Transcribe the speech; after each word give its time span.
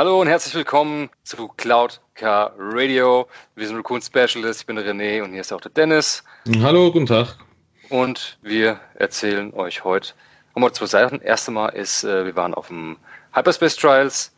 Hallo 0.00 0.18
und 0.18 0.28
herzlich 0.28 0.54
willkommen 0.54 1.10
zu 1.24 1.48
Cloud 1.58 2.00
Car 2.14 2.54
Radio. 2.58 3.28
Wir 3.54 3.66
sind 3.66 3.76
Raccoon 3.76 4.00
Specialist. 4.00 4.60
Ich 4.60 4.66
bin 4.66 4.76
der 4.76 4.86
René 4.86 5.22
und 5.22 5.32
hier 5.32 5.42
ist 5.42 5.52
auch 5.52 5.60
der 5.60 5.72
Dennis. 5.72 6.24
Hallo, 6.62 6.90
guten 6.90 7.04
Tag. 7.04 7.36
Und 7.90 8.38
wir 8.40 8.80
erzählen 8.94 9.52
euch 9.52 9.84
heute 9.84 10.14
nochmal 10.54 10.72
zwei 10.72 10.86
Sachen. 10.86 11.20
Erste 11.20 11.50
Mal 11.50 11.68
ist, 11.68 12.02
äh, 12.04 12.24
wir 12.24 12.34
waren 12.34 12.54
auf 12.54 12.68
dem 12.68 12.96
Hyperspace 13.32 13.76
Trials 13.76 14.34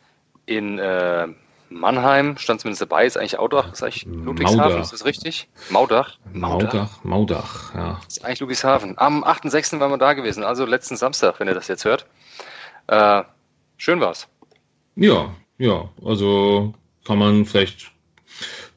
in 0.47 0.79
äh, 0.79 1.29
Mannheim, 1.69 2.37
stand 2.37 2.59
zumindest 2.59 2.81
dabei, 2.81 3.05
ist 3.05 3.15
eigentlich 3.15 3.39
Audach, 3.39 3.71
ist 3.71 3.83
eigentlich 3.83 4.03
Ludwigshafen, 4.05 4.59
Maudach. 4.59 4.81
ist 4.81 4.91
das 4.91 5.05
richtig? 5.05 5.47
Maudach? 5.69 6.17
Maudach, 6.33 7.01
Maudach, 7.05 7.73
ja. 7.73 8.01
Ist 8.05 8.25
eigentlich 8.25 8.41
Ludwigshafen. 8.41 8.97
Am 8.97 9.23
8.6. 9.23 9.79
waren 9.79 9.91
wir 9.91 9.97
da 9.97 10.11
gewesen, 10.11 10.43
also 10.43 10.65
letzten 10.65 10.97
Samstag, 10.97 11.39
wenn 11.39 11.47
ihr 11.47 11.55
das 11.55 11.69
jetzt 11.69 11.85
hört. 11.85 12.05
Äh, 12.87 13.23
schön 13.77 14.01
war's. 14.01 14.27
Ja, 14.95 15.33
ja, 15.57 15.89
also 16.03 16.73
kann 17.05 17.19
man 17.19 17.45
vielleicht 17.45 17.91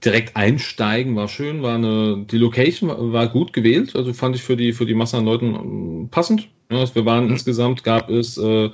direkt 0.05 0.37
einsteigen, 0.37 1.17
war 1.17 1.29
schön, 1.29 1.63
war 1.63 1.77
eine, 1.77 2.27
die 2.31 2.37
Location 2.39 3.13
war 3.13 3.29
gut 3.29 3.53
gewählt, 3.53 3.97
also 3.97 4.13
fand 4.13 4.37
ich 4.37 4.43
für 4.43 4.57
die, 4.57 4.73
für 4.73 4.87
die 4.87 4.95
Masse 4.95 5.17
an 5.17 5.25
Leuten 5.25 5.55
ähm, 5.55 6.09
passend. 6.11 6.49
Ja, 6.71 6.85
wir 6.95 7.05
waren 7.05 7.25
mhm. 7.27 7.33
insgesamt, 7.33 7.83
gab 7.85 8.11
es 8.11 8.39
äh, 8.39 8.71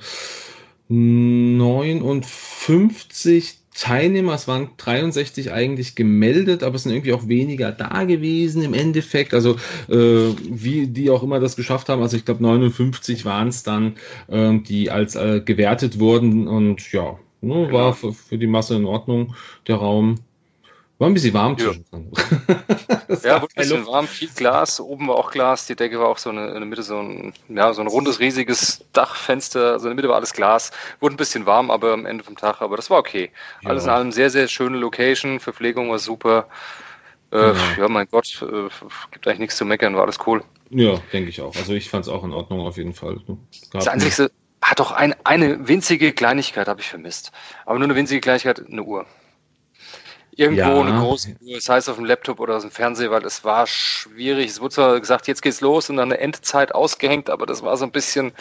59 0.89 3.59
Teilnehmer, 3.75 4.35
es 4.35 4.47
waren 4.47 4.69
63 4.77 5.51
eigentlich 5.51 5.95
gemeldet, 5.95 6.61
aber 6.63 6.75
es 6.75 6.83
sind 6.83 6.91
irgendwie 6.91 7.13
auch 7.13 7.27
weniger 7.27 7.71
da 7.71 8.03
gewesen 8.03 8.61
im 8.61 8.75
Endeffekt. 8.75 9.33
Also 9.33 9.55
äh, 9.89 10.35
wie 10.43 10.85
die 10.87 11.09
auch 11.09 11.23
immer 11.23 11.39
das 11.39 11.55
geschafft 11.55 11.89
haben. 11.89 12.03
Also 12.03 12.15
ich 12.15 12.25
glaube 12.25 12.43
59 12.43 13.25
waren 13.25 13.47
es 13.47 13.63
dann, 13.63 13.95
äh, 14.27 14.59
die 14.59 14.91
als 14.91 15.15
äh, 15.15 15.41
gewertet 15.43 15.99
wurden 15.99 16.47
und 16.47 16.91
ja, 16.91 17.17
Ne, 17.43 17.67
genau. 17.67 17.73
War 17.73 17.93
für, 17.93 18.13
für, 18.13 18.37
die 18.37 18.47
Masse 18.47 18.75
in 18.75 18.85
Ordnung, 18.85 19.35
der 19.67 19.75
Raum. 19.75 20.15
War 20.97 21.09
ein 21.09 21.13
bisschen 21.13 21.33
warm 21.33 21.57
ja. 21.57 21.65
zwischendrin. 21.65 22.11
ja, 23.23 23.41
ein 23.41 23.47
bisschen 23.53 23.85
warm, 23.85 24.07
viel 24.07 24.29
Glas, 24.29 24.79
oben 24.79 25.09
war 25.09 25.15
auch 25.15 25.31
Glas, 25.31 25.67
die 25.67 25.75
Decke 25.75 25.99
war 25.99 26.07
auch 26.07 26.17
so 26.17 26.29
eine, 26.29 26.47
in 26.47 26.53
der 26.53 26.65
Mitte 26.65 26.83
so 26.83 26.97
ein, 26.97 27.33
ja, 27.49 27.73
so 27.73 27.81
ein 27.81 27.87
rundes, 27.87 28.21
riesiges 28.21 28.85
Dachfenster, 28.93 29.73
also 29.73 29.87
in 29.87 29.89
der 29.89 29.95
Mitte 29.95 30.07
war 30.07 30.15
alles 30.15 30.31
Glas, 30.31 30.71
wurde 31.01 31.15
ein 31.15 31.17
bisschen 31.17 31.45
warm, 31.45 31.69
aber 31.69 31.91
am 31.91 32.05
Ende 32.05 32.23
vom 32.23 32.37
Tag, 32.37 32.61
aber 32.61 32.77
das 32.77 32.89
war 32.89 32.99
okay. 32.99 33.29
Ja. 33.61 33.71
Alles 33.71 33.83
in 33.83 33.89
allem 33.89 34.11
sehr, 34.13 34.29
sehr 34.29 34.47
schöne 34.47 34.77
Location, 34.77 35.41
Verpflegung 35.41 35.89
war 35.89 35.99
super. 35.99 36.47
Äh, 37.33 37.37
ja. 37.39 37.55
ja. 37.79 37.89
mein 37.89 38.07
Gott, 38.09 38.41
äh, 38.41 38.69
gibt 39.11 39.27
eigentlich 39.27 39.39
nichts 39.39 39.57
zu 39.57 39.65
meckern, 39.65 39.95
war 39.95 40.03
alles 40.03 40.19
cool. 40.25 40.43
Ja, 40.69 41.01
denke 41.11 41.29
ich 41.29 41.41
auch. 41.41 41.53
Also 41.55 41.73
ich 41.73 41.89
fand 41.89 42.05
es 42.05 42.09
auch 42.09 42.23
in 42.23 42.31
Ordnung 42.31 42.61
auf 42.61 42.77
jeden 42.77 42.93
Fall. 42.93 43.17
Gab 43.27 43.37
das 43.73 43.87
einzige, 43.89 44.31
hat 44.63 44.79
doch 44.79 44.91
ein, 44.91 45.15
eine 45.23 45.67
winzige 45.67 46.13
Kleinigkeit 46.13 46.67
habe 46.67 46.81
ich 46.81 46.89
vermisst. 46.89 47.31
Aber 47.65 47.77
nur 47.77 47.85
eine 47.85 47.95
winzige 47.95 48.21
Kleinigkeit, 48.21 48.63
eine 48.65 48.83
Uhr. 48.83 49.05
Irgendwo 50.35 50.61
ja. 50.61 50.81
eine 50.81 50.99
große 50.99 51.35
Uhr, 51.41 51.55
das 51.55 51.69
heißt 51.69 51.89
auf 51.89 51.97
dem 51.97 52.05
Laptop 52.05 52.39
oder 52.39 52.55
aus 52.55 52.63
dem 52.63 52.71
Fernseher, 52.71 53.11
weil 53.11 53.23
es 53.23 53.43
war 53.43 53.67
schwierig. 53.67 54.49
Es 54.49 54.61
wurde 54.61 54.73
zwar 54.73 54.99
gesagt, 54.99 55.27
jetzt 55.27 55.41
geht's 55.41 55.61
los 55.61 55.89
und 55.89 55.97
dann 55.97 56.11
eine 56.11 56.19
Endzeit 56.19 56.73
ausgehängt, 56.73 57.29
aber 57.29 57.45
das 57.45 57.61
war 57.61 57.77
so 57.77 57.85
ein 57.85 57.91
bisschen, 57.91 58.31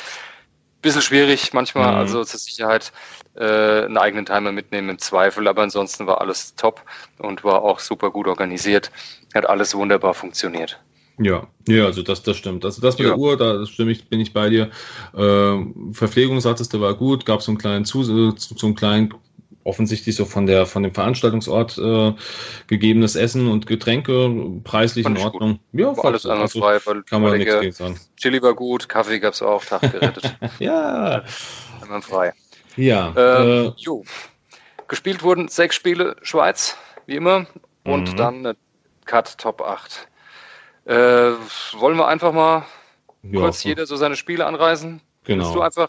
bisschen 0.81 1.03
schwierig 1.03 1.53
manchmal. 1.53 1.92
Mhm. 1.92 1.98
Also 1.98 2.25
zur 2.25 2.41
Sicherheit 2.41 2.92
äh, 3.34 3.84
einen 3.84 3.98
eigenen 3.98 4.25
Timer 4.25 4.53
mitnehmen 4.53 4.89
im 4.89 4.98
Zweifel, 4.98 5.47
aber 5.48 5.62
ansonsten 5.62 6.07
war 6.07 6.20
alles 6.20 6.55
top 6.55 6.83
und 7.19 7.45
war 7.45 7.62
auch 7.62 7.79
super 7.79 8.11
gut 8.11 8.27
organisiert. 8.27 8.91
Hat 9.34 9.47
alles 9.47 9.75
wunderbar 9.75 10.14
funktioniert. 10.14 10.81
Ja, 11.18 11.46
ja, 11.68 11.84
also 11.84 12.02
das, 12.02 12.23
das 12.23 12.36
stimmt. 12.36 12.64
Also 12.64 12.80
das 12.80 12.98
mit 12.98 13.06
ja. 13.06 13.14
der 13.14 13.18
Uhr, 13.18 13.36
da 13.36 13.64
stimme 13.67 13.92
ich, 13.92 14.08
bin 14.08 14.20
ich 14.20 14.33
bei 14.33 14.48
dir. 14.48 14.70
Äh, 15.14 15.92
Verpflegung, 15.92 16.40
sagtest 16.40 16.73
du, 16.73 16.80
war 16.80 16.95
gut, 16.95 17.27
gab 17.27 17.42
so 17.42 17.52
einen 17.52 17.58
kleinen 17.58 17.84
Zus 17.84 18.06
so, 18.06 18.34
so 18.36 18.67
einen 18.67 18.74
kleinen, 18.74 19.14
offensichtlich 19.64 20.17
so 20.17 20.24
von 20.24 20.46
der 20.46 20.67
von 20.67 20.83
dem 20.83 20.92
Veranstaltungsort 20.92 21.78
äh, 21.78 22.12
gegebenes 22.67 23.14
Essen 23.14 23.48
und 23.48 23.67
Getränke, 23.67 24.61
preislich 24.64 25.06
in 25.06 25.18
Ordnung. 25.18 25.61
Gut. 25.70 25.80
Ja, 25.80 25.96
war 25.96 26.06
alles 26.06 26.27
einmal 26.27 26.42
also, 26.42 26.61
frei, 26.61 26.78
weil 26.84 27.02
kann 27.02 27.22
man 27.22 27.39
nichts 27.39 27.61
gegen 27.61 27.72
sagen. 27.72 28.01
Chili 28.17 28.42
war 28.42 28.55
gut, 28.55 28.89
Kaffee 28.89 29.20
gab 29.20 29.34
es 29.34 29.42
auch, 29.42 29.64
Tag 29.64 29.83
gerettet. 29.83 30.36
ja. 30.58 31.22
Einmal 31.80 32.02
frei. 32.02 32.33
Ja. 32.77 33.12
Äh, 33.17 33.67
äh, 33.67 33.72
jo. 33.77 34.05
Gespielt 34.89 35.22
wurden 35.22 35.48
sechs 35.48 35.77
Spiele 35.77 36.17
Schweiz, 36.22 36.77
wie 37.06 37.17
immer, 37.17 37.46
und 37.84 38.12
mhm. 38.12 38.17
dann 38.17 38.34
eine 38.39 38.56
Cut 39.05 39.39
Top 39.39 39.61
8. 39.61 40.08
Äh, 40.85 40.95
wollen 41.79 41.97
wir 41.97 42.09
einfach 42.09 42.33
mal 42.33 42.65
ja, 43.23 43.41
kurz 43.41 43.65
jeder 43.65 43.87
so 43.87 43.97
seine 43.97 44.17
Spiele 44.17 44.47
anreisen? 44.47 45.01
Genau. 45.25 45.45
Willst 45.45 45.55
du 45.55 45.61
einfach 45.61 45.89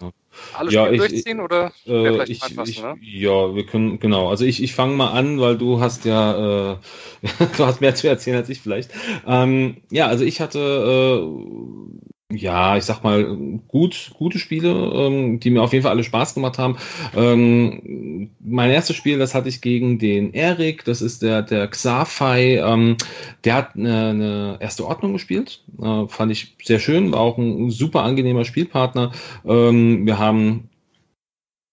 alle 0.53 0.71
ja, 0.71 0.85
Spiele 0.85 1.05
ich, 1.05 1.11
durchziehen 1.11 1.39
oder 1.39 1.71
äh, 1.87 2.23
ich, 2.25 2.43
ich, 2.43 2.81
ne? 2.81 2.95
Ja, 3.01 3.55
wir 3.55 3.65
können, 3.65 3.99
genau. 3.99 4.29
Also 4.29 4.45
ich, 4.45 4.61
ich 4.61 4.75
fange 4.75 4.95
mal 4.95 5.11
an, 5.11 5.39
weil 5.39 5.57
du 5.57 5.79
hast 5.79 6.05
ja, 6.05 6.73
äh, 6.73 6.77
du 7.57 7.65
hast 7.65 7.81
mehr 7.81 7.95
zu 7.95 8.07
erzählen 8.07 8.37
als 8.37 8.49
ich 8.49 8.61
vielleicht. 8.61 8.91
Ähm, 9.25 9.77
ja, 9.89 10.07
also 10.07 10.23
ich 10.23 10.41
hatte 10.41 10.59
äh, 10.59 12.12
ja, 12.31 12.77
ich 12.77 12.85
sag 12.85 13.03
mal, 13.03 13.37
gut, 13.67 14.11
gute 14.17 14.39
Spiele, 14.39 14.69
ähm, 14.71 15.39
die 15.39 15.51
mir 15.51 15.61
auf 15.61 15.71
jeden 15.71 15.83
Fall 15.83 15.91
alle 15.91 16.03
Spaß 16.03 16.33
gemacht 16.33 16.57
haben. 16.57 16.77
Ähm, 17.15 18.31
mein 18.39 18.71
erstes 18.71 18.95
Spiel, 18.95 19.19
das 19.19 19.35
hatte 19.35 19.49
ich 19.49 19.61
gegen 19.61 19.99
den 19.99 20.33
Erik, 20.33 20.83
das 20.85 21.01
ist 21.01 21.21
der, 21.21 21.43
der 21.43 21.67
Xafai, 21.67 22.57
ähm, 22.57 22.97
der 23.43 23.55
hat 23.55 23.75
eine, 23.75 24.09
eine 24.09 24.57
erste 24.59 24.85
Ordnung 24.87 25.13
gespielt, 25.13 25.63
äh, 25.81 26.07
fand 26.07 26.31
ich 26.31 26.55
sehr 26.63 26.79
schön, 26.79 27.11
war 27.11 27.19
auch 27.19 27.37
ein 27.37 27.69
super 27.69 28.03
angenehmer 28.03 28.45
Spielpartner. 28.45 29.11
Ähm, 29.45 30.05
wir 30.05 30.17
haben 30.17 30.69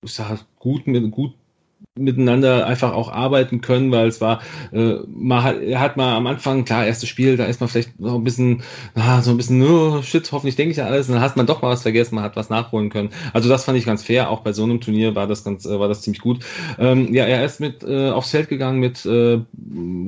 ich 0.03 0.13
sag, 0.13 0.47
gut 0.59 0.87
mit 0.87 1.11
gut 1.11 1.35
miteinander 2.01 2.67
einfach 2.67 2.93
auch 2.93 3.11
arbeiten 3.11 3.61
können, 3.61 3.93
weil 3.93 4.09
es 4.09 4.21
war, 4.21 4.41
äh, 4.73 4.95
man 5.07 5.43
hat, 5.43 5.61
er 5.61 5.81
hat 5.81 5.97
mal 5.97 6.17
am 6.17 6.27
Anfang, 6.27 6.65
klar, 6.65 6.87
erstes 6.87 7.09
Spiel, 7.09 7.37
da 7.37 7.45
ist 7.45 7.61
man 7.61 7.69
vielleicht 7.69 7.99
noch 8.01 8.15
ein 8.15 8.25
bisschen, 8.25 8.63
ah, 8.95 9.21
so 9.23 9.31
ein 9.31 9.37
bisschen, 9.37 9.63
oh, 9.63 10.03
shit, 10.03 10.31
hoffentlich 10.33 10.57
denke 10.57 10.73
ich 10.73 10.81
an 10.81 10.89
alles, 10.89 11.09
und 11.09 11.15
dann 11.15 11.23
hat 11.23 11.37
man 11.37 11.47
doch 11.47 11.63
mal 11.63 11.71
was 11.71 11.83
vergessen, 11.83 12.15
man 12.15 12.25
hat 12.25 12.37
was 12.37 12.51
nachholen 12.51 12.91
können. 12.91 13.11
Also 13.33 13.49
das 13.49 13.65
fand 13.65 13.79
ich 13.79 13.87
ganz 13.87 14.03
fair, 14.03 14.31
auch 14.31 14.41
bei 14.41 14.53
so 14.53 14.65
einem 14.65 14.81
Turnier 14.81 15.15
war 15.15 15.27
das 15.27 15.45
ganz, 15.45 15.67
äh, 15.67 15.79
war 15.79 15.89
das 15.89 16.03
ziemlich 16.03 16.21
gut. 16.21 16.41
Ähm, 16.79 17.13
ja, 17.15 17.25
er 17.25 17.45
ist 17.45 17.61
mit 17.61 17.83
äh, 17.83 18.11
aufs 18.11 18.31
Feld 18.31 18.49
gegangen 18.49 18.81
mit 18.81 19.05
äh, 19.07 19.39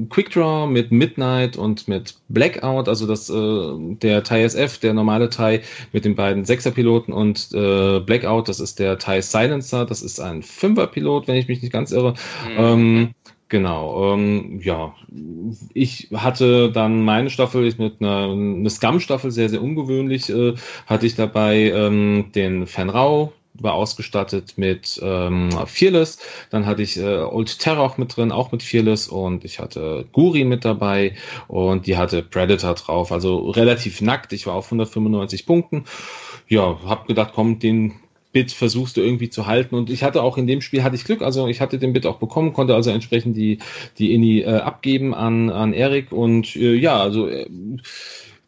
Quickdraw, 0.08 0.66
mit 0.66 0.92
Midnight 0.92 1.56
und 1.56 1.88
mit 1.88 2.14
Blackout, 2.28 2.88
also 2.88 3.06
das 3.06 3.28
äh, 3.28 3.96
der 4.02 4.22
Thai 4.22 4.42
SF, 4.44 4.78
der 4.78 4.94
normale 4.94 5.28
Thai 5.28 5.62
mit 5.92 6.04
den 6.04 6.14
beiden 6.14 6.44
Sechser-Piloten 6.44 7.12
und 7.12 7.48
äh, 7.52 8.00
Blackout, 8.00 8.48
das 8.48 8.60
ist 8.60 8.78
der 8.78 8.98
Thai 8.98 9.20
Silencer, 9.20 9.84
das 9.84 10.02
ist 10.02 10.20
ein 10.20 10.42
Fünfer-Pilot, 10.42 11.28
wenn 11.28 11.36
ich 11.36 11.48
mich 11.48 11.62
nicht 11.62 11.72
ganz 11.72 11.81
irre. 11.90 12.14
Mhm. 12.48 12.58
Ähm, 12.58 13.14
Genau, 13.52 14.14
ähm, 14.14 14.60
ja. 14.62 14.94
Ich 15.74 16.08
hatte 16.14 16.72
dann 16.72 17.04
meine 17.04 17.28
Staffel 17.28 17.66
ich 17.66 17.76
mit 17.76 18.00
einer 18.00 18.32
eine 18.32 18.70
Scum-Staffel, 18.70 19.30
sehr, 19.30 19.50
sehr 19.50 19.62
ungewöhnlich, 19.62 20.30
äh, 20.30 20.54
hatte 20.86 21.04
ich 21.04 21.16
dabei 21.16 21.70
ähm, 21.70 22.30
den 22.34 22.66
Fenrau, 22.66 23.34
war 23.52 23.74
ausgestattet 23.74 24.54
mit 24.56 24.98
ähm, 25.02 25.50
Fearless, 25.66 26.18
dann 26.48 26.64
hatte 26.64 26.80
ich 26.80 26.96
äh, 26.96 27.18
Old 27.18 27.58
Terror 27.58 27.84
auch 27.84 27.98
mit 27.98 28.16
drin, 28.16 28.32
auch 28.32 28.52
mit 28.52 28.62
Fearless 28.62 29.06
und 29.08 29.44
ich 29.44 29.58
hatte 29.58 30.06
Guri 30.12 30.44
mit 30.44 30.64
dabei 30.64 31.14
und 31.46 31.86
die 31.86 31.98
hatte 31.98 32.22
Predator 32.22 32.72
drauf, 32.72 33.12
also 33.12 33.50
relativ 33.50 34.00
nackt, 34.00 34.32
ich 34.32 34.46
war 34.46 34.54
auf 34.54 34.64
195 34.64 35.44
Punkten. 35.44 35.84
Ja, 36.48 36.78
hab 36.86 37.06
gedacht, 37.06 37.32
komm, 37.34 37.58
den 37.58 37.92
Bit 38.32 38.52
versuchst 38.52 38.96
du 38.96 39.00
irgendwie 39.00 39.30
zu 39.30 39.46
halten. 39.46 39.74
Und 39.74 39.90
ich 39.90 40.02
hatte 40.02 40.22
auch 40.22 40.38
in 40.38 40.46
dem 40.46 40.60
Spiel 40.60 40.82
hatte 40.82 40.96
ich 40.96 41.04
Glück, 41.04 41.22
also 41.22 41.46
ich 41.48 41.60
hatte 41.60 41.78
den 41.78 41.92
Bit 41.92 42.06
auch 42.06 42.18
bekommen, 42.18 42.52
konnte 42.52 42.74
also 42.74 42.90
entsprechend 42.90 43.36
die, 43.36 43.58
die 43.98 44.14
Inni 44.14 44.40
äh, 44.40 44.56
abgeben 44.56 45.14
an, 45.14 45.50
an 45.50 45.72
Erik. 45.72 46.12
Und 46.12 46.56
äh, 46.56 46.74
ja, 46.74 47.00
also 47.00 47.28
äh, 47.28 47.46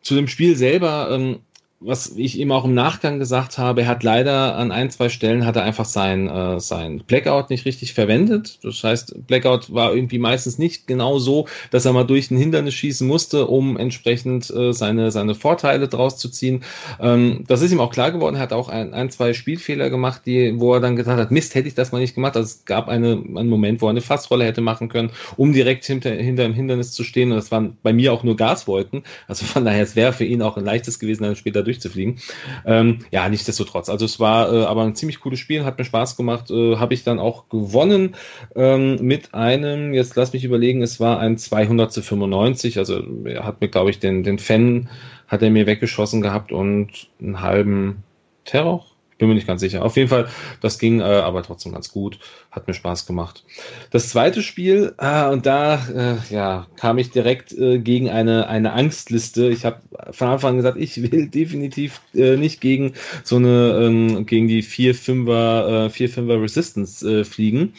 zu 0.02 0.14
dem 0.14 0.28
Spiel 0.28 0.56
selber, 0.56 1.08
ähm, 1.10 1.40
was 1.84 2.12
ich 2.16 2.38
ihm 2.38 2.50
auch 2.50 2.64
im 2.64 2.74
Nachgang 2.74 3.18
gesagt 3.18 3.58
habe, 3.58 3.82
er 3.82 3.88
hat 3.88 4.02
leider 4.02 4.56
an 4.56 4.72
ein, 4.72 4.90
zwei 4.90 5.08
Stellen 5.08 5.44
hat 5.44 5.56
er 5.56 5.64
einfach 5.64 5.84
sein, 5.84 6.28
äh, 6.28 6.58
sein 6.58 7.02
Blackout 7.06 7.50
nicht 7.50 7.66
richtig 7.66 7.92
verwendet. 7.92 8.58
Das 8.62 8.82
heißt, 8.82 9.26
Blackout 9.26 9.72
war 9.72 9.94
irgendwie 9.94 10.18
meistens 10.18 10.58
nicht 10.58 10.86
genau 10.86 11.18
so, 11.18 11.46
dass 11.70 11.84
er 11.84 11.92
mal 11.92 12.04
durch 12.04 12.30
ein 12.30 12.38
Hindernis 12.38 12.74
schießen 12.74 13.06
musste, 13.06 13.46
um 13.46 13.76
entsprechend 13.76 14.50
äh, 14.50 14.72
seine, 14.72 15.10
seine 15.10 15.34
Vorteile 15.34 15.88
draus 15.88 16.16
zu 16.16 16.30
ziehen. 16.30 16.64
Ähm, 17.00 17.44
das 17.46 17.60
ist 17.60 17.72
ihm 17.72 17.80
auch 17.80 17.92
klar 17.92 18.12
geworden. 18.12 18.36
Er 18.36 18.42
hat 18.42 18.52
auch 18.54 18.68
ein, 18.68 18.94
ein, 18.94 19.10
zwei 19.10 19.34
Spielfehler 19.34 19.90
gemacht, 19.90 20.22
die, 20.24 20.58
wo 20.58 20.74
er 20.74 20.80
dann 20.80 20.96
gesagt 20.96 21.20
hat, 21.20 21.30
Mist, 21.30 21.54
hätte 21.54 21.68
ich 21.68 21.74
das 21.74 21.92
mal 21.92 21.98
nicht 21.98 22.14
gemacht. 22.14 22.36
Also 22.36 22.46
es 22.46 22.64
gab 22.64 22.88
eine, 22.88 23.12
einen 23.12 23.48
Moment, 23.48 23.82
wo 23.82 23.86
er 23.86 23.90
eine 23.90 24.00
Fassrolle 24.00 24.46
hätte 24.46 24.62
machen 24.62 24.88
können, 24.88 25.10
um 25.36 25.52
direkt 25.52 25.84
hinter, 25.84 26.10
hinter 26.10 26.44
dem 26.44 26.54
Hindernis 26.54 26.92
zu 26.92 27.04
stehen. 27.04 27.30
Und 27.30 27.36
das 27.36 27.50
waren 27.50 27.76
bei 27.82 27.92
mir 27.92 28.12
auch 28.12 28.22
nur 28.22 28.36
Gaswolken. 28.36 29.02
Also 29.28 29.44
von 29.44 29.66
daher, 29.66 29.82
es 29.82 29.96
wäre 29.96 30.14
für 30.14 30.24
ihn 30.24 30.40
auch 30.40 30.56
ein 30.56 30.64
leichtes 30.64 30.98
gewesen, 30.98 31.24
dann 31.24 31.36
später 31.36 31.62
durch 31.62 31.73
durchzufliegen. 31.74 32.18
Ähm, 32.64 33.00
ja, 33.10 33.28
nichtsdestotrotz. 33.28 33.88
Also 33.88 34.04
es 34.04 34.20
war 34.20 34.52
äh, 34.52 34.64
aber 34.64 34.82
ein 34.82 34.94
ziemlich 34.94 35.20
cooles 35.20 35.38
Spiel, 35.38 35.64
hat 35.64 35.78
mir 35.78 35.84
Spaß 35.84 36.16
gemacht. 36.16 36.50
Äh, 36.50 36.76
Habe 36.76 36.94
ich 36.94 37.04
dann 37.04 37.18
auch 37.18 37.48
gewonnen 37.48 38.14
ähm, 38.54 38.96
mit 39.00 39.34
einem, 39.34 39.94
jetzt 39.94 40.16
lass 40.16 40.32
mich 40.32 40.44
überlegen, 40.44 40.82
es 40.82 41.00
war 41.00 41.20
ein 41.20 41.38
200 41.38 41.92
zu 41.92 42.02
95. 42.02 42.78
Also 42.78 43.02
er 43.24 43.44
hat 43.44 43.60
mir, 43.60 43.68
glaube 43.68 43.90
ich, 43.90 43.98
den, 43.98 44.22
den 44.22 44.38
Fan 44.38 44.88
hat 45.28 45.42
er 45.42 45.50
mir 45.50 45.66
weggeschossen 45.66 46.20
gehabt 46.20 46.52
und 46.52 47.08
einen 47.20 47.40
halben 47.40 48.04
Terror 48.44 48.84
bin 49.18 49.28
mir 49.28 49.34
nicht 49.34 49.46
ganz 49.46 49.60
sicher. 49.60 49.84
Auf 49.84 49.96
jeden 49.96 50.08
Fall, 50.08 50.28
das 50.60 50.78
ging 50.78 51.00
äh, 51.00 51.04
aber 51.04 51.42
trotzdem 51.42 51.72
ganz 51.72 51.90
gut. 51.90 52.18
Hat 52.50 52.66
mir 52.66 52.74
Spaß 52.74 53.06
gemacht. 53.06 53.44
Das 53.90 54.08
zweite 54.08 54.42
Spiel, 54.42 54.94
äh, 54.98 55.28
und 55.28 55.46
da 55.46 55.74
äh, 55.88 56.34
ja, 56.34 56.66
kam 56.76 56.98
ich 56.98 57.10
direkt 57.10 57.52
äh, 57.52 57.78
gegen 57.78 58.10
eine, 58.10 58.48
eine 58.48 58.72
Angstliste. 58.72 59.48
Ich 59.48 59.64
habe 59.64 59.80
von 60.10 60.28
Anfang 60.28 60.50
an 60.50 60.56
gesagt, 60.56 60.78
ich 60.78 61.02
will 61.02 61.28
definitiv 61.34 62.00
äh, 62.14 62.36
nicht 62.36 62.60
gegen 62.60 62.94
so 63.22 63.36
eine, 63.36 63.80
ähm, 63.82 64.26
gegen 64.26 64.48
die 64.48 64.62
4-5er, 64.62 65.86
äh, 65.86 65.88
4-5er 65.88 66.42
Resistance 66.42 67.20
äh, 67.20 67.24
fliegen. 67.24 67.74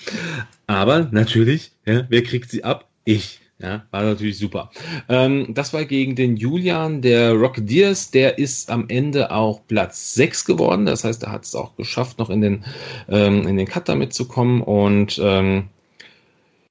Aber 0.67 1.07
natürlich, 1.11 1.71
ja, 1.85 2.05
wer 2.09 2.23
kriegt 2.23 2.49
sie 2.49 2.63
ab? 2.63 2.89
Ich. 3.03 3.39
Ja, 3.59 3.85
war 3.91 4.03
natürlich 4.03 4.37
super. 4.37 4.69
Ähm, 5.07 5.53
das 5.53 5.73
war 5.73 5.85
gegen 5.85 6.15
den 6.15 6.35
Julian, 6.35 7.01
der 7.01 7.33
Rocketeers, 7.33 8.11
der 8.11 8.37
ist 8.37 8.69
am 8.69 8.85
Ende 8.89 9.31
auch 9.31 9.61
Platz 9.67 10.13
6 10.15 10.43
geworden. 10.43 10.85
Das 10.85 11.05
heißt, 11.05 11.23
er 11.23 11.31
hat 11.31 11.45
es 11.45 11.55
auch 11.55 11.77
geschafft, 11.77 12.19
noch 12.19 12.29
in 12.29 12.41
den, 12.41 12.65
ähm, 13.07 13.47
in 13.47 13.55
den 13.55 13.67
Cut 13.67 13.87
damit 13.87 14.13
zu 14.13 14.27
kommen. 14.27 14.61
Und 14.61 15.19
ähm, 15.23 15.69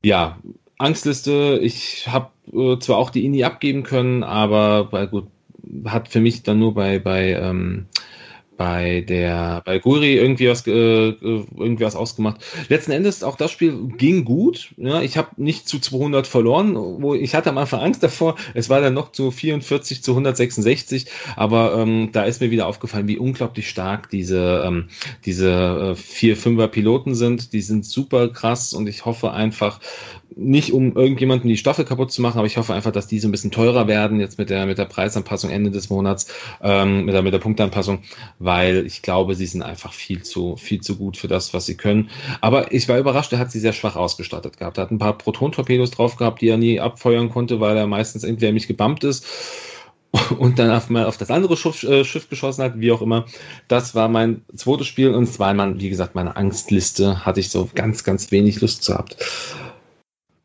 ja, 0.02 0.38
Angstliste, 0.76 1.58
ich 1.62 2.06
habe 2.06 2.30
äh, 2.52 2.78
zwar 2.78 2.98
auch 2.98 3.08
die 3.08 3.24
INI 3.24 3.44
abgeben 3.44 3.82
können, 3.82 4.22
aber 4.22 4.84
bei 4.84 5.06
gut, 5.06 5.28
hat 5.86 6.08
für 6.08 6.20
mich 6.20 6.42
dann 6.42 6.58
nur 6.58 6.74
bei, 6.74 6.98
bei 6.98 7.32
ähm, 7.32 7.86
bei 8.56 9.00
der 9.00 9.62
bei 9.64 9.78
Guri 9.78 10.14
irgendwie 10.14 10.48
was 10.48 10.66
äh, 10.66 10.70
irgendwie 10.70 11.84
was 11.84 11.96
ausgemacht. 11.96 12.44
Letzten 12.68 12.92
Endes 12.92 13.22
auch 13.22 13.36
das 13.36 13.50
Spiel 13.50 13.88
ging 13.96 14.24
gut. 14.24 14.74
Ja, 14.76 15.02
ich 15.02 15.16
habe 15.16 15.30
nicht 15.36 15.68
zu 15.68 15.78
200 15.78 16.26
verloren, 16.26 16.74
wo 16.76 17.14
ich 17.14 17.34
hatte 17.34 17.50
am 17.50 17.58
Anfang 17.58 17.80
Angst 17.80 18.02
davor. 18.02 18.36
Es 18.54 18.68
war 18.68 18.80
dann 18.80 18.94
noch 18.94 19.12
zu 19.12 19.30
44 19.30 20.02
zu 20.02 20.12
166, 20.12 21.06
aber 21.36 21.76
ähm, 21.78 22.10
da 22.12 22.24
ist 22.24 22.40
mir 22.40 22.50
wieder 22.50 22.66
aufgefallen, 22.66 23.08
wie 23.08 23.18
unglaublich 23.18 23.68
stark 23.68 24.10
diese 24.10 24.64
ähm, 24.66 24.88
diese 25.24 25.92
äh, 25.92 25.94
vier 25.94 26.36
Fünfer 26.36 26.68
Piloten 26.68 27.14
sind. 27.14 27.52
Die 27.52 27.60
sind 27.60 27.84
super 27.84 28.28
krass 28.28 28.72
und 28.72 28.88
ich 28.88 29.04
hoffe 29.04 29.32
einfach, 29.32 29.80
nicht 30.36 30.72
um 30.72 30.96
irgendjemanden 30.96 31.48
die 31.48 31.56
Staffel 31.56 31.84
kaputt 31.84 32.12
zu 32.12 32.22
machen, 32.22 32.38
aber 32.38 32.46
ich 32.46 32.56
hoffe 32.56 32.74
einfach, 32.74 32.92
dass 32.92 33.06
die 33.06 33.18
so 33.18 33.28
ein 33.28 33.30
bisschen 33.30 33.50
teurer 33.50 33.86
werden 33.86 34.20
jetzt 34.20 34.38
mit 34.38 34.50
der 34.50 34.66
mit 34.66 34.78
der 34.78 34.84
Preisanpassung 34.84 35.50
Ende 35.50 35.70
des 35.70 35.90
Monats, 35.90 36.26
ähm, 36.62 37.04
mit 37.04 37.14
der 37.14 37.22
mit 37.22 37.32
der 37.32 37.38
Punktanpassung, 37.38 38.00
weil 38.38 38.86
ich 38.86 39.02
glaube, 39.02 39.34
sie 39.34 39.46
sind 39.46 39.62
einfach 39.62 39.92
viel 39.92 40.22
zu 40.22 40.56
viel 40.56 40.80
zu 40.80 40.96
gut 40.96 41.16
für 41.16 41.28
das, 41.28 41.54
was 41.54 41.66
sie 41.66 41.76
können. 41.76 42.10
Aber 42.40 42.72
ich 42.72 42.88
war 42.88 42.98
überrascht, 42.98 43.32
er 43.32 43.38
hat 43.38 43.52
sie 43.52 43.60
sehr 43.60 43.72
schwach 43.72 43.96
ausgestattet 43.96 44.58
gehabt. 44.58 44.78
Er 44.78 44.82
hat 44.82 44.90
ein 44.90 44.98
paar 44.98 45.16
Proton-Torpedos 45.16 45.90
drauf 45.92 46.16
gehabt, 46.16 46.40
die 46.40 46.48
er 46.48 46.56
nie 46.56 46.80
abfeuern 46.80 47.30
konnte, 47.30 47.60
weil 47.60 47.76
er 47.76 47.86
meistens 47.86 48.24
entweder 48.24 48.52
mich 48.52 48.66
gebammt 48.66 49.04
ist 49.04 49.26
und 50.38 50.58
dann 50.58 50.70
auf, 50.70 50.90
mal 50.90 51.06
auf 51.06 51.16
das 51.16 51.30
andere 51.30 51.56
Schiff, 51.56 51.82
äh, 51.82 52.04
Schiff 52.04 52.28
geschossen 52.28 52.62
hat, 52.62 52.80
wie 52.80 52.92
auch 52.92 53.02
immer. 53.02 53.26
Das 53.68 53.94
war 53.94 54.08
mein 54.08 54.42
zweites 54.54 54.86
Spiel 54.86 55.10
und 55.10 55.38
mein, 55.38 55.80
wie 55.80 55.90
gesagt, 55.90 56.14
meine 56.14 56.36
Angstliste. 56.36 57.24
Hatte 57.24 57.40
ich 57.40 57.50
so 57.50 57.68
ganz, 57.74 58.04
ganz 58.04 58.30
wenig 58.30 58.60
Lust 58.60 58.86
gehabt. 58.86 59.16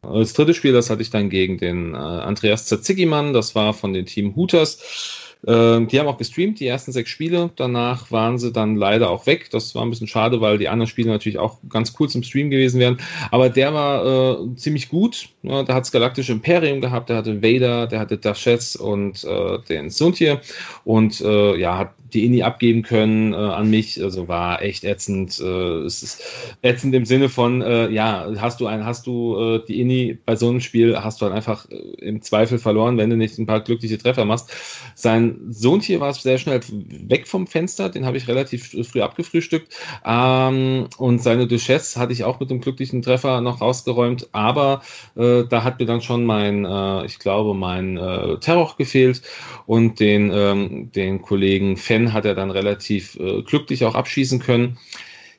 Das 0.01 0.33
dritte 0.33 0.53
Spiel, 0.53 0.73
das 0.73 0.89
hatte 0.89 1.01
ich 1.01 1.09
dann 1.09 1.29
gegen 1.29 1.57
den 1.57 1.93
äh, 1.93 1.97
Andreas 1.97 2.65
Zaziggimann, 2.65 3.33
das 3.33 3.53
war 3.55 3.73
von 3.73 3.93
dem 3.93 4.05
Team 4.05 4.35
Hooters. 4.35 5.28
Äh, 5.47 5.85
die 5.85 5.99
haben 5.99 6.07
auch 6.07 6.17
gestreamt, 6.17 6.59
die 6.59 6.67
ersten 6.67 6.91
sechs 6.91 7.09
Spiele. 7.09 7.49
Danach 7.55 8.11
waren 8.11 8.37
sie 8.37 8.51
dann 8.51 8.75
leider 8.75 9.09
auch 9.09 9.25
weg. 9.25 9.49
Das 9.51 9.73
war 9.73 9.83
ein 9.83 9.89
bisschen 9.89 10.07
schade, 10.07 10.41
weil 10.41 10.57
die 10.57 10.67
anderen 10.67 10.89
Spiele 10.89 11.09
natürlich 11.09 11.37
auch 11.37 11.59
ganz 11.69 11.93
cool 11.99 12.09
zum 12.09 12.23
Stream 12.23 12.49
gewesen 12.49 12.79
wären. 12.79 12.97
Aber 13.31 13.49
der 13.49 13.73
war 13.73 14.41
äh, 14.41 14.55
ziemlich 14.55 14.89
gut. 14.89 15.29
Ja, 15.43 15.63
da 15.63 15.75
hat 15.75 15.83
das 15.83 15.91
Galaktische 15.91 16.33
Imperium 16.33 16.81
gehabt, 16.81 17.09
der 17.09 17.17
hatte 17.17 17.41
Vader, 17.41 17.87
der 17.87 17.99
hatte 17.99 18.17
Dashes 18.17 18.75
und 18.75 19.23
äh, 19.23 19.59
den 19.69 19.89
Suntier. 19.89 20.41
Und 20.83 21.21
äh, 21.21 21.57
ja, 21.57 21.77
hat 21.77 21.93
die 22.13 22.25
INI 22.25 22.41
abgeben 22.43 22.81
können 22.81 23.33
äh, 23.33 23.37
an 23.37 23.69
mich. 23.69 24.03
Also 24.03 24.27
war 24.27 24.61
echt 24.61 24.83
ätzend. 24.83 25.39
Äh, 25.39 25.83
es 25.85 26.03
ist 26.03 26.21
ätzend 26.63 26.93
im 26.95 27.05
Sinne 27.05 27.29
von, 27.29 27.61
ja, 27.91 28.29
hast 28.39 28.59
du 28.59 28.67
ein, 28.67 28.85
hast 28.85 29.07
du 29.07 29.59
die 29.67 29.79
INI 29.79 30.17
bei 30.25 30.35
so 30.35 30.49
einem 30.49 30.59
Spiel, 30.59 30.97
hast 30.97 31.21
du 31.21 31.25
halt 31.25 31.35
einfach 31.35 31.65
im 31.69 32.21
Zweifel 32.21 32.57
verloren, 32.57 32.97
wenn 32.97 33.09
du 33.09 33.15
nicht 33.15 33.37
ein 33.37 33.45
paar 33.45 33.61
glückliche 33.61 33.97
Treffer 33.97 34.25
machst. 34.25 34.51
Sein 34.95 35.28
Sohn 35.49 35.81
hier 35.81 35.99
war 35.99 36.13
sehr 36.13 36.39
schnell 36.39 36.61
weg 37.07 37.27
vom 37.27 37.45
Fenster, 37.45 37.89
den 37.89 38.05
habe 38.05 38.17
ich 38.17 38.27
relativ 38.27 38.75
früh 38.87 39.01
abgefrühstückt. 39.01 39.75
Ähm, 40.03 40.87
und 40.97 41.21
seine 41.21 41.45
Duchesse 41.45 41.99
hatte 41.99 42.13
ich 42.13 42.23
auch 42.23 42.39
mit 42.39 42.49
einem 42.49 42.61
glücklichen 42.61 43.03
Treffer 43.03 43.41
noch 43.41 43.61
rausgeräumt, 43.61 44.29
aber 44.31 44.81
äh, 45.15 45.43
da 45.47 45.63
hat 45.63 45.79
mir 45.79 45.85
dann 45.85 46.01
schon 46.01 46.25
mein, 46.25 46.65
äh, 46.65 47.05
ich 47.05 47.19
glaube, 47.19 47.53
mein 47.53 47.97
äh, 47.97 48.39
Terror 48.39 48.73
gefehlt 48.77 49.21
und 49.67 49.99
den, 49.99 50.31
ähm, 50.33 50.91
den 50.91 51.21
Kollegen 51.21 51.77
Fan 51.77 51.99
Ken 51.99 52.13
hat 52.13 52.25
er 52.25 52.35
dann 52.35 52.51
relativ 52.51 53.17
äh, 53.19 53.41
glücklich 53.41 53.83
auch 53.83 53.95
abschießen 53.95 54.39
können. 54.39 54.77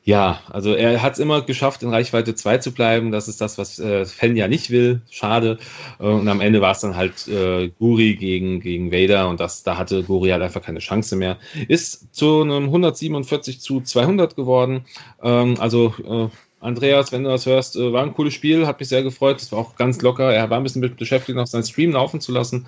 Ja, 0.02 0.40
also 0.50 0.74
er 0.74 1.02
hat 1.02 1.12
es 1.12 1.18
immer 1.18 1.42
geschafft, 1.42 1.82
in 1.82 1.90
Reichweite 1.90 2.34
2 2.34 2.58
zu 2.58 2.72
bleiben. 2.72 3.12
Das 3.12 3.28
ist 3.28 3.40
das, 3.40 3.58
was 3.58 3.78
äh, 3.78 4.06
Fan 4.06 4.34
ja 4.34 4.48
nicht 4.48 4.70
will. 4.70 5.02
Schade. 5.10 5.58
Äh, 5.98 6.04
und 6.04 6.26
am 6.26 6.40
Ende 6.40 6.62
war 6.62 6.72
es 6.72 6.80
dann 6.80 6.96
halt 6.96 7.28
äh, 7.28 7.68
Guri 7.78 8.16
gegen, 8.16 8.60
gegen 8.60 8.92
Vader 8.92 9.28
und 9.28 9.40
das, 9.40 9.62
da 9.62 9.76
hatte 9.76 10.02
Guri 10.02 10.30
halt 10.30 10.42
einfach 10.42 10.62
keine 10.62 10.78
Chance 10.78 11.16
mehr. 11.16 11.36
Ist 11.68 12.14
zu 12.14 12.40
einem 12.40 12.64
147 12.64 13.60
zu 13.60 13.82
200 13.82 14.36
geworden. 14.36 14.86
Ähm, 15.22 15.56
also 15.58 15.94
äh, 16.08 16.28
Andreas, 16.60 17.12
wenn 17.12 17.24
du 17.24 17.30
das 17.30 17.44
hörst, 17.44 17.76
äh, 17.76 17.92
war 17.92 18.02
ein 18.02 18.14
cooles 18.14 18.32
Spiel, 18.32 18.66
hat 18.66 18.80
mich 18.80 18.88
sehr 18.88 19.02
gefreut. 19.02 19.40
Es 19.42 19.52
war 19.52 19.58
auch 19.58 19.76
ganz 19.76 20.00
locker. 20.00 20.32
Er 20.32 20.48
war 20.48 20.56
ein 20.56 20.62
bisschen 20.62 20.96
beschäftigt, 20.96 21.36
noch 21.36 21.46
seinen 21.46 21.64
Stream 21.64 21.92
laufen 21.92 22.20
zu 22.20 22.32
lassen. 22.32 22.66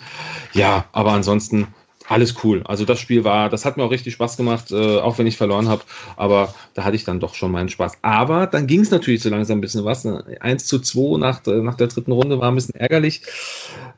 Ja, 0.52 0.84
aber 0.92 1.12
ansonsten 1.12 1.68
alles 2.12 2.44
cool. 2.44 2.62
Also 2.64 2.84
das 2.84 3.00
Spiel 3.00 3.24
war, 3.24 3.48
das 3.48 3.64
hat 3.64 3.76
mir 3.76 3.84
auch 3.84 3.90
richtig 3.90 4.14
Spaß 4.14 4.36
gemacht, 4.36 4.70
äh, 4.70 4.98
auch 4.98 5.18
wenn 5.18 5.26
ich 5.26 5.36
verloren 5.36 5.68
habe. 5.68 5.82
Aber 6.16 6.54
da 6.74 6.84
hatte 6.84 6.96
ich 6.96 7.04
dann 7.04 7.20
doch 7.20 7.34
schon 7.34 7.50
meinen 7.50 7.68
Spaß. 7.68 7.98
Aber 8.02 8.46
dann 8.46 8.66
ging 8.66 8.80
es 8.80 8.90
natürlich 8.90 9.22
so 9.22 9.30
langsam 9.30 9.58
ein 9.58 9.60
bisschen 9.60 9.84
was. 9.84 10.06
1 10.06 10.66
zu 10.66 10.78
2 10.78 11.18
nach, 11.18 11.44
nach 11.46 11.76
der 11.76 11.88
dritten 11.88 12.12
Runde 12.12 12.38
war 12.38 12.50
ein 12.50 12.54
bisschen 12.54 12.74
ärgerlich. 12.74 13.22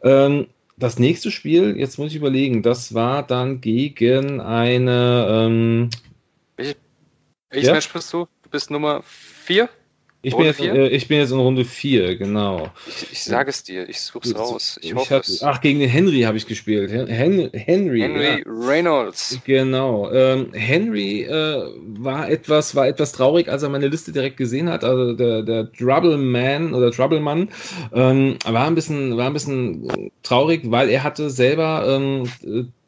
Ähm, 0.02 0.46
das 0.76 0.98
nächste 0.98 1.30
Spiel, 1.30 1.76
jetzt 1.76 1.98
muss 1.98 2.10
ich 2.10 2.16
überlegen, 2.16 2.62
das 2.62 2.94
war 2.94 3.22
dann 3.22 3.60
gegen 3.60 4.40
eine. 4.40 5.26
Ähm, 5.28 5.90
Welches 6.56 7.68
ja? 7.68 7.74
Match 7.74 7.92
bist 7.92 8.12
du? 8.12 8.26
Du 8.42 8.50
bist 8.50 8.70
Nummer 8.70 9.02
4? 9.04 9.68
Ich 10.24 10.34
bin, 10.34 10.46
jetzt, 10.46 10.60
äh, 10.60 10.88
ich 10.88 11.06
bin, 11.06 11.18
jetzt, 11.18 11.32
in 11.32 11.38
Runde 11.38 11.64
4, 11.64 12.16
genau. 12.16 12.70
Ich, 12.86 13.12
ich 13.12 13.22
sage 13.22 13.50
es 13.50 13.62
dir, 13.62 13.88
ich 13.88 14.00
suche 14.00 14.28
es 14.28 14.36
raus. 14.36 14.78
Ich, 14.82 14.94
hoffe 14.94 15.16
hab, 15.16 15.24
Ach, 15.42 15.60
gegen 15.60 15.80
den 15.80 15.90
Henry 15.90 16.22
habe 16.22 16.38
ich 16.38 16.46
gespielt. 16.46 16.90
Hen 16.90 17.06
Henry. 17.52 18.00
Henry 18.00 18.00
ja. 18.00 18.38
Reynolds. 18.46 19.38
Genau. 19.44 20.10
Ähm, 20.10 20.48
Henry 20.54 21.24
äh, 21.24 21.64
war, 21.98 22.30
etwas, 22.30 22.74
war 22.74 22.88
etwas 22.88 23.12
traurig, 23.12 23.48
als 23.48 23.62
er 23.62 23.68
meine 23.68 23.88
Liste 23.88 24.12
direkt 24.12 24.38
gesehen 24.38 24.70
hat. 24.70 24.82
Also 24.82 25.12
der, 25.12 25.42
der 25.42 25.70
Trouble 25.72 26.16
Man 26.16 26.72
oder 26.72 26.90
Trouble 26.90 27.20
Man 27.20 27.50
ähm, 27.92 28.38
war, 28.46 28.66
ein 28.66 28.74
bisschen, 28.74 29.16
war 29.18 29.26
ein 29.26 29.34
bisschen 29.34 30.10
traurig, 30.22 30.62
weil 30.64 30.88
er 30.88 31.04
hatte 31.04 31.28
selber 31.28 31.84
ähm, 31.86 32.24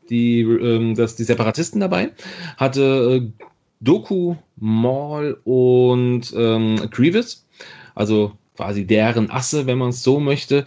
die, 0.09 0.41
ähm, 0.41 0.95
das, 0.95 1.17
die 1.17 1.25
Separatisten 1.25 1.81
dabei, 1.81 2.13
hatte 2.57 3.23
äh, 3.23 3.47
Doku, 3.81 4.37
Maul 4.57 5.41
und 5.45 6.33
ähm, 6.37 6.89
Grievous. 6.91 7.47
Also 7.95 8.33
quasi 8.57 8.87
deren 8.87 9.31
Asse, 9.31 9.67
wenn 9.67 9.79
man 9.79 9.91
es 9.91 10.03
so 10.03 10.19
möchte. 10.19 10.65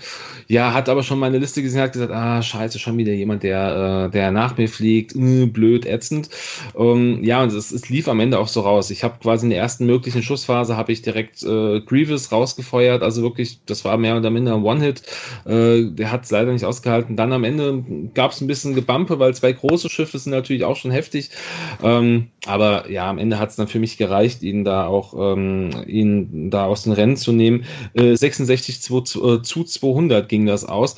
Ja, 0.48 0.74
hat 0.74 0.90
aber 0.90 1.04
schon 1.04 1.20
meine 1.20 1.38
Liste 1.38 1.62
gesehen, 1.62 1.82
hat 1.82 1.94
gesagt, 1.94 2.12
ah, 2.12 2.42
scheiße, 2.42 2.80
schon 2.80 2.98
wieder 2.98 3.14
jemand, 3.14 3.44
der, 3.44 4.08
äh, 4.08 4.12
der 4.12 4.32
nach 4.32 4.58
mir 4.58 4.70
fliegt, 4.70 5.16
äh, 5.16 5.46
blöd, 5.46 5.86
ätzend. 5.86 6.30
Ähm, 6.78 7.24
ja, 7.24 7.44
und 7.44 7.52
es, 7.52 7.72
es 7.72 7.90
lief 7.90 8.08
am 8.08 8.20
Ende 8.20 8.40
auch 8.40 8.48
so 8.48 8.62
raus. 8.62 8.90
Ich 8.92 9.04
habe 9.04 9.20
quasi 9.22 9.46
in 9.46 9.50
der 9.50 9.60
ersten 9.60 9.86
möglichen 9.86 10.24
Schussphase 10.24 10.78
habe 10.78 10.92
ich 10.92 11.02
direkt 11.02 11.44
äh, 11.44 11.82
Grievous 11.82 12.32
rausgefeuert, 12.32 13.04
also 13.04 13.22
wirklich, 13.22 13.60
das 13.66 13.86
war 13.86 13.98
mehr 13.98 14.18
oder 14.18 14.30
minder 14.30 14.56
ein 14.56 14.64
One-Hit. 14.64 15.04
Äh, 15.46 15.92
der 15.92 16.12
hat 16.12 16.26
es 16.26 16.32
leider 16.32 16.52
nicht 16.52 16.66
ausgehalten. 16.66 17.16
Dann 17.16 17.34
am 17.34 17.44
Ende 17.44 17.84
gab 18.14 18.32
es 18.32 18.42
ein 18.42 18.48
bisschen 18.48 18.76
Gebampe, 18.76 19.20
weil 19.20 19.34
zwei 19.34 19.52
große 19.52 19.90
Schiffe 19.90 20.18
sind 20.18 20.32
natürlich 20.32 20.64
auch 20.64 20.76
schon 20.76 20.92
heftig. 20.92 21.32
Ähm, 21.84 22.28
aber 22.50 22.90
ja, 22.90 23.10
am 23.10 23.18
Ende 23.18 23.40
hat 23.40 23.52
es 23.52 23.56
dann 23.56 23.68
für 23.68 23.80
mich 23.80 23.98
gereicht, 23.98 24.42
ihn 24.42 24.64
da 24.64 24.88
auch, 24.88 25.14
ähm, 25.34 25.70
ihn 25.88 26.50
da 26.50 26.66
aus 26.66 26.84
den 26.84 26.94
Rennen 26.94 27.16
zu 27.16 27.32
nehmen. 27.32 27.66
66 27.94 28.82
zu, 28.82 28.98
äh, 28.98 29.42
zu 29.42 29.64
200 29.64 30.28
ging 30.28 30.46
das 30.46 30.66
aus. 30.66 30.96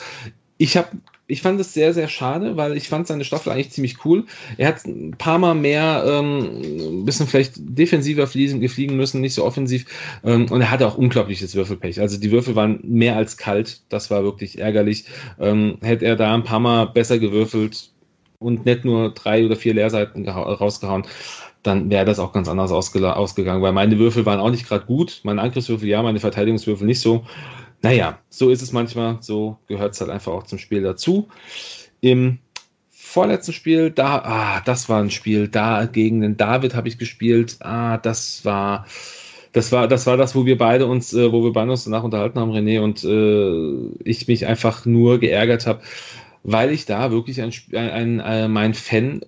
Ich 0.57 0.77
habe 0.77 0.89
ich 1.31 1.41
fand 1.41 1.59
es 1.61 1.73
sehr, 1.73 1.93
sehr 1.93 2.09
schade, 2.09 2.57
weil 2.57 2.75
ich 2.75 2.89
fand 2.89 3.07
seine 3.07 3.23
Staffel 3.23 3.51
eigentlich 3.51 3.71
ziemlich 3.71 4.03
cool. 4.03 4.25
Er 4.57 4.67
hat 4.67 4.85
ein 4.85 5.11
paar 5.11 5.37
Mal 5.39 5.55
mehr, 5.55 6.03
ähm, 6.05 6.99
ein 7.01 7.05
bisschen 7.05 7.25
vielleicht 7.25 7.53
defensiver 7.57 8.27
fliegen, 8.27 8.67
fliegen 8.67 8.97
müssen, 8.97 9.21
nicht 9.21 9.33
so 9.33 9.45
offensiv. 9.45 9.85
Ähm, 10.25 10.51
und 10.51 10.61
er 10.61 10.71
hatte 10.71 10.85
auch 10.87 10.97
unglaubliches 10.97 11.55
Würfelpech. 11.55 12.01
Also 12.01 12.19
die 12.19 12.31
Würfel 12.31 12.55
waren 12.55 12.79
mehr 12.83 13.15
als 13.15 13.37
kalt. 13.37 13.81
Das 13.89 14.11
war 14.11 14.23
wirklich 14.23 14.59
ärgerlich. 14.59 15.05
Ähm, 15.39 15.77
hätte 15.81 16.05
er 16.05 16.17
da 16.17 16.33
ein 16.33 16.43
paar 16.43 16.59
Mal 16.59 16.85
besser 16.85 17.17
gewürfelt 17.17 17.90
und 18.41 18.65
nicht 18.65 18.83
nur 18.83 19.13
drei 19.13 19.45
oder 19.45 19.55
vier 19.55 19.73
Leerseiten 19.73 20.27
rausgehauen, 20.27 21.03
dann 21.63 21.89
wäre 21.91 22.05
das 22.05 22.19
auch 22.19 22.33
ganz 22.33 22.49
anders 22.49 22.71
ausge 22.71 23.15
ausgegangen, 23.15 23.61
weil 23.61 23.71
meine 23.71 23.99
Würfel 23.99 24.25
waren 24.25 24.39
auch 24.39 24.49
nicht 24.49 24.67
gerade 24.67 24.85
gut. 24.85 25.21
Meine 25.23 25.41
Angriffswürfel 25.41 25.87
ja, 25.87 26.01
meine 26.01 26.19
Verteidigungswürfel 26.19 26.87
nicht 26.87 26.99
so. 26.99 27.23
Naja, 27.83 28.19
so 28.29 28.49
ist 28.49 28.61
es 28.61 28.71
manchmal, 28.71 29.17
so 29.21 29.57
gehört 29.67 29.93
es 29.93 30.01
halt 30.01 30.09
einfach 30.09 30.31
auch 30.31 30.43
zum 30.43 30.57
Spiel 30.57 30.81
dazu. 30.81 31.27
Im 32.01 32.39
vorletzten 32.89 33.53
Spiel, 33.53 33.91
da, 33.91 34.17
ah, 34.23 34.61
das 34.65 34.89
war 34.89 35.01
ein 35.01 35.11
Spiel, 35.11 35.47
da 35.47 35.85
gegen 35.85 36.21
den 36.21 36.37
David 36.37 36.75
habe 36.75 36.87
ich 36.87 36.97
gespielt. 36.97 37.57
Ah, 37.59 37.97
das 37.97 38.43
war, 38.45 38.85
das 39.51 39.71
war, 39.71 39.87
das 39.87 40.07
war 40.07 40.17
das, 40.17 40.33
wo 40.33 40.45
wir 40.45 40.57
beide 40.57 40.87
uns, 40.87 41.13
äh, 41.13 41.31
wo 41.31 41.43
wir 41.43 41.53
beide 41.53 41.71
uns 41.71 41.83
danach 41.83 42.03
unterhalten 42.03 42.39
haben, 42.39 42.51
René, 42.51 42.79
und 42.81 43.03
äh, 43.03 44.07
ich 44.07 44.27
mich 44.27 44.47
einfach 44.47 44.85
nur 44.85 45.19
geärgert 45.19 45.67
habe, 45.67 45.81
weil 46.43 46.71
ich 46.71 46.85
da 46.85 47.11
wirklich 47.11 47.41
ein, 47.41 47.51
ein, 47.73 47.89
ein, 47.89 48.19
äh, 48.19 48.47
mein 48.47 48.73
Fan 48.73 49.21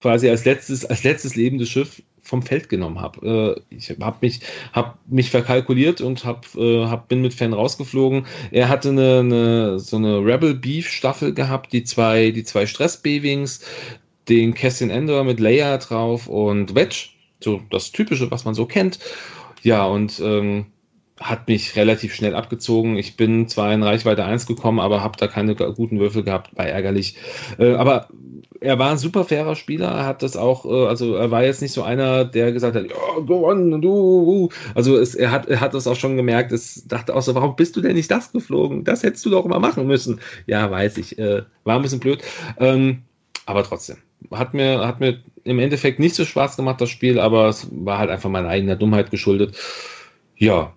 quasi 0.00 0.28
als 0.28 0.44
letztes, 0.44 0.84
als 0.84 1.04
letztes 1.04 1.36
lebendes 1.36 1.68
Schiff 1.68 2.02
vom 2.22 2.42
Feld 2.42 2.68
genommen 2.68 3.00
habe. 3.00 3.64
Äh, 3.70 3.74
ich 3.74 3.90
habe 3.90 4.16
mich, 4.20 4.40
hab 4.72 4.98
mich 5.08 5.30
verkalkuliert 5.30 6.00
und 6.00 6.24
hab, 6.24 6.46
äh, 6.54 6.86
hab, 6.86 7.08
bin 7.08 7.22
mit 7.22 7.34
Fan 7.34 7.52
rausgeflogen. 7.52 8.26
Er 8.50 8.68
hatte 8.68 8.90
eine, 8.90 9.18
eine, 9.20 9.78
so 9.78 9.96
eine 9.96 10.18
Rebel 10.18 10.54
Beef 10.54 10.88
Staffel 10.88 11.34
gehabt, 11.34 11.72
die 11.72 11.84
zwei, 11.84 12.30
die 12.30 12.44
zwei 12.44 12.66
Stress 12.66 12.98
B-Wings, 12.98 13.60
den 14.28 14.54
Cassian 14.54 14.90
Endor 14.90 15.24
mit 15.24 15.40
Leia 15.40 15.76
drauf 15.78 16.28
und 16.28 16.74
Wedge. 16.74 17.08
So 17.42 17.62
das 17.70 17.90
Typische, 17.90 18.30
was 18.30 18.44
man 18.44 18.54
so 18.54 18.66
kennt. 18.66 18.98
Ja, 19.62 19.86
und 19.86 20.20
ähm, 20.20 20.66
hat 21.20 21.48
mich 21.48 21.76
relativ 21.76 22.14
schnell 22.14 22.34
abgezogen. 22.34 22.96
Ich 22.96 23.16
bin 23.16 23.46
zwar 23.46 23.72
in 23.72 23.82
Reichweite 23.82 24.24
1 24.24 24.46
gekommen, 24.46 24.80
aber 24.80 25.04
habe 25.04 25.18
da 25.18 25.28
keine 25.28 25.54
guten 25.54 26.00
Würfel 26.00 26.22
gehabt, 26.22 26.56
war 26.56 26.66
ärgerlich. 26.66 27.16
Äh, 27.58 27.74
aber 27.74 28.08
er 28.60 28.78
war 28.78 28.90
ein 28.90 28.98
super 28.98 29.24
fairer 29.24 29.54
Spieler, 29.54 29.88
er 29.88 30.06
hat 30.06 30.22
das 30.22 30.36
auch, 30.36 30.64
äh, 30.64 30.86
also 30.86 31.14
er 31.14 31.30
war 31.30 31.44
jetzt 31.44 31.60
nicht 31.60 31.72
so 31.72 31.82
einer, 31.82 32.24
der 32.24 32.52
gesagt 32.52 32.74
hat, 32.74 32.86
oh, 32.94 33.22
go 33.22 33.48
on, 33.48 33.80
du, 33.82 34.48
also 34.74 34.98
es, 34.98 35.14
er, 35.14 35.30
hat, 35.30 35.46
er 35.46 35.60
hat 35.60 35.74
das 35.74 35.86
auch 35.86 35.96
schon 35.96 36.16
gemerkt, 36.16 36.52
es 36.52 36.86
dachte 36.86 37.14
auch 37.14 37.22
so, 37.22 37.34
warum 37.34 37.56
bist 37.56 37.76
du 37.76 37.80
denn 37.82 37.96
nicht 37.96 38.10
das 38.10 38.32
geflogen? 38.32 38.84
Das 38.84 39.02
hättest 39.02 39.24
du 39.26 39.30
doch 39.30 39.44
mal 39.46 39.60
machen 39.60 39.86
müssen. 39.86 40.20
Ja, 40.46 40.70
weiß 40.70 40.96
ich, 40.98 41.18
äh, 41.18 41.42
war 41.64 41.76
ein 41.76 41.82
bisschen 41.82 42.00
blöd, 42.00 42.22
ähm, 42.58 43.02
aber 43.46 43.62
trotzdem. 43.62 43.96
Hat 44.30 44.52
mir, 44.52 44.86
hat 44.86 45.00
mir 45.00 45.18
im 45.44 45.58
Endeffekt 45.58 45.98
nicht 45.98 46.14
so 46.14 46.24
Spaß 46.24 46.56
gemacht, 46.56 46.80
das 46.80 46.90
Spiel, 46.90 47.18
aber 47.18 47.48
es 47.48 47.68
war 47.70 47.98
halt 47.98 48.10
einfach 48.10 48.28
meiner 48.28 48.48
eigenen 48.48 48.78
Dummheit 48.78 49.10
geschuldet. 49.10 49.56
Ja, 50.36 50.74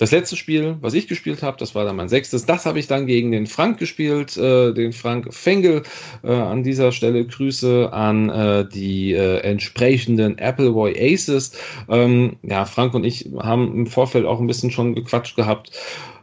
das 0.00 0.12
letzte 0.12 0.34
Spiel, 0.34 0.78
was 0.80 0.94
ich 0.94 1.08
gespielt 1.08 1.42
habe, 1.42 1.58
das 1.58 1.74
war 1.74 1.84
dann 1.84 1.94
mein 1.94 2.08
sechstes. 2.08 2.46
Das 2.46 2.64
habe 2.64 2.78
ich 2.78 2.86
dann 2.86 3.06
gegen 3.06 3.32
den 3.32 3.46
Frank 3.46 3.78
gespielt, 3.78 4.34
äh, 4.38 4.72
den 4.72 4.94
Frank 4.94 5.34
Fengel. 5.34 5.82
Äh, 6.24 6.32
an 6.32 6.62
dieser 6.62 6.90
Stelle 6.90 7.26
Grüße 7.26 7.92
an 7.92 8.30
äh, 8.30 8.66
die 8.66 9.12
äh, 9.12 9.40
entsprechenden 9.40 10.38
Appleboy 10.38 10.94
Aces. 10.98 11.52
Ähm, 11.90 12.36
ja, 12.42 12.64
Frank 12.64 12.94
und 12.94 13.04
ich 13.04 13.28
haben 13.40 13.74
im 13.74 13.86
Vorfeld 13.86 14.24
auch 14.24 14.40
ein 14.40 14.46
bisschen 14.46 14.70
schon 14.70 14.94
gequatscht 14.94 15.36
gehabt. 15.36 15.70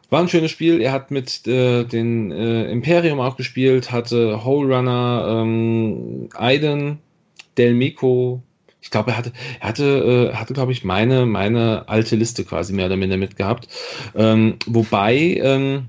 War 0.09 0.21
ein 0.21 0.27
schönes 0.27 0.49
Spiel. 0.49 0.81
Er 0.81 0.91
hat 0.91 1.11
mit 1.11 1.45
äh, 1.45 1.83
den 1.83 2.31
äh, 2.31 2.71
Imperium 2.71 3.19
auch 3.19 3.37
gespielt, 3.37 3.91
hatte 3.91 4.43
Hole 4.43 4.75
Runner, 4.75 5.43
ähm, 5.43 6.29
Aiden, 6.33 6.97
Delmico, 7.59 8.41
ich 8.81 8.91
glaube, 8.91 9.11
er 9.11 9.17
hatte, 9.17 9.33
er 9.59 9.67
hatte, 9.67 10.31
äh, 10.31 10.35
hatte 10.35 10.53
glaube 10.53 10.71
ich, 10.71 10.83
meine, 10.83 11.25
meine 11.25 11.87
alte 11.87 12.15
Liste 12.15 12.43
quasi 12.43 12.73
mehr 12.73 12.85
oder 12.85 12.97
minder 12.97 13.17
mitgehabt. 13.17 13.67
Ähm, 14.15 14.57
wobei 14.65 15.15
ähm, 15.41 15.87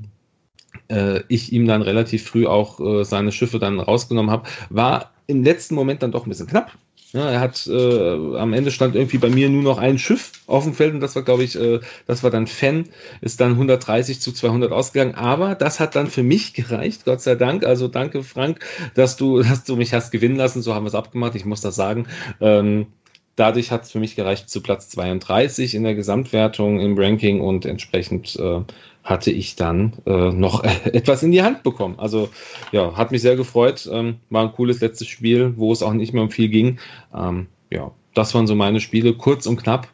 äh, 0.89 1.21
ich 1.29 1.53
ihm 1.53 1.67
dann 1.67 1.83
relativ 1.83 2.25
früh 2.25 2.47
auch 2.47 2.81
äh, 2.81 3.05
seine 3.05 3.33
Schiffe 3.33 3.59
dann 3.59 3.81
rausgenommen 3.81 4.31
habe, 4.31 4.49
war 4.71 5.13
im 5.27 5.43
letzten 5.43 5.75
Moment 5.75 6.03
dann 6.03 6.13
doch 6.13 6.27
ein 6.27 6.31
bisschen 6.31 6.47
knapp. 6.47 6.73
Ja, 7.13 7.31
er 7.31 7.41
hat 7.41 7.67
äh, 7.67 8.37
am 8.37 8.53
Ende 8.53 8.71
stand 8.71 8.95
irgendwie 8.95 9.17
bei 9.17 9.31
mir 9.31 9.49
nur 9.49 9.63
noch 9.63 9.79
ein 9.79 9.99
Schiff 9.99 10.33
auf 10.47 10.65
dem 10.65 10.75
Feld 10.75 10.93
und 10.93 11.01
das 11.01 11.17
war, 11.17 11.23
glaube 11.23 11.43
ich, 11.43 11.59
äh, 11.59 11.81
das 12.07 12.23
war 12.23 12.31
dann 12.31 12.47
Fan, 12.47 12.85
ist 13.23 13.41
dann 13.41 13.53
130 13.53 14.21
zu 14.21 14.31
200 14.31 14.73
ausgegangen. 14.73 15.15
Aber 15.15 15.55
das 15.55 15.81
hat 15.81 15.97
dann 15.97 16.09
für 16.09 16.23
mich 16.23 16.53
gereicht, 16.53 17.07
Gott 17.07 17.23
sei 17.23 17.35
Dank. 17.35 17.65
Also 17.65 17.89
danke, 17.89 18.23
Frank, 18.23 18.61
dass 18.95 19.17
du, 19.17 19.43
dass 19.43 19.65
du 19.65 19.77
mich 19.77 19.95
hast 19.95 20.11
gewinnen 20.11 20.37
lassen. 20.37 20.61
So 20.61 20.75
haben 20.75 20.85
wir 20.85 20.89
es 20.89 20.95
abgemacht. 20.95 21.35
Ich 21.35 21.47
muss 21.47 21.63
das 21.63 21.77
sagen. 21.77 22.07
Ähm, 22.43 22.89
dadurch 23.37 23.71
hat 23.71 23.85
es 23.85 23.93
für 23.93 24.01
mich 24.01 24.15
gereicht 24.15 24.51
zu 24.51 24.61
Platz 24.61 24.91
32 24.91 25.75
in 25.75 25.85
der 25.85 25.95
Gesamtwertung 25.95 26.79
im 26.79 26.99
Ranking 26.99 27.41
und 27.41 27.65
entsprechend 27.65 28.37
äh, 28.37 28.61
hatte 29.09 29.31
ich 29.31 29.57
dann 29.57 29.95
äh, 30.07 30.31
noch 30.31 30.63
etwas 30.85 31.23
in 31.23 31.33
die 31.33 31.43
Hand 31.43 31.63
bekommen. 31.63 31.99
Also 31.99 32.29
ja, 32.73 32.95
hat 32.95 33.11
mich 33.11 33.23
sehr 33.23 33.37
gefreut. 33.37 33.89
Ähm, 33.91 34.19
war 34.29 34.43
ein 34.43 34.53
cooles 34.53 34.81
letztes 34.81 35.09
Spiel, 35.09 35.55
wo 35.57 35.73
es 35.73 35.83
auch 35.83 35.95
nicht 35.95 36.13
mehr 36.13 36.23
um 36.23 36.31
viel 36.31 36.49
ging. 36.49 36.79
Ähm, 37.15 37.47
ja, 37.71 37.91
das 38.13 38.35
waren 38.35 38.47
so 38.47 38.55
meine 38.55 38.81
Spiele, 38.81 39.15
kurz 39.15 39.47
und 39.47 39.63
knapp. 39.63 39.89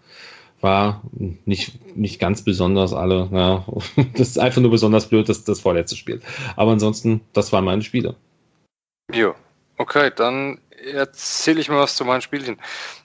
War 0.61 1.03
nicht, 1.45 1.97
nicht 1.97 2.19
ganz 2.19 2.43
besonders 2.43 2.93
alle. 2.93 3.29
Ja, 3.33 3.65
das 4.15 4.31
ist 4.31 4.39
einfach 4.39 4.61
nur 4.61 4.73
besonders 4.73 5.09
blöd, 5.09 5.29
das, 5.29 5.45
das 5.45 5.61
vorletzte 5.61 5.97
Spiel. 5.97 6.21
Aber 6.57 6.73
ansonsten, 6.73 7.21
das 7.35 7.53
waren 7.53 7.65
meine 7.65 7.83
Spiele. 7.83 8.17
Jo, 9.13 9.35
okay, 9.79 10.11
dann 10.17 10.59
erzähle 10.93 11.61
ich 11.61 11.69
mal 11.69 11.79
was 11.79 11.95
zu 11.95 12.05
meinen 12.05 12.21
Spielchen. 12.21 12.59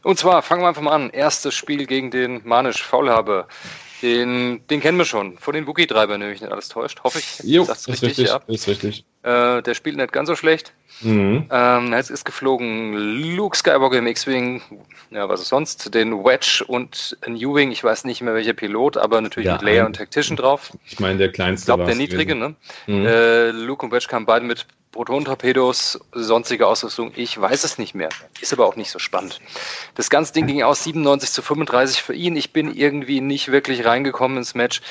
Und 0.04 0.18
zwar 0.18 0.42
fangen 0.42 0.63
wir 0.63 0.70
einfach 0.70 0.82
mal 0.82 0.94
an. 0.94 1.12
Erstes 1.12 1.54
Spiel 1.54 1.86
gegen 1.86 2.10
den 2.10 2.42
Manisch 2.48 2.82
Faulhaber. 2.82 3.48
Den, 4.01 4.62
den 4.70 4.79
kennen 4.79 4.98
wir 4.98 5.06
schon. 5.06 5.38
Von 5.38 5.53
den 5.53 5.68
Wookie-Treibern, 5.68 6.22
wenn 6.22 6.29
mich 6.29 6.41
nicht 6.41 6.51
alles 6.51 6.70
täuscht. 6.70 7.01
Hoffe 7.03 7.20
ich. 7.20 7.39
Jo, 7.44 7.63
ist 7.63 7.88
richtig, 7.88 8.10
richtig, 8.10 8.27
ja. 8.27 8.41
Ist 8.48 8.68
richtig. 8.68 9.06
Äh, 9.24 9.62
der 9.62 9.74
spielt 9.74 9.98
nicht 9.98 10.13
ganz 10.13 10.27
so 10.27 10.36
schlecht. 10.36 10.74
Mhm. 11.01 11.46
Ähm, 11.51 11.94
jetzt 11.94 12.10
ist 12.10 12.25
geflogen 12.25 12.94
Luke 13.36 13.56
Skywalker 13.58 13.98
im 13.98 14.08
X-Wing, 14.08 14.62
ja, 15.12 15.29
was 15.29 15.41
ist 15.41 15.50
sonst, 15.50 15.94
den 15.94 16.12
Wedge 16.25 16.63
und 16.68 17.18
ein 17.22 17.36
U-Wing, 17.36 17.72
ich 17.72 17.84
weiß 17.84 18.03
nicht 18.03 18.22
mehr 18.22 18.34
welcher 18.34 18.53
Pilot, 18.53 18.98
aber 18.98 19.22
natürlich 19.22 19.48
ja, 19.48 19.53
mit 19.53 19.62
Layer 19.62 19.86
und 19.86 19.96
Tactician 19.96 20.36
drauf. 20.36 20.72
Ich 20.86 21.00
meine, 21.00 21.18
der 21.18 21.32
kleinste. 21.32 21.63
Ich 21.63 21.65
glaube, 21.68 21.86
der 21.86 21.96
niedrige, 21.96 22.36
gewesen. 22.36 22.56
ne? 22.88 22.96
Mhm. 23.00 23.06
Äh, 23.06 23.51
Luke 23.51 23.86
und 23.86 23.91
Wedge 23.91 24.08
kamen 24.10 24.25
beide 24.25 24.46
mit 24.46 24.65
Proton-Torpedos, 24.91 26.00
sonstige 26.13 26.65
Ausrüstung, 26.65 27.12
ich 27.15 27.39
weiß 27.39 27.63
es 27.63 27.77
nicht 27.77 27.93
mehr. 27.93 28.10
Ist 28.41 28.53
aber 28.53 28.65
auch 28.65 28.75
nicht 28.75 28.89
so 28.89 28.98
spannend. 28.98 29.39
Das 29.96 30.10
ganze 30.10 30.34
Ding 30.34 30.48
ging 30.48 30.63
aus 30.63 30.84
97 30.84 31.31
zu 31.31 31.41
35 31.41 32.01
für 32.01 32.13
ihn. 32.13 32.36
Ich 32.36 32.53
bin 32.53 32.74
irgendwie 32.75 33.22
nicht 33.22 33.51
wirklich 33.51 33.86
reingekommen 33.86 34.38
ins 34.38 34.55
Match. 34.55 34.81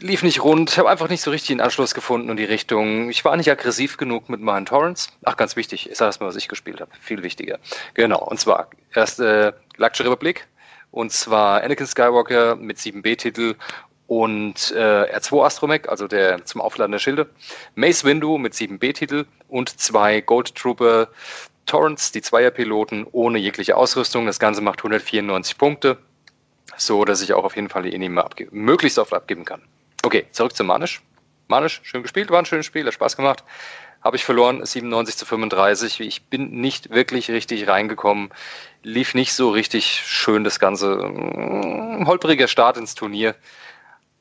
Lief 0.00 0.22
nicht 0.22 0.42
rund, 0.42 0.78
habe 0.78 0.88
einfach 0.88 1.08
nicht 1.08 1.20
so 1.20 1.30
richtig 1.30 1.48
den 1.48 1.60
Anschluss 1.60 1.94
gefunden 1.94 2.30
und 2.30 2.36
die 2.36 2.44
Richtung. 2.44 3.10
Ich 3.10 3.24
war 3.24 3.36
nicht 3.36 3.50
aggressiv 3.50 3.96
genug 3.96 4.28
mit 4.28 4.40
meinen 4.40 4.64
Torrents. 4.64 5.08
Ach, 5.24 5.36
ganz 5.36 5.56
wichtig, 5.56 5.90
ich 5.90 5.98
sage 5.98 6.08
erstmal, 6.08 6.28
was 6.28 6.36
ich 6.36 6.48
gespielt 6.48 6.80
habe. 6.80 6.90
Viel 7.00 7.22
wichtiger. 7.22 7.58
Genau, 7.94 8.20
und 8.20 8.38
zwar 8.38 8.70
erst 8.94 9.20
äh, 9.20 9.52
Luxury 9.76 10.08
Republic. 10.08 10.46
Und 10.92 11.12
zwar 11.12 11.62
Anakin 11.62 11.86
Skywalker 11.86 12.56
mit 12.56 12.78
7B-Titel 12.78 13.54
und 14.10 14.72
äh, 14.72 15.16
R2 15.16 15.44
Astromech, 15.44 15.88
also 15.88 16.08
der 16.08 16.44
zum 16.44 16.60
Aufladen 16.60 16.90
der 16.90 16.98
Schilde, 16.98 17.30
Mace 17.76 18.02
Windu 18.02 18.38
mit 18.38 18.54
7B-Titel 18.54 19.24
und 19.46 19.78
zwei 19.80 20.20
Gold 20.20 20.56
Trooper 20.56 21.06
Torrents, 21.66 22.10
die 22.10 22.20
Zweierpiloten 22.20 23.06
ohne 23.12 23.38
jegliche 23.38 23.76
Ausrüstung. 23.76 24.26
Das 24.26 24.40
Ganze 24.40 24.62
macht 24.62 24.80
194 24.80 25.56
Punkte, 25.56 25.96
so 26.76 27.04
dass 27.04 27.22
ich 27.22 27.34
auch 27.34 27.44
auf 27.44 27.54
jeden 27.54 27.68
Fall 27.68 27.84
die 27.84 27.94
Enigma 27.94 28.28
möglichst 28.50 28.98
oft 28.98 29.14
abgeben 29.14 29.44
kann. 29.44 29.62
Okay, 30.02 30.26
zurück 30.32 30.56
zum 30.56 30.66
Manisch. 30.66 31.02
Manisch, 31.46 31.78
schön 31.84 32.02
gespielt, 32.02 32.30
war 32.30 32.40
ein 32.40 32.46
schönes 32.46 32.66
Spiel, 32.66 32.84
hat 32.86 32.94
Spaß 32.94 33.16
gemacht. 33.16 33.44
Habe 34.02 34.16
ich 34.16 34.24
verloren, 34.24 34.64
97 34.64 35.16
zu 35.18 35.24
35. 35.24 36.00
Ich 36.00 36.24
bin 36.24 36.50
nicht 36.60 36.90
wirklich 36.90 37.30
richtig 37.30 37.68
reingekommen. 37.68 38.30
Lief 38.82 39.14
nicht 39.14 39.34
so 39.34 39.50
richtig 39.50 40.02
schön 40.04 40.42
das 40.42 40.58
Ganze. 40.58 40.98
Holpriger 42.06 42.48
Start 42.48 42.76
ins 42.76 42.96
Turnier. 42.96 43.36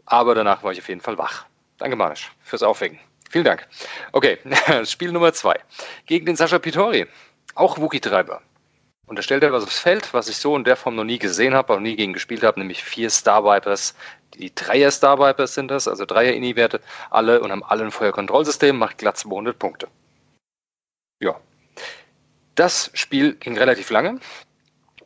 Aber 0.10 0.34
danach 0.34 0.64
war 0.64 0.72
ich 0.72 0.80
auf 0.80 0.90
jeden 0.90 1.02
Fall 1.02 1.18
wach. 1.18 1.46
Danke, 1.78 1.96
Manisch, 1.96 2.32
fürs 2.42 2.64
Aufwecken. 2.64 3.00
Vielen 3.30 3.46
Dank. 3.46 3.68
Okay, 4.12 4.40
Spiel 4.86 5.12
Nummer 5.12 5.32
zwei. 5.34 5.60
Gegen 6.08 6.26
den 6.26 6.36
Sascha 6.36 6.58
Pitori. 6.58 7.06
Auch 7.54 7.78
Wookie-Treiber. 7.78 8.42
Und 9.06 9.18
da 9.18 9.22
stellt 9.22 9.44
er 9.44 9.54
was 9.54 9.64
aufs 9.64 9.80
Feld, 9.80 10.14
was 10.14 10.28
ich 10.28 10.38
so 10.38 10.56
in 10.56 10.64
der 10.64 10.76
Form 10.76 10.96
noch 10.96 11.04
nie 11.04 11.20
gesehen 11.20 11.54
habe, 11.54 11.74
auch 11.74 11.80
nie 11.80 11.96
gegen 11.96 12.14
gespielt 12.14 12.44
habe, 12.44 12.60
nämlich 12.60 12.84
vier 12.84 13.10
Star 13.12 13.44
Vipers. 13.44 13.96
Die 14.34 14.54
Dreier 14.54 14.90
Star 14.90 15.20
Vipers 15.20 15.54
sind 15.54 15.70
das, 15.70 15.88
also 15.88 16.06
Dreier 16.06 16.34
Ini-Werte, 16.34 16.82
alle 17.12 17.42
und 17.42 17.52
haben 17.52 17.64
alle 17.64 17.86
ein 17.86 17.92
Feuerkontrollsystem, 17.92 18.78
macht 18.78 18.98
glatt 18.98 19.18
200 19.18 19.58
Punkte. 19.58 19.88
Ja. 21.22 21.40
Das 22.56 22.90
Spiel 22.94 23.36
ging 23.36 23.58
relativ 23.58 23.92
lange. 23.92 24.20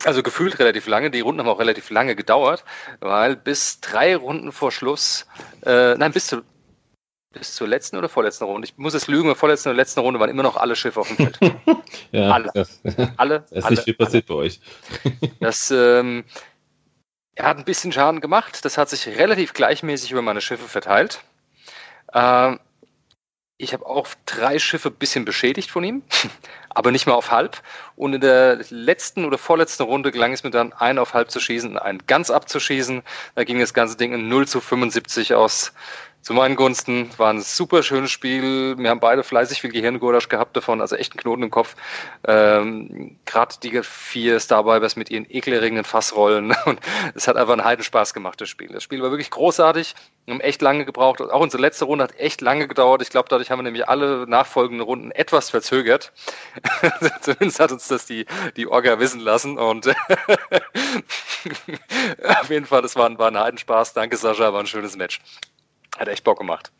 Also 0.05 0.23
gefühlt 0.23 0.59
relativ 0.59 0.87
lange. 0.87 1.11
Die 1.11 1.21
Runden 1.21 1.41
haben 1.41 1.49
auch 1.49 1.59
relativ 1.59 1.89
lange 1.89 2.15
gedauert, 2.15 2.63
weil 2.99 3.35
bis 3.35 3.79
drei 3.79 4.15
Runden 4.15 4.51
vor 4.51 4.71
Schluss, 4.71 5.25
äh, 5.65 5.95
nein, 5.95 6.11
bis, 6.11 6.27
zu, 6.27 6.41
bis 7.31 7.53
zur 7.55 7.67
letzten 7.67 7.97
oder 7.97 8.09
vorletzten 8.09 8.45
Runde, 8.45 8.67
ich 8.67 8.77
muss 8.77 8.93
es 8.93 9.07
lügen, 9.07 9.29
bei 9.29 9.35
vorletzten 9.35 9.69
oder 9.69 9.77
letzten 9.77 10.01
Runde 10.01 10.19
waren 10.19 10.29
immer 10.29 10.43
noch 10.43 10.57
alle 10.57 10.75
Schiffe 10.75 10.99
auf 10.99 11.07
dem 11.07 11.17
Feld. 11.17 11.39
ja, 12.11 12.31
alle. 12.31 12.51
Das, 12.53 12.81
alle. 13.17 13.39
Das 13.41 13.51
ist 13.51 13.63
alle, 13.65 13.75
nicht 13.75 13.83
viel 13.83 13.93
passiert 13.93 14.29
alle. 14.29 14.37
bei 14.37 14.43
euch. 14.45 14.59
das 15.39 15.71
ähm, 15.71 16.25
er 17.35 17.47
hat 17.47 17.57
ein 17.57 17.65
bisschen 17.65 17.91
Schaden 17.91 18.21
gemacht. 18.21 18.63
Das 18.63 18.77
hat 18.77 18.89
sich 18.89 19.07
relativ 19.07 19.53
gleichmäßig 19.53 20.11
über 20.11 20.21
meine 20.21 20.41
Schiffe 20.41 20.67
verteilt. 20.67 21.21
Ähm, 22.13 22.59
ich 23.57 23.73
habe 23.73 23.85
auch 23.85 24.07
drei 24.25 24.59
Schiffe 24.59 24.89
ein 24.89 24.95
bisschen 24.95 25.25
beschädigt 25.25 25.71
von 25.71 25.83
ihm, 25.83 26.03
aber 26.73 26.91
nicht 26.91 27.07
mal 27.07 27.13
auf 27.13 27.31
halb. 27.31 27.61
Und 27.95 28.13
in 28.13 28.21
der 28.21 28.59
letzten 28.69 29.25
oder 29.25 29.37
vorletzten 29.37 29.83
Runde 29.83 30.11
gelang 30.11 30.33
es 30.33 30.43
mir 30.43 30.51
dann, 30.51 30.73
einen 30.73 30.99
auf 30.99 31.13
halb 31.13 31.31
zu 31.31 31.39
schießen, 31.39 31.77
einen 31.77 31.99
ganz 32.07 32.29
abzuschießen. 32.29 33.03
Da 33.35 33.43
ging 33.43 33.59
das 33.59 33.73
ganze 33.73 33.97
Ding 33.97 34.13
in 34.13 34.29
0 34.29 34.47
zu 34.47 34.61
75 34.61 35.33
aus. 35.35 35.73
zu 36.23 36.33
meinen 36.33 36.55
Gunsten. 36.55 37.09
War 37.17 37.31
ein 37.31 37.41
super 37.41 37.83
schönes 37.83 38.09
Spiel. 38.09 38.77
Wir 38.77 38.89
haben 38.89 39.01
beide 39.01 39.23
fleißig 39.23 39.59
viel 39.61 39.71
Gehirngulasch 39.71 40.29
gehabt 40.29 40.55
davon, 40.55 40.79
also 40.79 40.95
echt 40.95 41.11
einen 41.11 41.19
Knoten 41.19 41.43
im 41.43 41.51
Kopf. 41.51 41.75
Ähm, 42.25 43.17
Gerade 43.25 43.55
die 43.61 43.81
vier 43.83 44.39
Starbibers 44.39 44.95
mit 44.95 45.11
ihren 45.11 45.29
ekelerregenden 45.29 45.83
Fassrollen. 45.83 46.55
Und 46.65 46.79
es 47.13 47.27
hat 47.27 47.35
einfach 47.35 47.53
einen 47.53 47.65
Heidenspaß 47.65 48.13
gemacht, 48.13 48.39
das 48.39 48.49
Spiel. 48.49 48.69
Das 48.69 48.83
Spiel 48.83 49.01
war 49.01 49.11
wirklich 49.11 49.31
großartig. 49.31 49.95
Wir 50.25 50.33
haben 50.35 50.41
echt 50.41 50.61
lange 50.61 50.85
gebraucht. 50.85 51.19
Auch 51.21 51.41
unsere 51.41 51.61
letzte 51.61 51.83
Runde 51.83 52.05
hat 52.05 52.17
echt 52.17 52.39
lange 52.39 52.67
gedauert. 52.67 53.01
Ich 53.01 53.09
glaube, 53.09 53.27
dadurch 53.27 53.51
haben 53.51 53.59
wir 53.59 53.63
nämlich 53.63 53.89
alle 53.89 54.25
nachfolgenden 54.25 54.85
Runden 54.85 55.11
etwas 55.11 55.49
verzögert. 55.49 56.13
Zumindest 57.21 57.59
hat 57.59 57.73
uns 57.73 57.89
das 57.89 58.05
die, 58.05 58.25
die 58.55 58.67
Orga 58.67 58.99
wissen 58.99 59.19
lassen. 59.19 59.57
Und 59.57 59.87
auf 62.23 62.49
jeden 62.49 62.65
Fall, 62.65 62.81
das 62.81 62.95
war, 62.95 63.17
war 63.17 63.27
ein 63.27 63.37
Heidenspaß. 63.37 63.91
Danke, 63.93 64.15
Sascha, 64.15 64.53
war 64.53 64.61
ein 64.61 64.67
schönes 64.67 64.95
Match. 64.95 65.19
Hat 65.97 66.07
echt 66.07 66.23
Bock 66.23 66.37
gemacht. 66.37 66.71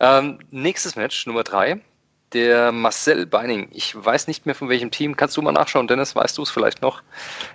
Ähm, 0.00 0.40
nächstes 0.50 0.96
Match, 0.96 1.24
Nummer 1.26 1.44
drei. 1.44 1.80
Der 2.32 2.72
Marcel 2.72 3.26
Beining. 3.26 3.68
Ich 3.72 3.94
weiß 3.94 4.26
nicht 4.26 4.44
mehr 4.44 4.56
von 4.56 4.68
welchem 4.68 4.90
Team. 4.90 5.16
Kannst 5.16 5.36
du 5.36 5.42
mal 5.42 5.52
nachschauen, 5.52 5.86
Dennis? 5.86 6.16
Weißt 6.16 6.36
du 6.36 6.42
es 6.42 6.50
vielleicht 6.50 6.82
noch? 6.82 7.04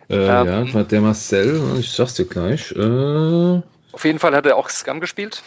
Äh, 0.09 0.15
ähm, 0.15 0.67
ja, 0.67 0.83
der 0.83 1.01
Marcel, 1.01 1.61
ich 1.77 1.91
sag's 1.91 2.13
dir 2.13 2.23
gleich. 2.25 2.71
Äh... 2.71 3.61
Auf 3.91 4.05
jeden 4.05 4.19
Fall 4.19 4.35
hat 4.35 4.45
er 4.45 4.57
auch 4.57 4.69
Scum 4.69 4.99
gespielt. 4.99 5.43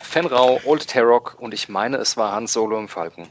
Fenrau, 0.00 0.60
Old 0.64 0.88
Tarok 0.88 1.36
und 1.38 1.52
ich 1.52 1.68
meine, 1.68 1.96
es 1.98 2.16
war 2.16 2.32
Han 2.32 2.46
Solo 2.46 2.78
im 2.78 2.88
Falken. 2.88 3.28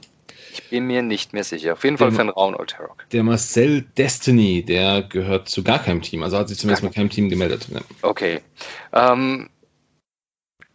Ich 0.51 0.69
bin 0.69 0.87
mir 0.87 1.01
nicht 1.01 1.33
mehr 1.33 1.43
sicher. 1.43 1.73
Auf 1.73 1.83
jeden 1.83 1.97
Fall 1.97 2.09
der, 2.09 2.17
Fenrau 2.17 2.47
und 2.47 2.55
Old 2.55 2.71
Tarok. 2.71 3.05
Der 3.11 3.23
Marcel 3.23 3.81
Destiny, 3.97 4.63
der 4.63 5.03
gehört 5.03 5.49
zu 5.49 5.63
gar 5.63 5.79
keinem 5.79 6.01
Team. 6.01 6.23
Also 6.23 6.37
hat 6.37 6.47
sich 6.49 6.57
zumindest 6.57 6.83
mit 6.83 6.93
keinem 6.93 7.09
Team 7.09 7.29
gemeldet. 7.29 7.67
Ja. 7.69 7.81
Okay. 8.01 8.41
Ähm, 8.93 9.49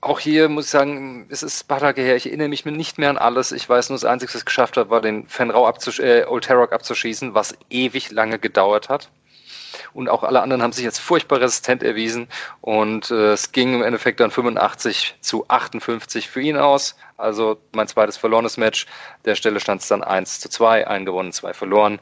auch 0.02 0.18
hier 0.18 0.48
muss 0.48 0.66
ich 0.66 0.70
sagen, 0.70 1.26
es 1.28 1.42
ist 1.42 1.64
ein 1.64 1.68
paar 1.68 1.80
Tage 1.80 2.02
her, 2.02 2.16
ich 2.16 2.26
erinnere 2.26 2.48
mich 2.48 2.64
nicht 2.64 2.98
mehr 2.98 3.10
an 3.10 3.18
alles. 3.18 3.52
Ich 3.52 3.68
weiß 3.68 3.90
nur, 3.90 3.98
das 3.98 4.04
Einzige, 4.04 4.32
was 4.32 4.40
ich 4.40 4.46
geschafft 4.46 4.76
habe, 4.76 4.90
war 4.90 5.00
den 5.00 5.26
Fenrau 5.28 5.66
abzusch 5.66 6.00
äh, 6.00 6.24
Old 6.26 6.44
Tarok 6.44 6.72
abzuschießen, 6.72 7.34
was 7.34 7.56
ewig 7.68 8.10
lange 8.10 8.38
gedauert 8.38 8.88
hat. 8.88 9.10
Und 9.92 10.08
auch 10.08 10.22
alle 10.22 10.42
anderen 10.42 10.62
haben 10.62 10.72
sich 10.72 10.84
jetzt 10.84 10.98
furchtbar 10.98 11.40
resistent 11.40 11.82
erwiesen. 11.82 12.28
Und 12.60 13.10
äh, 13.10 13.32
es 13.32 13.52
ging 13.52 13.74
im 13.74 13.82
Endeffekt 13.82 14.20
dann 14.20 14.30
85 14.30 15.16
zu 15.20 15.44
58 15.48 16.28
für 16.28 16.40
ihn 16.40 16.56
aus. 16.56 16.96
Also 17.16 17.58
mein 17.72 17.88
zweites 17.88 18.16
verlorenes 18.16 18.56
Match. 18.56 18.86
Der 19.24 19.34
Stelle 19.34 19.60
stand 19.60 19.82
es 19.82 19.88
dann 19.88 20.02
1 20.02 20.40
zu 20.40 20.48
2, 20.48 20.86
ein 20.86 21.04
gewonnen, 21.04 21.32
zwei 21.32 21.52
verloren. 21.52 21.98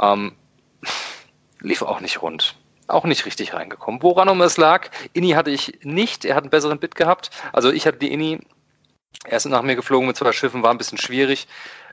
Ähm, 0.00 0.36
lief 1.60 1.82
auch 1.82 2.00
nicht 2.00 2.22
rund 2.22 2.56
auch 2.90 3.04
nicht 3.04 3.24
richtig 3.24 3.54
reingekommen. 3.54 4.02
Woran 4.02 4.28
um 4.28 4.40
es 4.42 4.56
lag, 4.56 4.88
Inni 5.12 5.30
hatte 5.30 5.50
ich 5.50 5.78
nicht, 5.82 6.24
er 6.24 6.34
hat 6.34 6.44
einen 6.44 6.50
besseren 6.50 6.78
Bit 6.78 6.96
gehabt. 6.96 7.30
Also 7.52 7.70
ich 7.70 7.86
hatte 7.86 7.98
die 7.98 8.12
Inni, 8.12 8.40
er 9.24 9.36
ist 9.36 9.46
nach 9.46 9.62
mir 9.62 9.76
geflogen 9.76 10.06
mit 10.06 10.16
zwei 10.16 10.32
Schiffen, 10.32 10.62
war 10.62 10.70
ein 10.70 10.78
bisschen 10.78 10.98
schwierig. 10.98 11.46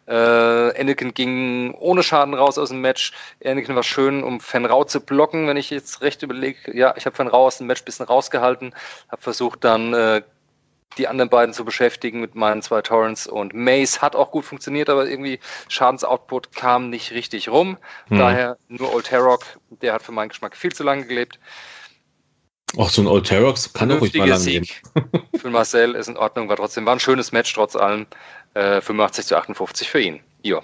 Äh, 0.07 0.13
Anakin 0.13 1.13
ging 1.13 1.73
ohne 1.73 2.01
Schaden 2.01 2.33
raus 2.33 2.57
aus 2.57 2.69
dem 2.69 2.81
Match. 2.81 3.11
Anakin 3.43 3.75
war 3.75 3.83
schön, 3.83 4.23
um 4.23 4.39
Fenrau 4.39 4.83
zu 4.83 5.01
blocken, 5.01 5.47
wenn 5.47 5.57
ich 5.57 5.69
jetzt 5.69 6.01
recht 6.01 6.23
überlege. 6.23 6.75
Ja, 6.75 6.93
ich 6.97 7.05
habe 7.05 7.15
Fenrau 7.15 7.47
aus 7.47 7.57
dem 7.57 7.67
Match 7.67 7.81
ein 7.81 7.85
bisschen 7.85 8.05
rausgehalten, 8.05 8.73
habe 9.09 9.21
versucht 9.21 9.63
dann 9.63 9.93
äh, 9.93 10.21
die 10.97 11.07
anderen 11.07 11.29
beiden 11.29 11.53
zu 11.53 11.63
beschäftigen 11.65 12.19
mit 12.19 12.35
meinen 12.35 12.61
zwei 12.61 12.81
Torrents 12.81 13.27
und 13.27 13.53
Mace 13.53 14.01
hat 14.01 14.15
auch 14.15 14.31
gut 14.31 14.45
funktioniert, 14.45 14.89
aber 14.89 15.07
irgendwie 15.07 15.39
Schadensoutput 15.67 16.55
kam 16.55 16.89
nicht 16.89 17.11
richtig 17.11 17.49
rum. 17.49 17.77
Hm. 18.07 18.17
Daher 18.17 18.57
nur 18.67 18.93
Old 18.93 19.07
Tarok, 19.07 19.43
der 19.81 19.93
hat 19.93 20.01
für 20.01 20.11
meinen 20.11 20.29
Geschmack 20.29 20.55
viel 20.55 20.73
zu 20.73 20.83
lange 20.83 21.05
gelebt. 21.05 21.39
Auch 22.75 22.89
so 22.89 23.01
ein 23.01 23.07
Old 23.07 23.27
Tarok 23.27 23.57
kann 23.73 23.89
doch 23.89 24.01
ruhig 24.01 24.13
mal 24.15 24.27
lang 24.27 24.43
gehen. 24.43 24.67
für 25.39 25.49
Marcel 25.49 25.95
ist 25.95 26.09
in 26.09 26.17
Ordnung, 26.17 26.49
war 26.49 26.57
trotzdem 26.57 26.85
war 26.85 26.95
ein 26.95 26.99
schönes 26.99 27.31
Match 27.31 27.53
trotz 27.53 27.75
allem. 27.75 28.07
Äh, 28.53 28.81
85 28.81 29.25
zu 29.25 29.37
58 29.37 29.89
für 29.89 29.99
ihn. 29.99 30.19
Ja. 30.43 30.61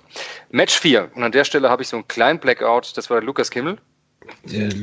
Match 0.51 0.79
4. 0.79 1.11
Und 1.15 1.23
an 1.23 1.31
der 1.31 1.43
Stelle 1.43 1.69
habe 1.69 1.81
ich 1.81 1.89
so 1.89 1.97
einen 1.97 2.07
kleinen 2.07 2.39
Blackout. 2.39 2.95
Das 2.95 3.09
war 3.09 3.21
Lukas 3.21 3.51
Kimmel. 3.51 3.77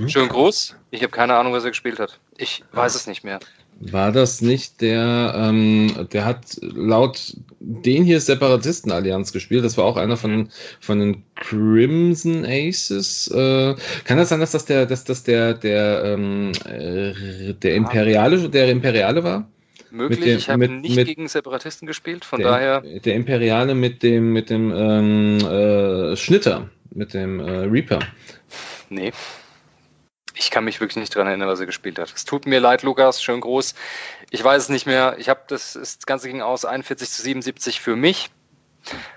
Schön 0.06 0.28
groß. 0.28 0.76
Ich 0.90 1.02
habe 1.02 1.10
keine 1.10 1.34
Ahnung, 1.34 1.52
was 1.52 1.64
er 1.64 1.70
gespielt 1.70 1.98
hat. 1.98 2.18
Ich 2.36 2.62
weiß 2.72 2.94
es 2.94 3.06
nicht 3.06 3.24
mehr. 3.24 3.40
War 3.82 4.12
das 4.12 4.42
nicht 4.42 4.82
der, 4.82 5.32
ähm, 5.34 6.06
der 6.12 6.26
hat 6.26 6.58
laut 6.60 7.34
den 7.60 8.04
hier 8.04 8.20
Separatistenallianz 8.20 9.32
gespielt. 9.32 9.64
Das 9.64 9.78
war 9.78 9.86
auch 9.86 9.96
einer 9.96 10.18
von, 10.18 10.50
von 10.80 10.98
den 11.00 11.24
Crimson 11.36 12.44
Aces. 12.44 13.28
Äh, 13.28 13.74
kann 14.04 14.18
das 14.18 14.28
sein, 14.28 14.40
dass 14.40 14.50
das 14.50 14.66
der, 14.66 14.84
dass 14.84 15.04
das 15.04 15.22
der, 15.22 15.54
der, 15.54 16.04
ähm, 16.04 16.52
äh, 16.66 17.54
der 17.54 17.74
Imperiale, 17.74 18.50
der 18.50 18.68
Imperiale 18.68 19.24
war? 19.24 19.48
Möglich, 19.90 20.20
dem, 20.20 20.38
ich 20.38 20.50
habe 20.50 20.68
nicht 20.68 20.96
mit 20.96 21.06
gegen 21.06 21.28
Separatisten 21.28 21.86
gespielt, 21.86 22.24
von 22.24 22.40
der, 22.40 22.50
daher. 22.50 22.80
Der 22.80 23.14
Imperiale 23.14 23.74
mit 23.74 24.02
dem, 24.02 24.32
mit 24.32 24.50
dem 24.50 24.72
ähm, 24.74 25.38
äh, 25.40 26.16
Schnitter, 26.16 26.70
mit 26.92 27.14
dem 27.14 27.40
äh, 27.40 27.50
Reaper. 27.64 28.00
Nee 28.88 29.12
ich 30.40 30.50
kann 30.50 30.64
mich 30.64 30.80
wirklich 30.80 30.96
nicht 30.96 31.14
daran 31.14 31.28
erinnern, 31.28 31.48
was 31.48 31.60
er 31.60 31.66
gespielt 31.66 31.98
hat. 31.98 32.12
Es 32.14 32.24
tut 32.24 32.46
mir 32.46 32.60
leid, 32.60 32.82
Lukas, 32.82 33.22
schön 33.22 33.40
groß. 33.40 33.74
Ich 34.30 34.42
weiß 34.42 34.64
es 34.64 34.68
nicht 34.70 34.86
mehr. 34.86 35.16
Ich 35.18 35.28
habe 35.28 35.40
das, 35.48 35.74
das 35.74 35.98
Ganze 36.06 36.28
ging 36.28 36.40
aus 36.40 36.64
41 36.64 37.08
zu 37.10 37.22
77 37.22 37.80
für 37.80 37.94
mich. 37.94 38.30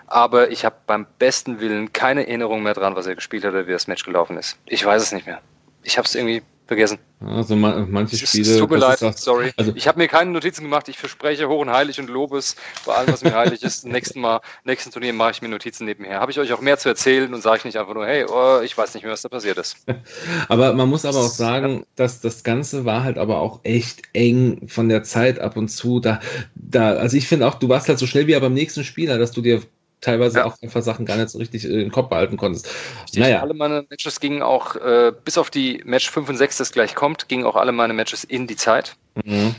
Aber 0.07 0.51
ich 0.51 0.65
habe 0.65 0.75
beim 0.85 1.07
besten 1.19 1.61
Willen 1.61 1.93
keine 1.93 2.27
Erinnerung 2.27 2.63
mehr 2.63 2.73
dran, 2.73 2.95
was 2.95 3.07
er 3.07 3.15
gespielt 3.15 3.45
hat 3.45 3.51
oder 3.53 3.67
wie 3.67 3.71
das 3.71 3.87
Match 3.87 4.03
gelaufen 4.03 4.37
ist. 4.37 4.59
Ich 4.65 4.85
weiß 4.85 5.01
es 5.01 5.11
nicht 5.13 5.25
mehr. 5.25 5.41
Ich 5.83 5.97
habe 5.97 6.05
es 6.05 6.15
irgendwie 6.15 6.43
vergessen. 6.65 6.99
Also 7.25 7.55
man, 7.55 7.89
manche 7.91 8.17
Spiele. 8.17 8.51
Es 8.51 8.57
tut 8.57 8.69
mir 8.69 8.77
leid, 8.77 9.01
auch, 9.03 9.13
sorry. 9.13 9.51
Also, 9.57 9.73
ich 9.75 9.87
habe 9.87 9.99
mir 9.99 10.07
keine 10.07 10.31
Notizen 10.31 10.63
gemacht. 10.63 10.89
Ich 10.89 10.97
verspreche 10.97 11.47
hoch 11.47 11.61
und 11.61 11.69
heilig 11.69 11.99
und 11.99 12.09
Lobes 12.09 12.55
bei 12.85 12.93
allem, 12.93 13.11
was 13.11 13.23
mir 13.23 13.33
heilig 13.33 13.63
ist. 13.63 13.85
Nächsten 13.85 14.21
Mal, 14.21 14.41
nächsten 14.63 14.91
Turnier 14.91 15.13
mache 15.13 15.31
ich 15.31 15.41
mir 15.41 15.49
Notizen 15.49 15.85
nebenher. 15.85 16.19
Habe 16.19 16.31
ich 16.31 16.39
euch 16.39 16.51
auch 16.53 16.61
mehr 16.61 16.77
zu 16.77 16.89
erzählen 16.89 17.33
und 17.33 17.41
sage 17.41 17.59
ich 17.59 17.65
nicht 17.65 17.77
einfach 17.77 17.93
nur, 17.93 18.05
hey, 18.05 18.25
oh, 18.27 18.61
ich 18.61 18.77
weiß 18.77 18.93
nicht 18.93 19.03
mehr, 19.03 19.13
was 19.13 19.21
da 19.21 19.29
passiert 19.29 19.57
ist. 19.57 19.77
aber 20.49 20.73
man 20.73 20.89
muss 20.89 21.05
aber 21.05 21.19
auch 21.19 21.29
sagen, 21.29 21.85
dass 21.95 22.21
das 22.21 22.43
Ganze 22.43 22.85
war 22.85 23.03
halt 23.03 23.17
aber 23.17 23.39
auch 23.39 23.61
echt 23.63 24.01
eng 24.13 24.67
von 24.67 24.89
der 24.89 25.03
Zeit 25.03 25.39
ab 25.39 25.57
und 25.57 25.69
zu. 25.69 25.99
Da, 25.99 26.19
da, 26.55 26.93
also 26.93 27.17
ich 27.17 27.27
finde 27.27 27.47
auch, 27.47 27.55
du 27.55 27.69
warst 27.69 27.87
halt 27.87 27.99
so 27.99 28.07
schnell 28.07 28.27
wie 28.27 28.39
beim 28.39 28.53
nächsten 28.53 28.83
Spieler, 28.83 29.17
dass 29.17 29.31
du 29.31 29.41
dir 29.41 29.61
teilweise 30.03 30.39
ja. 30.39 30.45
auch 30.45 30.55
einfach 30.61 30.81
Sachen 30.81 31.05
gar 31.05 31.17
nicht 31.17 31.29
so 31.29 31.39
richtig 31.39 31.65
äh, 31.65 31.81
im 31.81 31.91
Kopf 31.91 32.09
behalten 32.09 32.37
konntest. 32.37 32.69
Richtig. 33.03 33.21
Naja. 33.21 33.41
Alle 33.41 33.53
meine 33.53 33.85
Matches 33.89 34.19
gingen 34.19 34.41
auch, 34.41 34.75
äh, 34.75 35.11
bis 35.23 35.37
auf 35.37 35.49
die 35.49 35.81
Match 35.85 36.09
5 36.09 36.29
und 36.29 36.37
6, 36.37 36.57
das 36.57 36.71
gleich 36.71 36.95
kommt, 36.95 37.27
gingen 37.27 37.45
auch 37.45 37.55
alle 37.55 37.71
meine 37.71 37.93
Matches 37.93 38.23
in 38.23 38.47
die 38.47 38.55
Zeit. 38.55 38.95
Mhm. 39.23 39.55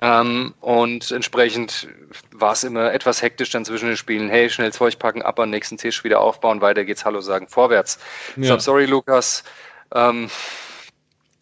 Ähm, 0.00 0.54
und 0.60 1.10
entsprechend 1.10 1.88
war 2.32 2.52
es 2.52 2.62
immer 2.64 2.92
etwas 2.92 3.22
hektisch 3.22 3.50
dann 3.50 3.64
zwischen 3.64 3.88
den 3.88 3.96
Spielen. 3.96 4.28
Hey, 4.28 4.50
schnell 4.50 4.72
Zeug 4.72 4.98
packen, 4.98 5.22
ab 5.22 5.38
an 5.40 5.48
den 5.48 5.56
nächsten 5.56 5.76
Tisch 5.76 6.04
wieder 6.04 6.20
aufbauen, 6.20 6.60
weiter 6.60 6.84
geht's, 6.84 7.04
Hallo 7.04 7.20
sagen, 7.20 7.48
vorwärts. 7.48 7.98
Ja. 8.36 8.54
So, 8.54 8.58
sorry, 8.58 8.86
Lukas. 8.86 9.44
Ähm, 9.94 10.28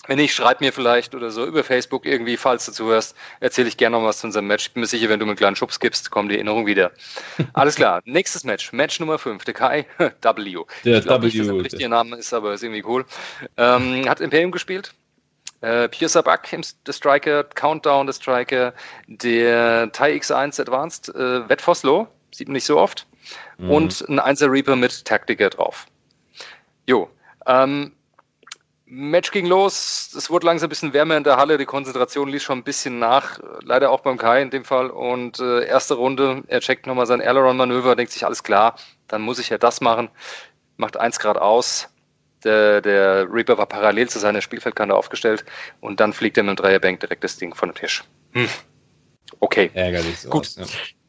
wenn 0.07 0.19
nicht, 0.19 0.35
schreib 0.35 0.61
mir 0.61 0.73
vielleicht 0.73 1.15
oder 1.15 1.31
so 1.31 1.45
über 1.45 1.65
Facebook 1.65 2.07
irgendwie, 2.07 2.37
falls 2.37 2.67
du 2.67 2.73
zuhörst, 2.73 3.17
erzähle 3.41 3.69
ich 3.69 3.77
gerne 3.77 3.97
noch 3.97 4.05
was 4.05 4.21
zu 4.21 4.27
unserem 4.27 4.47
Match. 4.47 4.67
Ich 4.67 4.73
bin 4.73 4.81
mir 4.81 4.87
sicher, 4.87 5.09
wenn 5.09 5.19
du 5.19 5.27
mir 5.27 5.33
einen 5.33 5.39
kleinen 5.39 5.57
Schubs 5.57 5.81
gibst, 5.81 6.11
kommt 6.11 6.31
die 6.31 6.37
Erinnerung 6.37 6.67
wieder. 6.67 6.93
Alles 7.53 7.77
klar, 7.77 8.03
nächstes 8.05 8.45
Match, 8.45 8.73
Match 8.73 9.01
Nummer 9.01 9.19
5, 9.19 9.45
der 9.45 9.55
Kai 9.55 9.87
W. 9.99 10.11
Der 10.85 10.99
ich 10.99 11.07
W. 11.07 11.19
Nicht, 11.19 11.39
dass 11.39 11.47
der 11.47 11.65
richtige 11.65 11.89
Name 11.89 12.17
ist, 12.17 12.33
aber 12.33 12.55
ist 12.55 12.63
irgendwie 12.63 12.85
cool. 12.85 13.05
Ähm, 13.57 14.09
hat 14.09 14.21
Imperium 14.21 14.53
gespielt. 14.53 14.95
Äh, 15.63 15.89
Pierre 15.89 16.11
Sabak, 16.11 16.49
der 16.51 16.93
Striker, 16.93 17.45
Countdown, 17.45 18.07
der 18.07 18.13
Striker, 18.13 18.75
der 19.07 19.91
TIE 19.93 20.21
X1 20.21 20.61
Advanced, 20.61 21.09
äh, 21.15 21.49
Wettfoslo, 21.49 22.07
sieht 22.31 22.49
man 22.49 22.55
nicht 22.55 22.67
so 22.67 22.79
oft, 22.79 23.07
mhm. 23.59 23.71
und 23.71 24.09
ein 24.09 24.21
1er 24.21 24.51
Reaper 24.51 24.77
mit 24.77 25.05
Taktiker 25.05 25.49
drauf. 25.49 25.87
Jo, 26.87 27.11
ähm, 27.47 27.93
Match 28.89 29.33
ging 29.33 29.47
los, 29.47 30.15
es 30.17 30.31
wurde 30.31 30.47
langsam 30.47 30.69
ein 30.69 30.71
bisschen 30.71 30.93
wärmer 30.93 31.17
in 31.17 31.25
der 31.25 31.37
Halle, 31.37 31.59
die 31.59 31.65
Konzentration 31.65 32.29
ließ 32.29 32.43
schon 32.45 32.59
ein 32.59 32.65
bisschen 32.65 33.01
nach, 33.01 33.41
leider 33.63 33.91
auch 33.91 34.01
beim 34.01 34.17
Kai 34.17 34.41
in 34.41 34.51
dem 34.51 34.65
Fall. 34.65 34.91
Und 34.91 35.41
äh, 35.41 35.67
erste 35.67 35.95
Runde, 35.95 36.45
er 36.47 36.61
checkt 36.61 36.87
nochmal 36.87 37.07
sein 37.07 37.21
Aileron-Manöver, 37.21 37.97
denkt 37.97 38.13
sich, 38.13 38.25
alles 38.25 38.45
klar, 38.45 38.77
dann 39.09 39.23
muss 39.23 39.41
ich 39.41 39.49
ja 39.49 39.59
das 39.59 39.81
machen, 39.81 40.09
macht 40.77 40.97
eins 40.97 41.19
Grad 41.19 41.37
aus. 41.37 41.89
Der, 42.45 42.81
der 42.81 43.27
Reaper 43.29 43.59
war 43.59 43.67
parallel 43.67 44.09
zu 44.09 44.21
seiner 44.21 44.41
Spielfeldkante 44.41 44.95
aufgestellt 44.95 45.45
und 45.81 45.99
dann 45.99 46.13
fliegt 46.13 46.37
er 46.37 46.45
mit 46.45 46.57
dem 46.57 46.63
Dreierbank 46.63 47.01
direkt 47.01 47.25
das 47.25 47.37
Ding 47.39 47.55
von 47.57 47.71
dem 47.71 47.75
Tisch. 47.75 48.05
Hm. 48.35 48.49
Okay. 49.41 49.71
Ärgerlich. 49.75 50.21
So 50.21 50.31
Gut. 50.31 50.55
ja. 50.57 50.65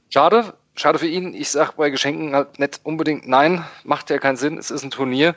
Schade, 0.10 0.54
schade 0.76 0.98
für 0.98 1.08
ihn. 1.08 1.36
Ich 1.36 1.50
sag 1.50 1.74
bei 1.74 1.92
Geschenken 1.92 2.34
halt 2.34 2.58
nicht 2.58 2.80
unbedingt 2.84 3.28
nein, 3.28 3.64
macht 3.84 4.10
ja 4.10 4.18
keinen 4.18 4.38
Sinn. 4.38 4.58
Es 4.58 4.72
ist 4.72 4.84
ein 4.84 4.90
Turnier. 4.90 5.36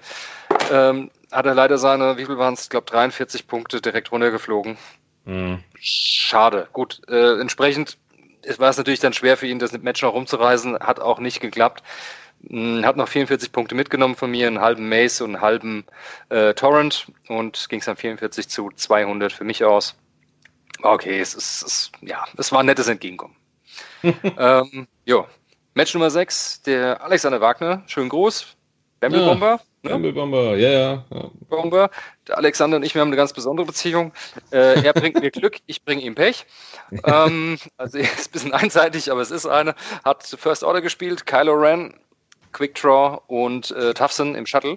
Ähm, 0.71 1.11
hat 1.33 1.47
er 1.47 1.55
leider 1.55 1.79
seine, 1.79 2.17
wie 2.17 2.27
viel 2.27 2.39
waren 2.39 2.55
es? 2.55 2.65
Ich 2.65 2.71
glaube 2.71 2.87
43 2.87 3.47
Punkte 3.47 3.81
direkt 3.81 4.13
runtergeflogen. 4.13 4.77
Mhm. 5.25 5.63
Schade. 5.79 6.69
Gut, 6.73 7.03
äh, 7.09 7.41
entsprechend 7.41 7.99
war 8.59 8.71
es 8.71 8.79
natürlich 8.79 9.01
dann 9.01 9.13
schwer 9.13 9.37
für 9.37 9.47
ihn, 9.47 9.59
das 9.59 9.73
Match 9.73 10.03
noch 10.03 10.15
rumzureisen. 10.15 10.79
Hat 10.79 11.01
auch 11.01 11.19
nicht 11.19 11.41
geklappt. 11.41 11.83
Hm, 12.49 12.85
hat 12.85 12.97
noch 12.97 13.09
44 13.09 13.53
Punkte 13.53 13.75
mitgenommen 13.75 14.17
von 14.17 14.31
mir, 14.31 14.47
einen 14.47 14.61
halben 14.61 14.89
Mace 14.89 15.21
und 15.21 15.35
einen 15.35 15.43
halben 15.43 15.85
äh, 16.31 16.55
Torrent 16.55 17.13
und 17.29 17.69
ging 17.69 17.81
es 17.81 17.87
dann 17.87 17.97
44 17.97 18.49
zu 18.49 18.71
200 18.75 19.33
für 19.33 19.45
mich 19.45 19.65
aus. 19.65 19.97
Okay, 20.83 21.21
es 21.21 21.35
ist, 21.35 21.63
es, 21.63 21.93
ja, 22.01 22.25
es 22.39 22.51
war 22.53 22.61
ein 22.61 22.67
nettes 22.67 22.89
Entgegenkommen. 22.89 23.37
ähm, 24.03 24.87
jo. 25.05 25.27
Match 25.75 25.95
Nummer 25.95 26.11
6, 26.11 26.63
der 26.63 27.03
Alexander 27.03 27.41
Wagner, 27.41 27.85
schön 27.87 28.09
groß, 28.09 28.57
Bamble 29.01 29.25
Bomber. 29.25 29.61
Ja, 29.83 29.99
ne? 29.99 30.13
Bomber, 30.13 30.57
ja, 30.57 30.71
ja, 30.71 31.05
ja. 31.11 31.31
Bomber. 31.49 31.91
Der 32.29 32.37
Alexander 32.37 32.77
und 32.77 32.83
ich, 32.83 32.95
wir 32.95 33.01
haben 33.01 33.09
eine 33.09 33.17
ganz 33.17 33.33
besondere 33.33 33.67
Beziehung. 33.67 34.13
Äh, 34.53 34.85
er 34.85 34.93
bringt 34.93 35.21
mir 35.21 35.31
Glück, 35.31 35.57
ich 35.67 35.85
bringe 35.85 36.03
ihm 36.03 36.15
Pech. 36.15 36.45
ähm, 37.05 37.59
also 37.79 37.99
ist 37.99 38.29
ein 38.29 38.33
bisschen 38.33 38.53
einseitig, 38.53 39.11
aber 39.11 39.23
es 39.23 39.31
ist 39.31 39.47
eine. 39.47 39.75
Hat 40.05 40.25
First 40.27 40.65
Order 40.65 40.83
gespielt, 40.83 41.27
Kylo 41.27 41.55
Ren, 41.55 41.95
Quick 42.53 42.75
Draw 42.75 43.21
und 43.27 43.71
äh, 43.71 43.95
Tufson 43.95 44.35
im 44.35 44.45
Shuttle. 44.45 44.77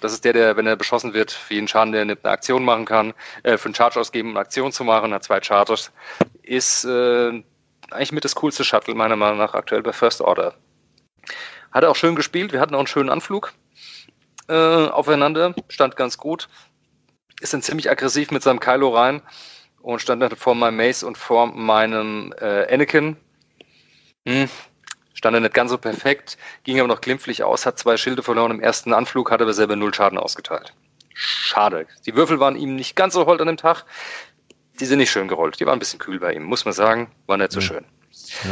Das 0.00 0.12
ist 0.12 0.24
der, 0.24 0.32
der, 0.32 0.56
wenn 0.56 0.66
er 0.66 0.76
beschossen 0.76 1.14
wird, 1.14 1.30
für 1.30 1.54
jeden 1.54 1.68
Schaden, 1.68 1.92
der 1.92 2.02
eine 2.02 2.16
Aktion 2.24 2.64
machen 2.64 2.86
kann, 2.86 3.14
äh, 3.44 3.56
für 3.58 3.66
einen 3.66 3.74
Charge 3.74 4.00
ausgeben, 4.00 4.30
eine 4.30 4.40
Aktion 4.40 4.72
zu 4.72 4.82
machen, 4.82 5.12
hat 5.12 5.24
zwei 5.24 5.40
Charges. 5.40 5.92
Ist 6.42 6.84
äh, 6.84 7.42
eigentlich 7.90 8.12
mit 8.12 8.24
das 8.24 8.34
coolste 8.34 8.64
Shuttle, 8.64 8.94
meiner 8.94 9.16
Meinung 9.16 9.38
nach, 9.38 9.54
aktuell 9.54 9.82
bei 9.82 9.92
First 9.92 10.22
Order. 10.22 10.54
Hat 11.72 11.84
er 11.84 11.90
auch 11.90 11.96
schön 11.96 12.14
gespielt, 12.14 12.52
wir 12.52 12.60
hatten 12.60 12.74
auch 12.74 12.80
einen 12.80 12.86
schönen 12.86 13.08
Anflug 13.08 13.54
äh, 14.48 14.86
aufeinander, 14.86 15.54
stand 15.68 15.96
ganz 15.96 16.18
gut. 16.18 16.48
Ist 17.40 17.52
dann 17.52 17.62
ziemlich 17.62 17.90
aggressiv 17.90 18.30
mit 18.30 18.42
seinem 18.42 18.60
Kylo 18.60 18.94
rein 18.94 19.22
und 19.80 20.00
stand 20.00 20.22
dann 20.22 20.36
vor 20.36 20.54
meinem 20.54 20.76
Mace 20.76 21.02
und 21.02 21.18
vor 21.18 21.46
meinem 21.46 22.32
äh, 22.40 22.72
Anakin. 22.72 23.16
Hm, 24.26 24.48
stand 25.14 25.34
er 25.34 25.40
nicht 25.40 25.54
ganz 25.54 25.70
so 25.70 25.78
perfekt, 25.78 26.38
ging 26.64 26.78
aber 26.78 26.88
noch 26.88 27.00
glimpflich 27.00 27.42
aus, 27.42 27.66
hat 27.66 27.78
zwei 27.78 27.96
Schilde 27.96 28.22
verloren 28.22 28.52
im 28.52 28.60
ersten 28.60 28.92
Anflug, 28.92 29.30
hat 29.30 29.42
aber 29.42 29.54
selber 29.54 29.74
null 29.74 29.92
Schaden 29.92 30.18
ausgeteilt. 30.18 30.72
Schade. 31.14 31.86
Die 32.06 32.14
Würfel 32.14 32.40
waren 32.40 32.56
ihm 32.56 32.76
nicht 32.76 32.96
ganz 32.96 33.14
so 33.14 33.26
hold 33.26 33.40
an 33.40 33.46
dem 33.48 33.56
Tag. 33.56 33.84
Die 34.80 34.86
sind 34.86 34.98
nicht 34.98 35.10
schön 35.10 35.28
gerollt. 35.28 35.60
Die 35.60 35.66
waren 35.66 35.76
ein 35.76 35.78
bisschen 35.78 35.98
kühl 35.98 36.18
bei 36.18 36.32
ihm, 36.32 36.44
muss 36.44 36.64
man 36.64 36.72
sagen. 36.72 37.10
War 37.26 37.36
nicht 37.36 37.52
so 37.52 37.60
schön. 37.60 37.84
Ja. 38.44 38.50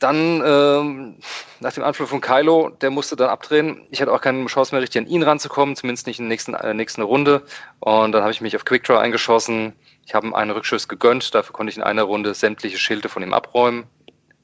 Dann 0.00 0.42
ähm, 0.44 1.16
nach 1.60 1.74
dem 1.74 1.84
Anflug 1.84 2.08
von 2.08 2.22
Kylo, 2.22 2.70
der 2.70 2.90
musste 2.90 3.16
dann 3.16 3.28
abdrehen. 3.28 3.86
Ich 3.90 4.00
hatte 4.00 4.12
auch 4.12 4.22
keine 4.22 4.46
Chance 4.46 4.74
mehr, 4.74 4.80
richtig 4.80 5.02
an 5.02 5.06
ihn 5.06 5.22
ranzukommen, 5.22 5.76
zumindest 5.76 6.06
nicht 6.06 6.18
in 6.18 6.24
der 6.24 6.30
nächsten, 6.30 6.54
äh, 6.54 6.72
nächsten 6.72 7.02
Runde. 7.02 7.42
Und 7.80 8.12
dann 8.12 8.22
habe 8.22 8.32
ich 8.32 8.40
mich 8.40 8.56
auf 8.56 8.64
Quickdraw 8.64 8.98
eingeschossen. 8.98 9.74
Ich 10.06 10.14
habe 10.14 10.26
ihm 10.26 10.34
einen 10.34 10.52
Rückschuss 10.52 10.88
gegönnt. 10.88 11.34
Dafür 11.34 11.52
konnte 11.52 11.70
ich 11.70 11.76
in 11.76 11.82
einer 11.82 12.04
Runde 12.04 12.32
sämtliche 12.32 12.78
Schilde 12.78 13.10
von 13.10 13.22
ihm 13.22 13.34
abräumen 13.34 13.84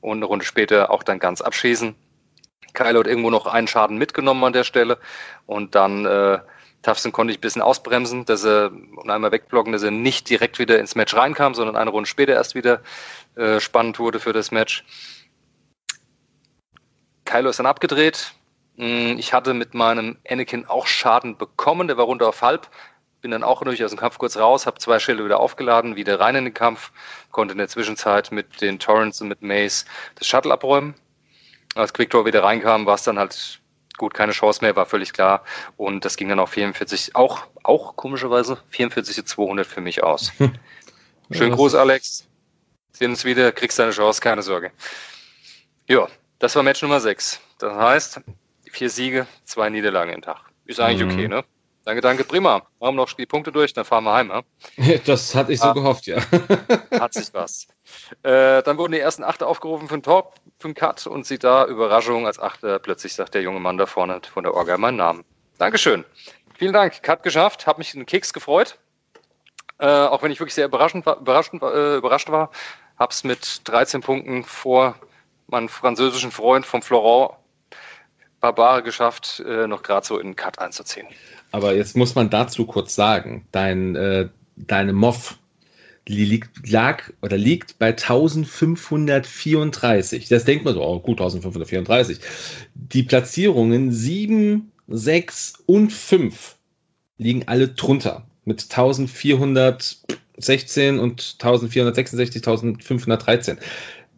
und 0.02 0.18
eine 0.18 0.26
Runde 0.26 0.44
später 0.44 0.90
auch 0.90 1.02
dann 1.02 1.18
ganz 1.18 1.40
abschießen. 1.40 1.94
Kylo 2.74 3.00
hat 3.00 3.06
irgendwo 3.06 3.30
noch 3.30 3.46
einen 3.46 3.66
Schaden 3.66 3.96
mitgenommen 3.96 4.44
an 4.44 4.52
der 4.52 4.64
Stelle 4.64 4.98
und 5.46 5.74
dann 5.74 6.04
äh, 6.04 6.38
Tafson 6.82 7.12
konnte 7.12 7.32
ich 7.32 7.38
ein 7.38 7.40
bisschen 7.40 7.62
ausbremsen, 7.62 8.26
dass 8.26 8.44
er 8.44 8.70
und 8.96 9.10
einmal 9.10 9.32
wegblocken, 9.32 9.72
dass 9.72 9.82
er 9.82 9.90
nicht 9.90 10.28
direkt 10.28 10.58
wieder 10.58 10.78
ins 10.78 10.94
Match 10.94 11.14
reinkam, 11.14 11.54
sondern 11.54 11.76
eine 11.76 11.90
Runde 11.90 12.08
später 12.08 12.34
erst 12.34 12.54
wieder 12.54 12.82
äh, 13.36 13.58
spannend 13.58 13.98
wurde 13.98 14.20
für 14.20 14.32
das 14.32 14.50
Match. 14.50 14.84
Kylo 17.26 17.50
ist 17.50 17.58
dann 17.58 17.66
abgedreht. 17.66 18.32
Mm, 18.76 19.18
ich 19.18 19.34
hatte 19.34 19.52
mit 19.52 19.74
meinem 19.74 20.16
Anakin 20.26 20.66
auch 20.66 20.86
Schaden 20.86 21.36
bekommen, 21.36 21.88
der 21.88 21.98
war 21.98 22.06
runter 22.06 22.28
auf 22.28 22.40
halb. 22.40 22.68
Bin 23.20 23.30
dann 23.30 23.42
auch 23.42 23.62
durch 23.62 23.82
aus 23.84 23.90
dem 23.90 23.98
Kampf 23.98 24.18
kurz 24.18 24.36
raus, 24.36 24.66
habe 24.66 24.78
zwei 24.78 24.98
Schilde 24.98 25.24
wieder 25.24 25.40
aufgeladen, 25.40 25.96
wieder 25.96 26.20
rein 26.20 26.36
in 26.36 26.44
den 26.44 26.54
Kampf, 26.54 26.92
konnte 27.30 27.52
in 27.52 27.58
der 27.58 27.68
Zwischenzeit 27.68 28.30
mit 28.30 28.60
den 28.60 28.78
Torrents 28.78 29.20
und 29.20 29.28
mit 29.28 29.42
Mace 29.42 29.84
das 30.14 30.26
Shuttle 30.26 30.52
abräumen. 30.52 30.94
Als 31.74 31.92
Quickdraw 31.92 32.24
wieder 32.24 32.42
reinkam, 32.42 32.86
war 32.86 32.94
es 32.94 33.02
dann 33.02 33.18
halt 33.18 33.60
gut, 33.98 34.14
keine 34.14 34.32
Chance 34.32 34.62
mehr, 34.62 34.76
war 34.76 34.86
völlig 34.86 35.12
klar. 35.12 35.42
Und 35.76 36.04
das 36.04 36.16
ging 36.16 36.28
dann 36.28 36.38
auf 36.38 36.50
44, 36.50 37.16
auch, 37.16 37.42
auch 37.62 37.96
komischerweise 37.96 38.58
44 38.70 39.26
200 39.26 39.66
für 39.66 39.80
mich 39.80 40.02
aus. 40.02 40.32
Schönen 41.30 41.52
Gruß, 41.52 41.74
Alex. 41.74 42.26
Sehen 42.92 43.10
uns 43.10 43.24
wieder, 43.24 43.52
kriegst 43.52 43.78
deine 43.78 43.92
Chance, 43.92 44.20
keine 44.20 44.42
Sorge. 44.42 44.70
Ja, 45.88 46.08
das 46.38 46.54
war 46.56 46.62
Match 46.62 46.82
Nummer 46.82 47.00
6. 47.00 47.40
Das 47.58 47.74
heißt, 47.74 48.20
vier 48.70 48.90
Siege, 48.90 49.26
zwei 49.44 49.70
Niederlagen 49.70 50.12
im 50.12 50.22
Tag. 50.22 50.40
Ist 50.66 50.80
eigentlich 50.80 51.06
mhm. 51.06 51.12
okay, 51.12 51.28
ne? 51.28 51.44
Danke, 51.86 52.00
danke, 52.00 52.24
prima. 52.24 52.62
Machen 52.80 52.96
wir 52.96 53.02
noch 53.02 53.12
die 53.12 53.26
Punkte 53.26 53.52
durch, 53.52 53.72
dann 53.72 53.84
fahren 53.84 54.02
wir 54.02 54.12
heim. 54.12 54.30
Ja? 54.30 54.42
Das 55.06 55.36
hatte 55.36 55.52
ich 55.52 55.60
so 55.60 55.68
ah, 55.68 55.72
gehofft, 55.72 56.06
ja. 56.06 56.16
Hat 57.00 57.14
sich 57.14 57.32
was. 57.32 57.68
Äh, 58.24 58.64
dann 58.64 58.76
wurden 58.76 58.90
die 58.90 58.98
ersten 58.98 59.22
Achte 59.22 59.46
aufgerufen 59.46 59.86
für 59.86 59.96
den 59.96 60.02
Talk, 60.02 60.32
für 60.58 60.66
den 60.66 60.74
Cut 60.74 61.06
und 61.06 61.24
sieht 61.26 61.44
da, 61.44 61.64
Überraschung, 61.64 62.26
als 62.26 62.40
Achter 62.40 62.80
plötzlich 62.80 63.14
sagt 63.14 63.34
der 63.34 63.42
junge 63.42 63.60
Mann 63.60 63.78
da 63.78 63.86
vorne 63.86 64.20
von 64.32 64.42
der 64.42 64.54
Orga 64.54 64.76
meinen 64.78 64.96
Namen. 64.96 65.24
Dankeschön. 65.58 66.04
Vielen 66.58 66.72
Dank. 66.72 67.04
Cut 67.04 67.22
geschafft, 67.22 67.68
Hab 67.68 67.78
mich 67.78 67.94
einen 67.94 68.04
Keks 68.04 68.32
gefreut. 68.32 68.78
Äh, 69.78 69.86
auch 69.86 70.24
wenn 70.24 70.32
ich 70.32 70.40
wirklich 70.40 70.54
sehr 70.54 70.66
überraschend 70.66 71.06
war, 71.06 71.18
überrascht, 71.18 71.52
äh, 71.54 71.96
überrascht 71.96 72.30
war. 72.30 72.50
Hab's 72.98 73.22
mit 73.22 73.60
13 73.68 74.00
Punkten 74.00 74.42
vor 74.42 74.96
meinen 75.48 75.68
französischen 75.68 76.30
Freund 76.30 76.66
vom 76.66 76.82
Florent 76.82 77.34
Barbare 78.40 78.82
geschafft, 78.82 79.42
äh, 79.46 79.66
noch 79.66 79.82
gerade 79.82 80.06
so 80.06 80.18
in 80.18 80.28
den 80.28 80.36
Cut 80.36 80.58
einzuziehen. 80.58 81.06
Aber 81.52 81.74
jetzt 81.74 81.96
muss 81.96 82.14
man 82.14 82.30
dazu 82.30 82.64
kurz 82.66 82.94
sagen, 82.94 83.46
dein, 83.50 83.96
äh, 83.96 84.28
deine 84.56 84.92
Moff 84.92 85.38
liegt, 86.06 86.68
lag 86.68 87.10
oder 87.22 87.38
liegt 87.38 87.78
bei 87.78 87.88
1534. 87.88 90.28
Das 90.28 90.44
denkt 90.44 90.64
man 90.64 90.74
so, 90.74 90.82
oh, 90.82 91.00
gut, 91.00 91.20
1534. 91.20 92.18
Die 92.74 93.02
Platzierungen 93.02 93.90
7, 93.90 94.70
6 94.88 95.64
und 95.66 95.92
5 95.92 96.54
liegen 97.18 97.48
alle 97.48 97.66
drunter 97.68 98.24
mit 98.44 98.62
1416 98.62 101.00
und 101.00 101.36
1466, 101.40 102.36
1513 102.36 103.58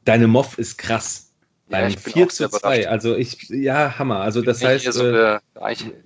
deine 0.09 0.27
Moff 0.27 0.59
ist 0.59 0.79
krass. 0.79 1.27
Beim 1.69 1.91
ja, 1.91 1.99
4 1.99 2.29
zu 2.31 2.49
2, 2.49 2.89
also 2.89 3.15
ich, 3.15 3.51
ja, 3.51 3.99
Hammer. 3.99 4.21
Also 4.21 4.41
das 4.41 4.65
heißt. 4.65 4.87
Eher 4.87 4.93
so 4.93 5.07
äh, 5.07 5.13
der, 5.13 5.43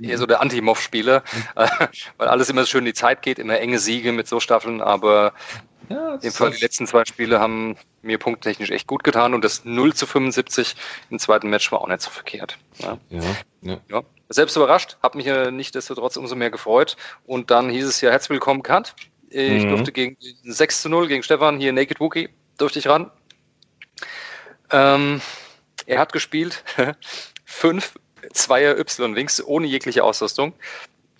eher 0.00 0.18
so 0.18 0.26
der 0.26 0.42
Anti-Moff-Spieler, 0.42 1.22
weil 2.18 2.28
alles 2.28 2.50
immer 2.50 2.66
schön 2.66 2.80
in 2.80 2.86
die 2.86 2.94
Zeit 2.94 3.22
geht, 3.22 3.38
immer 3.38 3.60
enge 3.60 3.78
Siege 3.78 4.10
mit 4.10 4.26
so 4.26 4.40
Staffeln, 4.40 4.80
aber 4.80 5.34
ja, 5.88 6.16
in 6.16 6.32
Fall 6.32 6.50
die 6.50 6.60
letzten 6.60 6.88
zwei 6.88 7.04
Spiele 7.04 7.38
haben 7.38 7.76
mir 8.02 8.18
punkttechnisch 8.18 8.70
echt 8.70 8.88
gut 8.88 9.04
getan 9.04 9.34
und 9.34 9.44
das 9.44 9.64
0 9.64 9.94
zu 9.94 10.06
75 10.06 10.74
im 11.10 11.20
zweiten 11.20 11.48
Match 11.48 11.70
war 11.70 11.80
auch 11.80 11.88
nicht 11.88 12.00
so 12.00 12.10
verkehrt. 12.10 12.58
Ja, 12.78 12.98
ja. 13.10 13.20
ja. 13.60 13.78
ja. 13.88 14.02
Selbst 14.30 14.56
überrascht, 14.56 14.96
habe 15.00 15.16
mich 15.16 15.26
ja 15.26 15.52
nicht 15.52 15.76
desto 15.76 15.94
trotz 15.94 16.16
umso 16.16 16.34
mehr 16.34 16.50
gefreut 16.50 16.96
und 17.24 17.52
dann 17.52 17.70
hieß 17.70 17.86
es 17.86 18.00
ja 18.00 18.10
herzlich 18.10 18.30
willkommen, 18.30 18.64
Kant. 18.64 18.96
Ich 19.28 19.64
mhm. 19.64 19.68
durfte 19.68 19.92
gegen 19.92 20.16
6 20.42 20.82
zu 20.82 20.88
0 20.88 21.06
gegen 21.06 21.22
Stefan 21.22 21.60
hier 21.60 21.72
Naked 21.72 22.00
Wookie 22.00 22.30
durfte 22.58 22.78
ich 22.78 22.86
ran. 22.86 23.10
Ähm, 24.72 25.20
er 25.86 25.98
hat 25.98 26.12
gespielt 26.12 26.64
fünf 27.44 27.98
Zweier 28.32 28.78
Y-Wings 28.78 29.44
ohne 29.44 29.66
jegliche 29.66 30.04
Ausrüstung 30.04 30.54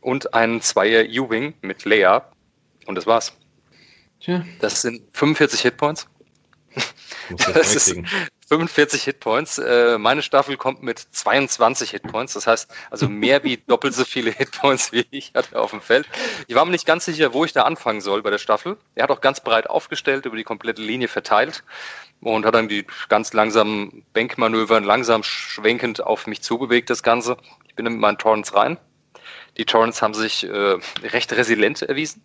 und 0.01 0.35
einen 0.35 0.61
Zweier 0.61 1.05
U-Wing 1.05 1.55
mit 1.62 1.85
Leia. 1.85 2.31
Und 2.87 2.97
das 2.97 3.07
war's. 3.07 3.33
Tja. 4.21 4.45
Das 4.61 4.83
sind 4.83 5.03
45 5.17 5.61
Hitpoints. 5.61 6.07
Das, 7.31 7.53
das 7.53 7.75
ist 7.75 7.97
45 8.53 9.05
Hitpoints. 9.05 9.57
Äh, 9.57 9.97
meine 9.97 10.21
Staffel 10.21 10.59
kommt 10.59 10.83
mit 10.83 10.99
22 10.99 11.93
Hitpoints. 11.93 12.35
Das 12.35 12.47
heißt, 12.47 12.71
also 12.91 13.09
mehr 13.09 13.45
wie 13.45 13.57
doppelt 13.67 13.95
so 13.95 14.05
viele 14.05 14.31
Hitpoints 14.31 14.93
wie 14.93 15.07
ich 15.11 15.33
hatte 15.35 15.59
auf 15.59 15.71
dem 15.71 15.81
Feld. 15.81 16.07
Ich 16.49 16.55
war 16.55 16.67
mir 16.67 16.73
nicht 16.73 16.85
ganz 16.85 17.07
sicher, 17.07 17.33
wo 17.33 17.47
ich 17.47 17.55
da 17.55 17.62
anfangen 17.62 18.03
soll 18.03 18.23
bei 18.23 18.29
der 18.29 18.37
Staffel. 18.37 18.77
Er 18.95 19.05
hat 19.05 19.11
auch 19.11 19.23
ganz 19.23 19.41
breit 19.41 19.71
aufgestellt, 19.71 20.27
über 20.27 20.37
die 20.37 20.45
komplette 20.45 20.83
Linie 20.83 21.09
verteilt 21.09 21.65
und 22.21 22.45
hat 22.45 22.55
dann 22.55 22.69
die 22.69 22.87
ganz 23.09 23.33
langsamen 23.33 24.05
Bankmanövern 24.12 24.85
langsam 24.85 25.23
schwenkend 25.23 26.03
auf 26.03 26.27
mich 26.27 26.43
zubewegt, 26.43 26.91
das 26.91 27.03
Ganze. 27.03 27.38
Ich 27.67 27.75
bin 27.75 27.87
dann 27.87 27.95
mit 27.95 28.03
meinen 28.03 28.19
Torrents 28.19 28.55
rein. 28.55 28.77
Die 29.57 29.65
Torrents 29.65 30.01
haben 30.01 30.15
sich 30.15 30.45
äh, 30.45 30.79
recht 31.03 31.33
resilient 31.33 31.83
erwiesen 31.83 32.23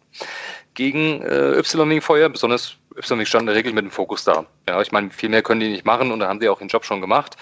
gegen 0.74 1.22
äh, 1.24 1.58
Y-Wing-Feuer, 1.60 2.30
besonders 2.30 2.78
Y-Wing 2.96 3.26
stand 3.26 3.42
in 3.42 3.48
der 3.48 3.56
Regel 3.56 3.74
mit 3.74 3.84
dem 3.84 3.92
Fokus 3.92 4.24
da. 4.24 4.46
Ja, 4.68 4.82
ich 4.82 4.92
meine, 4.92 5.10
viel 5.10 5.30
mehr 5.30 5.42
können 5.42 5.60
die 5.60 5.70
nicht 5.70 5.86
machen 5.86 6.12
und 6.12 6.20
da 6.20 6.28
haben 6.28 6.40
die 6.40 6.50
auch 6.50 6.60
den 6.60 6.68
Job 6.68 6.86
schon 6.86 7.02
gemacht. 7.02 7.36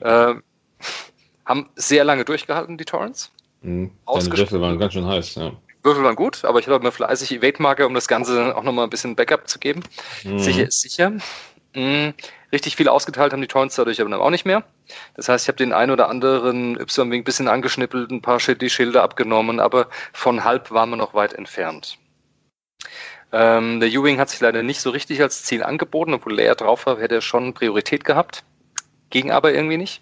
Äh, 0.00 0.34
haben 1.44 1.70
sehr 1.76 2.04
lange 2.04 2.24
durchgehalten, 2.24 2.78
die 2.78 2.84
Torrents. 2.84 3.30
Mhm. 3.62 3.90
Deine 4.06 4.38
Würfel 4.38 4.60
waren 4.60 4.78
ganz 4.78 4.92
schön 4.94 5.06
heiß, 5.06 5.34
ja. 5.36 5.52
Würfel 5.82 6.02
waren 6.02 6.16
gut, 6.16 6.44
aber 6.44 6.58
ich 6.58 6.66
hatte 6.66 6.82
mir 6.82 6.90
fleißig 6.90 7.32
Evade-Marker, 7.32 7.86
um 7.86 7.94
das 7.94 8.08
Ganze 8.08 8.56
auch 8.56 8.64
nochmal 8.64 8.84
ein 8.84 8.90
bisschen 8.90 9.14
Backup 9.14 9.48
zu 9.48 9.58
geben. 9.58 9.82
Mhm. 10.24 10.38
Sicher 10.38 10.66
ist 10.66 10.80
sicher. 10.80 11.12
Mh, 11.76 12.14
richtig 12.52 12.74
viel 12.74 12.88
ausgeteilt 12.88 13.34
haben 13.34 13.42
die 13.42 13.48
Torrents 13.48 13.74
dadurch 13.76 14.00
aber 14.00 14.18
auch 14.18 14.30
nicht 14.30 14.46
mehr. 14.46 14.64
Das 15.14 15.28
heißt, 15.28 15.44
ich 15.44 15.48
habe 15.48 15.58
den 15.58 15.74
ein 15.74 15.90
oder 15.90 16.08
anderen 16.08 16.80
Y-Wing 16.80 17.20
ein 17.20 17.24
bisschen 17.24 17.48
angeschnippelt, 17.48 18.10
ein 18.10 18.22
paar 18.22 18.38
die 18.38 18.70
Schilder 18.70 19.02
abgenommen, 19.02 19.60
aber 19.60 19.88
von 20.14 20.42
halb 20.42 20.70
waren 20.70 20.88
wir 20.88 20.96
noch 20.96 21.12
weit 21.12 21.34
entfernt. 21.34 21.98
Ähm, 23.30 23.80
der 23.80 23.90
U-Wing 23.90 24.18
hat 24.18 24.30
sich 24.30 24.40
leider 24.40 24.62
nicht 24.62 24.80
so 24.80 24.88
richtig 24.88 25.20
als 25.20 25.42
Ziel 25.42 25.62
angeboten, 25.62 26.14
obwohl 26.14 26.34
Leia 26.34 26.54
drauf 26.54 26.86
war, 26.86 26.98
hätte 26.98 27.16
er 27.16 27.20
schon 27.20 27.52
Priorität 27.52 28.04
gehabt. 28.04 28.42
Ging 29.10 29.30
aber 29.30 29.52
irgendwie 29.52 29.76
nicht. 29.76 30.00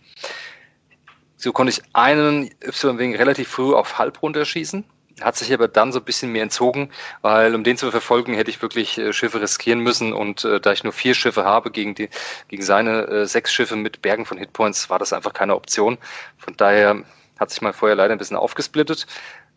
So 1.36 1.52
konnte 1.52 1.72
ich 1.72 1.82
einen 1.92 2.50
Y-Wing 2.62 3.16
relativ 3.16 3.48
früh 3.48 3.74
auf 3.74 3.98
halb 3.98 4.22
runterschießen 4.22 4.84
hat 5.20 5.36
sich 5.36 5.52
aber 5.52 5.68
dann 5.68 5.92
so 5.92 6.00
ein 6.00 6.04
bisschen 6.04 6.32
mir 6.32 6.42
entzogen, 6.42 6.90
weil 7.22 7.54
um 7.54 7.62
den 7.62 7.76
zu 7.76 7.90
verfolgen, 7.90 8.34
hätte 8.34 8.50
ich 8.50 8.60
wirklich 8.62 8.98
äh, 8.98 9.12
Schiffe 9.12 9.40
riskieren 9.40 9.80
müssen. 9.80 10.12
Und 10.12 10.44
äh, 10.44 10.60
da 10.60 10.72
ich 10.72 10.82
nur 10.82 10.92
vier 10.92 11.14
Schiffe 11.14 11.44
habe 11.44 11.70
gegen, 11.70 11.94
die, 11.94 12.08
gegen 12.48 12.62
seine 12.62 13.06
äh, 13.06 13.26
sechs 13.26 13.52
Schiffe 13.52 13.76
mit 13.76 14.02
Bergen 14.02 14.26
von 14.26 14.38
Hitpoints, 14.38 14.90
war 14.90 14.98
das 14.98 15.12
einfach 15.12 15.32
keine 15.32 15.54
Option. 15.54 15.98
Von 16.36 16.56
daher 16.56 17.02
hat 17.38 17.50
sich 17.50 17.62
mein 17.62 17.72
Feuer 17.72 17.94
leider 17.94 18.12
ein 18.12 18.18
bisschen 18.18 18.36
aufgesplittet. 18.36 19.06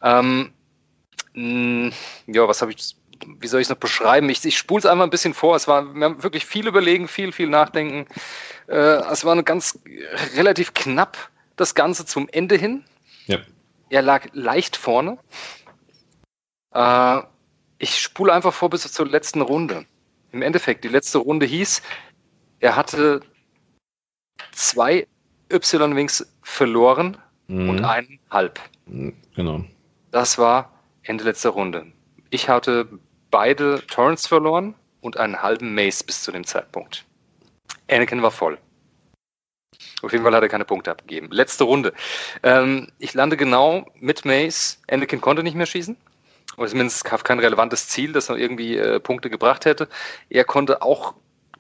Ähm, 0.04 0.52
mh, 1.34 1.92
ja, 2.28 2.48
was 2.48 2.62
habe 2.62 2.72
ich, 2.72 2.96
wie 3.26 3.48
soll 3.48 3.62
ich 3.62 3.66
es 3.66 3.72
noch 3.72 3.78
beschreiben? 3.78 4.30
Ich, 4.30 4.46
ich 4.46 4.58
spule 4.58 4.80
es 4.80 4.86
einfach 4.86 5.06
ein 5.06 5.10
bisschen 5.10 5.34
vor. 5.34 5.56
Es 5.56 5.68
war 5.68 5.96
wir 5.96 6.06
haben 6.06 6.22
wirklich 6.24 6.46
viel 6.46 6.68
überlegen, 6.68 7.08
viel, 7.08 7.32
viel 7.32 7.50
nachdenken. 7.50 8.06
Äh, 8.68 9.02
es 9.12 9.26
war 9.26 9.32
eine 9.32 9.44
ganz 9.44 9.80
relativ 10.36 10.76
knapp 10.76 11.18
das 11.56 11.74
Ganze 11.74 12.06
zum 12.06 12.30
Ende 12.30 12.56
hin. 12.56 12.84
Ja. 13.26 13.40
Er 13.90 14.02
lag 14.02 14.28
leicht 14.34 14.76
vorne. 14.76 15.18
Äh, 16.74 17.22
ich 17.80 18.00
spule 18.00 18.34
einfach 18.34 18.54
vor 18.54 18.70
bis 18.70 18.92
zur 18.92 19.08
letzten 19.08 19.42
Runde. 19.42 19.86
Im 20.32 20.42
Endeffekt, 20.42 20.84
die 20.84 20.90
letzte 20.90 21.20
Runde 21.20 21.46
hieß, 21.46 21.82
er 22.60 22.76
hatte 22.76 23.22
zwei 24.52 25.08
Y-Wings 25.52 26.28
verloren 26.42 27.18
mhm. 27.48 27.70
und 27.70 27.84
einen 27.84 28.20
halb. 28.30 28.60
Mhm, 28.88 29.16
genau. 29.36 29.64
Das 30.12 30.38
war 30.38 30.72
Ende 31.04 31.24
letzter 31.24 31.52
Runde. 31.52 31.92
Ich 32.30 32.50
hatte 32.50 32.88
beide 33.32 33.86
Torrents 33.88 34.28
verloren 34.28 34.76
und 35.02 35.18
einen 35.18 35.42
halben 35.42 35.74
Mace 35.74 36.04
bis 36.04 36.24
zu 36.24 36.32
dem 36.32 36.44
Zeitpunkt. 36.44 37.06
Anakin 37.90 38.22
war 38.22 38.32
voll. 38.32 38.58
Auf 40.02 40.12
jeden 40.12 40.24
Fall 40.24 40.36
hat 40.36 40.44
er 40.44 40.50
keine 40.50 40.66
Punkte 40.66 40.92
abgegeben. 40.92 41.30
Letzte 41.32 41.64
Runde. 41.64 41.94
Ähm, 42.44 42.88
ich 43.00 43.14
lande 43.14 43.38
genau 43.38 43.86
mit 44.00 44.26
Mace. 44.26 44.80
Anakin 44.90 45.22
konnte 45.22 45.44
nicht 45.44 45.56
mehr 45.56 45.66
schießen. 45.66 45.98
Oder 46.58 46.70
zumindest 46.70 47.04
kein 47.04 47.40
relevantes 47.40 47.88
Ziel, 47.88 48.14
das 48.14 48.30
noch 48.30 48.38
irgendwie 48.38 48.78
äh, 48.78 49.00
Punkte 49.00 49.30
gebracht 49.30 49.66
hätte. 49.66 49.88
Er 50.30 50.44
konnte 50.44 50.82
auch 50.82 51.14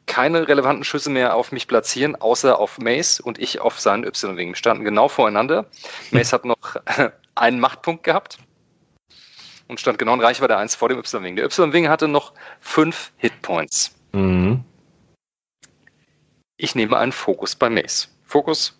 keine 0.07 0.47
relevanten 0.47 0.83
Schüsse 0.83 1.09
mehr 1.09 1.35
auf 1.35 1.51
mich 1.51 1.67
platzieren, 1.67 2.15
außer 2.15 2.57
auf 2.57 2.79
Mace 2.79 3.19
und 3.19 3.37
ich 3.37 3.59
auf 3.59 3.79
seinen 3.79 4.05
Y-Wing. 4.05 4.49
Wir 4.49 4.55
standen 4.55 4.83
genau 4.83 5.07
voreinander. 5.07 5.65
Mace 6.11 6.33
hat 6.33 6.45
noch 6.45 6.77
einen 7.35 7.59
Machtpunkt 7.59 8.03
gehabt 8.03 8.39
und 9.67 9.79
stand 9.79 9.99
genau 9.99 10.13
in 10.13 10.21
Reichweite 10.21 10.57
1 10.57 10.75
vor 10.75 10.89
dem 10.89 10.97
Y-Wing. 10.97 11.35
Der 11.35 11.45
Y-Wing 11.45 11.89
hatte 11.89 12.07
noch 12.07 12.33
fünf 12.59 13.11
Hitpoints. 13.17 13.95
Mhm. 14.13 14.63
Ich 16.57 16.73
nehme 16.73 16.97
einen 16.97 17.11
Fokus 17.11 17.55
bei 17.55 17.69
Mace. 17.69 18.09
Fokus 18.23 18.79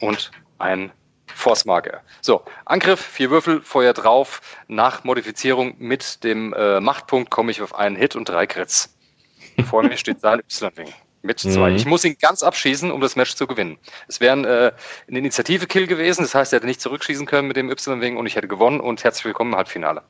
und 0.00 0.30
ein 0.58 0.92
Force 1.34 1.64
Marker. 1.64 2.02
So, 2.20 2.44
Angriff, 2.66 3.00
vier 3.00 3.30
Würfel, 3.30 3.62
Feuer 3.62 3.94
drauf. 3.94 4.42
Nach 4.68 5.04
Modifizierung 5.04 5.74
mit 5.78 6.22
dem 6.22 6.52
äh, 6.52 6.80
Machtpunkt 6.80 7.30
komme 7.30 7.50
ich 7.50 7.62
auf 7.62 7.74
einen 7.74 7.96
Hit 7.96 8.14
und 8.14 8.28
drei 8.28 8.46
Crits. 8.46 8.94
Vor 9.70 9.82
mir 9.82 9.96
steht 9.96 10.20
sein 10.20 10.40
Y-Wing 10.40 10.92
mit 11.22 11.40
zwei. 11.40 11.70
Mhm. 11.70 11.76
Ich 11.76 11.86
muss 11.86 12.04
ihn 12.04 12.16
ganz 12.20 12.42
abschießen, 12.42 12.90
um 12.90 13.00
das 13.00 13.16
Match 13.16 13.34
zu 13.34 13.46
gewinnen. 13.46 13.78
Es 14.06 14.20
wäre 14.20 14.74
äh, 14.76 15.10
ein 15.10 15.16
Initiative-Kill 15.16 15.86
gewesen, 15.86 16.22
das 16.22 16.34
heißt, 16.34 16.52
er 16.52 16.58
hätte 16.58 16.66
nicht 16.66 16.80
zurückschießen 16.80 17.26
können 17.26 17.48
mit 17.48 17.56
dem 17.56 17.70
Y-Wing 17.70 18.16
und 18.18 18.26
ich 18.26 18.36
hätte 18.36 18.48
gewonnen 18.48 18.80
und 18.80 19.02
herzlich 19.02 19.24
willkommen 19.24 19.52
im 19.52 19.56
Halbfinale. 19.56 20.02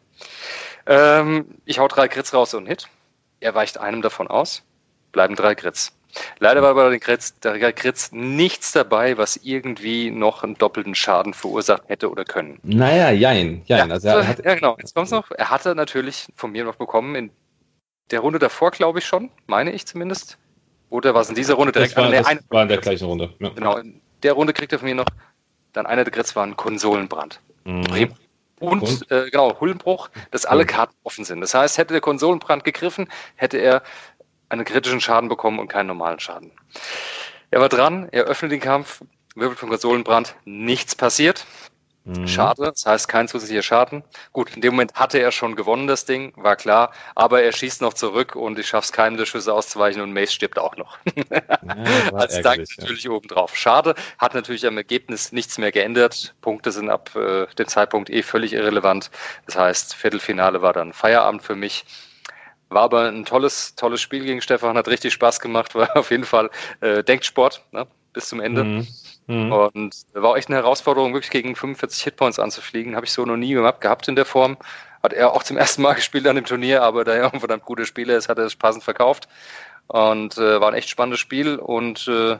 Ähm, 0.86 1.46
ich 1.64 1.78
hau 1.78 1.86
drei 1.86 2.08
Crits 2.08 2.34
raus 2.34 2.54
und 2.54 2.60
einen 2.60 2.68
Hit. 2.68 2.88
Er 3.40 3.54
weicht 3.54 3.78
einem 3.78 4.02
davon 4.02 4.26
aus, 4.28 4.64
bleiben 5.12 5.36
drei 5.36 5.54
Crits. 5.54 5.97
Leider 6.38 6.62
war 6.62 6.74
bei 6.74 6.88
den 6.90 7.00
Kritz, 7.00 7.38
der 7.40 7.72
Kritz 7.72 8.12
nichts 8.12 8.72
dabei, 8.72 9.18
was 9.18 9.36
irgendwie 9.36 10.10
noch 10.10 10.42
einen 10.42 10.56
doppelten 10.56 10.94
Schaden 10.94 11.34
verursacht 11.34 11.82
hätte 11.88 12.10
oder 12.10 12.24
können. 12.24 12.58
Naja, 12.62 13.10
jein, 13.10 13.62
jein. 13.66 13.88
Ja, 13.88 13.94
also 13.94 14.08
er 14.08 14.26
hat, 14.26 14.44
ja 14.44 14.54
genau, 14.54 14.76
jetzt 14.78 14.94
kommt's 14.94 15.10
noch. 15.10 15.30
Er 15.32 15.50
hatte 15.50 15.74
natürlich 15.74 16.28
von 16.34 16.52
mir 16.52 16.64
noch 16.64 16.76
bekommen, 16.76 17.14
in 17.14 17.30
der 18.10 18.20
Runde 18.20 18.38
davor, 18.38 18.70
glaube 18.70 19.00
ich 19.00 19.06
schon, 19.06 19.30
meine 19.46 19.72
ich 19.72 19.86
zumindest. 19.86 20.38
Oder 20.90 21.12
war 21.14 21.20
es 21.20 21.28
in 21.28 21.34
dieser 21.34 21.54
Runde 21.54 21.72
direkt? 21.72 21.96
Das 21.96 22.02
war, 22.02 22.10
nee, 22.10 22.18
eine, 22.18 22.40
war 22.48 22.62
in 22.62 22.68
der 22.68 22.78
gleichen 22.78 23.04
Runde. 23.04 23.34
Ja. 23.38 23.50
Genau, 23.50 23.76
in 23.76 24.00
der 24.22 24.32
Runde 24.32 24.54
kriegt 24.54 24.72
er 24.72 24.78
von 24.78 24.88
mir 24.88 24.94
noch, 24.94 25.06
dann 25.74 25.86
einer 25.86 26.04
der 26.04 26.12
Kritz 26.12 26.34
war 26.34 26.44
ein 26.44 26.56
Konsolenbrand. 26.56 27.40
Mhm. 27.64 28.14
Und, 28.60 28.82
und? 28.82 29.10
Äh, 29.10 29.30
genau, 29.30 29.60
Hullenbruch, 29.60 30.08
dass 30.30 30.44
alle 30.44 30.66
Karten 30.66 30.94
offen 31.04 31.24
sind. 31.24 31.40
Das 31.40 31.54
heißt, 31.54 31.78
hätte 31.78 31.94
der 31.94 32.00
Konsolenbrand 32.00 32.64
gegriffen, 32.64 33.08
hätte 33.36 33.58
er 33.58 33.82
einen 34.48 34.64
kritischen 34.64 35.00
Schaden 35.00 35.28
bekommen 35.28 35.58
und 35.58 35.68
keinen 35.68 35.88
normalen 35.88 36.20
Schaden. 36.20 36.52
Er 37.50 37.60
war 37.60 37.68
dran, 37.68 38.08
er 38.12 38.24
öffnet 38.24 38.52
den 38.52 38.60
Kampf, 38.60 39.02
wirbelt 39.34 39.58
vom 39.58 39.70
Konsolenbrand, 39.70 40.36
nichts 40.44 40.94
passiert. 40.94 41.46
Mhm. 42.08 42.26
Schade, 42.26 42.62
das 42.62 42.86
heißt 42.86 43.06
kein 43.06 43.28
zusätzlicher 43.28 43.62
Schaden. 43.62 44.02
Gut, 44.32 44.54
in 44.56 44.62
dem 44.62 44.72
Moment 44.72 44.94
hatte 44.94 45.18
er 45.18 45.30
schon 45.30 45.56
gewonnen, 45.56 45.86
das 45.86 46.06
Ding, 46.06 46.32
war 46.36 46.56
klar, 46.56 46.90
aber 47.14 47.42
er 47.42 47.52
schießt 47.52 47.82
noch 47.82 47.92
zurück 47.92 48.34
und 48.34 48.58
ich 48.58 48.66
schaffe 48.66 48.86
es 48.86 48.92
keinem 48.92 49.18
der 49.18 49.26
Schüsse 49.26 49.52
auszuweichen 49.52 50.00
und 50.00 50.14
Mace 50.14 50.32
stirbt 50.32 50.58
auch 50.58 50.76
noch. 50.76 50.98
Ja, 51.68 52.14
Als 52.14 52.40
Dank 52.40 52.64
natürlich 52.78 53.04
ja. 53.04 53.10
obendrauf. 53.10 53.56
Schade, 53.56 53.94
hat 54.18 54.34
natürlich 54.34 54.66
am 54.66 54.76
Ergebnis 54.76 55.32
nichts 55.32 55.58
mehr 55.58 55.70
geändert. 55.70 56.34
Punkte 56.40 56.72
sind 56.72 56.88
ab 56.88 57.14
äh, 57.14 57.46
dem 57.58 57.68
Zeitpunkt 57.68 58.08
eh 58.10 58.22
völlig 58.22 58.54
irrelevant. 58.54 59.10
Das 59.46 59.56
heißt, 59.56 59.94
Viertelfinale 59.94 60.62
war 60.62 60.72
dann 60.72 60.92
Feierabend 60.92 61.42
für 61.42 61.56
mich. 61.56 61.84
War 62.70 62.82
aber 62.82 63.08
ein 63.08 63.24
tolles, 63.24 63.74
tolles 63.74 64.00
Spiel 64.00 64.24
gegen 64.24 64.42
Stefan, 64.42 64.76
hat 64.76 64.88
richtig 64.88 65.12
Spaß 65.12 65.40
gemacht, 65.40 65.74
war 65.74 65.96
auf 65.96 66.10
jeden 66.10 66.24
Fall 66.24 66.50
äh, 66.80 67.02
Denksport 67.02 67.64
ne, 67.72 67.86
bis 68.12 68.28
zum 68.28 68.40
Ende. 68.40 68.64
Mhm. 68.64 68.86
Mhm. 69.28 69.52
Und 69.52 69.94
war 70.14 70.30
auch 70.30 70.36
echt 70.36 70.48
eine 70.48 70.56
Herausforderung, 70.56 71.12
wirklich 71.12 71.30
gegen 71.30 71.54
45 71.54 72.02
Hitpoints 72.02 72.38
anzufliegen. 72.38 72.96
Habe 72.96 73.04
ich 73.06 73.12
so 73.12 73.24
noch 73.24 73.36
nie 73.36 73.52
gehabt 73.52 74.08
in 74.08 74.16
der 74.16 74.24
Form. 74.24 74.56
Hat 75.02 75.12
er 75.12 75.32
auch 75.34 75.42
zum 75.42 75.56
ersten 75.56 75.82
Mal 75.82 75.94
gespielt 75.96 76.26
an 76.26 76.36
dem 76.36 76.46
Turnier, 76.46 76.82
aber 76.82 77.04
da 77.04 77.12
er 77.12 77.32
ein 77.32 77.40
verdammt 77.40 77.64
guter 77.64 77.84
Spieler 77.84 78.16
ist, 78.16 78.28
hat 78.28 78.38
er 78.38 78.44
es 78.44 78.56
passend 78.56 78.84
verkauft. 78.84 79.28
Und 79.86 80.36
äh, 80.38 80.60
war 80.60 80.68
ein 80.68 80.74
echt 80.74 80.88
spannendes 80.88 81.20
Spiel 81.20 81.56
und 81.56 82.08
äh, 82.08 82.38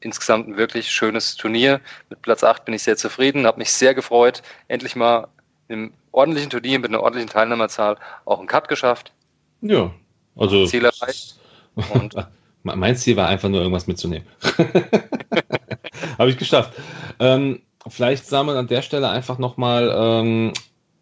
insgesamt 0.00 0.48
ein 0.48 0.56
wirklich 0.56 0.90
schönes 0.90 1.36
Turnier. 1.36 1.80
Mit 2.08 2.22
Platz 2.22 2.44
8 2.44 2.64
bin 2.64 2.74
ich 2.74 2.82
sehr 2.82 2.96
zufrieden, 2.96 3.46
habe 3.46 3.58
mich 3.58 3.72
sehr 3.72 3.94
gefreut, 3.94 4.42
endlich 4.68 4.96
mal 4.96 5.28
im 5.68 5.92
ordentlichen 6.12 6.50
Turnier 6.50 6.78
mit 6.78 6.90
einer 6.90 7.02
ordentlichen 7.02 7.30
Teilnehmerzahl 7.30 7.96
auch 8.24 8.38
einen 8.38 8.48
Cut 8.48 8.68
geschafft. 8.68 9.12
Ja, 9.60 9.92
also. 10.36 10.66
Ziel 10.66 10.84
erreicht. 10.84 11.36
Und 11.74 12.14
mein 12.62 12.96
Ziel 12.96 13.16
war 13.16 13.28
einfach 13.28 13.48
nur 13.48 13.60
irgendwas 13.60 13.86
mitzunehmen. 13.86 14.26
Habe 16.18 16.30
ich 16.30 16.38
geschafft. 16.38 16.72
Ähm, 17.18 17.60
vielleicht 17.86 18.30
wir 18.30 18.56
an 18.56 18.66
der 18.66 18.82
Stelle 18.82 19.08
einfach 19.08 19.38
nochmal, 19.38 19.92
ähm, 19.94 20.52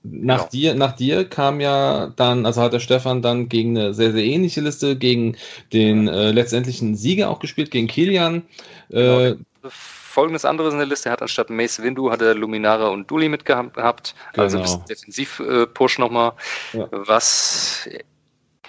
nach 0.02 0.42
ja. 0.42 0.48
dir, 0.48 0.74
nach 0.74 0.92
dir 0.92 1.28
kam 1.28 1.60
ja 1.60 2.12
dann, 2.16 2.46
also 2.46 2.62
hat 2.62 2.72
der 2.72 2.80
Stefan 2.80 3.22
dann 3.22 3.48
gegen 3.48 3.76
eine 3.76 3.94
sehr, 3.94 4.12
sehr 4.12 4.24
ähnliche 4.24 4.60
Liste, 4.60 4.96
gegen 4.96 5.36
den 5.72 6.08
äh, 6.08 6.30
letztendlichen 6.30 6.94
Sieger 6.94 7.30
auch 7.30 7.40
gespielt, 7.40 7.70
gegen 7.70 7.88
Kilian. 7.88 8.42
Äh, 8.90 9.34
genau. 9.34 9.36
Folgendes 9.68 10.44
anderes 10.44 10.72
in 10.72 10.78
der 10.78 10.86
Liste, 10.88 11.10
er 11.10 11.12
hat 11.12 11.22
anstatt 11.22 11.50
Mace 11.50 11.82
Windu 11.82 12.10
hat 12.10 12.22
er 12.22 12.34
Luminara 12.34 12.88
und 12.88 13.10
Duli 13.10 13.28
mitgehabt, 13.28 14.14
also 14.34 14.58
genau. 14.58 14.74
ein 14.74 14.84
Defensiv-Push 14.88 15.98
nochmal, 15.98 16.32
ja. 16.72 16.88
was 16.90 17.86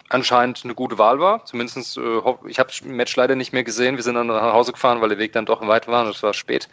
anscheinend 0.09 0.61
eine 0.63 0.75
gute 0.75 0.97
Wahl 0.97 1.19
war. 1.19 1.45
Zumindest, 1.45 1.97
äh, 1.97 2.01
ich 2.47 2.59
habe 2.59 2.69
das 2.69 2.83
Match 2.83 3.15
leider 3.15 3.35
nicht 3.35 3.53
mehr 3.53 3.63
gesehen. 3.63 3.95
Wir 3.95 4.03
sind 4.03 4.15
dann 4.15 4.27
nach 4.27 4.53
Hause 4.53 4.71
gefahren, 4.71 5.01
weil 5.01 5.09
der 5.09 5.17
Weg 5.17 5.33
dann 5.33 5.45
doch 5.45 5.65
weit 5.67 5.87
war 5.87 6.05
und 6.05 6.11
es 6.11 6.23
war 6.23 6.33
spät. 6.33 6.67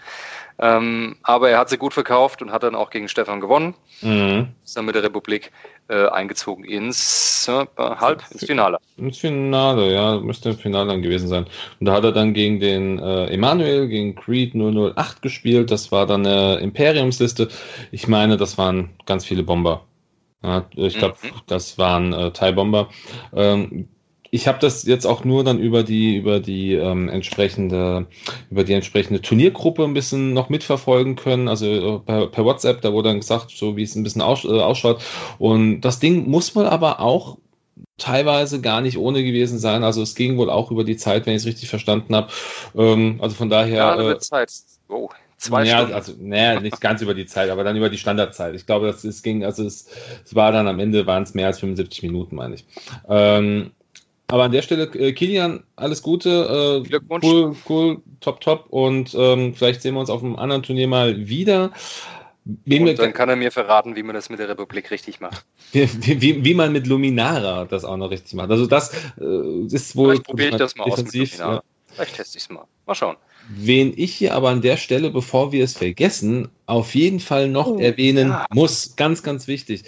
Ähm, 0.59 1.16
aber 1.23 1.51
er 1.51 1.59
hat 1.59 1.68
sie 1.68 1.79
gut 1.79 1.94
verkauft 1.94 2.40
und 2.40 2.53
hat 2.53 2.62
dann 2.62 2.77
auch 2.77 2.90
gegen 2.90 3.09
Stefan 3.09 3.40
gewonnen. 3.40 3.75
Mhm. 4.03 4.49
Ist 4.64 4.77
dann 4.77 4.85
mit 4.85 4.94
der 4.94 5.03
Republik 5.03 5.51
äh, 5.88 6.07
eingezogen 6.09 6.64
ins 6.64 7.49
äh, 7.49 7.66
Halb, 7.77 8.23
ins 8.31 8.44
Finale. 8.44 8.79
Ins 8.97 9.18
Finale, 9.18 9.92
ja, 9.92 10.18
müsste 10.18 10.51
im 10.51 10.59
Finale 10.59 10.88
dann 10.88 11.03
gewesen 11.03 11.29
sein. 11.29 11.47
Und 11.81 11.87
da 11.87 11.92
hat 11.92 12.05
er 12.05 12.12
dann 12.12 12.35
gegen 12.35 12.61
den 12.61 13.01
äh, 13.01 13.27
Emanuel, 13.27 13.88
gegen 13.88 14.14
Creed 14.14 14.55
008 14.55 15.23
gespielt. 15.23 15.73
Das 15.73 15.90
war 15.90 16.07
dann 16.07 16.25
eine 16.25 16.57
Imperiumsliste. 16.59 17.49
Ich 17.90 18.07
meine, 18.07 18.37
das 18.37 18.57
waren 18.57 18.90
ganz 19.07 19.25
viele 19.25 19.42
Bomber. 19.42 19.85
Ja, 20.44 20.66
ich 20.76 20.98
glaube, 20.98 21.16
mhm. 21.22 21.30
das 21.46 21.78
waren 21.78 22.12
äh, 22.12 22.30
Thai-Bomber. 22.30 22.90
Ähm, 23.35 23.88
ich 24.30 24.46
habe 24.46 24.59
das 24.59 24.85
jetzt 24.85 25.07
auch 25.07 25.24
nur 25.24 25.42
dann 25.42 25.59
über 25.59 25.85
die 25.85 26.16
über 26.16 26.40
die 26.40 26.74
ähm, 26.74 27.09
entsprechende 27.09 28.07
über 28.50 28.64
die 28.64 28.74
entsprechende 28.74 29.22
Turniergruppe 29.22 29.85
ein 29.85 29.94
bisschen 29.94 30.35
noch 30.35 30.50
mitverfolgen 30.50 31.16
können, 31.16 31.48
also 31.48 31.66
äh, 31.66 31.98
per, 32.00 32.26
per, 32.26 32.44
WhatsApp, 32.44 32.83
da 32.83 32.92
wurde 32.92 33.11
dann 33.11 33.20
gesagt, 33.20 33.52
so 33.52 33.76
wie 33.76 33.85
es 33.85 33.94
ein 33.94 34.02
bisschen 34.02 34.22
aus, 34.22 34.44
äh, 34.44 34.48
ausschaut. 34.48 35.02
Und 35.38 35.80
das 35.80 35.98
Ding 35.98 36.28
muss 36.28 36.54
wohl 36.54 36.66
aber 36.66 37.00
auch 37.00 37.38
teilweise 37.96 38.61
gar 38.61 38.83
nicht 38.83 38.98
ohne 38.98 39.24
gewesen 39.24 39.59
sein. 39.59 39.83
Also 39.83 40.02
es 40.02 40.14
ging 40.14 40.37
wohl 40.37 40.50
auch 40.50 40.70
über 40.70 40.85
die 40.85 40.96
Zeit, 40.96 41.24
wenn 41.24 41.35
ich 41.35 41.42
es 41.42 41.46
richtig 41.46 41.70
verstanden 41.70 42.14
habe. 42.14 42.28
Ähm, 42.76 43.18
also 43.22 43.35
von 43.35 43.48
daher. 43.48 43.76
Ja, 43.76 44.11
äh, 44.11 44.18
Zeit. 44.18 44.50
Oh. 44.88 45.09
Zwei 45.44 45.64
ja, 45.64 45.76
Stunden. 45.76 45.94
also, 45.94 46.12
naja, 46.18 46.59
nicht 46.59 46.80
ganz 46.80 47.02
über 47.02 47.12
die 47.12 47.26
Zeit, 47.26 47.50
aber 47.50 47.64
dann 47.64 47.76
über 47.76 47.90
die 47.90 47.98
Standardzeit. 47.98 48.54
Ich 48.54 48.64
glaube, 48.64 48.87
das, 48.87 49.04
es 49.04 49.22
ging, 49.22 49.44
also 49.44 49.66
es, 49.66 49.90
es 50.24 50.35
war 50.35 50.52
dann 50.52 50.66
am 50.66 50.80
Ende 50.80 51.07
waren 51.07 51.22
es 51.22 51.35
mehr 51.35 51.48
als 51.48 51.61
75 51.61 52.02
Minuten, 52.02 52.37
meine 52.37 52.54
ich. 52.54 52.64
Ähm, 53.07 53.72
aber 54.28 54.44
an 54.44 54.52
der 54.52 54.62
Stelle, 54.62 54.85
äh, 54.94 55.12
Kilian, 55.12 55.62
alles 55.76 56.02
Gute. 56.02 56.80
Äh, 56.83 56.88
Glückwunsch. 56.88 57.24
Cool, 57.26 57.57
cool, 57.68 58.02
top, 58.20 58.40
top. 58.40 58.66
Und 58.70 59.14
ähm, 59.14 59.54
vielleicht 59.54 59.83
sehen 59.83 59.92
wir 59.92 60.00
uns 60.00 60.09
auf 60.09 60.24
einem 60.24 60.37
anderen 60.37 60.62
Turnier 60.62 60.88
mal 60.88 61.28
wieder. 61.28 61.72
Wen 62.46 62.88
und 62.88 62.98
dann 62.98 63.12
kann 63.12 63.28
er 63.28 63.37
mir 63.37 63.50
verraten, 63.50 63.96
wie 63.96 64.02
man 64.02 64.14
das 64.14 64.30
mit 64.30 64.38
der 64.38 64.48
Republik 64.48 64.90
richtig 64.90 65.20
macht. 65.20 65.44
Wie, 65.72 66.20
wie, 66.20 66.44
wie 66.44 66.54
man 66.54 66.72
mit 66.72 66.87
Luminara 66.87 67.64
das 67.64 67.85
auch 67.85 67.96
noch 67.96 68.11
richtig 68.11 68.35
macht. 68.35 68.50
Also 68.50 68.66
das 68.66 68.94
äh, 69.20 69.66
ist 69.66 69.96
wohl. 69.96 70.11
Vielleicht 70.11 70.24
probiere 70.24 70.48
ich 70.50 70.57
das 70.57 70.76
mal 70.76 70.85
aus 70.85 71.02
mit 71.02 71.12
Luminara. 71.12 71.54
Ja. 71.54 71.62
Vielleicht 71.88 72.16
teste 72.16 72.38
ich 72.38 72.44
es 72.44 72.50
mal. 72.50 72.64
Mal 72.87 72.94
schauen. 72.94 73.16
Wen 73.48 73.92
ich 73.96 74.14
hier 74.14 74.35
aber 74.35 74.50
an 74.50 74.62
der 74.62 74.76
Stelle, 74.76 75.11
bevor 75.11 75.52
wir 75.52 75.64
es 75.64 75.76
vergessen, 75.76 76.48
auf 76.66 76.94
jeden 76.94 77.20
Fall 77.20 77.48
noch 77.48 77.66
oh, 77.66 77.78
erwähnen 77.78 78.28
ja. 78.28 78.46
muss, 78.52 78.96
ganz, 78.96 79.22
ganz 79.22 79.46
wichtig. 79.46 79.85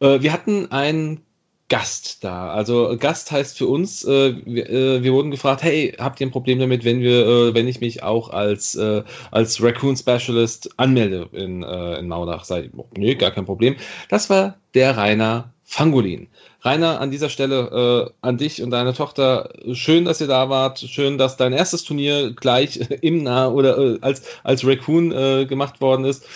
Äh, 0.00 0.20
wir 0.22 0.32
hatten 0.32 0.70
einen 0.72 1.20
Gast 1.68 2.22
da. 2.22 2.52
Also 2.52 2.96
Gast 2.98 3.32
heißt 3.32 3.56
für 3.56 3.66
uns, 3.66 4.04
äh, 4.04 4.34
wir, 4.44 4.68
äh, 4.68 5.02
wir, 5.02 5.12
wurden 5.12 5.30
gefragt, 5.30 5.62
hey, 5.62 5.94
habt 5.98 6.20
ihr 6.20 6.26
ein 6.26 6.30
Problem 6.30 6.58
damit, 6.58 6.84
wenn 6.84 7.00
wir, 7.00 7.26
äh, 7.26 7.54
wenn 7.54 7.66
ich 7.66 7.80
mich 7.80 8.02
auch 8.02 8.30
als, 8.30 8.74
äh, 8.74 9.02
als 9.30 9.62
Raccoon 9.62 9.96
Specialist 9.96 10.68
anmelde 10.78 11.28
in, 11.32 11.62
äh, 11.62 11.98
in 11.98 12.08
Maudach? 12.08 12.44
Sei, 12.44 12.70
oh, 12.76 12.86
nö, 12.96 13.14
gar 13.14 13.30
kein 13.30 13.46
Problem. 13.46 13.76
Das 14.08 14.28
war 14.28 14.56
der 14.74 14.96
Rainer 14.96 15.52
Fangolin. 15.64 16.28
Rainer, 16.64 17.00
an 17.00 17.10
dieser 17.10 17.28
Stelle 17.28 18.10
äh, 18.10 18.26
an 18.26 18.38
dich 18.38 18.62
und 18.62 18.70
deine 18.70 18.94
Tochter, 18.94 19.50
schön, 19.72 20.04
dass 20.04 20.20
ihr 20.20 20.26
da 20.26 20.48
wart. 20.48 20.78
Schön, 20.78 21.18
dass 21.18 21.36
dein 21.36 21.52
erstes 21.52 21.84
Turnier 21.84 22.32
gleich 22.32 22.80
im 23.02 23.22
Nah 23.22 23.48
oder 23.48 23.98
als, 24.00 24.22
als 24.42 24.66
Raccoon 24.66 25.10
gemacht 25.46 25.80
worden 25.80 26.04
ist. 26.04 26.26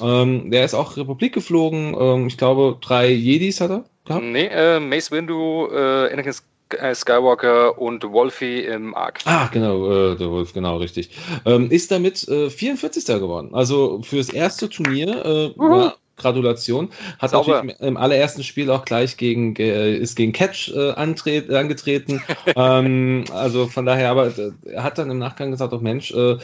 Ähm, 0.00 0.50
der 0.50 0.64
ist 0.64 0.74
auch 0.74 0.96
Republik 0.96 1.34
geflogen. 1.34 1.96
Ähm, 1.98 2.26
ich 2.26 2.36
glaube, 2.36 2.78
drei 2.80 3.08
Jedis 3.08 3.60
hat 3.60 3.70
er 3.70 3.84
gehabt? 4.04 4.24
Nee, 4.24 4.46
äh, 4.46 4.80
Mace 4.80 5.10
Windu, 5.10 5.68
äh, 5.70 6.12
Anakin 6.12 6.34
äh, 6.70 6.94
Skywalker 6.94 7.78
und 7.78 8.02
Wolfie 8.04 8.60
im 8.60 8.94
Arc. 8.94 9.20
Ah, 9.24 9.48
genau, 9.52 9.90
äh, 9.90 10.16
der 10.16 10.30
Wolf, 10.30 10.52
genau, 10.52 10.78
richtig. 10.78 11.10
Ähm, 11.44 11.70
ist 11.70 11.90
damit 11.90 12.26
äh, 12.28 12.50
44. 12.50 13.06
geworden. 13.06 13.50
Also 13.52 14.02
fürs 14.02 14.28
erste 14.28 14.68
Turnier 14.68 15.24
äh, 15.24 15.54
ja, 15.58 15.94
Gratulation. 16.16 16.90
Hat 17.18 17.30
Sauber. 17.30 17.62
natürlich 17.62 17.80
im 17.80 17.96
allerersten 17.96 18.42
Spiel 18.42 18.70
auch 18.70 18.84
gleich 18.84 19.16
gegen, 19.16 19.54
äh, 19.56 19.94
ist 19.94 20.16
gegen 20.16 20.32
Catch 20.32 20.72
äh, 20.74 20.92
antret, 20.92 21.50
angetreten. 21.50 22.22
ähm, 22.56 23.24
also 23.32 23.66
von 23.66 23.86
daher, 23.86 24.10
aber 24.10 24.26
äh, 24.26 24.52
er 24.64 24.82
hat 24.82 24.98
dann 24.98 25.10
im 25.10 25.18
Nachgang 25.18 25.50
gesagt, 25.50 25.72
auch 25.72 25.80
Mensch, 25.80 26.12
äh, 26.12 26.36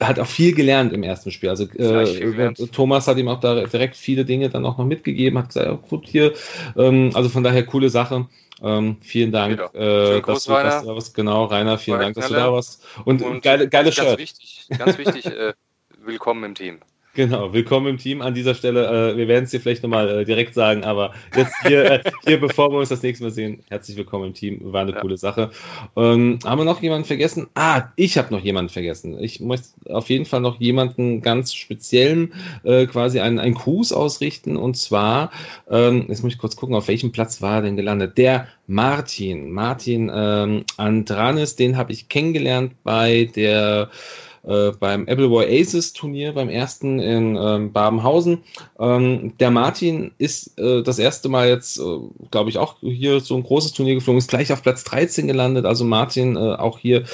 hat 0.00 0.18
auch 0.18 0.26
viel 0.26 0.54
gelernt 0.54 0.92
im 0.92 1.02
ersten 1.02 1.30
Spiel. 1.30 1.50
Also 1.50 1.64
äh, 1.64 2.54
Thomas 2.72 3.06
hat 3.06 3.18
ihm 3.18 3.28
auch 3.28 3.40
da 3.40 3.64
direkt 3.64 3.96
viele 3.96 4.24
Dinge 4.24 4.48
dann 4.48 4.64
auch 4.64 4.78
noch 4.78 4.86
mitgegeben, 4.86 5.38
hat 5.38 5.48
gesagt, 5.48 5.66
ja, 5.66 5.72
gut 5.74 6.06
hier. 6.06 6.32
Ähm, 6.76 7.10
also 7.14 7.28
von 7.28 7.42
daher 7.42 7.64
coole 7.64 7.90
Sache. 7.90 8.26
Ähm, 8.60 8.96
vielen 9.00 9.30
Dank, 9.30 9.60
äh, 9.74 10.20
dass, 10.20 10.44
du, 10.44 10.52
dass, 10.52 10.80
du, 10.80 10.86
da 10.88 10.94
warst. 10.94 11.14
Genau, 11.14 11.44
Rainer, 11.44 11.78
vielen 11.78 12.00
Dank, 12.00 12.16
dass 12.16 12.28
du 12.28 12.34
da 12.34 12.52
warst. 12.52 12.84
Und, 13.04 13.22
und 13.22 13.42
geile, 13.42 13.68
geile 13.68 13.90
ganz 13.90 13.94
Shirt. 13.94 14.18
Wichtig, 14.18 14.66
ganz 14.76 14.98
wichtig, 14.98 15.26
äh, 15.26 15.52
willkommen 16.04 16.42
im 16.42 16.54
Team. 16.54 16.80
Genau, 17.14 17.52
willkommen 17.52 17.86
im 17.88 17.98
Team 17.98 18.22
an 18.22 18.34
dieser 18.34 18.54
Stelle. 18.54 19.12
Äh, 19.12 19.16
wir 19.16 19.28
werden 19.28 19.44
es 19.44 19.50
dir 19.50 19.60
vielleicht 19.60 19.82
nochmal 19.82 20.20
äh, 20.20 20.24
direkt 20.24 20.54
sagen, 20.54 20.84
aber 20.84 21.14
jetzt 21.34 21.52
hier, 21.66 21.90
äh, 21.90 22.02
hier, 22.26 22.38
bevor 22.38 22.70
wir 22.70 22.78
uns 22.78 22.90
das 22.90 23.02
nächste 23.02 23.24
Mal 23.24 23.30
sehen, 23.30 23.60
herzlich 23.70 23.96
willkommen 23.96 24.26
im 24.26 24.34
Team. 24.34 24.60
War 24.62 24.82
eine 24.82 24.92
ja. 24.92 25.00
coole 25.00 25.16
Sache. 25.16 25.50
Ähm, 25.96 26.38
haben 26.44 26.60
wir 26.60 26.64
noch 26.64 26.80
jemanden 26.80 27.06
vergessen? 27.06 27.48
Ah, 27.54 27.84
ich 27.96 28.18
habe 28.18 28.32
noch 28.32 28.44
jemanden 28.44 28.68
vergessen. 28.68 29.18
Ich 29.18 29.40
muss 29.40 29.74
auf 29.88 30.10
jeden 30.10 30.26
Fall 30.26 30.40
noch 30.40 30.60
jemanden 30.60 31.20
ganz 31.22 31.54
speziellen, 31.54 32.34
äh, 32.62 32.86
quasi 32.86 33.18
einen, 33.20 33.40
einen 33.40 33.54
Gruß 33.54 33.92
ausrichten. 33.92 34.56
Und 34.56 34.76
zwar, 34.76 35.32
ähm, 35.68 36.04
jetzt 36.08 36.22
muss 36.22 36.34
ich 36.34 36.38
kurz 36.38 36.54
gucken, 36.56 36.76
auf 36.76 36.88
welchem 36.88 37.10
Platz 37.10 37.42
war 37.42 37.56
er 37.56 37.62
denn 37.62 37.76
gelandet? 37.76 38.16
Der 38.18 38.46
Martin. 38.68 39.50
Martin 39.50 40.10
ähm, 40.14 40.64
Andranis, 40.76 41.56
den 41.56 41.76
habe 41.76 41.90
ich 41.90 42.08
kennengelernt 42.08 42.74
bei 42.84 43.28
der 43.34 43.90
äh, 44.44 44.70
beim 44.78 45.06
Appleboy 45.08 45.44
Aces 45.60 45.92
Turnier, 45.92 46.32
beim 46.32 46.48
ersten 46.48 47.00
in 47.00 47.36
ähm, 47.40 47.72
Babenhausen. 47.72 48.42
Ähm, 48.78 49.32
der 49.38 49.50
Martin 49.50 50.12
ist 50.18 50.58
äh, 50.58 50.82
das 50.82 50.98
erste 50.98 51.28
Mal 51.28 51.48
jetzt, 51.48 51.78
äh, 51.78 51.82
glaube 52.30 52.50
ich, 52.50 52.58
auch 52.58 52.76
hier 52.80 53.20
so 53.20 53.36
ein 53.36 53.42
großes 53.42 53.72
Turnier 53.72 53.94
geflogen, 53.94 54.18
ist 54.18 54.30
gleich 54.30 54.52
auf 54.52 54.62
Platz 54.62 54.84
13 54.84 55.26
gelandet. 55.26 55.66
Also 55.66 55.84
Martin, 55.84 56.36
äh, 56.36 56.38
auch 56.38 56.78
hier 56.78 57.04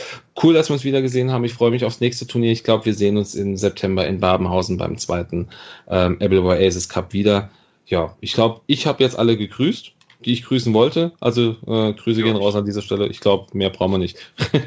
cool, 0.42 0.54
dass 0.54 0.68
wir 0.68 0.74
uns 0.74 0.84
wieder 0.84 1.02
gesehen 1.02 1.30
haben. 1.30 1.44
Ich 1.44 1.54
freue 1.54 1.70
mich 1.70 1.84
aufs 1.84 2.00
nächste 2.00 2.26
Turnier. 2.26 2.52
Ich 2.52 2.64
glaube, 2.64 2.84
wir 2.84 2.94
sehen 2.94 3.16
uns 3.16 3.34
im 3.34 3.56
September 3.56 4.06
in 4.06 4.20
Babenhausen 4.20 4.76
beim 4.76 4.98
zweiten 4.98 5.48
ähm, 5.88 6.18
Appleboy 6.20 6.64
Aces 6.64 6.88
Cup 6.88 7.12
wieder. 7.12 7.50
Ja, 7.86 8.16
ich 8.20 8.32
glaube, 8.32 8.60
ich 8.66 8.86
habe 8.86 9.02
jetzt 9.02 9.18
alle 9.18 9.36
gegrüßt 9.36 9.92
die 10.24 10.32
ich 10.32 10.44
grüßen 10.44 10.74
wollte. 10.74 11.12
Also 11.20 11.56
äh, 11.66 11.92
Grüße 11.92 12.20
ja. 12.20 12.26
gehen 12.26 12.36
raus 12.36 12.54
an 12.54 12.64
dieser 12.64 12.82
Stelle. 12.82 13.06
Ich 13.06 13.20
glaube, 13.20 13.46
mehr 13.52 13.70
brauchen 13.70 13.92
wir 13.92 13.98
nicht. 13.98 14.18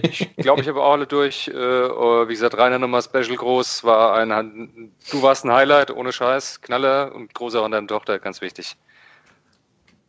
ich 0.03 0.29
glaube, 0.37 0.61
ich 0.61 0.67
habe 0.67 0.81
auch 0.81 0.93
alle 0.93 1.07
durch. 1.07 1.47
Äh, 1.47 1.53
wie 1.53 2.33
gesagt, 2.33 2.57
Rainer 2.57 2.79
nochmal 2.79 3.01
Special 3.01 3.35
groß. 3.35 3.83
War 3.83 4.15
ein, 4.15 4.91
du 5.11 5.21
warst 5.21 5.45
ein 5.45 5.51
Highlight, 5.51 5.91
ohne 5.91 6.11
Scheiß. 6.11 6.61
Knaller 6.61 7.13
und 7.13 7.33
großer 7.33 7.63
an 7.63 7.71
deine 7.71 7.87
Tochter, 7.87 8.19
ganz 8.19 8.41
wichtig. 8.41 8.75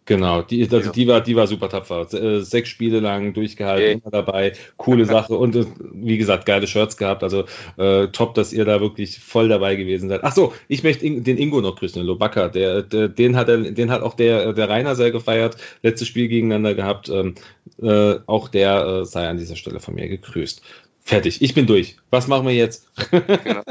Genau, 0.09 0.40
die, 0.40 0.62
also 0.62 0.79
ja. 0.79 0.90
die, 0.90 1.07
war, 1.07 1.21
die 1.21 1.37
war 1.37 1.47
super 1.47 1.68
tapfer. 1.68 2.11
Äh, 2.14 2.40
sechs 2.40 2.71
Spiele 2.71 2.99
lang 3.01 3.35
durchgehalten, 3.35 4.01
immer 4.01 4.11
dabei. 4.11 4.55
Coole 4.79 5.05
Sache 5.05 5.35
und 5.35 5.55
äh, 5.55 5.66
wie 5.92 6.16
gesagt, 6.16 6.47
geile 6.47 6.66
Shirts 6.66 6.97
gehabt. 6.97 7.23
Also 7.23 7.44
äh, 7.77 8.07
top, 8.07 8.33
dass 8.33 8.55
ihr 8.55 8.64
da 8.64 8.81
wirklich 8.81 9.18
voll 9.18 9.51
dabei 9.51 9.77
gewesen 9.77 10.09
seid. 10.09 10.25
Ach 10.25 10.35
so, 10.35 10.55
ich 10.66 10.83
möchte 10.83 11.05
den 11.11 11.37
Ingo 11.37 11.61
noch 11.61 11.77
grüßen, 11.77 12.01
den 12.01 12.07
Lobaka. 12.07 12.49
Der, 12.49 12.81
der, 12.85 13.09
den, 13.09 13.37
hat 13.37 13.51
er, 13.51 13.59
den 13.59 13.90
hat 13.90 14.01
auch 14.01 14.14
der, 14.14 14.55
der 14.55 14.71
Rainer 14.71 14.97
sehr 14.97 15.11
gefeiert. 15.11 15.59
Letztes 15.83 16.09
Spiel 16.09 16.29
gegeneinander 16.29 16.75
gehabt. 16.75 17.11
Ähm, 17.11 17.35
äh, 17.83 18.14
auch 18.25 18.49
der 18.49 18.87
äh, 18.87 19.05
sei 19.05 19.29
an 19.29 19.37
dieser 19.37 19.57
Stelle 19.57 19.79
von 19.79 19.94
mir 19.94 20.09
gegrüßt. 20.09 20.62
Fertig, 21.09 21.40
ich 21.40 21.55
bin 21.55 21.66
durch. 21.66 21.97
Was 22.11 22.29
machen 22.29 22.47
wir 22.47 22.53
jetzt? 22.53 22.87
genau. 23.11 23.62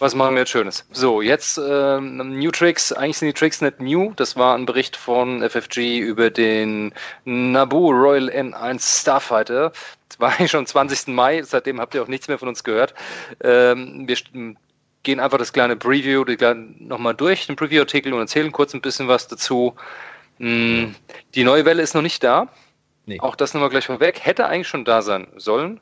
Was 0.00 0.16
machen 0.16 0.34
wir 0.34 0.40
jetzt 0.40 0.50
Schönes? 0.50 0.84
So, 0.90 1.22
jetzt 1.22 1.56
ähm, 1.56 2.16
New 2.40 2.50
Tricks. 2.50 2.92
Eigentlich 2.92 3.18
sind 3.18 3.28
die 3.28 3.34
Tricks 3.34 3.60
nicht 3.60 3.80
new. 3.80 4.12
Das 4.16 4.34
war 4.34 4.56
ein 4.56 4.66
Bericht 4.66 4.96
von 4.96 5.48
FFG 5.48 5.98
über 6.00 6.28
den 6.28 6.92
Naboo 7.24 7.92
Royal 7.92 8.28
N1 8.28 9.00
Starfighter. 9.02 9.70
Das 10.08 10.18
war 10.18 10.30
eigentlich 10.36 10.50
schon 10.50 10.66
20. 10.66 11.06
Mai. 11.14 11.42
Seitdem 11.44 11.80
habt 11.80 11.94
ihr 11.94 12.02
auch 12.02 12.08
nichts 12.08 12.26
mehr 12.26 12.36
von 12.36 12.48
uns 12.48 12.64
gehört. 12.64 12.94
Ähm, 13.44 14.08
wir 14.08 14.16
gehen 15.04 15.20
einfach 15.20 15.38
das 15.38 15.52
kleine 15.52 15.76
Preview 15.76 16.24
nochmal 16.80 17.14
durch, 17.14 17.46
den 17.46 17.54
Preview-Artikel 17.54 18.12
und 18.12 18.18
erzählen 18.18 18.50
kurz 18.50 18.74
ein 18.74 18.80
bisschen 18.80 19.06
was 19.06 19.28
dazu. 19.28 19.76
Mm, 20.38 20.86
die 21.36 21.44
neue 21.44 21.64
Welle 21.64 21.80
ist 21.80 21.94
noch 21.94 22.02
nicht 22.02 22.24
da. 22.24 22.48
Nee. 23.06 23.20
Auch 23.20 23.36
das 23.36 23.54
nochmal 23.54 23.70
gleich 23.70 23.86
vorweg. 23.86 24.18
Hätte 24.24 24.46
eigentlich 24.46 24.66
schon 24.66 24.84
da 24.84 25.00
sein 25.00 25.28
sollen. 25.36 25.78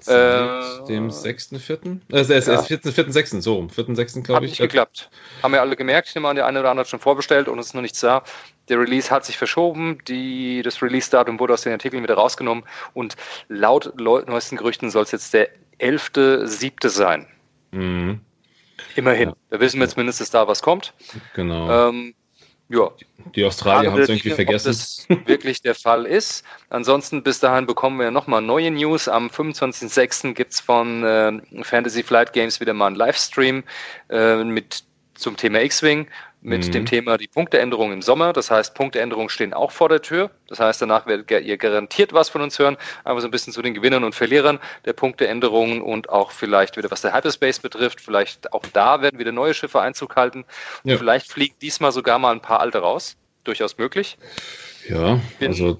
Seit 0.00 0.84
äh, 0.84 0.86
dem 0.86 1.10
6.4.? 1.10 2.00
Äh, 2.10 2.20
es 2.20 2.30
ist 2.30 2.48
ja. 2.48 2.60
4.6., 2.60 3.42
so 3.42 3.56
rum. 3.56 3.68
4.6. 3.68 4.22
glaube 4.22 4.46
ich. 4.46 4.52
Hat 4.52 4.60
nicht 4.60 4.60
geklappt. 4.60 5.10
Haben 5.42 5.52
wir 5.52 5.60
alle 5.60 5.76
gemerkt. 5.76 6.08
Ich 6.08 6.14
nehme 6.14 6.28
an, 6.28 6.36
der 6.36 6.46
eine 6.46 6.60
oder 6.60 6.70
andere 6.70 6.84
hat 6.84 6.90
schon 6.90 7.00
vorbestellt 7.00 7.48
und 7.48 7.58
es 7.58 7.66
ist 7.66 7.74
noch 7.74 7.82
nichts 7.82 8.00
da. 8.00 8.22
Der 8.68 8.78
Release 8.78 9.10
hat 9.10 9.24
sich 9.24 9.36
verschoben. 9.36 9.98
Die, 10.08 10.62
das 10.62 10.82
Release-Datum 10.82 11.38
wurde 11.38 11.52
aus 11.52 11.62
den 11.62 11.72
Artikeln 11.72 12.02
wieder 12.02 12.14
rausgenommen. 12.14 12.64
Und 12.94 13.16
laut 13.48 13.92
neuesten 13.98 14.56
Gerüchten 14.56 14.90
soll 14.90 15.02
es 15.02 15.12
jetzt 15.12 15.34
der 15.34 15.48
11.7. 15.78 16.88
sein. 16.88 17.26
Mhm. 17.72 18.20
Immerhin. 18.96 19.30
Ja. 19.30 19.36
Da 19.50 19.60
wissen 19.60 19.78
wir 19.78 19.84
jetzt 19.84 19.96
mindestens 19.96 20.30
da, 20.30 20.48
was 20.48 20.62
kommt. 20.62 20.94
Genau. 21.34 21.88
Ähm, 21.88 22.14
ja. 22.72 22.90
Die 23.34 23.44
Australier 23.44 23.92
haben 23.92 24.00
es 24.00 24.08
irgendwie 24.08 24.30
vergessen. 24.30 24.68
Ob 24.68 24.72
das 24.72 25.06
wirklich 25.26 25.62
der 25.62 25.74
Fall 25.74 26.06
ist. 26.06 26.44
Ansonsten 26.70 27.22
bis 27.22 27.38
dahin 27.38 27.66
bekommen 27.66 27.98
wir 28.00 28.10
nochmal 28.10 28.42
neue 28.42 28.70
News. 28.70 29.08
Am 29.08 29.28
25.06. 29.28 30.32
gibt 30.32 30.52
es 30.52 30.60
von 30.60 31.04
äh, 31.04 31.62
Fantasy 31.62 32.02
Flight 32.02 32.32
Games 32.32 32.60
wieder 32.60 32.74
mal 32.74 32.88
einen 32.88 32.96
Livestream 32.96 33.62
äh, 34.08 34.42
mit 34.42 34.84
zum 35.14 35.36
Thema 35.36 35.62
X-Wing 35.62 36.08
mit 36.42 36.66
mhm. 36.66 36.72
dem 36.72 36.86
Thema 36.86 37.18
die 37.18 37.28
Punkteänderung 37.28 37.92
im 37.92 38.02
Sommer. 38.02 38.32
Das 38.32 38.50
heißt, 38.50 38.74
Punkteänderungen 38.74 39.28
stehen 39.28 39.54
auch 39.54 39.70
vor 39.70 39.88
der 39.88 40.02
Tür. 40.02 40.30
Das 40.48 40.58
heißt, 40.58 40.82
danach 40.82 41.06
werdet 41.06 41.30
ihr 41.30 41.56
garantiert 41.56 42.12
was 42.12 42.28
von 42.28 42.42
uns 42.42 42.58
hören. 42.58 42.76
Aber 43.04 43.20
so 43.20 43.28
ein 43.28 43.30
bisschen 43.30 43.52
zu 43.52 43.62
den 43.62 43.74
Gewinnern 43.74 44.02
und 44.02 44.14
Verlierern 44.14 44.58
der 44.84 44.92
Punkteänderungen 44.92 45.80
und 45.80 46.08
auch 46.08 46.32
vielleicht 46.32 46.76
wieder, 46.76 46.90
was 46.90 47.02
der 47.02 47.14
Hyperspace 47.14 47.60
betrifft. 47.60 48.00
Vielleicht 48.00 48.52
auch 48.52 48.64
da 48.72 49.00
werden 49.02 49.18
wieder 49.20 49.32
neue 49.32 49.54
Schiffe 49.54 49.80
Einzug 49.80 50.16
halten. 50.16 50.44
Ja. 50.84 50.98
vielleicht 50.98 51.30
fliegt 51.30 51.62
diesmal 51.62 51.92
sogar 51.92 52.18
mal 52.18 52.32
ein 52.32 52.42
paar 52.42 52.60
alte 52.60 52.78
raus. 52.78 53.16
Durchaus 53.44 53.78
möglich. 53.78 54.18
Ja, 54.88 55.20
Bin 55.38 55.48
also 55.48 55.78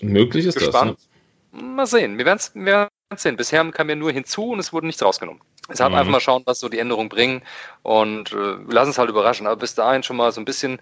möglich 0.00 0.46
ist 0.46 0.58
gespannt. 0.58 0.98
das. 1.52 1.60
Ne? 1.60 1.68
Mal 1.68 1.86
sehen. 1.86 2.18
Wir 2.18 2.26
werden 2.26 2.38
es 2.38 3.22
sehen. 3.22 3.36
Bisher 3.36 3.64
kam 3.70 3.88
ja 3.88 3.94
nur 3.94 4.12
hinzu 4.12 4.50
und 4.50 4.58
es 4.58 4.72
wurde 4.72 4.86
nichts 4.86 5.02
rausgenommen. 5.02 5.40
Deshalb 5.68 5.92
mhm. 5.92 5.98
einfach 5.98 6.12
mal 6.12 6.20
schauen, 6.20 6.42
was 6.46 6.60
so 6.60 6.68
die 6.68 6.78
Änderungen 6.78 7.08
bringen 7.08 7.42
und 7.82 8.32
äh, 8.32 8.56
lassen 8.68 8.90
es 8.90 8.98
halt 8.98 9.10
überraschen. 9.10 9.46
Aber 9.46 9.56
bis 9.56 9.74
dahin 9.74 10.02
schon 10.02 10.16
mal 10.16 10.32
so 10.32 10.40
ein 10.40 10.44
bisschen, 10.44 10.80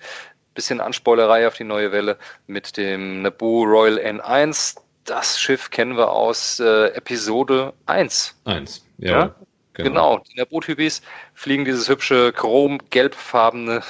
bisschen 0.54 0.80
Anspoilerei 0.80 1.46
auf 1.46 1.54
die 1.54 1.64
neue 1.64 1.92
Welle 1.92 2.18
mit 2.46 2.76
dem 2.76 3.22
Naboo 3.22 3.64
Royal 3.64 3.98
N1. 3.98 4.76
Das 5.04 5.38
Schiff 5.40 5.70
kennen 5.70 5.96
wir 5.96 6.10
aus 6.10 6.60
äh, 6.60 6.88
Episode 6.88 7.72
1. 7.86 8.40
1, 8.44 8.84
ja. 8.98 9.10
ja? 9.10 9.34
Genau. 9.74 9.88
genau. 9.88 10.18
Die 10.18 10.38
Naboo-Typis 10.38 11.02
fliegen 11.34 11.64
dieses 11.64 11.88
hübsche 11.88 12.32
chrom-gelbfarbene 12.32 13.82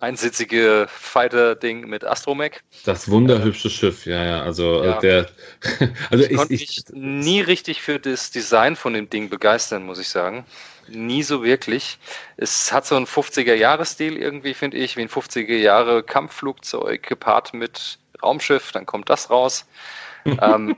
einsitzige 0.00 0.86
Fighter-Ding 0.88 1.88
mit 1.88 2.04
Astromech. 2.04 2.60
Das 2.84 3.10
wunderhübsche 3.10 3.68
äh, 3.68 3.70
Schiff, 3.70 4.06
ja, 4.06 4.24
ja. 4.24 4.42
Also 4.42 4.82
äh, 4.82 4.86
ja. 4.86 5.00
der. 5.00 5.26
also 6.10 6.24
ich, 6.24 6.30
ich 6.30 6.36
konnte 6.36 6.52
mich 6.52 6.84
nie 6.92 7.40
richtig 7.40 7.82
für 7.82 7.98
das 7.98 8.30
Design 8.30 8.76
von 8.76 8.92
dem 8.94 9.10
Ding 9.10 9.28
begeistern, 9.28 9.84
muss 9.84 9.98
ich 9.98 10.08
sagen. 10.08 10.44
nie 10.88 11.22
so 11.22 11.44
wirklich. 11.44 11.98
Es 12.36 12.72
hat 12.72 12.86
so 12.86 12.96
einen 12.96 13.06
50er-Jahre-Stil 13.06 14.16
irgendwie, 14.16 14.54
finde 14.54 14.78
ich, 14.78 14.96
wie 14.96 15.02
ein 15.02 15.08
50er-Jahre-Kampfflugzeug 15.08 17.02
gepaart 17.02 17.54
mit 17.54 17.98
Raumschiff, 18.22 18.72
dann 18.72 18.86
kommt 18.86 19.10
das 19.10 19.30
raus. 19.30 19.66
ähm, 20.24 20.76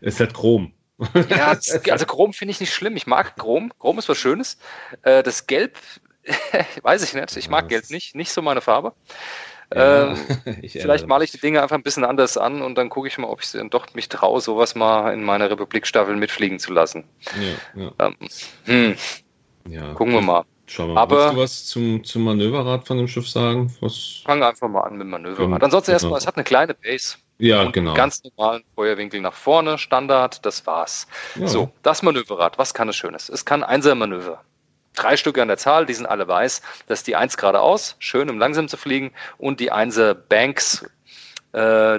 es 0.00 0.20
hat 0.20 0.34
Chrom. 0.34 0.72
ja, 1.28 1.58
also 1.90 2.06
Chrom 2.06 2.32
finde 2.32 2.52
ich 2.52 2.60
nicht 2.60 2.72
schlimm. 2.72 2.96
Ich 2.96 3.06
mag 3.06 3.36
Chrom. 3.36 3.72
Chrom 3.78 3.98
ist 3.98 4.08
was 4.08 4.18
Schönes. 4.18 4.58
Äh, 5.02 5.22
das 5.22 5.46
Gelb, 5.46 5.76
weiß 6.82 7.02
ich 7.02 7.14
nicht. 7.14 7.36
Ich 7.36 7.48
mag 7.48 7.68
Gelb 7.68 7.90
nicht. 7.90 8.14
Nicht 8.14 8.32
so 8.32 8.42
meine 8.42 8.60
Farbe. 8.60 8.92
Ja, 9.74 10.08
ähm, 10.08 10.16
vielleicht 10.68 11.06
male 11.06 11.24
ich 11.24 11.32
die 11.32 11.38
Dinge 11.38 11.62
einfach 11.62 11.76
ein 11.76 11.82
bisschen 11.82 12.04
anders 12.04 12.36
an 12.36 12.62
und 12.62 12.76
dann 12.76 12.90
gucke 12.90 13.08
ich 13.08 13.18
mal, 13.18 13.28
ob 13.28 13.42
ich 13.42 13.50
dann 13.52 13.70
doch 13.70 13.92
mich 13.94 14.08
traue, 14.08 14.40
sowas 14.40 14.74
mal 14.74 15.12
in 15.12 15.22
meiner 15.22 15.50
Republikstaffel 15.50 16.16
mitfliegen 16.16 16.58
zu 16.58 16.72
lassen. 16.72 17.04
Ja, 17.74 17.82
ja. 17.82 17.92
Ähm, 17.98 18.96
hm. 19.66 19.94
Gucken 19.94 20.14
wir 20.14 20.20
mal. 20.20 20.44
Schauen 20.66 20.88
wir 20.88 20.94
mal. 20.94 21.00
Aber, 21.02 21.16
Willst 21.16 21.32
du 21.32 21.40
was 21.40 21.66
zum, 21.66 22.04
zum 22.04 22.24
Manöverrad 22.24 22.86
von 22.86 22.98
dem 22.98 23.08
Schiff 23.08 23.28
sagen? 23.28 23.74
Was? 23.80 24.22
Fange 24.24 24.46
einfach 24.46 24.68
mal 24.68 24.82
an 24.82 24.92
mit 24.94 25.02
dem 25.02 25.10
Manöverrad. 25.10 25.62
Ansonsten 25.62 25.90
genau. 25.90 25.94
erstmal, 25.94 26.18
es 26.18 26.26
hat 26.26 26.36
eine 26.36 26.44
kleine 26.44 26.74
Base. 26.74 27.16
Ja, 27.38 27.64
genau. 27.70 27.94
Ganz 27.94 28.22
normalen 28.22 28.62
Feuerwinkel 28.74 29.20
nach 29.20 29.32
vorne, 29.32 29.76
Standard, 29.76 30.44
das 30.46 30.66
war's. 30.66 31.08
So, 31.44 31.70
das 31.82 32.02
Manöverrad, 32.02 32.58
was 32.58 32.74
kann 32.74 32.88
es 32.88 32.96
Schönes? 32.96 33.28
Es 33.28 33.44
kann 33.44 33.64
Einser-Manöver. 33.64 34.40
Drei 34.94 35.16
Stücke 35.16 35.42
an 35.42 35.48
der 35.48 35.58
Zahl, 35.58 35.86
die 35.86 35.94
sind 35.94 36.06
alle 36.06 36.26
weiß. 36.26 36.62
Das 36.86 37.00
ist 37.00 37.06
die 37.06 37.16
Eins 37.16 37.36
geradeaus, 37.36 37.96
schön 37.98 38.30
um 38.30 38.38
langsam 38.38 38.68
zu 38.68 38.76
fliegen. 38.76 39.12
Und 39.38 39.60
die 39.60 39.70
Einser 39.70 40.14
Banks, 40.14 40.86
äh, 41.52 41.98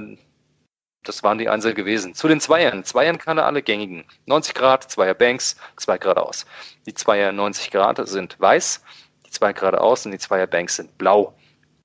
das 1.03 1.23
waren 1.23 1.37
die 1.37 1.49
Einser 1.49 1.73
gewesen. 1.73 2.15
Zu 2.15 2.27
den 2.27 2.39
Zweiern. 2.39 2.83
Zweiern 2.83 3.17
kann 3.17 3.37
er 3.37 3.45
alle 3.45 3.61
gängigen. 3.61 4.05
90 4.25 4.53
Grad, 4.53 4.89
Zweier 4.89 5.13
Banks, 5.13 5.57
zwei 5.77 5.97
geradeaus. 5.97 6.45
Die 6.85 6.93
Zweier 6.93 7.31
90 7.31 7.71
Grad 7.71 8.05
sind 8.07 8.39
weiß, 8.39 8.83
die 9.25 9.29
zwei 9.29 9.53
geradeaus 9.53 10.05
und 10.05 10.11
die 10.11 10.17
Zweier 10.17 10.47
Banks 10.47 10.77
sind 10.77 10.97
blau. 10.97 11.35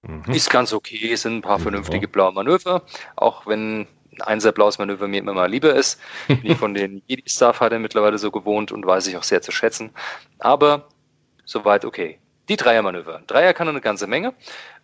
Mhm. 0.03 0.33
Ist 0.33 0.51
ganz 0.51 0.73
okay, 0.73 1.15
sind 1.17 1.37
ein 1.39 1.43
paar 1.43 1.59
vernünftige 1.59 2.09
blaue 2.09 2.33
Manöver, 2.33 2.83
auch 3.17 3.47
wenn 3.47 3.87
ein 4.13 4.23
einser 4.23 4.53
blaues 4.53 4.79
Manöver 4.79 5.09
mir 5.09 5.19
immer 5.19 5.35
mal 5.35 5.51
lieber 5.51 5.75
ist. 5.75 6.01
Bin 6.29 6.41
ich 6.45 6.59
von 6.59 6.75
den 6.75 7.03
Jedi 7.07 7.29
Starfighter 7.29 7.79
mittlerweile 7.79 8.19
so 8.19 8.31
gewohnt 8.31 8.73
und 8.73 8.87
weiß 8.87 9.07
ich 9.09 9.17
auch 9.17 9.23
sehr 9.23 9.43
zu 9.43 9.53
schätzen. 9.53 9.91
Aber 10.39 10.89
soweit 11.51 11.85
okay. 11.85 12.19
Die 12.49 12.57
Dreiermanöver. 12.57 13.23
Dreier 13.27 13.55
kann 13.55 13.69
eine 13.69 13.81
ganze 13.81 14.07
Menge. 14.07 14.35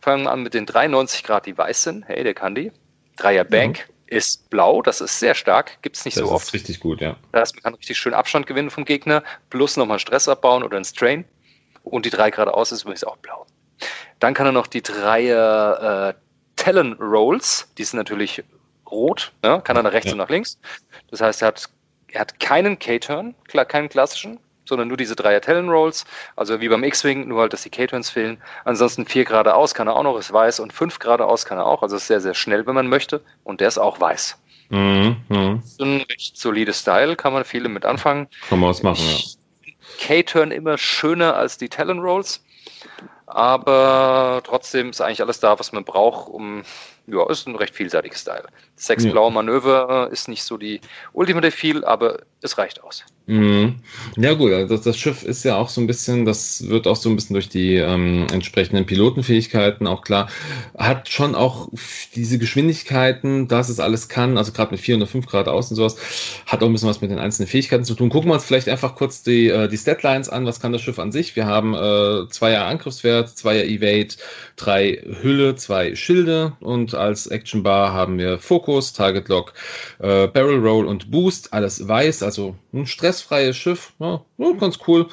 Fangen 0.01 0.25
wir 0.25 0.31
an 0.31 0.43
mit 0.43 0.55
den 0.55 0.67
93 0.67 1.25
Grad, 1.25 1.47
die 1.47 1.57
weiß 1.57 1.83
sind. 1.83 2.05
Hey, 2.07 2.23
der 2.23 2.35
kann 2.35 2.55
die. 2.55 2.71
Dreier 3.17 3.45
Bank 3.45 3.89
mhm. 3.89 4.17
ist 4.17 4.51
blau, 4.51 4.83
das 4.83 5.01
ist 5.01 5.19
sehr 5.19 5.35
stark, 5.35 5.83
gibt 5.83 5.97
es 5.97 6.05
nicht 6.05 6.17
das 6.17 6.25
so 6.25 6.31
oft. 6.31 6.43
Das 6.43 6.49
ist 6.49 6.55
richtig 6.55 6.81
gut, 6.81 7.01
ja. 7.01 7.17
Das 7.33 7.41
heißt, 7.41 7.55
man 7.57 7.62
kann 7.62 7.75
richtig 7.75 7.97
schön 7.97 8.14
Abstand 8.14 8.47
gewinnen 8.47 8.71
vom 8.71 8.85
Gegner, 8.85 9.23
plus 9.51 9.77
nochmal 9.77 9.99
Stress 9.99 10.29
abbauen 10.29 10.62
oder 10.62 10.77
einen 10.77 10.85
Strain. 10.85 11.25
Und 11.83 12.05
die 12.05 12.11
drei 12.11 12.31
geradeaus 12.31 12.73
ist 12.73 12.83
übrigens 12.83 13.05
auch 13.05 13.17
blau. 13.17 13.47
Dann 14.19 14.35
kann 14.35 14.47
er 14.47 14.53
noch 14.53 14.67
die 14.67 14.83
Dreier 14.83 16.14
äh, 16.14 16.21
Talon 16.57 16.95
Rolls, 16.95 17.73
die 17.79 17.85
sind 17.85 17.99
natürlich 17.99 18.43
rot, 18.91 19.33
ne? 19.43 19.61
kann 19.64 19.77
er 19.77 19.83
nach 19.83 19.93
rechts 19.93 20.07
ja. 20.07 20.12
und 20.12 20.19
nach 20.19 20.31
links. 20.31 20.59
Das 21.11 21.21
heißt, 21.21 21.43
er 21.43 21.49
hat, 21.49 21.69
er 22.09 22.21
hat 22.21 22.39
keinen 22.41 22.79
K-Turn, 22.79 23.35
keinen 23.49 23.89
klassischen, 23.89 24.39
sondern 24.69 24.89
nur 24.89 24.97
diese 24.97 25.17
Dreier 25.17 25.41
Talon 25.41 25.69
Rolls, 25.69 26.05
also 26.37 26.61
wie 26.61 26.69
beim 26.69 26.85
X-Wing, 26.85 27.29
nur 27.29 27.41
halt, 27.43 27.53
dass 27.53 27.62
die 27.62 27.71
K-Turns 27.71 28.11
fehlen. 28.11 28.39
Ansonsten 28.64 29.07
vier 29.07 29.25
geradeaus 29.25 29.75
kann 29.75 29.89
er 29.89 29.97
auch 29.97 30.03
noch, 30.03 30.19
ist 30.19 30.33
weiß 30.33 30.61
und 30.61 30.73
fünf 30.73 30.99
geradeaus 30.99 31.45
kann 31.45 31.59
er 31.59 31.67
auch, 31.67 31.83
also 31.83 31.97
ist 31.97 32.07
sehr, 32.07 32.21
sehr 32.21 32.35
schnell, 32.35 32.67
wenn 32.67 32.75
man 32.75 32.89
möchte 32.89 33.21
und 33.45 33.61
der 33.61 33.69
ist 33.69 33.79
auch 33.79 34.01
weiß. 34.01 34.39
Mhm, 34.69 35.17
mh. 35.29 35.62
Ein 35.81 36.05
recht 36.11 36.37
solides 36.37 36.81
Style, 36.81 37.17
kann 37.17 37.33
man 37.33 37.45
viele 37.45 37.69
mit 37.69 37.85
anfangen. 37.85 38.29
Kann 38.49 38.61
man 38.61 38.71
was 38.71 38.83
machen, 38.83 39.05
ja. 39.05 39.19
K-Turn 39.99 40.51
immer 40.51 40.77
schöner 40.79 41.37
als 41.37 41.59
die 41.59 41.69
Talon 41.69 42.01
Rolls, 42.01 42.45
aber 43.27 44.41
trotzdem 44.45 44.91
ist 44.91 45.01
eigentlich 45.01 45.23
alles 45.23 45.41
da, 45.41 45.59
was 45.59 45.73
man 45.73 45.85
braucht, 45.85 46.29
um 46.29 46.62
ja, 47.07 47.29
ist 47.31 47.47
ein 47.47 47.57
recht 47.57 47.75
vielseitiges 47.75 48.21
Style. 48.21 48.47
Sechs 48.77 49.05
ja. 49.05 49.13
blaue 49.13 49.33
Manöver 49.33 50.09
ist 50.11 50.29
nicht 50.29 50.43
so 50.43 50.57
die 50.57 50.81
ultimative 51.13 51.51
viel, 51.51 51.85
aber 51.85 52.19
es 52.43 52.59
reicht 52.59 52.83
aus. 52.83 53.05
Mhm. 53.29 53.81
Ja 54.17 54.35
gut, 54.35 54.53
also 54.53 54.77
das, 54.77 54.97
Schiff 54.97 55.25
ist 55.25 55.45
ja 55.45 55.57
auch 55.57 55.69
so 55.69 55.81
ein 55.81 55.89
bisschen, 55.89 56.25
das 56.25 56.69
wird 56.69 56.87
auch 56.87 56.95
so 56.95 57.11
ein 57.11 57.17
bisschen 57.17 57.35
durch 57.35 57.49
die 57.49 57.75
ähm, 57.75 58.27
entsprechenden 58.33 58.87
Pilotenfähigkeiten 58.87 59.89
auch 59.89 60.03
klar, 60.03 60.29
hat 60.79 61.09
schon 61.09 61.35
auch 61.35 61.69
diese 62.15 62.39
Geschwindigkeiten, 62.39 63.49
dass 63.49 63.69
es 63.69 63.81
alles 63.81 64.09
kann, 64.09 64.39
also 64.39 64.53
gerade 64.53 64.71
mit 64.71 64.81
4 64.81 64.99
oder 64.99 65.09
5 65.09 65.27
Grad 65.27 65.49
aus 65.49 65.71
und 65.71 65.77
sowas, 65.77 65.97
hat 66.47 66.63
auch 66.63 66.67
ein 66.67 66.73
bisschen 66.73 66.89
was 66.89 67.01
mit 67.01 67.11
den 67.11 67.19
einzelnen 67.19 67.49
Fähigkeiten 67.49 67.85
zu 67.85 67.95
tun. 67.95 68.11
Gucken 68.11 68.31
wir 68.31 68.35
uns 68.35 68.45
vielleicht 68.45 68.69
einfach 68.69 68.95
kurz 68.95 69.25
die, 69.25 69.49
äh, 69.49 69.67
die 69.67 69.79
Statlines 69.79 70.29
an, 70.29 70.47
was 70.47 70.61
kann 70.61 70.73
das 70.73 70.83
Schiff 70.83 71.01
an 71.01 71.11
sich? 71.11 71.35
Wir 71.35 71.47
haben 71.47 71.75
äh, 71.75 72.29
Zweier 72.29 72.67
Angriffswert, 72.67 73.31
Zweier 73.31 73.65
Evade, 73.65 74.15
drei 74.55 75.03
Hülle, 75.23 75.57
zwei 75.57 75.97
Schilde 75.97 76.53
und 76.61 76.95
als 76.97 77.26
Action 77.26 77.62
Bar 77.62 77.92
haben 77.92 78.18
wir 78.18 78.38
Fokus, 78.38 78.92
Target 78.92 79.28
Lock, 79.28 79.53
äh, 79.99 80.26
Barrel 80.26 80.59
Roll 80.59 80.86
und 80.86 81.11
Boost, 81.11 81.53
alles 81.53 81.86
weiß, 81.86 82.22
also 82.22 82.57
ein 82.72 82.86
stressfreies 82.86 83.57
Schiff, 83.57 83.92
ja, 83.99 84.20
ganz 84.59 84.78
cool. 84.86 85.07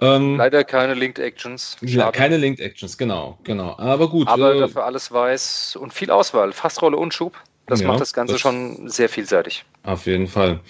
Ähm, 0.00 0.36
Leider 0.36 0.64
keine 0.64 0.94
Linked 0.94 1.18
Actions. 1.18 1.76
Ja, 1.80 2.10
keine 2.10 2.36
Linked 2.36 2.60
Actions, 2.60 2.98
genau, 2.98 3.38
genau. 3.44 3.76
Aber 3.78 4.08
gut. 4.08 4.28
Aber 4.28 4.54
äh, 4.54 4.60
dafür 4.60 4.84
alles 4.84 5.12
weiß 5.12 5.76
und 5.76 5.92
viel 5.92 6.10
Auswahl, 6.10 6.52
Fastrolle 6.52 6.96
und 6.96 7.14
Schub. 7.14 7.34
Das 7.68 7.82
ja, 7.82 7.88
macht 7.88 8.00
das 8.00 8.14
Ganze 8.14 8.34
das 8.34 8.40
schon 8.40 8.88
sehr 8.88 9.10
vielseitig. 9.10 9.64
Auf 9.82 10.06
jeden 10.06 10.26
Fall. 10.26 10.60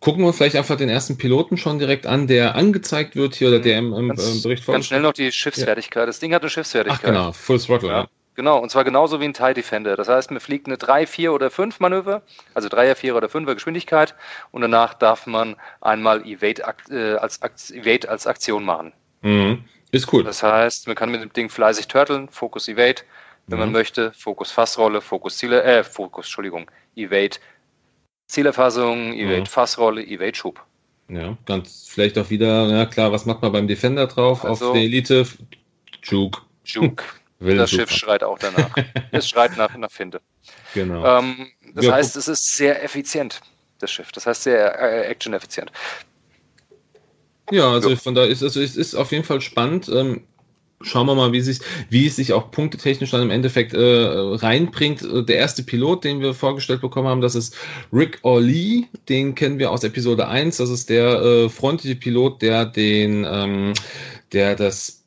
Gucken 0.00 0.22
wir 0.22 0.28
uns 0.28 0.36
vielleicht 0.36 0.56
einfach 0.56 0.76
den 0.76 0.88
ersten 0.88 1.16
Piloten 1.16 1.56
schon 1.56 1.78
direkt 1.78 2.04
an, 2.04 2.26
der 2.26 2.56
angezeigt 2.56 3.14
wird 3.14 3.36
hier 3.36 3.48
oder 3.48 3.60
der 3.60 3.78
im, 3.78 3.92
im 3.92 4.08
ganz, 4.08 4.42
Bericht 4.42 4.66
Ganz 4.66 4.86
schnell 4.86 5.02
noch 5.02 5.12
die 5.12 5.30
Schiffsfertigkeit. 5.30 6.02
Ja. 6.02 6.06
Das 6.06 6.18
Ding 6.18 6.34
hat 6.34 6.42
eine 6.42 6.50
Schiffsfertigkeit. 6.50 7.00
Ach 7.00 7.06
genau, 7.06 7.32
Full 7.32 7.60
Throttle. 7.60 7.88
Ja. 7.88 8.08
Genau, 8.34 8.58
und 8.58 8.70
zwar 8.70 8.84
genauso 8.84 9.20
wie 9.20 9.24
ein 9.24 9.34
TIE 9.34 9.52
Defender. 9.52 9.94
Das 9.94 10.08
heißt, 10.08 10.30
man 10.30 10.40
fliegt 10.40 10.66
eine 10.66 10.78
3, 10.78 11.06
4 11.06 11.32
oder 11.32 11.50
5 11.50 11.80
Manöver, 11.80 12.22
also 12.54 12.68
3er, 12.68 12.94
4 12.94 13.14
oder 13.14 13.28
5er 13.28 13.54
Geschwindigkeit 13.54 14.14
und 14.52 14.62
danach 14.62 14.94
darf 14.94 15.26
man 15.26 15.56
einmal 15.82 16.24
Evade, 16.26 16.62
äh, 16.90 17.16
als, 17.16 17.70
Evade 17.70 18.08
als 18.08 18.26
Aktion 18.26 18.64
machen. 18.64 18.92
Mhm. 19.20 19.64
Ist 19.90 20.10
cool. 20.12 20.24
Das 20.24 20.42
heißt, 20.42 20.86
man 20.86 20.96
kann 20.96 21.10
mit 21.10 21.20
dem 21.20 21.32
Ding 21.32 21.50
fleißig 21.50 21.88
turteln, 21.88 22.28
Focus 22.30 22.68
Evade, 22.68 23.02
wenn 23.46 23.58
mhm. 23.58 23.64
man 23.66 23.72
möchte, 23.72 24.12
Fokus 24.12 24.50
Fassrolle, 24.50 25.02
Fokus 25.02 25.36
Ziele, 25.36 25.62
äh, 25.62 25.84
Fokus, 25.84 26.26
Entschuldigung, 26.26 26.70
Evade 26.96 27.36
Zielerfassung, 28.28 29.12
Evade 29.12 29.40
mhm. 29.40 29.46
Fassrolle, 29.46 30.02
Evade 30.06 30.34
Schub. 30.34 30.64
Ja, 31.08 31.36
ganz 31.44 31.88
vielleicht 31.90 32.16
auch 32.16 32.30
wieder, 32.30 32.68
ja 32.68 32.86
klar, 32.86 33.12
was 33.12 33.26
macht 33.26 33.42
man 33.42 33.52
beim 33.52 33.68
Defender 33.68 34.06
drauf? 34.06 34.42
Also, 34.46 34.68
auf 34.68 34.72
der 34.72 34.82
Elite? 34.82 35.26
Juke. 36.02 36.40
Juke. 36.64 37.04
das 37.42 37.70
Schiff 37.70 37.90
schreit 37.90 38.22
auch 38.22 38.38
danach. 38.38 38.70
es 39.12 39.28
schreit 39.28 39.56
nach, 39.56 39.76
nach 39.76 39.90
Finte. 39.90 40.20
Genau. 40.74 41.18
Ähm, 41.18 41.48
das 41.74 41.86
ja, 41.86 41.92
heißt, 41.92 42.16
es 42.16 42.28
ist 42.28 42.56
sehr 42.56 42.82
effizient, 42.82 43.40
das 43.78 43.90
Schiff. 43.90 44.12
Das 44.12 44.26
heißt, 44.26 44.42
sehr 44.44 44.78
äh, 44.78 45.06
action-effizient. 45.06 45.72
Ja, 47.50 47.70
also 47.70 47.90
so. 47.90 47.96
von 47.96 48.14
da 48.14 48.24
ist 48.24 48.42
also 48.42 48.60
es 48.60 48.76
ist 48.76 48.94
auf 48.94 49.12
jeden 49.12 49.24
Fall 49.24 49.40
spannend. 49.40 49.88
Ähm, 49.88 50.22
schauen 50.82 51.06
wir 51.06 51.14
mal, 51.14 51.32
wie, 51.32 51.40
sich, 51.40 51.60
wie 51.90 52.06
es 52.06 52.16
sich 52.16 52.32
auch 52.32 52.50
punktetechnisch 52.50 53.10
dann 53.10 53.22
im 53.22 53.30
Endeffekt 53.30 53.74
äh, 53.74 53.78
reinbringt. 53.80 55.02
Der 55.28 55.36
erste 55.36 55.62
Pilot, 55.62 56.04
den 56.04 56.20
wir 56.20 56.34
vorgestellt 56.34 56.80
bekommen 56.80 57.08
haben, 57.08 57.20
das 57.20 57.34
ist 57.34 57.56
Rick 57.92 58.18
Orlee. 58.22 58.84
Den 59.08 59.34
kennen 59.34 59.58
wir 59.58 59.70
aus 59.70 59.84
Episode 59.84 60.28
1. 60.28 60.56
Das 60.56 60.70
ist 60.70 60.90
der 60.90 61.20
äh, 61.20 61.48
freundliche 61.48 61.96
Pilot, 61.96 62.42
der 62.42 62.66
den, 62.66 63.26
ähm, 63.28 63.74
der 64.32 64.56
das 64.56 65.01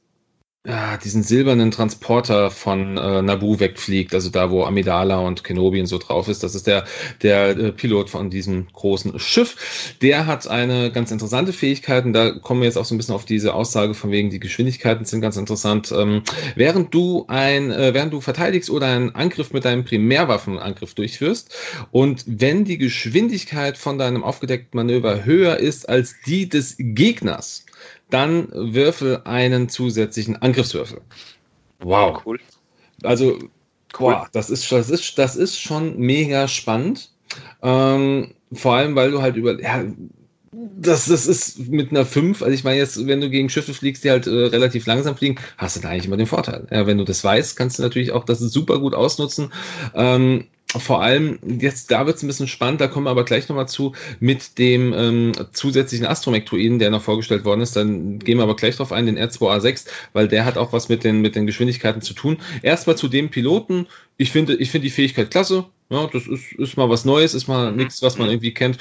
ja, 0.67 0.97
diesen 0.97 1.21
silbernen 1.21 1.69
Transporter 1.69 2.49
von 2.49 2.97
äh, 2.97 3.21
Naboo 3.21 3.59
wegfliegt, 3.59 4.13
also 4.15 4.29
da, 4.29 4.49
wo 4.49 4.63
Amidala 4.63 5.19
und 5.19 5.43
Kenobi 5.43 5.79
und 5.79 5.85
so 5.85 5.99
drauf 5.99 6.27
ist. 6.27 6.41
Das 6.43 6.55
ist 6.55 6.65
der, 6.65 6.85
der 7.21 7.49
äh, 7.49 7.71
Pilot 7.71 8.09
von 8.09 8.31
diesem 8.31 8.67
großen 8.73 9.19
Schiff. 9.19 9.95
Der 10.01 10.25
hat 10.25 10.47
eine 10.47 10.91
ganz 10.91 11.11
interessante 11.11 11.53
Fähigkeit 11.53 12.05
und 12.05 12.13
da 12.13 12.31
kommen 12.31 12.61
wir 12.61 12.65
jetzt 12.65 12.77
auch 12.77 12.85
so 12.85 12.95
ein 12.95 12.97
bisschen 12.97 13.13
auf 13.13 13.25
diese 13.25 13.53
Aussage 13.53 13.93
von 13.93 14.09
wegen, 14.09 14.31
die 14.31 14.39
Geschwindigkeiten 14.39 15.05
sind 15.05 15.21
ganz 15.21 15.37
interessant. 15.37 15.93
Ähm, 15.95 16.23
während 16.55 16.93
du 16.93 17.25
ein, 17.27 17.71
äh, 17.71 17.93
während 17.93 18.11
du 18.11 18.21
verteidigst 18.21 18.71
oder 18.71 18.87
einen 18.87 19.13
Angriff 19.13 19.53
mit 19.53 19.65
deinem 19.65 19.85
Primärwaffenangriff 19.85 20.95
durchführst 20.95 21.53
und 21.91 22.23
wenn 22.25 22.65
die 22.65 22.79
Geschwindigkeit 22.79 23.77
von 23.77 23.99
deinem 23.99 24.23
aufgedeckten 24.23 24.77
Manöver 24.77 25.25
höher 25.25 25.57
ist 25.57 25.87
als 25.87 26.15
die 26.25 26.49
des 26.49 26.75
Gegners, 26.79 27.64
dann 28.09 28.47
würfel 28.51 29.21
einen 29.25 29.69
zusätzlichen 29.69 30.41
Angriffswürfel. 30.41 31.01
Wow. 31.79 32.21
Cool. 32.25 32.39
Also, 33.03 33.37
cool. 33.99 34.13
Boah, 34.13 34.29
das 34.31 34.49
ist, 34.49 34.71
das 34.71 34.89
ist, 34.89 35.17
das 35.17 35.35
ist 35.35 35.59
schon 35.59 35.97
mega 35.97 36.47
spannend. 36.47 37.11
Ähm, 37.61 38.33
vor 38.53 38.75
allem, 38.75 38.95
weil 38.95 39.11
du 39.11 39.21
halt 39.21 39.35
über, 39.35 39.59
ja, 39.61 39.83
das, 40.77 41.07
das 41.07 41.27
ist 41.27 41.67
mit 41.69 41.91
einer 41.91 42.05
5, 42.05 42.41
also 42.41 42.53
ich 42.53 42.63
meine 42.63 42.77
jetzt, 42.77 43.05
wenn 43.07 43.19
du 43.19 43.29
gegen 43.29 43.49
Schiffe 43.49 43.73
fliegst, 43.73 44.03
die 44.03 44.11
halt 44.11 44.27
äh, 44.27 44.29
relativ 44.29 44.85
langsam 44.85 45.17
fliegen, 45.17 45.37
hast 45.57 45.75
du 45.75 45.81
da 45.81 45.89
eigentlich 45.89 46.05
immer 46.05 46.17
den 46.17 46.27
Vorteil. 46.27 46.67
Ja, 46.71 46.87
wenn 46.87 46.97
du 46.97 47.03
das 47.03 47.23
weißt, 47.23 47.57
kannst 47.57 47.77
du 47.77 47.83
natürlich 47.83 48.11
auch 48.11 48.23
das 48.23 48.39
super 48.39 48.79
gut 48.79 48.93
ausnutzen. 48.93 49.51
Ähm, 49.93 50.45
vor 50.79 51.01
allem, 51.01 51.39
jetzt 51.59 51.91
da 51.91 52.05
wird 52.05 52.17
es 52.17 52.23
ein 52.23 52.27
bisschen 52.27 52.47
spannend, 52.47 52.81
da 52.81 52.87
kommen 52.87 53.05
wir 53.05 53.11
aber 53.11 53.25
gleich 53.25 53.47
nochmal 53.49 53.67
zu, 53.67 53.93
mit 54.19 54.57
dem 54.57 54.93
ähm, 54.93 55.31
zusätzlichen 55.51 56.05
Astromektroiden, 56.05 56.79
der 56.79 56.91
noch 56.91 57.01
vorgestellt 57.01 57.45
worden 57.45 57.61
ist. 57.61 57.75
Dann 57.75 58.19
gehen 58.19 58.37
wir 58.37 58.43
aber 58.43 58.55
gleich 58.55 58.77
drauf 58.77 58.91
ein, 58.91 59.05
den 59.05 59.17
R2A6, 59.17 59.85
weil 60.13 60.27
der 60.27 60.45
hat 60.45 60.57
auch 60.57 60.73
was 60.73 60.89
mit 60.89 61.03
den, 61.03 61.21
mit 61.21 61.35
den 61.35 61.45
Geschwindigkeiten 61.45 62.01
zu 62.01 62.13
tun. 62.13 62.37
Erstmal 62.61 62.97
zu 62.97 63.07
dem 63.07 63.29
Piloten. 63.29 63.87
Ich 64.17 64.31
finde, 64.31 64.55
ich 64.55 64.71
finde 64.71 64.85
die 64.85 64.91
Fähigkeit 64.91 65.31
klasse. 65.31 65.65
Ja, 65.89 66.07
das 66.11 66.27
ist, 66.27 66.53
ist 66.53 66.77
mal 66.77 66.89
was 66.89 67.05
Neues, 67.05 67.33
ist 67.33 67.47
mal 67.47 67.71
nichts, 67.71 68.01
was 68.01 68.17
man 68.17 68.29
irgendwie 68.29 68.53
kennt 68.53 68.79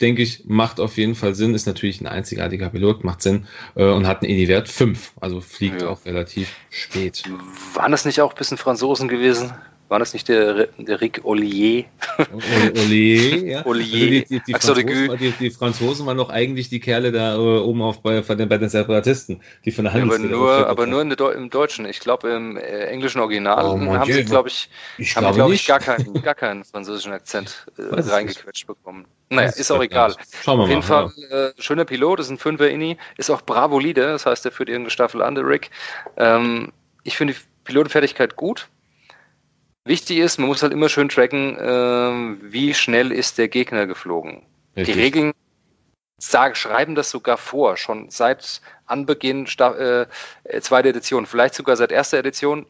denke 0.00 0.22
ich, 0.22 0.44
macht 0.46 0.80
auf 0.80 0.96
jeden 0.96 1.14
Fall 1.14 1.34
Sinn, 1.34 1.54
ist 1.54 1.66
natürlich 1.66 2.00
ein 2.00 2.06
einzigartiger 2.06 2.70
Pilot, 2.70 3.04
macht 3.04 3.22
Sinn 3.22 3.46
äh, 3.74 3.84
und 3.84 4.06
hat 4.06 4.22
einen 4.22 4.30
EDI-Wert 4.30 4.68
5, 4.68 5.12
also 5.20 5.40
fliegt 5.40 5.82
ja. 5.82 5.88
auch 5.88 6.04
relativ 6.04 6.54
spät. 6.70 7.22
Waren 7.74 7.92
das 7.92 8.04
nicht 8.04 8.20
auch 8.20 8.30
ein 8.30 8.38
bisschen 8.38 8.56
Franzosen 8.56 9.08
gewesen? 9.08 9.52
War 9.90 9.98
das 9.98 10.12
nicht 10.12 10.28
der, 10.28 10.68
der 10.78 11.00
Rick 11.00 11.22
Ollier? 11.24 11.84
Ollier, 12.76 13.44
ja. 13.44 13.62
Ollier. 13.66 14.24
Also 14.52 14.72
die, 14.72 14.84
die, 14.86 15.10
die, 15.10 15.10
Franzosen, 15.10 15.34
die, 15.40 15.50
Franzosen, 15.50 16.06
waren 16.06 16.16
doch 16.16 16.30
eigentlich 16.30 16.68
die 16.68 16.78
Kerle 16.78 17.10
da 17.10 17.34
äh, 17.34 17.38
oben 17.38 17.82
auf 17.82 18.00
bei, 18.00 18.20
bei, 18.20 18.36
den, 18.36 18.48
bei 18.48 18.56
den 18.56 18.68
Separatisten, 18.68 19.42
die 19.64 19.72
von 19.72 19.86
der 19.86 19.92
Hand. 19.92 20.06
Ja, 20.06 20.14
aber 20.14 20.18
nur, 20.20 20.66
aber 20.68 20.86
nur 20.86 21.04
der, 21.04 21.32
im 21.32 21.50
Deutschen. 21.50 21.86
Ich 21.86 21.98
glaube, 21.98 22.30
im 22.30 22.56
äh, 22.56 22.60
englischen 22.60 23.20
Original 23.20 23.64
oh, 23.64 23.92
haben 23.92 24.04
Dieu. 24.04 24.14
sie, 24.14 24.24
glaube 24.26 24.48
ich, 24.48 24.70
ich 24.96 25.16
haben, 25.16 25.34
glaube 25.34 25.54
ich, 25.54 25.66
gar 25.66 25.80
keinen, 25.80 26.22
gar 26.22 26.36
keinen 26.36 26.62
französischen 26.62 27.12
Akzent 27.12 27.66
äh, 27.76 27.82
reingequetscht 28.00 28.68
bekommen. 28.68 29.06
Naja, 29.28 29.48
ist 29.48 29.72
auch 29.72 29.82
egal. 29.82 30.14
Schauen 30.44 30.58
wir 30.58 30.62
Auf 30.62 30.68
jeden 30.68 30.82
mal, 30.82 30.86
Fall 30.86 31.12
ja. 31.16 31.46
äh, 31.48 31.52
schöner 31.58 31.84
Pilot, 31.84 32.20
ist 32.20 32.30
ein 32.30 32.38
Fünfer-Inni, 32.38 32.96
ist 33.16 33.28
auch 33.28 33.42
Bravo 33.42 33.80
Leader, 33.80 34.12
das 34.12 34.24
heißt, 34.24 34.44
der 34.44 34.52
führt 34.52 34.68
irgendeine 34.68 34.92
Staffel 34.92 35.20
an, 35.20 35.34
der 35.34 35.48
Rick. 35.48 35.70
Ähm, 36.16 36.70
ich 37.02 37.16
finde 37.16 37.34
die 37.34 37.40
Pilotenfertigkeit 37.64 38.36
gut 38.36 38.68
Wichtig 39.84 40.18
ist, 40.18 40.38
man 40.38 40.48
muss 40.48 40.62
halt 40.62 40.72
immer 40.72 40.88
schön 40.88 41.08
tracken, 41.08 41.56
äh, 41.56 42.52
wie 42.52 42.74
schnell 42.74 43.12
ist 43.12 43.38
der 43.38 43.48
Gegner 43.48 43.86
geflogen. 43.86 44.46
Richtig. 44.76 44.94
Die 44.94 45.00
Regeln 45.00 45.32
sagen, 46.18 46.54
schreiben 46.54 46.94
das 46.94 47.10
sogar 47.10 47.38
vor, 47.38 47.76
schon 47.76 48.10
seit 48.10 48.60
Anbeginn 48.86 49.46
äh, 49.46 50.06
zweiter 50.60 50.88
Edition, 50.88 51.26
vielleicht 51.26 51.54
sogar 51.54 51.76
seit 51.76 51.92
erster 51.92 52.18
Edition. 52.18 52.66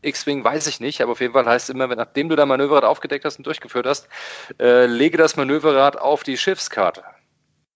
X-Wing 0.00 0.44
weiß 0.44 0.66
ich 0.66 0.80
nicht, 0.80 1.00
aber 1.00 1.12
auf 1.12 1.20
jeden 1.20 1.32
Fall 1.32 1.46
heißt 1.46 1.68
es 1.68 1.74
immer, 1.74 1.86
nachdem 1.86 2.28
du 2.28 2.36
dein 2.36 2.48
Manöverrad 2.48 2.84
aufgedeckt 2.84 3.24
hast 3.24 3.38
und 3.38 3.46
durchgeführt 3.46 3.86
hast, 3.86 4.08
äh, 4.60 4.86
lege 4.86 5.16
das 5.16 5.36
Manöverrad 5.36 5.98
auf 5.98 6.24
die 6.24 6.36
Schiffskarte. 6.36 7.04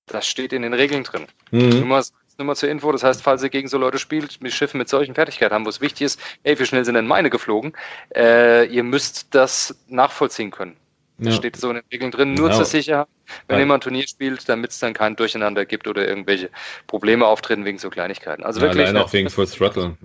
Das 0.07 0.26
steht 0.26 0.53
in 0.53 0.62
den 0.62 0.74
Regeln 0.74 1.05
drin. 1.05 1.26
Mhm. 1.51 1.70
Nur 1.70 1.86
mal 1.86 2.05
nur 2.39 2.47
mal 2.47 2.55
zur 2.57 2.68
Info, 2.68 2.93
das 2.93 3.03
heißt, 3.03 3.22
falls 3.22 3.43
ihr 3.43 3.51
gegen 3.51 3.68
so 3.68 3.78
Leute 3.78 3.99
spielt, 3.99 4.41
mit 4.41 4.53
Schiffen 4.53 4.78
mit 4.78 4.89
solchen 4.89 5.14
Fertigkeiten 5.14 5.55
haben, 5.55 5.64
wo 5.64 5.70
es 5.70 5.80
wichtig 5.80 6.03
ist, 6.03 6.20
ey, 6.45 6.59
wie 6.59 6.66
schnell 6.66 6.84
sind 6.84 6.95
denn 6.95 7.07
meine 7.07 7.30
geflogen, 7.30 7.72
äh, 8.14 8.64
ihr 8.66 8.84
müsst 8.84 9.34
das 9.34 9.76
nachvollziehen 9.89 10.51
können. 10.51 10.76
Das 11.18 11.34
ja. 11.34 11.38
steht 11.38 11.56
so 11.56 11.68
in 11.70 11.76
den 11.76 11.84
Regeln 11.90 12.12
drin, 12.12 12.34
nur 12.34 12.46
genau. 12.46 12.58
zur 12.58 12.64
Sicherheit, 12.64 13.08
wenn 13.48 13.56
ja. 13.56 13.60
jemand 13.60 13.80
ein 13.80 13.90
Turnier 13.90 14.06
spielt, 14.06 14.48
damit 14.48 14.70
es 14.70 14.78
dann 14.78 14.94
kein 14.94 15.16
Durcheinander 15.16 15.66
gibt 15.66 15.88
oder 15.88 16.06
irgendwelche 16.06 16.48
Probleme 16.86 17.26
auftreten 17.26 17.64
wegen 17.64 17.78
so 17.78 17.90
Kleinigkeiten. 17.90 18.44
Also 18.44 18.60
ja, 18.60 18.66
wirklich. 18.66 18.86
Allein 18.86 19.02
auch 19.02 19.12
wegen 19.12 19.28
Full 19.28 19.48
Throttle. 19.48 19.96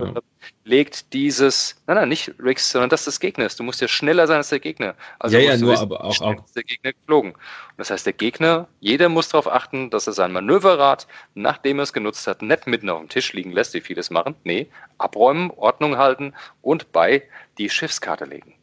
Legt 0.66 1.14
dieses, 1.14 1.80
nein, 1.86 1.97
nein, 1.97 2.09
nicht 2.09 2.34
Rix, 2.39 2.72
sondern 2.72 2.89
das 2.89 3.05
des 3.05 3.20
Gegners. 3.20 3.55
Du 3.55 3.61
musst 3.61 3.80
ja 3.80 3.88
schneller 3.88 4.26
sein 4.26 4.38
als 4.38 4.49
der 4.49 4.59
Gegner. 4.59 4.95
Also 5.20 5.38
ja, 5.38 5.51
ja, 5.51 5.57
nur, 5.57 5.74
wissen, 5.74 5.84
aber 5.84 6.03
auch, 6.03 6.20
auch. 6.20 6.36
der 6.55 6.64
Gegner 6.64 6.93
geflogen. 6.93 7.34
Und 7.34 7.39
das 7.78 7.91
heißt, 7.91 8.07
der 8.07 8.14
Gegner, 8.14 8.68
jeder 8.80 9.07
muss 9.07 9.30
darauf 9.30 9.47
achten, 9.47 9.91
dass 9.91 10.07
er 10.07 10.14
sein 10.14 10.32
Manöverrad, 10.32 11.05
nachdem 11.36 11.80
er 11.80 11.84
es 11.84 11.93
genutzt 11.93 12.26
hat, 12.26 12.41
nicht 12.41 12.66
mitten 12.66 12.89
auf 12.89 12.99
dem 12.99 13.09
Tisch 13.09 13.34
liegen 13.34 13.51
lässt, 13.51 13.76
wie 13.76 13.82
viele 13.82 14.01
es 14.01 14.09
machen. 14.09 14.34
Nee, 14.45 14.68
abräumen, 14.97 15.51
Ordnung 15.51 15.97
halten 15.97 16.34
und 16.64 16.91
bei 16.91 17.22
die 17.59 17.70
Schiffskarte 17.70 18.26
legen 18.26 18.55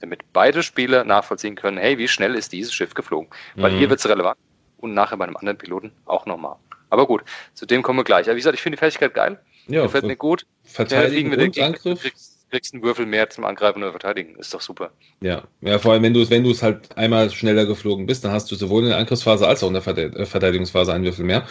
damit 0.00 0.20
beide 0.32 0.62
Spieler 0.62 1.04
nachvollziehen 1.04 1.54
können, 1.54 1.78
hey, 1.78 1.98
wie 1.98 2.08
schnell 2.08 2.34
ist 2.34 2.52
dieses 2.52 2.74
Schiff 2.74 2.94
geflogen? 2.94 3.30
Weil 3.56 3.72
mhm. 3.72 3.78
hier 3.78 3.90
wird 3.90 4.00
es 4.00 4.08
relevant 4.08 4.38
und 4.78 4.94
nachher 4.94 5.16
bei 5.16 5.24
einem 5.24 5.36
anderen 5.36 5.58
Piloten 5.58 5.92
auch 6.04 6.26
nochmal. 6.26 6.56
Aber 6.90 7.06
gut, 7.06 7.24
zu 7.54 7.66
dem 7.66 7.82
kommen 7.82 7.98
wir 7.98 8.04
gleich. 8.04 8.26
Aber 8.26 8.36
wie 8.36 8.40
gesagt, 8.40 8.54
ich 8.54 8.62
finde 8.62 8.76
die 8.76 8.80
Fertigkeit 8.80 9.14
geil. 9.14 9.38
Ja, 9.66 9.82
Gefällt 9.82 10.04
mir 10.04 10.16
gut. 10.16 10.46
Verteidigen 10.62 11.30
wir 11.30 11.38
und 11.38 11.58
Angriff. 11.58 12.02
Kriegst, 12.02 12.34
kriegst 12.50 12.74
einen 12.74 12.82
Würfel 12.82 13.06
mehr 13.06 13.28
zum 13.30 13.44
Angreifen 13.44 13.82
oder 13.82 13.90
Verteidigen. 13.90 14.36
Ist 14.36 14.54
doch 14.54 14.60
super. 14.60 14.92
Ja, 15.20 15.42
ja 15.60 15.78
vor 15.78 15.92
allem, 15.92 16.02
wenn 16.02 16.14
du 16.14 16.20
es 16.20 16.30
wenn 16.30 16.44
halt 16.44 16.96
einmal 16.96 17.30
schneller 17.30 17.66
geflogen 17.66 18.06
bist, 18.06 18.24
dann 18.24 18.32
hast 18.32 18.50
du 18.50 18.54
sowohl 18.54 18.84
in 18.84 18.90
der 18.90 18.98
Angriffsphase 18.98 19.48
als 19.48 19.64
auch 19.64 19.68
in 19.68 19.74
der 19.74 19.86
äh, 19.86 20.26
Verteidigungsphase 20.26 20.92
einen 20.92 21.04
Würfel 21.04 21.24
mehr. 21.24 21.46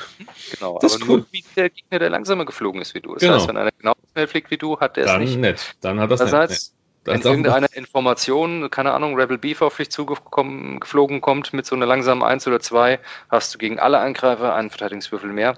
Genau, 0.54 0.78
das 0.80 0.94
aber 0.94 1.02
ist 1.02 1.10
cool. 1.10 1.18
nur 1.18 1.26
wie 1.32 1.44
der 1.56 1.70
Gegner, 1.70 2.00
der 2.00 2.10
langsamer 2.10 2.46
geflogen 2.46 2.82
ist 2.82 2.94
wie 2.94 3.02
du. 3.02 3.14
Das 3.14 3.22
genau. 3.22 3.36
heißt, 3.36 3.48
wenn 3.48 3.58
einer 3.58 3.72
genau 3.78 3.94
schnell 4.14 4.28
fliegt 4.28 4.52
wie 4.52 4.58
du, 4.58 4.80
hat 4.80 4.96
der 4.96 5.08
es 5.08 5.18
nicht. 5.18 5.38
Nett. 5.38 5.76
Dann 5.82 6.00
hat 6.00 6.12
das 6.12 6.22
nicht. 6.22 6.72
Wenn 7.06 7.22
irgendeine 7.22 7.68
Information, 7.74 8.70
keine 8.70 8.94
Ahnung, 8.94 9.16
Rebel 9.16 9.38
Beef 9.38 9.62
auf 9.62 9.76
dich 9.76 9.92
zugeflogen 9.92 11.22
kommt 11.22 11.52
mit 11.52 11.66
so 11.66 11.76
einer 11.76 11.86
langsamen 11.86 12.24
1 12.24 12.48
oder 12.48 12.62
2, 12.62 13.00
hast 13.30 13.54
du 13.54 13.58
gegen 13.58 13.80
alle 13.80 14.00
Angreifer 14.00 14.56
einen 14.56 14.70
Verteidigungswürfel 14.70 15.32
mehr. 15.32 15.58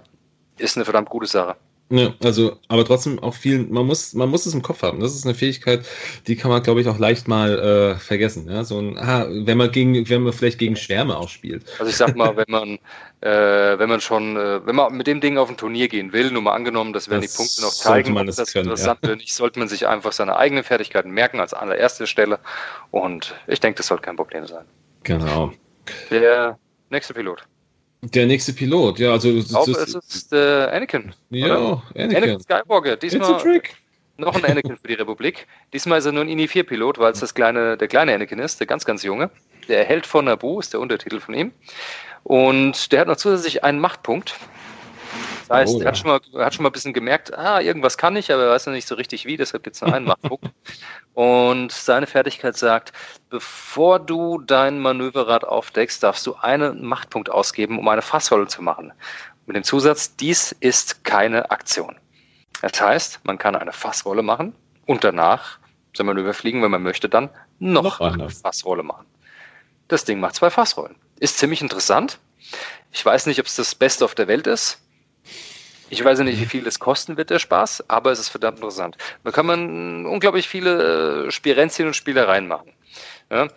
Ist 0.57 0.75
eine 0.75 0.85
verdammt 0.85 1.09
gute 1.09 1.27
Sache. 1.27 1.55
Ja, 1.89 2.13
also, 2.23 2.57
aber 2.67 2.83
trotzdem 2.83 3.19
auch 3.19 3.35
viel, 3.35 3.59
man 3.59 3.85
muss, 3.85 4.13
man 4.15 4.29
muss 4.29 4.47
es 4.47 4.55
im 4.55 4.63
Kopf 4.63 4.81
haben. 4.81 4.99
Das 5.01 5.13
ist 5.13 5.23
eine 5.23 5.35
Fähigkeit, 5.35 5.85
die 6.25 6.35
kann 6.35 6.49
man, 6.49 6.63
glaube 6.63 6.81
ich, 6.81 6.87
auch 6.87 6.97
leicht 6.97 7.27
mal 7.27 7.59
äh, 7.59 7.95
vergessen. 7.99 8.49
Ja? 8.49 8.63
So 8.63 8.79
ein, 8.79 8.97
ah, 8.97 9.27
wenn 9.29 9.57
man 9.59 9.71
gegen, 9.71 10.09
wenn 10.09 10.23
man 10.23 10.33
vielleicht 10.33 10.57
gegen 10.57 10.75
Schwärme 10.75 11.15
auch 11.15 11.29
spielt. 11.29 11.63
Also 11.77 11.91
ich 11.91 11.95
sag 11.95 12.15
mal, 12.15 12.35
wenn 12.37 12.47
man, 12.47 12.79
äh, 13.21 13.77
wenn 13.77 13.87
man 13.87 14.01
schon, 14.01 14.35
äh, 14.35 14.65
wenn 14.65 14.75
man 14.75 14.97
mit 14.97 15.05
dem 15.05 15.21
Ding 15.21 15.37
auf 15.37 15.47
ein 15.47 15.57
Turnier 15.57 15.87
gehen 15.87 16.11
will, 16.11 16.31
nur 16.31 16.41
mal 16.41 16.53
angenommen, 16.53 16.91
dass 16.91 17.07
werden 17.07 17.21
die 17.21 17.27
Punkte 17.27 17.61
noch 17.61 17.69
zeigen, 17.69 18.13
man 18.13 18.25
das, 18.25 18.37
das 18.37 18.53
können, 18.53 18.65
interessant 18.65 18.99
ja. 19.03 19.15
nicht, 19.15 19.35
sollte 19.35 19.59
man 19.59 19.67
sich 19.67 19.85
einfach 19.85 20.11
seine 20.11 20.37
eigenen 20.37 20.63
Fertigkeiten 20.63 21.11
merken 21.11 21.39
als 21.39 21.53
allererste 21.53 22.07
Stelle. 22.07 22.39
Und 22.89 23.35
ich 23.45 23.59
denke, 23.59 23.77
das 23.77 23.87
sollte 23.87 24.01
kein 24.01 24.15
Problem 24.15 24.47
sein. 24.47 24.65
Genau. 25.03 25.51
Der 26.09 26.57
nächste 26.89 27.13
Pilot. 27.13 27.45
Der 28.13 28.27
nächste 28.27 28.53
Pilot, 28.53 28.99
ja, 28.99 29.11
also. 29.11 29.29
Ich 29.29 29.47
glaube, 29.47 29.71
es 29.71 29.95
ist 29.95 30.33
äh, 30.33 30.65
Anakin. 30.65 31.13
Ja, 31.29 31.57
oder? 31.57 31.83
Anakin. 31.95 32.17
Anakin 32.17 32.39
Skywalker. 32.41 32.97
Diesmal 32.97 33.41
noch 34.17 34.35
ein 34.35 34.45
Anakin 34.45 34.77
für 34.77 34.87
die 34.87 34.93
Republik. 34.93 35.47
Diesmal 35.73 35.99
ist 35.99 36.05
er 36.05 36.11
nur 36.11 36.23
ein 36.23 36.29
INI-4-Pilot, 36.29 36.99
weil 36.99 37.11
es 37.11 37.19
das 37.19 37.33
kleine, 37.33 37.77
der 37.77 37.87
kleine 37.87 38.13
Anakin 38.13 38.39
ist, 38.39 38.59
der 38.59 38.67
ganz, 38.67 38.85
ganz 38.85 39.03
junge. 39.03 39.29
Der 39.67 39.83
Held 39.83 40.05
von 40.05 40.25
Naboo 40.25 40.59
ist 40.59 40.73
der 40.73 40.79
Untertitel 40.79 41.19
von 41.19 41.33
ihm. 41.33 41.51
Und 42.23 42.91
der 42.91 43.01
hat 43.01 43.07
noch 43.07 43.17
zusätzlich 43.17 43.63
einen 43.63 43.79
Machtpunkt. 43.79 44.35
Das 45.47 45.57
heißt, 45.57 45.75
oh, 45.75 45.81
er, 45.81 45.87
hat 45.87 45.97
schon 45.97 46.09
mal, 46.09 46.19
er 46.33 46.45
hat 46.45 46.53
schon 46.55 46.63
mal 46.63 46.69
ein 46.69 46.73
bisschen 46.73 46.93
gemerkt, 46.93 47.37
ah, 47.37 47.59
irgendwas 47.59 47.97
kann 47.97 48.15
ich, 48.15 48.31
aber 48.31 48.43
er 48.43 48.49
weiß 48.51 48.65
noch 48.65 48.73
nicht 48.73 48.87
so 48.87 48.95
richtig 48.95 49.25
wie, 49.25 49.37
deshalb 49.37 49.63
gibt 49.63 49.75
es 49.75 49.81
nur 49.81 49.93
einen 49.93 50.05
Machtpunkt. 50.05 50.45
Und 51.13 51.71
seine 51.71 52.07
Fertigkeit 52.07 52.57
sagt, 52.57 52.93
bevor 53.29 53.99
du 53.99 54.39
dein 54.39 54.79
Manöverrad 54.79 55.45
aufdeckst, 55.45 56.01
darfst 56.03 56.25
du 56.25 56.35
einen 56.35 56.83
Machtpunkt 56.83 57.29
ausgeben, 57.29 57.79
um 57.79 57.87
eine 57.87 58.01
Fassrolle 58.01 58.47
zu 58.47 58.61
machen. 58.61 58.91
Mit 59.45 59.55
dem 59.55 59.63
Zusatz, 59.63 60.15
dies 60.15 60.51
ist 60.51 61.03
keine 61.03 61.51
Aktion. 61.51 61.95
Das 62.61 62.81
heißt, 62.81 63.19
man 63.23 63.37
kann 63.37 63.55
eine 63.55 63.71
Fassrolle 63.71 64.23
machen 64.23 64.55
und 64.87 65.03
danach 65.03 65.59
sein 65.95 66.07
Manöver 66.07 66.33
fliegen, 66.33 66.63
wenn 66.63 66.71
man 66.71 66.83
möchte, 66.83 67.07
dann 67.07 67.29
noch, 67.59 67.83
noch 67.83 68.01
eine 68.01 68.29
Fassrolle 68.29 68.83
machen. 68.83 69.05
Das 69.87 70.03
Ding 70.03 70.19
macht 70.19 70.35
zwei 70.35 70.49
Fassrollen. 70.49 70.95
Ist 71.19 71.37
ziemlich 71.37 71.61
interessant. 71.61 72.19
Ich 72.91 73.05
weiß 73.05 73.27
nicht, 73.27 73.39
ob 73.39 73.45
es 73.45 73.55
das 73.55 73.75
Beste 73.75 74.03
auf 74.03 74.15
der 74.15 74.27
Welt 74.27 74.47
ist. 74.47 74.81
Ich 75.89 76.03
weiß 76.03 76.19
nicht, 76.19 76.39
wie 76.39 76.45
viel 76.45 76.63
das 76.63 76.79
kosten 76.79 77.17
wird, 77.17 77.29
der 77.29 77.39
Spaß, 77.39 77.89
aber 77.89 78.11
es 78.11 78.19
ist 78.19 78.29
verdammt 78.29 78.57
interessant. 78.57 78.97
Da 79.23 79.31
kann 79.31 79.45
man 79.45 80.05
unglaublich 80.05 80.47
viele 80.47 81.27
äh, 81.27 81.31
Spirenzien 81.31 81.87
und 81.87 81.95
Spielereien 81.95 82.47
machen. 82.47 82.71
Ja? 83.29 83.47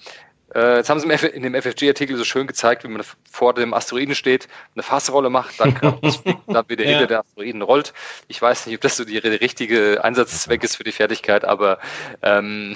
Äh, 0.55 0.76
jetzt 0.76 0.89
haben 0.89 0.99
sie 0.99 1.09
in 1.09 1.43
dem 1.43 1.55
FFG-Artikel 1.55 2.16
so 2.16 2.24
schön 2.24 2.47
gezeigt, 2.47 2.85
wie 2.85 2.89
man 2.89 3.03
vor 3.31 3.53
dem 3.53 3.74
Asteroiden 3.74 4.14
steht, 4.14 4.49
eine 4.74 4.83
Fassrolle 4.83 5.29
macht, 5.29 5.61
dann, 5.61 5.74
dann 6.47 6.68
wieder 6.68 6.85
ja. 6.85 6.91
hinter 6.91 7.07
der 7.07 7.20
Asteroiden 7.20 7.62
rollt. 7.62 7.93
Ich 8.29 8.41
weiß 8.41 8.66
nicht, 8.66 8.76
ob 8.76 8.81
das 8.81 8.97
so 8.97 9.05
die, 9.05 9.20
der 9.20 9.41
richtige 9.41 10.03
Einsatzzweck 10.03 10.64
ist 10.64 10.76
für 10.76 10.85
die 10.85 10.93
Fertigkeit, 10.93 11.45
aber 11.45 11.79
ähm, 12.22 12.74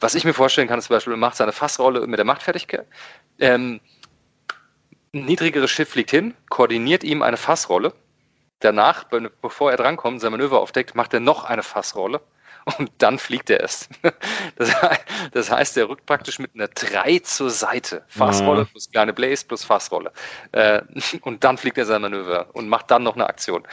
was 0.00 0.14
ich 0.14 0.24
mir 0.24 0.34
vorstellen 0.34 0.66
kann, 0.66 0.78
ist 0.78 0.86
zum 0.86 0.96
Beispiel, 0.96 1.12
man 1.12 1.20
macht 1.20 1.36
seine 1.36 1.52
Fassrolle 1.52 2.06
mit 2.06 2.18
der 2.18 2.26
Machtfertigkeit. 2.26 2.86
Ähm, 3.38 3.80
ein 5.14 5.26
niedrigeres 5.26 5.70
Schiff 5.70 5.90
fliegt 5.90 6.10
hin, 6.10 6.34
koordiniert 6.48 7.04
ihm 7.04 7.22
eine 7.22 7.36
Fassrolle 7.36 7.92
danach, 8.64 9.04
bevor 9.42 9.70
er 9.70 9.76
drankommt, 9.76 10.20
sein 10.20 10.32
Manöver 10.32 10.60
aufdeckt, 10.60 10.94
macht 10.94 11.14
er 11.14 11.20
noch 11.20 11.44
eine 11.44 11.62
Fassrolle 11.62 12.20
und 12.78 12.90
dann 12.98 13.18
fliegt 13.18 13.50
er 13.50 13.60
erst. 13.60 13.90
Das, 15.32 15.50
heißt, 15.50 15.76
er 15.76 15.88
rückt 15.88 16.06
praktisch 16.06 16.38
mit 16.38 16.54
einer 16.54 16.68
3 16.68 17.20
zur 17.20 17.50
Seite. 17.50 18.04
Fassrolle 18.08 18.66
plus 18.66 18.90
kleine 18.90 19.12
Blaze 19.12 19.44
plus 19.46 19.64
Fassrolle. 19.64 20.12
Äh, 20.52 20.82
und 21.22 21.42
dann 21.42 21.58
fliegt 21.58 21.78
er 21.78 21.86
sein 21.86 22.02
Manöver 22.02 22.48
und 22.52 22.68
macht 22.68 22.90
dann 22.90 23.02
noch 23.02 23.14
eine 23.14 23.26
Aktion. 23.26 23.66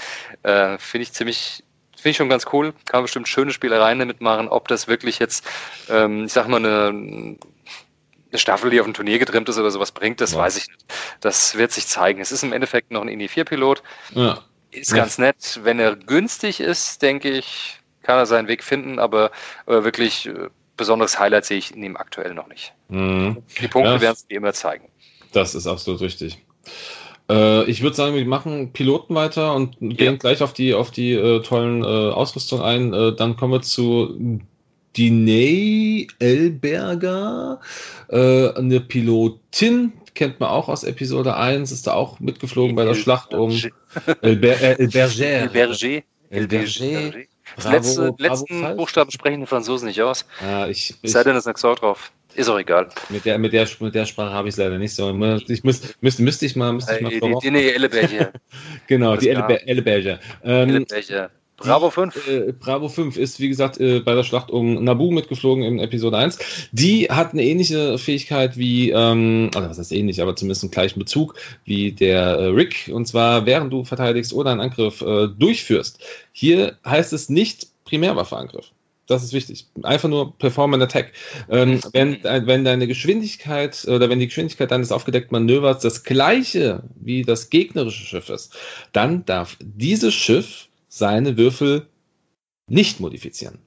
Äh, 0.43 0.77
finde 0.77 1.03
ich 1.03 1.13
ziemlich, 1.13 1.63
finde 1.95 2.09
ich 2.09 2.17
schon 2.17 2.29
ganz 2.29 2.45
cool. 2.53 2.71
Kann 2.85 2.99
man 2.99 3.03
bestimmt 3.03 3.27
schöne 3.27 3.51
Spielereien 3.51 3.99
damit 3.99 4.21
machen. 4.21 4.47
Ob 4.47 4.67
das 4.67 4.87
wirklich 4.87 5.19
jetzt, 5.19 5.45
ähm, 5.89 6.25
ich 6.25 6.33
sag 6.33 6.47
mal, 6.47 6.57
eine, 6.57 6.87
eine 6.87 8.39
Staffel, 8.39 8.69
die 8.69 8.79
auf 8.79 8.87
ein 8.87 8.93
Turnier 8.93 9.19
getrimmt 9.19 9.49
ist 9.49 9.57
oder 9.57 9.71
sowas 9.71 9.91
bringt, 9.91 10.21
das 10.21 10.33
ja. 10.33 10.39
weiß 10.39 10.57
ich 10.57 10.67
nicht. 10.67 10.85
Das 11.19 11.57
wird 11.57 11.71
sich 11.71 11.87
zeigen. 11.87 12.21
Es 12.21 12.31
ist 12.31 12.43
im 12.43 12.53
Endeffekt 12.53 12.91
noch 12.91 13.01
ein 13.01 13.09
Indie-4-Pilot. 13.09 13.83
Ja. 14.11 14.39
Ist 14.71 14.93
ganz 14.93 15.17
nett. 15.17 15.59
Wenn 15.63 15.79
er 15.79 15.95
günstig 15.95 16.59
ist, 16.59 17.01
denke 17.01 17.29
ich, 17.29 17.79
kann 18.03 18.17
er 18.17 18.25
seinen 18.25 18.47
Weg 18.47 18.63
finden, 18.63 18.99
aber, 18.99 19.31
aber 19.65 19.83
wirklich, 19.83 20.27
äh, 20.27 20.49
besonderes 20.77 21.19
Highlight 21.19 21.45
sehe 21.45 21.57
ich 21.57 21.75
in 21.75 21.81
dem 21.81 21.97
aktuell 21.97 22.33
noch 22.33 22.47
nicht. 22.47 22.73
Mhm. 22.87 23.43
Die 23.61 23.67
Punkte 23.67 23.91
ja, 23.91 24.01
werden 24.01 24.13
es 24.13 24.25
wie 24.29 24.35
immer 24.35 24.53
zeigen. 24.53 24.87
Das 25.33 25.53
ist 25.53 25.67
absolut 25.67 26.01
richtig. 26.01 26.39
Äh, 27.29 27.69
ich 27.69 27.83
würde 27.83 27.95
sagen, 27.95 28.15
wir 28.15 28.25
machen 28.25 28.73
Piloten 28.73 29.13
weiter 29.13 29.53
und 29.53 29.75
ja. 29.79 29.89
gehen 29.89 30.17
gleich 30.17 30.41
auf 30.41 30.53
die, 30.53 30.73
auf 30.73 30.89
die 30.89 31.13
äh, 31.13 31.41
tollen 31.43 31.83
äh, 31.83 31.85
Ausrüstung 31.85 32.61
ein. 32.61 32.93
Äh, 32.93 33.15
dann 33.15 33.35
kommen 33.35 33.53
wir 33.53 33.61
zu 33.61 34.41
Diney 34.97 36.07
Elberger, 36.17 37.59
äh, 38.07 38.49
eine 38.53 38.79
Pilotin, 38.79 39.93
kennt 40.19 40.41
man 40.41 40.49
auch 40.49 40.67
aus 40.67 40.83
Episode 40.83 41.37
1, 41.37 41.71
ist 41.71 41.87
da 41.87 41.93
auch 41.93 42.19
mitgeflogen 42.19 42.75
bei 42.75 42.83
der 42.83 42.93
Schlacht 42.93 43.33
um 43.33 43.57
Elber 44.21 44.49
äh, 44.49 44.75
Elberger. 44.77 45.25
Elberger. 45.25 46.03
Elberger. 46.29 47.13
Das 47.55 47.63
Bravo, 47.63 47.75
letzte, 47.75 48.13
letzten 48.17 48.75
Buchstaben 48.75 49.11
sprechen 49.11 49.39
die 49.39 49.47
Franzosen 49.47 49.87
nicht 49.87 50.01
aus. 50.01 50.25
Ja, 50.41 50.67
ich, 50.67 50.93
ich, 51.01 51.11
Sei 51.13 51.23
denn, 51.23 51.37
ist 51.37 51.47
eine 51.47 51.53
Xau 51.53 51.73
drauf. 51.73 52.11
Ist 52.35 52.49
auch 52.49 52.59
egal. 52.59 52.89
Mit 53.07 53.23
der, 53.23 53.39
mit 53.39 53.53
der, 53.53 53.65
mit 53.79 53.95
der 53.95 54.05
Sprache 54.05 54.33
habe 54.33 54.49
ich 54.49 54.55
es 54.55 54.57
leider 54.57 54.77
nicht 54.77 54.93
so. 54.93 55.09
Ich 55.47 55.63
muss, 55.63 55.95
müsste, 56.01 56.21
müsste 56.21 56.45
ich 56.45 56.55
mal, 56.57 56.73
müsste 56.73 56.95
ich 56.95 57.01
mal 57.01 57.09
die, 57.11 57.35
die, 57.41 57.51
nee, 57.51 57.69
Elleberger. 57.69 58.33
genau, 58.87 59.15
die 59.15 59.29
Elleberger. 59.29 60.19
Ähm, 60.43 60.69
Elleberger. 60.69 61.31
Bravo 61.59 61.89
5. 61.89 62.27
äh, 62.27 62.53
Bravo 62.53 62.87
5 62.87 63.17
ist, 63.17 63.39
wie 63.39 63.49
gesagt, 63.49 63.79
äh, 63.79 63.99
bei 63.99 64.15
der 64.15 64.23
Schlacht 64.23 64.49
um 64.49 64.83
Nabu 64.83 65.11
mitgeflogen 65.11 65.63
in 65.63 65.79
Episode 65.79 66.17
1. 66.17 66.39
Die 66.71 67.07
hat 67.09 67.33
eine 67.33 67.43
ähnliche 67.43 67.97
Fähigkeit 67.97 68.57
wie, 68.57 68.91
ähm, 68.91 69.51
oder 69.55 69.69
was 69.69 69.77
heißt 69.77 69.91
ähnlich, 69.91 70.21
aber 70.21 70.35
zumindest 70.35 70.63
einen 70.63 70.71
gleichen 70.71 70.99
Bezug 70.99 71.35
wie 71.65 71.91
der 71.91 72.21
äh, 72.21 72.45
Rick. 72.47 72.89
Und 72.93 73.07
zwar, 73.07 73.45
während 73.45 73.71
du 73.73 73.83
verteidigst 73.83 74.33
oder 74.33 74.51
einen 74.51 74.61
Angriff 74.61 75.01
äh, 75.01 75.27
durchführst. 75.27 75.99
Hier 76.31 76.77
heißt 76.85 77.13
es 77.13 77.29
nicht 77.29 77.67
Primärwaffeangriff. 77.85 78.71
Das 79.09 79.23
ist 79.23 79.33
wichtig. 79.33 79.65
Einfach 79.81 80.07
nur 80.07 80.37
Perform 80.37 80.75
an 80.75 80.83
Attack. 80.83 81.13
Ähm, 81.49 81.79
wenn, 81.93 82.23
wenn 82.23 82.63
deine 82.63 82.85
Geschwindigkeit 82.85 83.85
oder 83.87 84.07
wenn 84.07 84.19
die 84.19 84.27
Geschwindigkeit 84.27 84.69
deines 84.69 84.91
aufgedeckten 84.91 85.33
Manövers 85.33 85.81
das 85.81 86.03
gleiche 86.03 86.83
wie 86.95 87.23
das 87.23 87.49
gegnerische 87.49 88.05
Schiff 88.05 88.29
ist, 88.29 88.55
dann 88.93 89.25
darf 89.25 89.57
dieses 89.59 90.13
Schiff 90.13 90.68
seine 90.89 91.37
Würfel 91.37 91.87
nicht 92.67 92.99
modifizieren. 92.99 93.59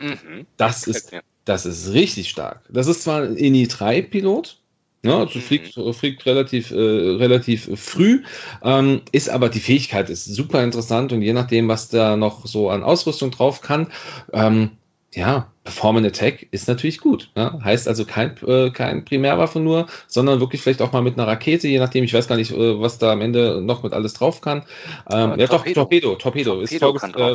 Mhm. 0.00 0.46
Das, 0.56 0.86
ist, 0.86 1.12
das 1.44 1.66
ist 1.66 1.92
richtig 1.92 2.30
stark. 2.30 2.62
Das 2.70 2.86
ist 2.86 3.02
zwar 3.02 3.22
ein 3.22 3.36
INI 3.36 3.66
3-Pilot, 3.66 4.56
ja, 5.02 5.18
also 5.18 5.38
mhm. 5.38 5.42
fliegt, 5.42 5.74
fliegt 5.92 6.26
relativ, 6.26 6.70
äh, 6.70 6.74
relativ 6.74 7.70
früh, 7.78 8.22
ähm, 8.62 9.02
ist 9.12 9.30
aber 9.30 9.48
die 9.48 9.60
Fähigkeit 9.60 10.10
ist 10.10 10.26
super 10.26 10.62
interessant 10.62 11.12
und 11.12 11.22
je 11.22 11.32
nachdem, 11.32 11.68
was 11.68 11.88
da 11.88 12.16
noch 12.16 12.46
so 12.46 12.70
an 12.70 12.82
Ausrüstung 12.82 13.30
drauf 13.30 13.60
kann, 13.62 13.90
ähm, 14.32 14.72
ja, 15.14 15.50
Performance 15.64 16.08
Attack 16.08 16.46
ist 16.52 16.68
natürlich 16.68 17.00
gut. 17.00 17.30
Ne? 17.34 17.58
Heißt 17.64 17.88
also 17.88 18.04
kein, 18.04 18.36
äh, 18.46 18.70
kein 18.70 19.04
Primärwaffe 19.04 19.58
nur, 19.58 19.86
sondern 20.06 20.38
wirklich 20.38 20.62
vielleicht 20.62 20.80
auch 20.80 20.92
mal 20.92 21.02
mit 21.02 21.18
einer 21.18 21.26
Rakete, 21.26 21.66
je 21.66 21.80
nachdem, 21.80 22.04
ich 22.04 22.14
weiß 22.14 22.28
gar 22.28 22.36
nicht, 22.36 22.52
äh, 22.52 22.80
was 22.80 22.98
da 22.98 23.12
am 23.12 23.20
Ende 23.20 23.60
noch 23.60 23.82
mit 23.82 23.92
alles 23.92 24.14
drauf 24.14 24.40
kann. 24.40 24.64
Ähm, 25.10 25.34
ja, 25.38 25.46
doch, 25.46 25.64
Torpedo, 25.64 26.14
Torpedo, 26.14 26.16
Torpedo 26.16 26.60
ist 26.60 26.72
äh, 26.72 26.80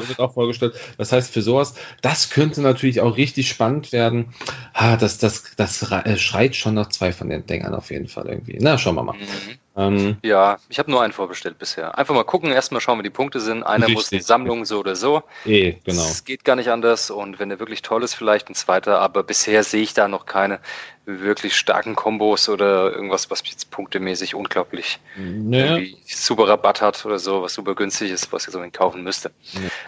wird 0.08 0.20
auch 0.20 0.34
vorgestellt. 0.34 0.76
Das 0.98 1.12
heißt, 1.12 1.32
für 1.32 1.42
sowas, 1.42 1.76
das 2.02 2.30
könnte 2.30 2.62
natürlich 2.62 3.02
auch 3.02 3.18
richtig 3.18 3.50
spannend 3.50 3.92
werden. 3.92 4.34
Ah, 4.74 4.96
das, 4.96 5.18
das, 5.18 5.44
das 5.58 5.92
äh, 5.92 6.18
schreit 6.18 6.56
schon 6.56 6.76
nach 6.76 6.90
zwei 6.90 7.12
von 7.12 7.30
den 7.30 7.46
Dingern 7.46 7.76
auf 7.76 7.92
jeden 7.92 8.08
Fall 8.08 8.28
irgendwie. 8.28 8.58
Na, 8.60 8.78
schauen 8.78 8.96
wir 8.96 9.04
mal. 9.04 9.18
Mhm. 9.18 9.60
Ähm, 9.78 10.18
ja, 10.24 10.58
ich 10.70 10.80
habe 10.80 10.90
nur 10.90 11.02
einen 11.02 11.12
vorbestellt 11.12 11.58
bisher. 11.58 11.98
Einfach 11.98 12.16
mal 12.16 12.24
gucken, 12.24 12.52
erstmal 12.52 12.80
schauen, 12.80 13.00
wie 13.00 13.04
die 13.04 13.10
Punkte 13.10 13.42
sind. 13.42 13.64
Einer 13.64 13.90
muss 13.90 14.10
die 14.10 14.22
Sammlung 14.22 14.66
so 14.66 14.80
oder 14.80 14.96
so. 14.96 15.24
Eh, 15.46 15.76
genau. 15.84 16.02
Es 16.04 16.24
geht 16.24 16.46
gar 16.46 16.56
nicht 16.56 16.70
anders 16.70 17.12
und 17.12 17.40
wenn 17.40 17.50
der 17.50 17.60
wirklich 17.60 17.82
toll 17.82 18.04
ist, 18.04 18.14
vielleicht 18.14 18.50
ein 18.50 18.56
zweiter, 18.56 19.00
aber 19.00 19.24
bisher 19.24 19.64
sehe 19.64 19.84
ich 19.84 19.94
da 19.94 20.08
noch 20.08 20.26
keine 20.26 20.60
wirklich 21.06 21.56
starken 21.56 21.96
Kombos 21.96 22.50
oder 22.50 22.92
irgendwas, 22.92 23.30
was 23.30 23.44
jetzt 23.46 23.70
punktemäßig 23.70 24.34
unglaublich 24.34 25.00
naja. 25.18 25.80
super 26.08 26.48
Rabatt 26.48 26.82
hat 26.82 27.06
oder 27.06 27.20
so, 27.20 27.44
was 27.44 27.54
super 27.54 27.76
günstig 27.76 28.10
ist, 28.10 28.32
was 28.34 28.48
ich 28.48 28.54
so 28.54 28.64
kaufen 28.72 29.04
müsste. 29.04 29.32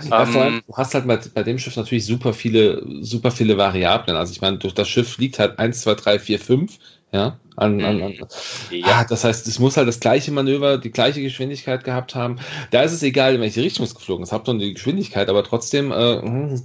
Ja. 0.09 0.23
Ähm, 0.23 0.37
allem, 0.37 0.61
du 0.67 0.75
hast 0.75 0.93
halt 0.93 1.07
bei, 1.07 1.17
bei, 1.33 1.43
dem 1.43 1.57
Schiff 1.57 1.75
natürlich 1.75 2.05
super 2.05 2.33
viele, 2.33 2.83
super 3.01 3.31
viele 3.31 3.57
Variablen. 3.57 4.15
Also 4.15 4.31
ich 4.31 4.41
meine, 4.41 4.57
durch 4.57 4.75
das 4.75 4.87
Schiff 4.89 5.13
fliegt 5.13 5.39
halt 5.39 5.57
1, 5.57 5.81
2, 5.81 5.95
3, 5.95 6.19
4, 6.19 6.39
5 6.39 6.77
ja, 7.11 7.39
an, 7.57 7.83
an, 7.83 8.01
an. 8.03 8.13
Ja. 8.69 8.85
Ah, 8.85 9.03
das 9.03 9.23
heißt, 9.23 9.47
es 9.47 9.57
muss 9.57 9.77
halt 9.77 9.87
das 9.87 9.99
gleiche 9.99 10.31
Manöver, 10.31 10.77
die 10.77 10.91
gleiche 10.91 11.21
Geschwindigkeit 11.21 11.83
gehabt 11.83 12.13
haben. 12.13 12.37
Da 12.69 12.83
ist 12.83 12.91
es 12.91 13.01
egal, 13.01 13.35
in 13.35 13.41
welche 13.41 13.63
Richtung 13.63 13.83
es 13.83 13.95
geflogen 13.95 14.23
ist. 14.23 14.31
Habt 14.31 14.47
ihr 14.47 14.53
die 14.59 14.75
Geschwindigkeit, 14.75 15.27
aber 15.27 15.43
trotzdem 15.43 15.91
äh, 15.91 16.21
hm, 16.21 16.61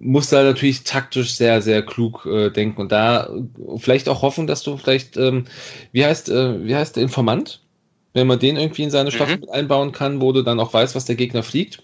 muss 0.00 0.30
da 0.30 0.42
natürlich 0.42 0.82
taktisch 0.82 1.34
sehr, 1.34 1.62
sehr 1.62 1.82
klug 1.82 2.26
äh, 2.26 2.50
denken 2.50 2.80
und 2.80 2.90
da 2.90 3.30
vielleicht 3.76 4.08
auch 4.08 4.22
hoffen, 4.22 4.48
dass 4.48 4.64
du 4.64 4.76
vielleicht, 4.76 5.16
ähm, 5.16 5.44
wie 5.92 6.04
heißt, 6.04 6.28
äh, 6.30 6.64
wie 6.64 6.74
heißt 6.74 6.96
der 6.96 7.04
Informant? 7.04 7.60
Wenn 8.12 8.26
man 8.26 8.38
den 8.38 8.56
irgendwie 8.56 8.82
in 8.82 8.90
seine 8.90 9.12
Staffel 9.12 9.38
mhm. 9.38 9.50
einbauen 9.50 9.92
kann, 9.92 10.20
wo 10.20 10.32
du 10.32 10.42
dann 10.42 10.58
auch 10.58 10.72
weißt, 10.72 10.96
was 10.96 11.04
der 11.04 11.16
Gegner 11.16 11.44
fliegt. 11.44 11.82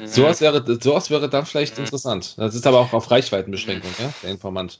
Mhm. 0.00 0.06
Sowas 0.06 0.40
wäre, 0.40 0.64
sowas 0.80 1.10
wäre 1.10 1.28
dann 1.28 1.44
vielleicht 1.44 1.76
mhm. 1.76 1.84
interessant. 1.84 2.34
Das 2.38 2.54
ist 2.54 2.66
aber 2.68 2.78
auch 2.78 2.92
auf 2.92 3.10
Reichweitenbeschränkung, 3.10 3.90
ja, 3.98 4.12
der 4.22 4.30
Informant. 4.30 4.78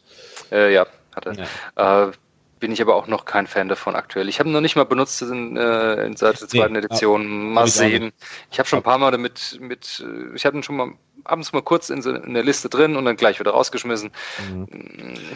Äh, 0.53 0.75
ja, 0.75 0.87
hat 1.15 1.27
er. 1.27 1.35
Ja. 1.35 2.13
Bin 2.61 2.73
ich 2.73 2.83
aber 2.83 2.95
auch 2.95 3.07
noch 3.07 3.25
kein 3.25 3.47
Fan 3.47 3.69
davon 3.69 3.97
aktuell. 3.97 4.29
Ich 4.29 4.39
habe 4.39 4.51
noch 4.51 4.61
nicht 4.61 4.77
mal 4.77 4.85
benutzt 4.85 5.23
in, 5.23 5.57
äh, 5.57 6.05
in 6.05 6.17
seit 6.17 6.41
der 6.41 6.49
zweiten 6.49 6.75
nee, 6.75 6.81
Edition. 6.81 7.53
Mal 7.53 7.67
sehen. 7.67 8.13
Ich 8.51 8.59
habe 8.59 8.69
schon 8.69 8.81
ein 8.81 8.83
paar 8.83 8.99
Mal 8.99 9.11
damit 9.11 9.59
mit, 9.61 10.05
äh, 10.07 10.35
ich 10.37 10.45
hatte 10.45 10.59
ihn 10.59 10.63
schon 10.63 10.77
mal 10.77 10.93
abends 11.25 11.53
mal 11.53 11.63
kurz 11.63 11.91
in, 11.91 12.03
so, 12.03 12.11
in 12.11 12.35
der 12.35 12.43
Liste 12.43 12.69
drin 12.69 12.97
und 12.97 13.05
dann 13.05 13.17
gleich 13.17 13.41
wieder 13.41 13.53
rausgeschmissen. 13.53 14.11
Mhm. 14.51 14.67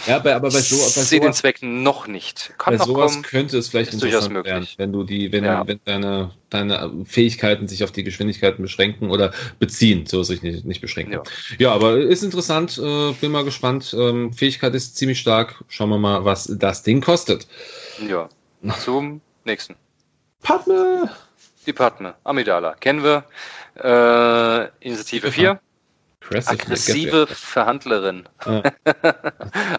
Ja, 0.07 0.17
aber, 0.17 0.35
aber 0.35 0.51
bei 0.51 0.61
so, 0.61 0.77
ich 0.77 1.07
sehe 1.07 1.21
den 1.21 1.33
Zweck 1.33 1.63
noch 1.63 2.07
nicht. 2.07 2.55
Kann 2.59 2.77
bei 2.77 2.85
sowas 2.85 3.13
kommen, 3.13 3.23
könnte 3.25 3.59
es 3.59 3.69
vielleicht 3.69 4.01
durchaus 4.01 4.29
möglich. 4.29 4.53
Werden, 4.53 4.69
wenn 4.79 4.93
du 4.93 5.05
die, 5.05 5.33
wenn, 5.33 5.45
ja. 5.45 5.67
wenn 5.67 5.81
deine, 5.85 6.31
deine 6.51 6.93
Fähigkeiten 7.05 7.69
sich 7.69 7.85
auf 7.85 7.93
die 7.93 8.05
Geschwindigkeiten 8.05 8.63
beschränken 8.63 9.11
oder 9.11 9.33
beziehen, 9.59 10.07
so 10.07 10.23
sich 10.23 10.43
nicht, 10.43 10.65
nicht 10.65 10.81
beschränken. 10.81 11.13
Ja. 11.13 11.23
ja, 11.59 11.73
aber 11.73 11.99
ist 11.99 12.23
interessant, 12.23 12.79
äh, 12.79 13.13
bin 13.13 13.33
mal 13.33 13.45
gespannt. 13.45 13.95
Ähm, 13.99 14.33
Fähigkeit 14.33 14.75
ist 14.75 14.97
ziemlich 14.97 15.21
stark. 15.21 15.65
Schauen 15.69 15.91
wir 15.91 15.99
mal, 15.99 16.25
was 16.25 16.53
das 16.59 16.83
Ding 16.83 17.01
kostet. 17.01 17.47
Ja. 18.09 18.29
Zum 18.81 19.21
nächsten. 19.45 19.77
Padme. 20.43 21.11
Die 21.67 21.73
Padme. 21.73 22.15
Amidala. 22.25 22.75
Kennen 22.75 23.03
wir. 23.03 23.25
Äh, 23.77 24.69
Initiative 24.87 25.33
4. 25.33 25.61
Aggressive 26.47 27.27
Verhandlerin. 27.27 28.29
Ja. 28.47 28.63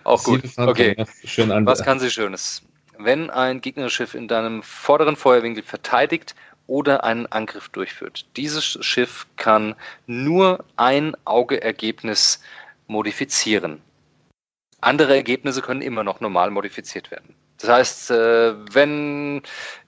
Auch 0.04 0.24
gut. 0.24 0.44
Okay. 0.58 1.06
Schön 1.24 1.50
Was 1.66 1.84
kann 1.84 2.00
sie 2.00 2.12
Schönes? 2.12 2.62
Wenn 2.98 3.30
ein 3.30 3.62
Gegnerschiff 3.62 4.14
in 4.14 4.28
deinem 4.28 4.64
vorderen 4.64 5.16
Feuerwinkel 5.16 5.64
verteidigt 5.64 6.36
oder 6.68 7.04
einen 7.04 7.26
Angriff 7.28 7.70
durchführt. 7.70 8.26
Dieses 8.38 8.78
Schiff 8.84 9.28
kann 9.38 9.76
nur 10.08 10.64
ein 10.78 11.16
Augeergebnis 11.26 12.42
modifizieren. 12.88 13.82
Andere 14.82 15.16
Ergebnisse 15.16 15.62
können 15.62 15.82
immer 15.82 16.04
noch 16.04 16.20
normal 16.22 16.52
modifiziert 16.52 17.12
werden. 17.12 17.36
Das 17.58 17.70
heißt, 17.70 18.12
äh, 18.12 18.54
wenn 18.74 19.42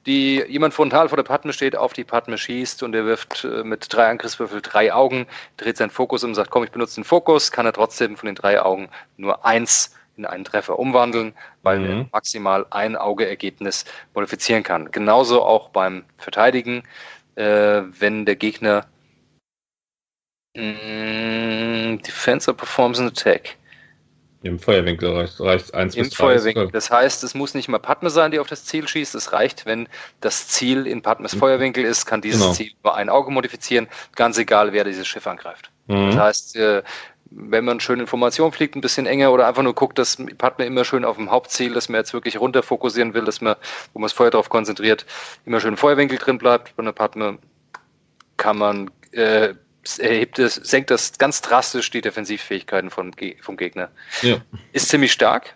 die, 0.05 0.43
jemand 0.47 0.73
frontal 0.73 1.09
vor 1.09 1.17
der 1.17 1.23
Padme 1.23 1.51
steht, 1.51 1.75
auf 1.75 1.93
die 1.93 2.05
Padme 2.05 2.37
schießt 2.37 2.81
und 2.83 2.95
er 2.95 3.05
wirft 3.05 3.43
äh, 3.43 3.63
mit 3.63 3.85
drei 3.89 4.07
Angriffswürfeln 4.07 4.61
drei 4.61 4.93
Augen, 4.93 5.27
dreht 5.57 5.77
seinen 5.77 5.89
Fokus 5.89 6.23
um 6.23 6.31
und 6.31 6.35
sagt, 6.35 6.49
komm, 6.49 6.63
ich 6.63 6.71
benutze 6.71 6.95
den 6.95 7.03
Fokus, 7.03 7.51
kann 7.51 7.65
er 7.65 7.73
trotzdem 7.73 8.15
von 8.15 8.27
den 8.27 8.35
drei 8.35 8.61
Augen 8.61 8.89
nur 9.17 9.45
eins 9.45 9.93
in 10.15 10.25
einen 10.25 10.45
Treffer 10.45 10.79
umwandeln, 10.79 11.33
weil 11.61 11.79
mhm. 11.79 11.85
er 11.85 12.05
maximal 12.11 12.65
ein 12.69 12.95
Augeergebnis 12.95 13.85
modifizieren 14.13 14.63
kann. 14.63 14.91
Genauso 14.91 15.43
auch 15.43 15.69
beim 15.69 16.05
Verteidigen, 16.17 16.83
äh, 17.35 17.83
wenn 17.99 18.25
der 18.25 18.35
Gegner 18.35 18.85
mh, 20.55 20.63
mm, 20.63 22.01
Defense 22.01 22.51
performs 22.53 22.99
an 22.99 23.07
attack 23.07 23.57
im 24.43 24.59
Feuerwinkel 24.59 25.11
reicht, 25.13 25.39
reicht 25.39 25.73
1 25.73 25.95
Im 25.95 26.03
bis 26.03 26.13
3. 26.13 26.23
Feuerwinkel. 26.23 26.69
Das 26.71 26.91
heißt, 26.91 27.23
es 27.23 27.33
muss 27.33 27.53
nicht 27.53 27.67
mal 27.67 27.79
Padme 27.79 28.09
sein, 28.09 28.31
die 28.31 28.39
auf 28.39 28.47
das 28.47 28.65
Ziel 28.65 28.87
schießt. 28.87 29.15
Es 29.15 29.33
reicht, 29.33 29.65
wenn 29.65 29.89
das 30.21 30.47
Ziel 30.47 30.85
in 30.85 31.01
Padmes 31.01 31.35
mhm. 31.35 31.39
Feuerwinkel 31.39 31.83
ist, 31.83 32.05
kann 32.05 32.21
dieses 32.21 32.41
genau. 32.41 32.53
Ziel 32.53 32.71
über 32.79 32.95
ein 32.95 33.09
Auge 33.09 33.31
modifizieren, 33.31 33.87
ganz 34.15 34.37
egal, 34.37 34.73
wer 34.73 34.83
dieses 34.83 35.07
Schiff 35.07 35.25
angreift. 35.25 35.71
Mhm. 35.87 36.11
Das 36.11 36.17
heißt, 36.17 36.55
äh, 36.57 36.83
wenn 37.31 37.65
man 37.65 37.79
schön 37.79 37.99
Information 37.99 38.51
fliegt, 38.51 38.75
ein 38.75 38.81
bisschen 38.81 39.05
enger 39.05 39.31
oder 39.31 39.47
einfach 39.47 39.63
nur 39.63 39.73
guckt, 39.73 39.97
dass 39.99 40.17
Padme 40.37 40.65
immer 40.65 40.85
schön 40.85 41.03
auf 41.03 41.17
dem 41.17 41.31
Hauptziel, 41.31 41.73
dass 41.73 41.89
man 41.89 41.99
jetzt 41.99 42.13
wirklich 42.13 42.39
runter 42.39 42.63
fokussieren 42.63 43.13
will, 43.13 43.25
dass 43.25 43.41
man, 43.41 43.55
wo 43.93 43.99
man 43.99 44.05
das 44.05 44.13
Feuer 44.13 44.29
darauf 44.29 44.49
konzentriert, 44.49 45.05
immer 45.45 45.59
schön 45.59 45.71
im 45.71 45.77
Feuerwinkel 45.77 46.17
drin 46.17 46.37
bleibt. 46.37 46.75
Bei 46.75 46.83
einer 46.83 46.93
Padme 46.93 47.39
kann 48.37 48.57
man 48.57 48.91
äh, 49.11 49.55
erhebt 49.99 50.39
es, 50.39 50.55
senkt 50.55 50.91
das 50.91 51.17
ganz 51.17 51.41
drastisch 51.41 51.89
die 51.91 52.01
Defensivfähigkeiten 52.01 52.89
vom, 52.89 53.11
vom 53.41 53.57
Gegner. 53.57 53.89
Ja. 54.21 54.37
Ist 54.73 54.89
ziemlich 54.89 55.11
stark. 55.11 55.55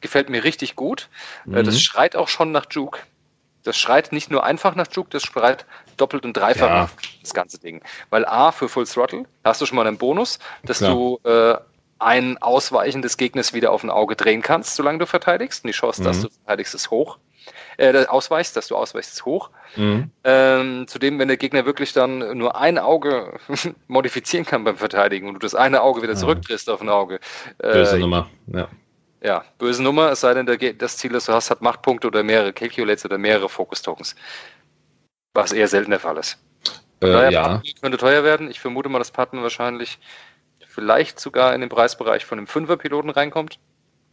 Gefällt 0.00 0.28
mir 0.28 0.44
richtig 0.44 0.76
gut. 0.76 1.08
Äh, 1.46 1.50
mhm. 1.50 1.64
Das 1.64 1.80
schreit 1.80 2.16
auch 2.16 2.28
schon 2.28 2.52
nach 2.52 2.66
Juke. 2.70 3.00
Das 3.62 3.78
schreit 3.78 4.12
nicht 4.12 4.30
nur 4.30 4.44
einfach 4.44 4.74
nach 4.74 4.88
Juke, 4.90 5.10
das 5.10 5.22
schreit 5.22 5.66
doppelt 5.96 6.24
und 6.24 6.36
dreifach 6.36 6.68
ja. 6.68 6.82
nach 6.82 6.90
das 7.20 7.32
ganze 7.32 7.60
Ding. 7.60 7.82
Weil 8.10 8.24
A 8.24 8.50
für 8.50 8.68
Full 8.68 8.86
Throttle 8.86 9.24
hast 9.44 9.60
du 9.60 9.66
schon 9.66 9.76
mal 9.76 9.86
einen 9.86 9.98
Bonus, 9.98 10.38
dass 10.64 10.78
Klar. 10.78 10.90
du 10.92 11.20
äh, 11.24 11.56
ein 12.00 12.38
Ausweichen 12.38 13.02
des 13.02 13.16
Gegners 13.16 13.52
wieder 13.52 13.70
auf 13.70 13.84
ein 13.84 13.90
Auge 13.90 14.16
drehen 14.16 14.42
kannst, 14.42 14.74
solange 14.74 14.98
du 14.98 15.06
verteidigst. 15.06 15.64
Und 15.64 15.68
die 15.68 15.74
Chance, 15.74 16.02
mhm. 16.02 16.06
dass 16.06 16.20
du 16.22 16.28
verteidigst, 16.28 16.74
ist 16.74 16.90
hoch. 16.90 17.18
Äh, 17.82 18.06
ausweichst, 18.06 18.56
dass 18.56 18.68
du 18.68 18.76
ausweichst, 18.76 19.14
ist 19.14 19.24
hoch. 19.24 19.50
Mhm. 19.74 20.08
Ähm, 20.22 20.86
zudem, 20.86 21.18
wenn 21.18 21.26
der 21.26 21.36
Gegner 21.36 21.66
wirklich 21.66 21.92
dann 21.92 22.38
nur 22.38 22.54
ein 22.54 22.78
Auge 22.78 23.40
modifizieren 23.88 24.46
kann 24.46 24.62
beim 24.62 24.76
Verteidigen 24.76 25.26
und 25.26 25.34
du 25.34 25.40
das 25.40 25.56
eine 25.56 25.82
Auge 25.82 26.00
wieder 26.00 26.14
zurückdrehst 26.14 26.70
auf 26.70 26.80
ein 26.80 26.88
Auge. 26.88 27.16
Äh, 27.58 27.72
böse 27.72 27.98
Nummer, 27.98 28.30
ja. 28.46 28.68
Ja, 29.20 29.44
böse 29.58 29.82
Nummer, 29.82 30.12
es 30.12 30.20
sei 30.20 30.32
denn, 30.32 30.46
der, 30.46 30.58
das 30.74 30.96
Ziel, 30.96 31.10
das 31.10 31.26
du 31.26 31.32
hast, 31.32 31.50
hat 31.50 31.60
Machtpunkte 31.60 32.06
oder 32.06 32.22
mehrere 32.22 32.52
Calculates 32.52 33.04
oder 33.04 33.18
mehrere 33.18 33.48
Focus-Tokens. 33.48 34.14
Was 35.34 35.50
eher 35.50 35.66
selten 35.66 35.90
der 35.90 35.98
Fall 35.98 36.18
ist. 36.18 36.38
Äh, 37.02 37.32
ja. 37.32 37.60
könnte 37.80 37.98
teuer 37.98 38.22
werden. 38.22 38.48
Ich 38.48 38.60
vermute 38.60 38.90
mal, 38.90 39.00
dass 39.00 39.10
Partner 39.10 39.42
wahrscheinlich 39.42 39.98
vielleicht 40.68 41.18
sogar 41.18 41.52
in 41.52 41.60
den 41.60 41.68
Preisbereich 41.68 42.24
von 42.24 42.38
einem 42.38 42.46
Fünfer-Piloten 42.46 43.10
reinkommt. 43.10 43.58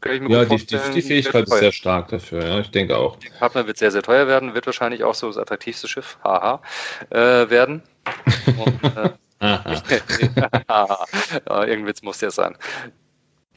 Ja, 0.06 0.46
die, 0.46 0.58
die, 0.58 0.78
die, 0.94 1.02
Fähigkeit 1.02 1.46
ist 1.46 1.58
sehr 1.58 1.72
stark 1.72 2.10
dafür, 2.10 2.46
ja, 2.46 2.60
ich 2.60 2.72
denke 2.72 2.98
auch. 2.98 3.18
Der 3.18 3.32
Partner 3.32 3.68
wird 3.68 3.78
sehr, 3.78 3.92
sehr 3.92 4.02
teuer 4.02 4.28
werden, 4.28 4.54
wird 4.54 4.66
wahrscheinlich 4.66 5.04
auch 5.04 5.16
so 5.16 5.28
das 5.28 5.38
attraktivste 5.38 5.88
Schiff, 5.88 6.18
haha, 6.24 6.62
äh, 7.10 7.50
werden. 7.50 7.82
Und, 8.48 8.98
äh, 8.98 9.10
ja, 9.42 10.98
irgendein 11.48 11.88
Witz 11.88 12.02
muss 12.02 12.18
der 12.20 12.32
sein. 12.32 12.58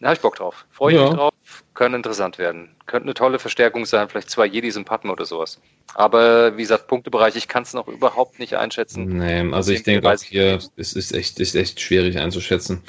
Da 0.02 0.08
habe 0.08 0.16
ich 0.16 0.20
Bock 0.20 0.36
drauf. 0.36 0.66
Freue 0.70 0.92
ich 0.92 1.00
ja. 1.00 1.06
mich 1.06 1.14
drauf 1.14 1.32
können 1.74 1.94
interessant 1.94 2.38
werden. 2.38 2.68
Könnte 2.86 3.06
eine 3.06 3.14
tolle 3.14 3.38
Verstärkung 3.38 3.86
sein, 3.86 4.08
vielleicht 4.08 4.30
zwei 4.30 4.46
Jedis 4.46 4.76
im 4.76 4.84
Padma 4.84 5.12
oder 5.12 5.24
sowas. 5.24 5.58
Aber 5.94 6.56
wie 6.56 6.62
gesagt, 6.62 6.86
Punktebereich, 6.86 7.34
ich 7.36 7.48
kann 7.48 7.62
es 7.62 7.72
noch 7.72 7.88
überhaupt 7.88 8.38
nicht 8.38 8.54
einschätzen. 8.54 9.18
Nee, 9.18 9.52
also 9.52 9.72
ich 9.72 9.82
denke 9.82 10.08
auch 10.08 10.22
hier, 10.22 10.58
es 10.76 10.92
ist 10.92 11.12
echt, 11.12 11.40
ist 11.40 11.54
echt 11.54 11.80
schwierig 11.80 12.18
einzuschätzen. 12.18 12.82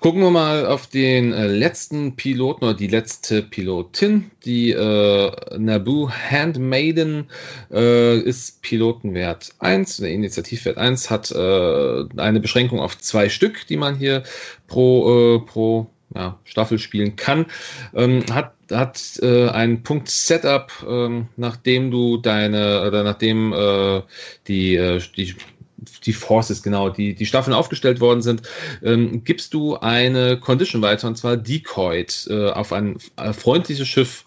Gucken 0.00 0.22
wir 0.22 0.30
mal 0.30 0.66
auf 0.66 0.86
den 0.86 1.32
äh, 1.32 1.46
letzten 1.46 2.16
Piloten 2.16 2.64
oder 2.64 2.74
die 2.74 2.86
letzte 2.86 3.42
Pilotin. 3.42 4.30
Die 4.44 4.70
äh, 4.70 5.58
Naboo 5.58 6.10
Handmaiden 6.10 7.30
äh, 7.70 8.18
ist 8.18 8.62
Pilotenwert 8.62 9.52
1, 9.58 9.98
der 9.98 10.10
Initiativwert 10.10 10.78
1 10.78 11.10
hat 11.10 11.30
äh, 11.32 12.04
eine 12.16 12.40
Beschränkung 12.40 12.80
auf 12.80 12.98
zwei 12.98 13.28
Stück, 13.28 13.66
die 13.66 13.76
man 13.76 13.96
hier 13.96 14.22
pro, 14.66 15.36
äh, 15.36 15.38
pro 15.40 15.90
ja, 16.14 16.38
Staffel 16.44 16.78
spielen 16.78 17.16
kann, 17.16 17.46
ähm, 17.94 18.24
hat, 18.32 18.54
hat 18.70 19.18
äh, 19.22 19.48
einen 19.48 19.82
Punkt 19.82 20.08
Setup, 20.08 20.72
ähm, 20.88 21.28
nachdem 21.36 21.90
du 21.90 22.18
deine, 22.18 22.86
oder 22.86 23.02
nachdem 23.02 23.52
äh, 23.52 24.02
die, 24.46 24.76
äh, 24.76 25.00
die 25.16 25.34
die 26.04 26.12
Forces, 26.12 26.62
genau, 26.62 26.90
die, 26.90 27.14
die 27.14 27.26
Staffeln 27.26 27.54
aufgestellt 27.54 28.00
worden 28.00 28.22
sind, 28.22 28.42
ähm, 28.82 29.24
gibst 29.24 29.54
du 29.54 29.76
eine 29.76 30.38
Condition 30.38 30.82
weiter, 30.82 31.08
und 31.08 31.16
zwar 31.16 31.36
Decoyed, 31.36 32.26
äh, 32.30 32.50
auf 32.50 32.72
ein 32.72 32.98
äh, 33.16 33.32
freundliches 33.32 33.88
Schiff, 33.88 34.24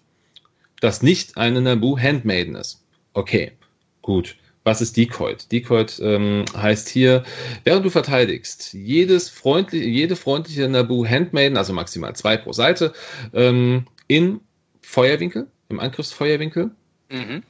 das 0.82 1.02
nicht 1.02 1.38
eine 1.38 1.62
Naboo 1.62 1.98
Handmaiden 1.98 2.56
ist. 2.56 2.84
Okay, 3.14 3.54
gut. 4.02 4.36
Was 4.66 4.82
ist 4.82 4.98
Decoyed? 4.98 5.52
Decoyed 5.52 6.00
ähm, 6.02 6.44
heißt 6.58 6.90
hier, 6.90 7.24
während 7.64 7.86
du 7.86 7.92
verteidigst, 7.92 8.74
jedes 8.74 9.30
freundliche, 9.30 9.86
jede 9.86 10.16
freundliche 10.16 10.68
Nabu 10.68 11.06
Handmaiden, 11.06 11.56
also 11.56 11.72
maximal 11.72 12.16
zwei 12.16 12.36
pro 12.36 12.52
Seite, 12.52 12.92
ähm, 13.34 13.86
in 14.08 14.42
Feuerwinkel, 14.82 15.48
im 15.70 15.80
Angriffsfeuerwinkel, 15.80 16.72
mhm. 17.12 17.44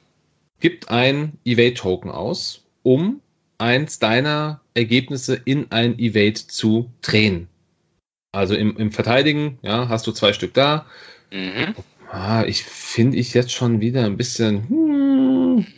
gibt 0.60 0.90
ein 0.90 1.32
Evade-Token 1.46 2.10
aus, 2.10 2.66
um 2.82 3.22
eins 3.56 3.98
deiner 3.98 4.60
Ergebnisse 4.74 5.40
in 5.46 5.72
ein 5.72 5.98
Evade 5.98 6.46
zu 6.46 6.90
drehen. 7.00 7.48
Also 8.32 8.54
im, 8.54 8.76
im 8.76 8.92
Verteidigen, 8.92 9.58
ja, 9.62 9.88
hast 9.88 10.06
du 10.06 10.12
zwei 10.12 10.34
Stück 10.34 10.52
da. 10.52 10.84
Mhm. 11.32 11.74
Ah, 12.10 12.44
ich 12.46 12.62
finde 12.62 13.16
ich 13.16 13.32
jetzt 13.32 13.52
schon 13.52 13.80
wieder 13.80 14.04
ein 14.04 14.18
bisschen. 14.18 14.68
Hm. 14.68 14.95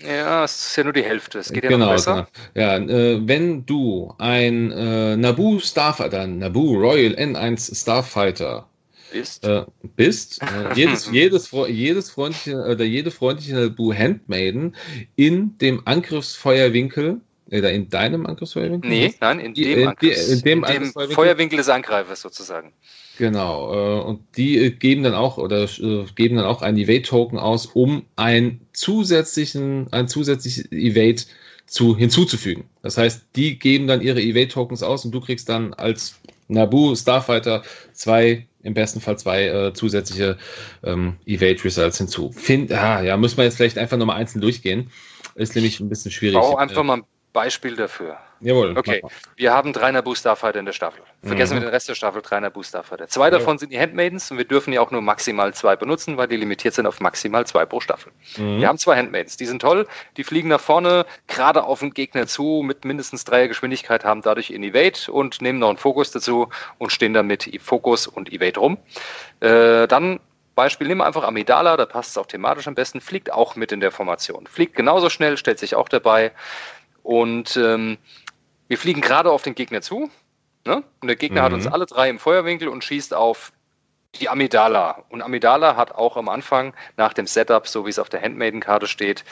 Ja, 0.06 0.44
es 0.44 0.68
ist 0.68 0.76
ja 0.76 0.84
nur 0.84 0.92
die 0.92 1.02
Hälfte. 1.02 1.38
Es 1.38 1.52
geht 1.52 1.64
ja 1.64 1.70
genau, 1.70 1.86
noch 1.86 1.92
besser. 1.92 2.28
Genau. 2.54 2.66
Ja, 2.66 2.76
äh, 2.76 3.26
wenn 3.26 3.66
du 3.66 4.14
ein 4.18 4.70
äh, 4.72 5.16
Naboo 5.16 5.60
Starfighter, 5.60 6.26
Naboo 6.26 6.74
Royal 6.74 7.14
N1 7.14 7.78
Starfighter 7.78 8.68
bist, 9.12 9.44
äh, 9.44 9.64
bist 9.96 10.42
äh, 10.42 10.46
jedes, 10.74 11.10
jedes, 11.10 11.50
jedes 11.68 12.10
freundliche 12.10 12.56
oder 12.56 12.84
jede 12.84 13.10
freundliche 13.10 13.54
Naboo 13.54 13.92
Handmaiden 13.92 14.76
in 15.16 15.56
dem 15.58 15.82
Angriffsfeuerwinkel 15.86 17.20
oder 17.50 17.72
in 17.72 17.88
deinem 17.88 18.26
Angriffsfeuerwinkel? 18.26 18.90
Nee, 18.90 19.14
nein, 19.20 19.40
in 19.40 19.54
dem, 19.54 19.78
in, 19.78 19.88
Angriffs, 19.88 20.28
in 20.28 20.40
dem, 20.42 20.64
in 20.64 20.92
dem 20.92 20.92
Feuerwinkel 20.92 21.56
des 21.56 21.68
Angreifers 21.68 22.20
sozusagen. 22.20 22.72
Genau, 23.18 23.72
äh, 23.74 24.00
und 24.00 24.20
die 24.36 24.56
äh, 24.58 24.70
geben 24.70 25.02
dann 25.02 25.14
auch 25.14 25.38
oder 25.38 25.64
äh, 25.64 26.04
geben 26.14 26.36
dann 26.36 26.44
auch 26.44 26.62
ein 26.62 26.76
Evade-Token 26.76 27.36
aus, 27.36 27.66
um 27.66 28.04
einen 28.14 28.60
zusätzlichen, 28.72 29.92
ein 29.92 30.06
zusätzliches 30.06 30.70
Evade 30.70 31.22
zu, 31.66 31.96
hinzuzufügen. 31.96 32.66
Das 32.80 32.96
heißt, 32.96 33.26
die 33.34 33.58
geben 33.58 33.88
dann 33.88 34.02
ihre 34.02 34.22
Evade-Tokens 34.22 34.84
aus 34.84 35.04
und 35.04 35.10
du 35.10 35.20
kriegst 35.20 35.48
dann 35.48 35.74
als 35.74 36.20
Naboo 36.46 36.94
Starfighter 36.94 37.64
zwei, 37.92 38.46
im 38.62 38.74
besten 38.74 39.00
Fall 39.00 39.18
zwei 39.18 39.48
äh, 39.48 39.72
zusätzliche 39.74 40.38
ähm, 40.84 41.16
Evade-Results 41.26 41.98
hinzu. 41.98 42.30
Find, 42.30 42.70
ah, 42.70 43.02
ja, 43.02 43.16
müssen 43.16 43.36
wir 43.36 43.44
jetzt 43.44 43.56
vielleicht 43.56 43.78
einfach 43.78 43.96
nochmal 43.96 44.18
einzeln 44.20 44.40
durchgehen. 44.40 44.92
Ist 45.34 45.56
nämlich 45.56 45.80
ein 45.80 45.88
bisschen 45.88 46.12
schwierig. 46.12 46.38
Bau 46.38 46.54
einfach 46.54 46.84
mal 46.84 46.98
ein 46.98 47.04
Beispiel 47.32 47.76
dafür. 47.76 48.18
Jawohl. 48.40 48.76
Okay, 48.78 49.02
wir 49.36 49.52
haben 49.52 49.72
drei 49.72 49.90
Naboo 49.90 50.14
Starfighter 50.14 50.60
in 50.60 50.64
der 50.64 50.72
Staffel. 50.72 51.02
Vergessen 51.24 51.54
mhm. 51.54 51.60
wir 51.60 51.66
den 51.66 51.70
Rest 51.70 51.88
der 51.88 51.94
Staffel, 51.94 52.22
drei 52.22 52.38
Naboo 52.38 52.62
Starfighter. 52.62 53.08
Zwei 53.08 53.26
ja. 53.26 53.30
davon 53.30 53.58
sind 53.58 53.72
die 53.72 53.78
Handmaidens 53.78 54.30
und 54.30 54.38
wir 54.38 54.44
dürfen 54.44 54.72
ja 54.72 54.80
auch 54.80 54.90
nur 54.90 55.02
maximal 55.02 55.52
zwei 55.54 55.74
benutzen, 55.74 56.16
weil 56.16 56.28
die 56.28 56.36
limitiert 56.36 56.74
sind 56.74 56.86
auf 56.86 57.00
maximal 57.00 57.46
zwei 57.46 57.66
pro 57.66 57.80
Staffel. 57.80 58.12
Mhm. 58.36 58.60
Wir 58.60 58.68
haben 58.68 58.78
zwei 58.78 58.96
Handmaidens, 58.96 59.36
die 59.36 59.46
sind 59.46 59.60
toll, 59.60 59.86
die 60.16 60.24
fliegen 60.24 60.48
nach 60.48 60.60
vorne, 60.60 61.04
gerade 61.26 61.64
auf 61.64 61.80
den 61.80 61.92
Gegner 61.92 62.26
zu, 62.26 62.62
mit 62.64 62.84
mindestens 62.84 63.24
dreier 63.24 63.48
Geschwindigkeit, 63.48 64.04
haben 64.04 64.22
dadurch 64.22 64.50
in 64.50 64.62
Evade 64.62 65.10
und 65.10 65.42
nehmen 65.42 65.58
noch 65.58 65.68
einen 65.68 65.78
Fokus 65.78 66.12
dazu 66.12 66.48
und 66.78 66.92
stehen 66.92 67.14
dann 67.14 67.26
mit 67.26 67.50
Fokus 67.60 68.06
und 68.06 68.32
Evade 68.32 68.60
rum. 68.60 68.78
Äh, 69.40 69.88
dann 69.88 70.20
Beispiel, 70.58 70.88
nimm 70.88 71.00
einfach 71.00 71.22
Amidala, 71.22 71.76
da 71.76 71.86
passt 71.86 72.10
es 72.10 72.18
auch 72.18 72.26
thematisch 72.26 72.66
am 72.66 72.74
besten, 72.74 73.00
fliegt 73.00 73.32
auch 73.32 73.54
mit 73.54 73.70
in 73.70 73.78
der 73.78 73.92
Formation. 73.92 74.48
Fliegt 74.48 74.74
genauso 74.74 75.08
schnell, 75.08 75.36
stellt 75.36 75.60
sich 75.60 75.76
auch 75.76 75.88
dabei. 75.88 76.32
Und 77.09 77.56
ähm, 77.56 77.96
wir 78.66 78.76
fliegen 78.76 79.00
gerade 79.00 79.30
auf 79.30 79.40
den 79.40 79.54
Gegner 79.54 79.80
zu. 79.80 80.11
Ne? 80.66 80.84
Und 81.00 81.09
der 81.09 81.16
Gegner 81.16 81.40
mhm. 81.40 81.44
hat 81.46 81.52
uns 81.54 81.66
alle 81.66 81.86
drei 81.86 82.11
im 82.11 82.18
Feuerwinkel 82.18 82.68
und 82.68 82.84
schießt 82.84 83.14
auf 83.14 83.50
die 84.16 84.28
Amidala. 84.28 85.04
Und 85.09 85.22
Amidala 85.22 85.74
hat 85.74 85.92
auch 85.92 86.18
am 86.18 86.28
Anfang 86.28 86.74
nach 86.98 87.14
dem 87.14 87.26
Setup, 87.26 87.66
so 87.66 87.86
wie 87.86 87.88
es 87.88 87.98
auf 87.98 88.11
der 88.11 88.20
Handmaiden-Karte 88.20 88.86
steht, 88.86 89.24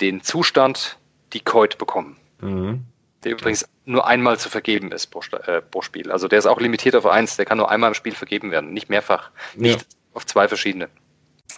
den 0.00 0.22
Zustand 0.22 0.98
Decoyed 1.32 1.78
bekommen. 1.78 2.16
Mhm. 2.40 2.84
Der 3.22 3.30
übrigens 3.30 3.68
nur 3.84 4.04
einmal 4.08 4.36
zu 4.40 4.50
vergeben 4.50 4.90
ist 4.90 5.06
pro, 5.06 5.20
äh, 5.46 5.62
pro, 5.62 5.82
Spiel. 5.82 6.10
Also 6.10 6.26
der 6.26 6.40
ist 6.40 6.46
auch 6.46 6.60
limitiert 6.60 6.96
auf 6.96 7.06
eins, 7.06 7.36
der 7.36 7.44
kann 7.44 7.58
nur 7.58 7.70
einmal 7.70 7.90
im 7.90 7.94
Spiel 7.94 8.16
vergeben 8.16 8.50
werden, 8.50 8.72
nicht 8.72 8.90
mehrfach. 8.90 9.30
Nicht 9.54 9.82
ja. 9.82 9.98
auf 10.14 10.26
zwei 10.26 10.48
verschiedene. 10.48 10.88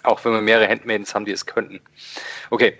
Auch 0.02 0.22
wenn 0.26 0.32
wir 0.32 0.42
mehrere 0.42 0.68
Handmaidens 0.68 1.14
haben, 1.14 1.24
die 1.24 1.32
es 1.32 1.46
könnten. 1.46 1.80
Okay. 2.50 2.76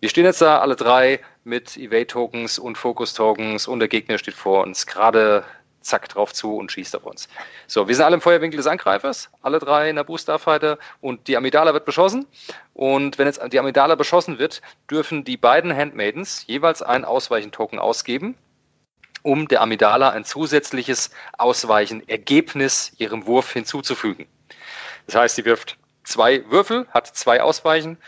Wir 0.00 0.08
stehen 0.08 0.24
jetzt 0.24 0.40
da 0.40 0.60
alle 0.60 0.76
drei 0.76 1.18
mit 1.42 1.76
Evade-Tokens 1.76 2.60
und 2.60 2.78
Focus-Tokens 2.78 3.66
und 3.66 3.80
der 3.80 3.88
Gegner 3.88 4.16
steht 4.18 4.34
vor 4.34 4.62
uns 4.62 4.86
gerade 4.86 5.44
zack 5.80 6.08
drauf 6.08 6.32
zu 6.32 6.56
und 6.56 6.70
schießt 6.70 6.94
auf 6.94 7.04
uns. 7.04 7.28
So, 7.66 7.88
wir 7.88 7.96
sind 7.96 8.04
alle 8.04 8.14
im 8.14 8.20
Feuerwinkel 8.20 8.58
des 8.58 8.68
Angreifers, 8.68 9.28
alle 9.42 9.58
drei 9.58 9.90
in 9.90 9.96
der 9.96 10.06
Starfighter 10.16 10.78
und 11.00 11.26
die 11.26 11.36
Amidala 11.36 11.72
wird 11.74 11.84
beschossen. 11.84 12.26
Und 12.74 13.18
wenn 13.18 13.26
jetzt 13.26 13.40
die 13.52 13.58
Amidala 13.58 13.96
beschossen 13.96 14.38
wird, 14.38 14.62
dürfen 14.88 15.24
die 15.24 15.36
beiden 15.36 15.74
Handmaidens 15.74 16.46
jeweils 16.46 16.80
ein 16.80 17.04
Ausweichen-Token 17.04 17.80
ausgeben, 17.80 18.36
um 19.22 19.48
der 19.48 19.62
Amidala 19.62 20.10
ein 20.10 20.24
zusätzliches 20.24 21.10
Ausweichen-Ergebnis 21.38 22.92
ihrem 22.98 23.26
Wurf 23.26 23.52
hinzuzufügen. 23.52 24.28
Das 25.06 25.16
heißt, 25.16 25.34
sie 25.34 25.44
wirft 25.44 25.76
zwei 26.04 26.48
Würfel, 26.50 26.86
hat 26.90 27.08
zwei 27.08 27.42
Ausweichen, 27.42 27.98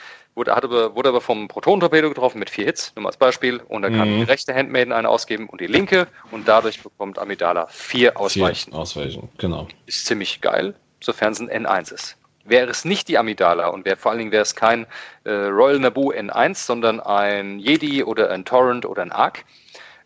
wurde, 0.40 0.56
aber, 0.56 0.96
wurde 0.96 1.10
aber 1.10 1.20
vom 1.20 1.48
Protonentorpedo 1.48 2.08
getroffen 2.08 2.38
mit 2.38 2.48
vier 2.48 2.64
Hits, 2.64 2.92
nur 2.96 3.02
mal 3.02 3.10
als 3.10 3.18
Beispiel. 3.18 3.60
Und 3.68 3.82
dann 3.82 3.94
kann 3.94 4.10
mhm. 4.10 4.16
die 4.20 4.22
rechte 4.22 4.54
Handmaiden 4.54 4.92
eine 4.92 5.08
ausgeben 5.08 5.48
und 5.50 5.60
die 5.60 5.66
linke. 5.66 6.08
Und 6.30 6.48
dadurch 6.48 6.82
bekommt 6.82 7.18
Amidala 7.18 7.66
vier 7.66 8.18
Ausweichen. 8.18 8.72
Vier 8.72 8.80
Ausweichen, 8.80 9.28
genau. 9.36 9.68
Ist 9.84 10.06
ziemlich 10.06 10.40
geil, 10.40 10.74
sofern 11.00 11.32
es 11.32 11.40
ein 11.40 11.50
N1 11.50 11.92
ist. 11.92 12.16
Wäre 12.46 12.70
es 12.70 12.86
nicht 12.86 13.08
die 13.08 13.18
Amidala 13.18 13.68
und 13.68 13.84
wär, 13.84 13.98
vor 13.98 14.12
allen 14.12 14.18
Dingen 14.18 14.32
wäre 14.32 14.42
es 14.42 14.56
kein 14.56 14.86
äh, 15.24 15.30
Royal 15.30 15.78
Naboo 15.78 16.10
N1, 16.10 16.54
sondern 16.64 16.98
ein 16.98 17.58
Jedi 17.58 18.02
oder 18.02 18.30
ein 18.30 18.46
Torrent 18.46 18.86
oder 18.86 19.02
ein 19.02 19.12
Arc, 19.12 19.44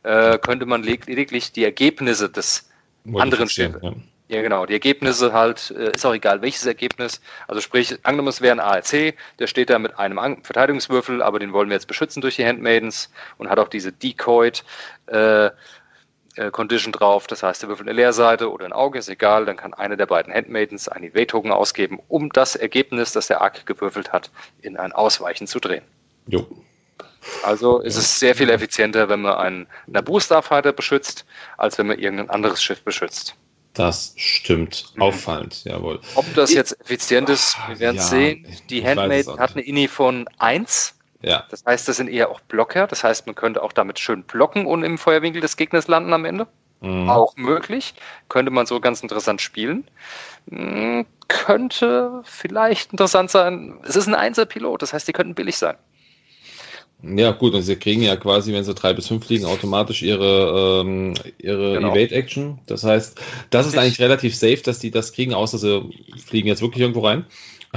äh, 0.02 0.36
könnte 0.38 0.66
man 0.66 0.82
lediglich 0.82 1.52
die 1.52 1.62
Ergebnisse 1.62 2.28
des 2.28 2.68
anderen 3.14 3.48
Schiffes. 3.48 3.80
Ja. 3.82 3.92
Ja, 4.34 4.42
genau. 4.42 4.66
Die 4.66 4.72
Ergebnisse 4.72 5.32
halt, 5.32 5.70
äh, 5.70 5.92
ist 5.94 6.04
auch 6.04 6.12
egal, 6.12 6.42
welches 6.42 6.66
Ergebnis. 6.66 7.20
Also 7.46 7.60
sprich, 7.60 7.96
angenommen, 8.02 8.30
es 8.30 8.40
wäre 8.40 8.56
ein 8.56 8.58
ARC, 8.58 9.14
der 9.38 9.46
steht 9.46 9.70
da 9.70 9.78
mit 9.78 9.96
einem 9.96 10.42
Verteidigungswürfel, 10.42 11.22
aber 11.22 11.38
den 11.38 11.52
wollen 11.52 11.68
wir 11.68 11.74
jetzt 11.74 11.86
beschützen 11.86 12.20
durch 12.20 12.34
die 12.34 12.44
Handmaidens 12.44 13.12
und 13.38 13.48
hat 13.48 13.60
auch 13.60 13.68
diese 13.68 13.92
Decoyed 13.92 14.64
äh, 15.06 15.46
äh, 15.46 16.50
Condition 16.50 16.90
drauf. 16.92 17.28
Das 17.28 17.44
heißt, 17.44 17.62
der 17.62 17.68
Würfel 17.68 17.86
eine 17.86 17.92
Leerseite 17.92 18.50
oder 18.50 18.64
ein 18.66 18.72
Auge, 18.72 18.98
ist 18.98 19.08
egal. 19.08 19.44
Dann 19.44 19.56
kann 19.56 19.72
eine 19.72 19.96
der 19.96 20.06
beiden 20.06 20.34
Handmaidens 20.34 20.88
einen 20.88 21.04
Evade-Token 21.04 21.52
ausgeben, 21.52 22.00
um 22.08 22.30
das 22.30 22.56
Ergebnis, 22.56 23.12
das 23.12 23.28
der 23.28 23.40
Arc 23.40 23.66
gewürfelt 23.66 24.12
hat, 24.12 24.32
in 24.62 24.76
ein 24.76 24.90
Ausweichen 24.90 25.46
zu 25.46 25.60
drehen. 25.60 25.84
Jo. 26.26 26.44
Also 27.44 27.78
ist 27.78 27.96
es 27.96 28.18
sehr 28.18 28.34
viel 28.34 28.50
effizienter, 28.50 29.08
wenn 29.08 29.22
man 29.22 29.34
einen 29.34 29.66
Naboo 29.86 30.18
Starfighter 30.18 30.72
beschützt, 30.72 31.24
als 31.56 31.78
wenn 31.78 31.86
man 31.86 32.00
irgendein 32.00 32.30
anderes 32.30 32.60
Schiff 32.60 32.82
beschützt. 32.82 33.36
Das 33.74 34.14
stimmt. 34.16 34.92
Mhm. 34.94 35.02
Auffallend, 35.02 35.64
jawohl. 35.64 36.00
Ob 36.14 36.32
das 36.34 36.52
jetzt 36.52 36.80
effizient 36.80 37.28
ist, 37.28 37.56
wir 37.68 37.80
werden 37.80 37.98
es 37.98 38.04
ja, 38.04 38.16
sehen. 38.16 38.46
Die 38.70 38.86
Handmaid 38.86 39.26
hat 39.26 39.52
eine 39.52 39.62
INI 39.62 39.88
von 39.88 40.26
1. 40.38 40.94
Ja. 41.22 41.44
Das 41.50 41.64
heißt, 41.64 41.88
das 41.88 41.96
sind 41.96 42.08
eher 42.08 42.30
auch 42.30 42.40
Blocker. 42.40 42.86
Das 42.86 43.02
heißt, 43.02 43.26
man 43.26 43.34
könnte 43.34 43.62
auch 43.62 43.72
damit 43.72 43.98
schön 43.98 44.22
blocken 44.22 44.66
und 44.66 44.84
im 44.84 44.96
Feuerwinkel 44.96 45.40
des 45.40 45.56
Gegners 45.56 45.88
landen 45.88 46.12
am 46.12 46.24
Ende. 46.24 46.46
Mhm. 46.80 47.10
Auch 47.10 47.34
möglich. 47.36 47.94
Könnte 48.28 48.50
man 48.50 48.66
so 48.66 48.78
ganz 48.78 49.02
interessant 49.02 49.40
spielen. 49.40 49.88
Hm, 50.50 51.06
könnte 51.28 52.22
vielleicht 52.24 52.92
interessant 52.92 53.30
sein. 53.30 53.80
Es 53.84 53.96
ist 53.96 54.06
ein 54.06 54.14
Einser-Pilot, 54.14 54.82
das 54.82 54.92
heißt, 54.92 55.08
die 55.08 55.12
könnten 55.12 55.34
billig 55.34 55.56
sein. 55.56 55.76
Ja, 57.06 57.32
gut, 57.32 57.54
und 57.54 57.62
sie 57.62 57.76
kriegen 57.76 58.02
ja 58.02 58.16
quasi, 58.16 58.52
wenn 58.52 58.64
sie 58.64 58.74
drei 58.74 58.92
bis 58.92 59.08
fünf 59.08 59.26
fliegen, 59.26 59.44
automatisch 59.44 60.02
ihre, 60.02 60.82
ähm, 60.82 61.14
ihre 61.38 61.74
genau. 61.74 61.94
Evade-Action. 61.94 62.58
Das 62.66 62.84
heißt, 62.84 63.20
das 63.50 63.66
ist 63.66 63.76
eigentlich 63.76 64.00
relativ 64.00 64.34
safe, 64.34 64.62
dass 64.62 64.78
die 64.78 64.90
das 64.90 65.12
kriegen, 65.12 65.34
außer 65.34 65.58
sie 65.58 65.90
fliegen 66.24 66.48
jetzt 66.48 66.62
wirklich 66.62 66.80
irgendwo 66.80 67.00
rein. 67.00 67.26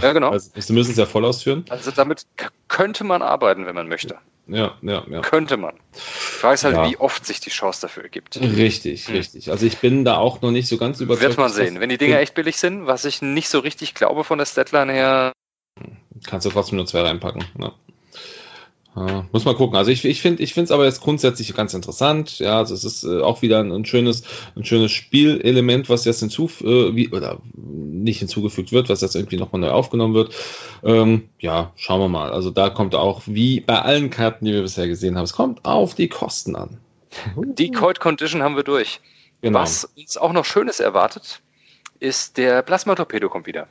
Ja, 0.01 0.13
genau. 0.13 0.29
Also, 0.29 0.51
sie 0.55 0.73
müssen 0.73 0.91
es 0.91 0.97
ja 0.97 1.05
voll 1.05 1.25
ausführen. 1.25 1.65
Also 1.69 1.91
damit 1.91 2.23
könnte 2.67 3.03
man 3.03 3.21
arbeiten, 3.21 3.65
wenn 3.65 3.75
man 3.75 3.87
möchte. 3.87 4.17
Ja, 4.47 4.77
ja, 4.81 5.03
ja. 5.09 5.21
Könnte 5.21 5.57
man. 5.57 5.75
Ich 5.93 6.43
weiß 6.43 6.63
halt, 6.63 6.75
ja. 6.75 6.89
wie 6.89 6.97
oft 6.97 7.25
sich 7.25 7.39
die 7.39 7.49
Chance 7.49 7.81
dafür 7.81 8.03
ergibt. 8.03 8.39
Richtig, 8.39 9.07
hm. 9.07 9.15
richtig. 9.15 9.51
Also 9.51 9.65
ich 9.65 9.79
bin 9.79 10.05
da 10.05 10.17
auch 10.17 10.41
noch 10.41 10.51
nicht 10.51 10.67
so 10.67 10.77
ganz 10.77 11.01
überzeugt. 11.01 11.29
Wird 11.29 11.37
man 11.37 11.51
sehen. 11.51 11.79
Wenn 11.79 11.89
die 11.89 11.97
Dinge 11.97 12.19
echt 12.19 12.33
billig 12.33 12.57
sind, 12.57 12.87
was 12.87 13.03
ich 13.03 13.21
nicht 13.21 13.49
so 13.49 13.59
richtig 13.59 13.93
glaube 13.93 14.23
von 14.23 14.37
der 14.37 14.45
Statline 14.45 14.93
her. 14.93 15.33
Kannst 16.25 16.45
du 16.45 16.49
trotzdem 16.49 16.77
nur 16.77 16.85
zwei 16.85 17.01
reinpacken. 17.01 17.43
Ja. 17.59 17.73
Ja, 18.97 19.25
muss 19.31 19.45
man 19.45 19.55
gucken. 19.55 19.77
Also 19.77 19.91
ich, 19.91 20.03
ich 20.05 20.21
finde 20.21 20.41
ich 20.41 20.55
finde 20.55 20.65
es 20.65 20.71
aber 20.71 20.85
jetzt 20.85 21.01
grundsätzlich 21.01 21.53
ganz 21.53 21.75
interessant. 21.75 22.39
Ja, 22.39 22.57
also 22.57 22.73
es 22.73 22.83
ist 22.83 23.03
äh, 23.03 23.21
auch 23.21 23.43
wieder 23.43 23.59
ein, 23.59 23.71
ein, 23.71 23.85
schönes 23.85 24.23
ein 24.55 24.65
schönes 24.65 24.91
Spielelement, 24.91 25.87
was 25.87 26.05
jetzt 26.05 26.21
hinzu 26.21 26.49
äh, 26.61 26.95
wie, 26.95 27.09
oder 27.09 27.37
nicht 27.53 28.17
hinzugefügt 28.19 28.71
wird, 28.71 28.89
was 28.89 29.01
jetzt 29.01 29.15
irgendwie 29.15 29.37
nochmal 29.37 29.61
neu 29.61 29.69
aufgenommen 29.69 30.15
wird. 30.15 30.33
Ähm, 30.83 31.29
ja, 31.37 31.71
schauen 31.75 32.01
wir 32.01 32.07
mal. 32.07 32.31
Also 32.31 32.49
da 32.49 32.71
kommt 32.71 32.95
auch 32.95 33.21
wie 33.27 33.59
bei 33.59 33.79
allen 33.79 34.09
Karten, 34.09 34.45
die 34.45 34.53
wir 34.53 34.63
bisher 34.63 34.87
gesehen 34.87 35.15
haben, 35.15 35.25
es 35.25 35.33
kommt 35.33 35.63
auf 35.63 35.93
die 35.93 36.07
Kosten 36.07 36.55
an. 36.55 36.77
Die 37.35 37.71
Cold 37.71 37.99
Condition 37.99 38.41
haben 38.41 38.55
wir 38.55 38.63
durch. 38.63 38.99
Genau. 39.41 39.59
Was 39.59 39.85
uns 39.95 40.17
auch 40.17 40.33
noch 40.33 40.45
Schönes 40.45 40.79
erwartet, 40.79 41.41
ist 41.99 42.37
der 42.37 42.63
Plasma-Torpedo 42.63 43.29
kommt 43.29 43.45
wieder. 43.45 43.67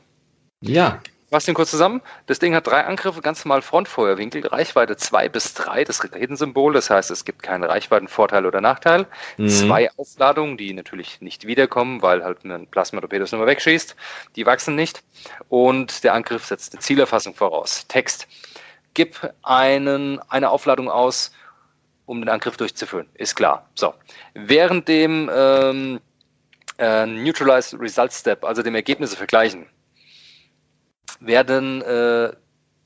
Ja 0.61 1.01
fasse 1.31 1.47
den 1.47 1.55
kurz 1.55 1.71
zusammen. 1.71 2.03
Das 2.27 2.39
Ding 2.39 2.55
hat 2.55 2.67
drei 2.67 2.85
Angriffe, 2.85 3.21
ganz 3.21 3.45
normal 3.45 3.63
Frontfeuerwinkel, 3.63 4.47
Reichweite 4.47 4.97
2 4.97 5.29
bis 5.29 5.55
3, 5.55 5.85
das 5.85 6.03
Raketensymbol, 6.03 6.73
das 6.73 6.91
heißt, 6.91 7.11
es 7.11 7.25
gibt 7.25 7.43
keinen 7.43 7.65
Reichweitenvorteil 7.65 8.47
oder 8.47 8.61
Nachteil. 8.61 9.07
Mhm. 9.37 9.49
Zwei 9.49 9.91
Aufladungen, 9.97 10.57
die 10.57 10.73
natürlich 10.73 11.21
nicht 11.21 11.47
wiederkommen, 11.47 12.03
weil 12.03 12.23
halt 12.23 12.45
ein 12.45 12.67
Plasma-Torpedo 12.69 13.25
es 13.25 13.33
nur 13.33 13.47
wegschießt. 13.47 13.97
Die 14.37 14.47
wachsen 14.47 14.75
nicht. 14.75 15.03
Und 15.49 16.05
der 16.05 16.15
Angriff 16.15 16.45
setzt 16.45 16.75
eine 16.75 16.81
Zielerfassung 16.81 17.35
voraus. 17.35 17.87
Text. 17.89 18.29
Gib 18.95 19.31
einen, 19.43 20.21
eine 20.31 20.51
Aufladung 20.51 20.89
aus, 20.89 21.33
um 22.07 22.21
den 22.21 22.29
Angriff 22.29 22.57
durchzuführen. 22.57 23.09
Ist 23.15 23.35
klar. 23.35 23.69
So. 23.75 23.95
Während 24.35 24.89
dem 24.89 25.29
ähm, 25.35 26.01
äh, 26.79 27.05
Neutralized 27.05 27.79
Result 27.81 28.13
Step, 28.13 28.45
also 28.45 28.63
dem 28.63 28.75
Ergebnisse 28.75 29.17
vergleichen, 29.17 29.67
werden 31.21 31.83
äh, 31.83 32.33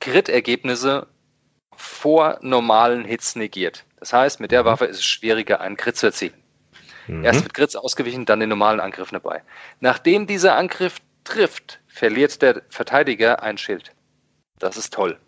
Crit-Ergebnisse 0.01 1.07
vor 1.77 2.39
normalen 2.43 3.05
Hits 3.05 3.37
negiert. 3.37 3.85
Das 3.99 4.13
heißt, 4.13 4.41
mit 4.41 4.51
der 4.51 4.63
mhm. 4.63 4.67
Waffe 4.67 4.85
ist 4.87 4.99
es 4.99 5.05
schwieriger, 5.05 5.61
einen 5.61 5.77
Crit 5.77 5.97
zu 5.97 6.07
erzielen. 6.07 6.35
Mhm. 7.07 7.25
Erst 7.25 7.43
wird 7.43 7.55
Crits 7.55 7.77
ausgewichen, 7.77 8.25
dann 8.25 8.41
den 8.41 8.49
normalen 8.49 8.81
Angriff 8.81 9.11
dabei. 9.11 9.43
Nachdem 9.81 10.27
dieser 10.27 10.57
Angriff 10.57 10.99
trifft, 11.25 11.81
verliert 11.89 12.41
der 12.43 12.63
Verteidiger 12.69 13.43
ein 13.43 13.59
Schild. 13.59 13.93
Das 14.59 14.77
ist 14.77 14.93
toll. 14.93 15.19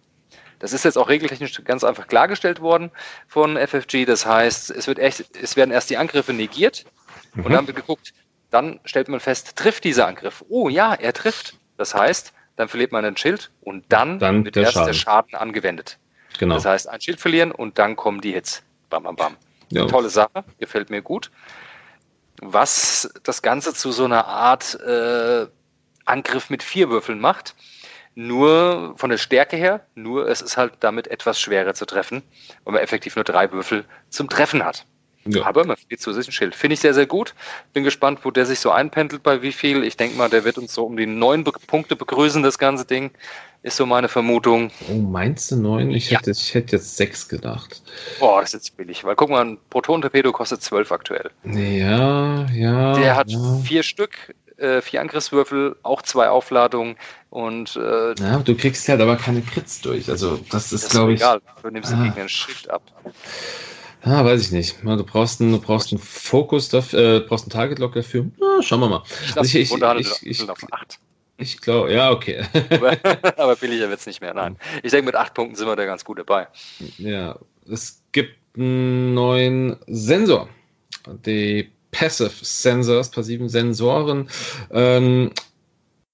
Das 0.59 0.73
ist 0.73 0.85
jetzt 0.85 0.97
auch 0.97 1.09
regeltechnisch 1.09 1.65
ganz 1.65 1.83
einfach 1.83 2.07
klargestellt 2.07 2.61
worden 2.61 2.93
von 3.27 3.57
FFG. 3.57 4.05
Das 4.05 4.25
heißt, 4.27 4.71
es, 4.71 4.87
wird 4.87 5.01
echt, 5.01 5.37
es 5.37 5.57
werden 5.57 5.73
erst 5.73 5.91
die 5.91 5.97
Angriffe 5.97 6.33
negiert 6.33 6.85
mhm. 7.35 7.47
und 7.47 7.53
dann 7.53 7.67
wird 7.67 7.77
geguckt, 7.77 8.15
dann 8.51 8.79
stellt 8.85 9.09
man 9.09 9.19
fest, 9.19 9.57
trifft 9.57 9.85
dieser 9.85 10.07
Angriff. 10.07 10.45
Oh 10.49 10.69
ja, 10.69 10.95
er 10.95 11.13
trifft. 11.13 11.59
Das 11.79 11.95
heißt, 11.95 12.33
dann 12.57 12.69
verliert 12.69 12.93
man 12.93 13.05
ein 13.05 13.17
Schild 13.17 13.51
und 13.63 13.85
dann, 13.89 14.19
dann 14.19 14.45
wird 14.45 14.57
der 14.57 14.65
erst 14.65 14.75
Schaden. 14.75 14.87
der 14.87 14.95
Schaden 14.95 15.35
angewendet. 15.35 15.99
Genau. 16.39 16.55
Das 16.55 16.65
heißt, 16.65 16.89
ein 16.89 17.01
Schild 17.01 17.21
verlieren 17.21 17.53
und 17.53 17.79
dann 17.79 17.97
kommen 17.97 18.21
die 18.21 18.33
Hits. 18.33 18.63
Bam, 18.91 19.05
bam, 19.05 19.17
bam. 19.17 19.37
Ja. 19.71 19.87
Tolle 19.87 20.11
Sache, 20.11 20.45
gefällt 20.59 20.91
mir 20.91 21.03
gut. 21.03 21.31
Was 22.41 23.13
das 23.23 23.43
Ganze 23.43 23.73
zu 23.75 23.93
so 23.93 24.05
einer 24.05 24.27
Art 24.27 24.79
äh, 24.81 25.47
Angriff 26.05 26.51
mit 26.51 26.63
vier 26.63 26.91
Würfeln 26.91 27.21
macht, 27.21 27.55
nur 28.15 28.95
von 28.97 29.11
der 29.11 29.19
Stärke 29.19 29.57
her, 29.57 29.87
nur 29.95 30.29
es 30.29 30.43
ist 30.43 30.57
halt 30.57 30.75
damit 30.81 31.07
etwas 31.09 31.41
schwerer 31.41 31.75
zu 31.75 31.87
treffen, 31.87 32.23
weil 32.65 32.75
man 32.75 32.83
effektiv 32.83 33.17
nur 33.17 33.25
drei 33.25 33.51
Würfel 33.53 33.85
zum 34.11 34.29
Treffen 34.29 34.65
hat. 34.65 34.85
Ja. 35.25 35.45
Aber 35.45 35.65
man 35.65 35.77
verliert 35.77 36.01
zusätzlich 36.01 36.29
ein 36.29 36.33
Schild. 36.33 36.55
Finde 36.55 36.75
ich 36.75 36.81
sehr, 36.81 36.95
sehr 36.95 37.07
gut. 37.07 37.35
Bin 37.73 37.85
gespannt, 37.85 38.21
wo 38.23 38.31
der 38.31 38.47
sich 38.47 38.61
so 38.61 38.71
einpendelt, 38.71 39.23
bei 39.23 39.43
wie 39.43 39.53
viel. 39.53 39.85
Ich 39.85 39.97
denke 39.97 40.17
mal, 40.17 40.29
der 40.29 40.45
wird 40.45 40.59
uns 40.59 40.75
so 40.75 40.85
um 40.85 40.97
die 40.97 41.07
neun 41.07 41.45
Be 41.45 41.53
Punkte 41.67 41.97
begrüßen, 41.97 42.43
das 42.43 42.59
ganze 42.59 42.85
Ding. 42.85 43.11
Ist 43.65 43.77
so 43.77 43.87
meine 43.87 44.09
Vermutung. 44.09 44.73
Oh, 44.91 44.95
meinst 44.95 45.53
du 45.53 45.57
neun? 45.57 45.93
Ich, 45.93 46.11
ja. 46.11 46.19
hätte, 46.19 46.33
ich 46.33 46.53
hätte 46.53 46.77
jetzt 46.77 46.97
sechs 46.97 47.29
gedacht. 47.29 47.83
Boah, 48.19 48.41
das 48.41 48.51
ist 48.51 48.55
jetzt 48.55 48.77
billig. 48.77 49.05
Weil 49.05 49.15
guck 49.15 49.31
mal, 49.31 49.45
ein 49.45 49.59
Proton-Torpedo 49.71 50.33
kostet 50.33 50.63
zwölf 50.63 50.91
aktuell. 50.91 51.31
Ja, 51.45 52.47
ja. 52.47 52.95
Der 52.95 53.15
hat 53.15 53.31
ja. 53.31 53.39
vier 53.65 53.85
Stück, 53.85 54.35
äh, 54.57 54.81
vier 54.81 55.01
Angriffswürfel, 55.01 55.77
auch 55.85 56.03
zwei 56.03 56.29
Aufladungen 56.29 56.97
und. 57.31 57.77
Äh, 57.77 58.15
ja, 58.15 58.39
du 58.39 58.57
kriegst 58.57 58.89
halt 58.89 59.01
aber 59.01 59.17
keine 59.17 59.43
Crits 59.43 59.81
durch. 59.81 60.11
Also, 60.11 60.41
das 60.51 60.73
ist, 60.73 60.91
glaube 60.91 61.13
ich. 61.13 61.21
Egal, 61.21 61.41
du 61.63 61.71
nimmst 61.71 61.93
ah. 61.93 61.97
den 61.97 62.05
Gegner 62.07 62.23
ein 62.23 62.29
Schild 62.29 62.69
ab. 62.69 62.83
Ah, 64.05 64.25
weiß 64.25 64.43
ich 64.43 64.53
nicht. 64.53 64.77
Du 64.83 65.05
brauchst 65.05 65.41
einen, 65.41 65.53
du 65.53 65.61
brauchst 65.61 65.93
einen 65.93 66.01
Fokus 66.01 66.69
dafür, 66.69 67.17
äh, 67.17 67.21
brauchst 67.21 67.45
einen 67.45 67.51
Target 67.51 67.79
Lock 67.79 67.95
dafür. 67.95 68.27
Na, 68.39 68.61
schauen 68.63 68.81
wir 68.81 68.89
mal. 68.89 69.03
Ich, 69.25 69.37
also 69.37 69.59
ich, 69.59 69.73
ich, 69.73 70.21
ich, 70.25 70.41
ich, 70.41 70.49
ich 71.39 71.61
glaube, 71.61 71.93
ja, 71.93 72.11
okay. 72.11 72.45
aber, 72.71 72.97
aber 73.39 73.57
billiger 73.57 73.89
wird 73.89 74.01
es 74.01 74.07
nicht 74.07 74.21
mehr, 74.21 74.35
nein. 74.35 74.57
Ich 74.83 74.91
denke, 74.91 75.07
mit 75.07 75.15
acht 75.15 75.35
Punkten 75.35 75.55
sind 75.55 75.67
wir 75.67 75.77
da 75.77 75.85
ganz 75.85 76.05
gut 76.05 76.19
dabei. 76.19 76.49
Ja, 76.99 77.39
es 77.71 78.03
gibt 78.11 78.37
einen 78.57 79.15
neuen 79.15 79.77
Sensor. 79.87 80.49
Die 81.27 81.71
Passive 81.93 82.33
Sensors, 82.43 83.11
passiven 83.11 83.49
Sensoren, 83.49 84.29
ähm, 84.71 85.31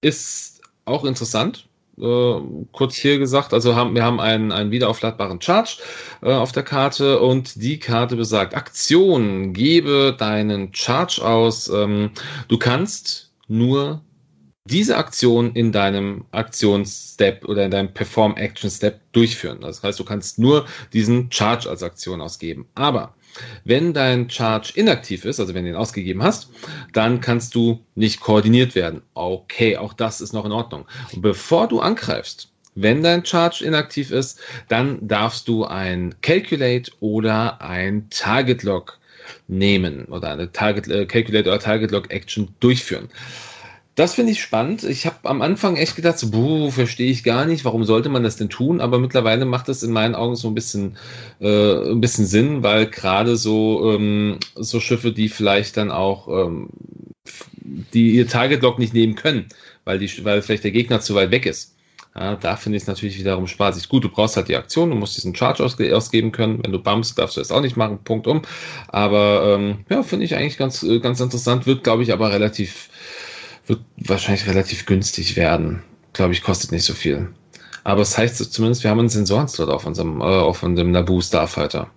ist 0.01 0.61
auch 0.85 1.05
interessant 1.05 1.69
äh, 2.01 2.41
kurz 2.73 2.97
hier 2.97 3.19
gesagt, 3.19 3.53
also 3.53 3.75
haben, 3.75 3.95
wir 3.95 4.05
haben 4.05 4.21
einen, 4.21 4.53
einen 4.53 4.71
wiederaufladbaren 4.71 5.41
Charge 5.41 5.79
äh, 6.23 6.33
auf 6.33 6.53
der 6.53 6.63
Karte 6.63 7.21
und 7.21 7.63
die 7.63 7.79
Karte 7.79 8.17
besagt, 8.17 8.55
Aktion, 8.55 9.53
gebe 9.53 10.15
deinen 10.19 10.75
Charge 10.75 11.23
aus. 11.25 11.69
Ähm, 11.69 12.11
du 12.49 12.59
kannst 12.59 13.33
nur 13.49 14.03
diese 14.65 14.97
Aktion 14.97 15.53
in 15.55 15.73
deinem 15.73 16.27
Aktionsstep 16.31 17.45
oder 17.47 17.65
in 17.65 17.71
deinem 17.71 17.93
Perform 17.95 18.37
Action 18.37 18.71
Step 18.71 19.01
durchführen. 19.13 19.61
Das 19.63 19.83
heißt, 19.83 19.99
du 19.99 20.05
kannst 20.05 20.39
nur 20.39 20.67
diesen 20.93 21.33
Charge 21.33 21.71
als 21.71 21.83
Aktion 21.83 22.21
ausgeben. 22.21 22.67
Aber 22.75 23.15
wenn 23.65 23.93
dein 23.93 24.31
Charge 24.31 24.73
inaktiv 24.75 25.25
ist, 25.25 25.41
also 25.41 25.55
wenn 25.55 25.65
du 25.65 25.71
ihn 25.71 25.77
ausgegeben 25.77 26.23
hast, 26.23 26.51
dann 26.93 27.21
kannst 27.21 27.55
du 27.55 27.81
nicht 27.95 28.21
koordiniert 28.21 28.75
werden. 28.75 29.03
Okay, 29.15 29.77
auch 29.77 29.93
das 29.93 30.21
ist 30.21 30.33
noch 30.33 30.45
in 30.45 30.53
Ordnung. 30.53 30.87
Und 31.13 31.23
bevor 31.23 31.69
du 31.69 31.81
angreifst, 31.81 32.51
wenn 32.75 33.03
dein 33.03 33.25
Charge 33.25 33.65
inaktiv 33.65 34.11
ist, 34.11 34.41
dann 34.69 35.07
darfst 35.07 35.49
du 35.49 35.65
ein 35.65 36.15
Calculate 36.23 36.93
oder 37.01 37.61
ein 37.61 38.09
Target 38.11 38.63
Lock 38.63 38.99
nehmen 39.49 40.05
oder 40.07 40.31
eine 40.31 40.53
Target 40.53 40.89
äh, 40.89 41.07
Calculate 41.07 41.49
oder 41.49 41.59
Target 41.59 41.91
Lock 41.91 42.11
Action 42.13 42.49
durchführen. 42.61 43.09
Das 43.99 44.15
finde 44.15 44.31
ich 44.31 44.41
spannend. 44.41 44.85
Ich 44.85 45.07
habe 45.07 45.17
am 45.29 45.43
Anfang 45.43 45.75
echt 45.75 45.97
gedacht, 45.97 46.21
so, 46.21 46.31
buh, 46.31 46.71
verstehe 46.71 47.11
ich 47.11 47.25
gar 47.25 47.47
nicht, 47.47 47.65
warum 47.65 47.83
sollte 47.83 48.09
man 48.09 48.23
das 48.23 48.37
denn 48.37 48.49
tun? 48.49 48.81
Aber 48.81 49.01
mittlerweile 49.01 49.45
macht 49.45 49.67
das 49.67 49.83
in 49.83 49.91
meinen 49.91 50.15
Augen 50.15 50.37
so 50.37 50.47
ein 50.47 50.55
bisschen, 50.55 50.97
äh, 51.41 51.91
ein 51.91 52.01
bisschen 52.01 52.25
Sinn, 52.25 52.63
weil 52.63 52.87
gerade 52.87 53.37
so, 53.37 53.93
ähm, 53.93 54.39
so 54.55 54.79
Schiffe, 54.79 55.11
die 55.11 55.29
vielleicht 55.29 55.77
dann 55.77 55.91
auch, 55.91 56.29
ähm, 56.29 56.69
die 57.93 58.13
ihr 58.13 58.29
Target 58.29 58.63
Lock 58.63 58.79
nicht 58.79 58.95
nehmen 58.95 59.17
können, 59.17 59.49
weil, 59.85 59.99
die, 59.99 60.25
weil 60.25 60.43
vielleicht 60.43 60.63
der 60.63 60.71
Gegner 60.71 61.01
zu 61.01 61.17
weit 61.17 61.33
weg 61.33 61.45
ist. 61.45 61.75
Ja, 62.19 62.35
da 62.37 62.57
finde 62.57 62.77
ich 62.77 62.83
es 62.83 62.89
natürlich 62.89 63.19
wiederum 63.19 63.47
spaßig. 63.47 63.89
Gut, 63.89 64.03
du 64.03 64.09
brauchst 64.09 64.37
halt 64.37 64.49
die 64.49 64.57
Aktion, 64.57 64.91
du 64.91 64.97
musst 64.97 65.17
diesen 65.17 65.35
Charge 65.35 65.65
ausge 65.65 65.97
ausgeben 65.97 66.33
können. 66.33 66.61
Wenn 66.65 66.73
du 66.73 66.79
bumpst, 66.81 67.19
darfst 67.19 67.37
du 67.37 67.41
das 67.41 67.53
auch 67.53 67.61
nicht 67.61 67.77
machen, 67.77 67.99
Punkt 68.03 68.27
um. 68.27 68.43
Aber 68.89 69.55
ähm, 69.55 69.85
ja, 69.89 70.03
finde 70.03 70.25
ich 70.25 70.35
eigentlich 70.35 70.57
ganz, 70.57 70.83
äh, 70.83 70.99
ganz 70.99 71.21
interessant. 71.21 71.67
Wird, 71.67 71.85
glaube 71.85 72.03
ich, 72.03 72.13
aber 72.13 72.33
relativ, 72.33 72.89
wird 73.69 73.81
wahrscheinlich 73.97 74.47
relativ 74.47 74.87
günstig 74.87 75.37
werden. 75.37 75.83
Glaube 76.13 76.33
ich, 76.33 76.43
kostet 76.43 76.73
nicht 76.73 76.85
so 76.85 76.95
viel. 76.95 77.29
Aber 77.85 78.03
es 78.03 78.11
das 78.11 78.19
heißt 78.19 78.53
zumindest, 78.53 78.83
wir 78.83 78.91
haben 78.91 78.99
einen 78.99 79.09
Sensorenslot 79.09 79.69
auf 79.69 79.87
unserem, 79.87 80.21
äh, 80.21 80.25
auf 80.25 80.63
unserem 80.63 80.91
Naboo 80.91 81.21
Starfighter. 81.21 81.91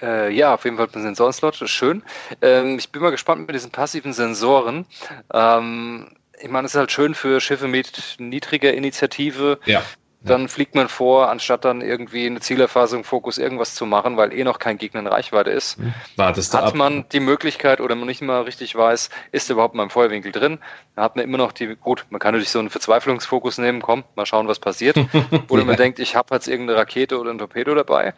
Äh, 0.00 0.34
ja, 0.34 0.54
auf 0.54 0.64
jeden 0.64 0.76
Fall 0.76 0.88
ein 0.92 1.02
Sensorenslot, 1.02 1.56
schön. 1.68 2.02
Ähm, 2.40 2.78
ich 2.78 2.90
bin 2.90 3.02
mal 3.02 3.10
gespannt 3.10 3.46
mit 3.46 3.54
diesen 3.54 3.70
passiven 3.70 4.12
Sensoren. 4.12 4.86
Ähm, 5.32 6.08
ich 6.40 6.48
meine, 6.48 6.66
es 6.66 6.74
ist 6.74 6.78
halt 6.78 6.90
schön 6.90 7.14
für 7.14 7.40
Schiffe 7.40 7.68
mit 7.68 8.16
niedriger 8.18 8.74
Initiative. 8.74 9.60
Ja. 9.64 9.82
Dann 10.24 10.48
fliegt 10.48 10.74
man 10.74 10.88
vor, 10.88 11.28
anstatt 11.28 11.64
dann 11.64 11.80
irgendwie 11.80 12.26
eine 12.26 12.40
Zielerfassung, 12.40 13.04
Fokus, 13.04 13.38
irgendwas 13.38 13.74
zu 13.74 13.86
machen, 13.86 14.16
weil 14.16 14.32
eh 14.32 14.44
noch 14.44 14.58
kein 14.58 14.78
Gegner 14.78 15.00
in 15.00 15.06
Reichweite 15.06 15.50
ist. 15.50 15.78
Hm. 15.78 15.94
Wartest 16.16 16.54
hat 16.54 16.64
ab. 16.64 16.74
man 16.74 17.04
die 17.12 17.20
Möglichkeit 17.20 17.80
oder 17.80 17.94
man 17.94 18.06
nicht 18.06 18.22
mal 18.22 18.42
richtig 18.42 18.74
weiß, 18.76 19.10
ist 19.32 19.50
überhaupt 19.50 19.74
mal 19.74 19.82
im 19.82 19.90
Feuerwinkel 19.90 20.32
drin, 20.32 20.58
dann 20.94 21.04
hat 21.04 21.16
man 21.16 21.24
immer 21.24 21.38
noch 21.38 21.52
die, 21.52 21.74
gut, 21.74 22.06
man 22.10 22.20
kann 22.20 22.32
natürlich 22.32 22.50
so 22.50 22.58
einen 22.58 22.70
Verzweiflungsfokus 22.70 23.58
nehmen, 23.58 23.82
komm, 23.82 24.04
mal 24.14 24.26
schauen, 24.26 24.48
was 24.48 24.58
passiert. 24.58 24.96
oder 25.48 25.64
man 25.64 25.76
denkt, 25.76 25.98
ich 25.98 26.14
habe 26.14 26.34
jetzt 26.34 26.48
irgendeine 26.48 26.78
Rakete 26.78 27.18
oder 27.18 27.30
ein 27.30 27.38
Torpedo 27.38 27.74
dabei. 27.74 28.14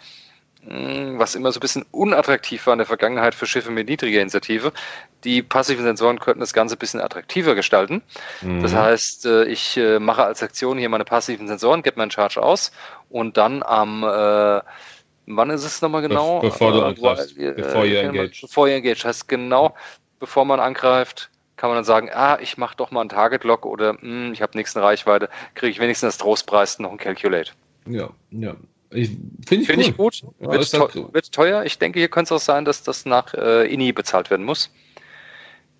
Hm, 0.67 1.19
was 1.19 1.35
immer 1.35 1.53
so 1.53 1.59
ein 1.59 1.61
bisschen 1.61 1.85
unattraktiv 1.91 2.67
war 2.67 2.75
in 2.75 2.79
der 2.79 2.87
Vergangenheit 2.87 3.35
für 3.35 3.47
Schiffe 3.47 3.71
mit 3.71 3.89
niedriger 3.89 4.21
Initiative. 4.21 4.73
Die 5.25 5.43
passiven 5.43 5.85
Sensoren 5.85 6.19
könnten 6.19 6.41
das 6.41 6.53
Ganze 6.53 6.77
ein 6.77 6.79
bisschen 6.79 7.01
attraktiver 7.01 7.55
gestalten. 7.55 8.03
Mhm. 8.41 8.63
Das 8.63 8.75
heißt, 8.75 9.27
äh, 9.27 9.45
ich 9.45 9.77
äh, 9.77 9.99
mache 9.99 10.25
als 10.25 10.43
Aktion 10.43 10.79
hier 10.79 10.89
meine 10.89 11.05
passiven 11.05 11.49
Sensoren, 11.49 11.83
gebe 11.83 11.99
meinen 11.99 12.11
Charge 12.11 12.43
aus 12.43 12.73
und 13.11 13.37
dann 13.37 13.63
am 13.63 14.03
äh, 14.05 14.61
Wann 15.27 15.51
ist 15.51 15.65
es 15.65 15.81
nochmal 15.81 16.03
genau? 16.03 16.41
Bevor 16.41 16.73
du 16.73 16.83
angreifst. 16.83 17.37
Äh, 17.39 17.53
bevor 17.53 17.85
ihr 17.87 18.03
engaged. 18.03 18.43
Bevor 18.43 18.69
ihr 18.69 18.77
engaged. 18.77 19.05
Heißt 19.05 19.29
genau, 19.29 19.75
bevor 20.21 20.45
man 20.45 20.61
angreift, 20.61 21.31
kann 21.57 21.71
man 21.71 21.77
dann 21.77 21.85
sagen, 21.85 22.11
ah, 22.13 22.39
ich 22.41 22.59
mache 22.59 22.77
doch 22.77 22.91
mal 22.91 23.01
einen 23.01 23.09
Target-Lock 23.09 23.65
oder 23.65 23.97
hm, 23.99 24.33
ich 24.33 24.43
habe 24.43 24.57
nächsten 24.57 24.81
Reichweite, 24.81 25.29
kriege 25.55 25.71
ich 25.71 25.81
wenigstens 25.81 26.09
das 26.09 26.19
Trostpreis 26.19 26.79
noch 26.79 26.91
ein 26.91 26.99
Calculate. 26.99 27.53
Ja, 27.87 28.11
ja. 28.31 28.55
Finde 28.95 29.63
ich, 29.63 29.67
Find 29.67 29.83
ich 29.83 29.97
gut. 29.97 30.23
Ja, 30.39 30.53
wird, 30.53 30.71
teuer, 30.71 30.81
halt 30.81 31.15
wird, 31.15 31.33
teuer. 31.33 31.65
Ich 31.65 31.79
denke, 31.79 31.99
hier 31.99 32.09
könnte 32.09 32.35
es 32.35 32.43
auch 32.43 32.45
sein, 32.45 32.65
dass 32.65 32.83
das 32.85 33.05
nach 33.05 33.35
äh, 33.35 33.67
INI 33.73 33.93
bezahlt 33.93 34.31
werden 34.31 34.47
muss. 34.47 34.71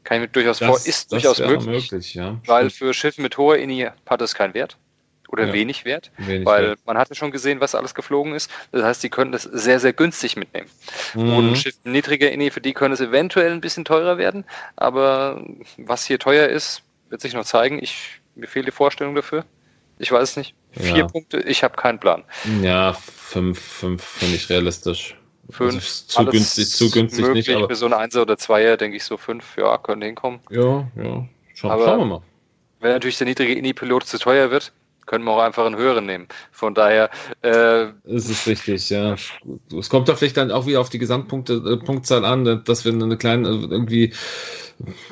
Kann 0.03 0.17
ich 0.17 0.23
mir 0.23 0.29
durchaus 0.29 0.59
das, 0.59 0.69
vor, 0.69 0.79
ist 0.85 1.13
durchaus 1.13 1.39
möglich. 1.39 1.91
möglich 1.91 2.15
ja. 2.15 2.41
Weil 2.47 2.71
für 2.71 2.93
Schiffe 2.93 3.23
mit 3.23 3.39
hoher 3.39 3.57
INI 3.57 3.89
hat 4.07 4.21
es 4.21 4.35
keinen 4.35 4.55
Wert. 4.55 4.77
Oder 5.29 5.47
ja. 5.47 5.53
wenig 5.53 5.85
Wert. 5.85 6.11
Wenig 6.19 6.45
weil 6.45 6.71
Wert. 6.71 6.81
man 6.87 6.99
hatte 6.99 7.15
schon 7.15 7.31
gesehen, 7.31 7.61
was 7.61 7.75
alles 7.75 7.95
geflogen 7.95 8.35
ist. 8.35 8.51
Das 8.73 8.83
heißt, 8.83 9.03
die 9.03 9.11
können 9.11 9.33
das 9.33 9.45
sehr, 9.45 9.81
sehr 9.81 9.93
günstig 9.93 10.37
mitnehmen. 10.37 10.69
Mhm. 11.15 11.37
Und 11.37 11.57
Schiffe 11.57 11.79
niedriger 11.85 12.31
INI, 12.33 12.51
für 12.51 12.61
die 12.61 12.75
können 12.75 12.95
es 12.95 13.01
eventuell 13.01 13.53
ein 13.53 13.61
bisschen 13.61 13.85
teurer 13.85 14.19
werden. 14.19 14.45
Aber 14.77 15.45
was 15.79 16.05
hier 16.05 16.19
teuer 16.19 16.49
ist, 16.49 16.83
wird 17.09 17.21
sich 17.21 17.33
noch 17.33 17.45
zeigen. 17.45 17.79
Ich, 17.81 18.21
mir 18.35 18.49
fehlt 18.49 18.67
die 18.67 18.73
Vorstellung 18.73 19.15
dafür. 19.15 19.45
Ich 19.99 20.11
weiß 20.11 20.37
nicht. 20.37 20.55
Vier 20.73 20.97
ja. 20.97 21.07
Punkte, 21.07 21.39
ich 21.41 21.63
habe 21.63 21.77
keinen 21.77 22.01
Plan. 22.01 22.25
Ja, 22.63 22.93
fünf, 22.95 23.61
fünf 23.61 24.03
finde 24.03 24.37
ich 24.37 24.51
realistisch. 24.51 25.17
Fünf. 25.51 25.75
Also 25.75 26.07
zu 26.07 26.25
günstig, 26.27 26.71
zu 26.71 26.91
günstig 26.91 27.25
möglich. 27.25 27.49
nicht. 27.49 27.57
Aber 27.57 27.69
für 27.69 27.77
so 27.77 27.87
eine 27.87 27.97
Einser 27.97 28.23
oder 28.23 28.37
Zweier 28.37 28.77
denke 28.77 28.97
ich 28.97 29.05
so 29.05 29.17
fünf, 29.17 29.57
ja, 29.57 29.77
können 29.79 30.03
hinkommen. 30.03 30.41
Ja, 30.51 30.89
ja. 30.97 31.29
Schau, 31.55 31.71
aber 31.71 31.85
schauen 31.85 31.99
wir 31.99 32.07
mal. 32.07 32.23
Wenn 32.81 32.93
natürlich 32.93 33.19
der 33.19 33.27
niedrige 33.27 33.55
Ini-Pilot 33.55 34.07
zu 34.07 34.19
teuer 34.19 34.51
wird, 34.51 34.73
können 35.07 35.25
wir 35.25 35.33
auch 35.33 35.43
einfach 35.43 35.67
einen 35.67 35.77
höheren 35.77 36.07
nehmen. 36.07 36.29
Von 36.53 36.75
daher. 36.75 37.11
Äh, 37.43 37.87
das 38.05 38.29
ist 38.29 38.47
richtig, 38.47 38.91
ja. 38.91 39.17
Es 39.79 39.91
kommt 39.91 40.09
da 40.09 40.17
vielleicht 40.17 40.37
dann 40.37 40.51
auch 40.51 40.67
wieder 40.67 40.81
auf 40.81 40.91
die 40.91 40.99
Gesamtpunkte, 40.99 41.55
äh, 41.55 41.77
Punktzahl 41.85 42.25
an, 42.25 42.63
dass 42.65 42.85
wir 42.85 42.93
eine 42.93 43.17
kleine, 43.17 43.49
irgendwie 43.49 44.13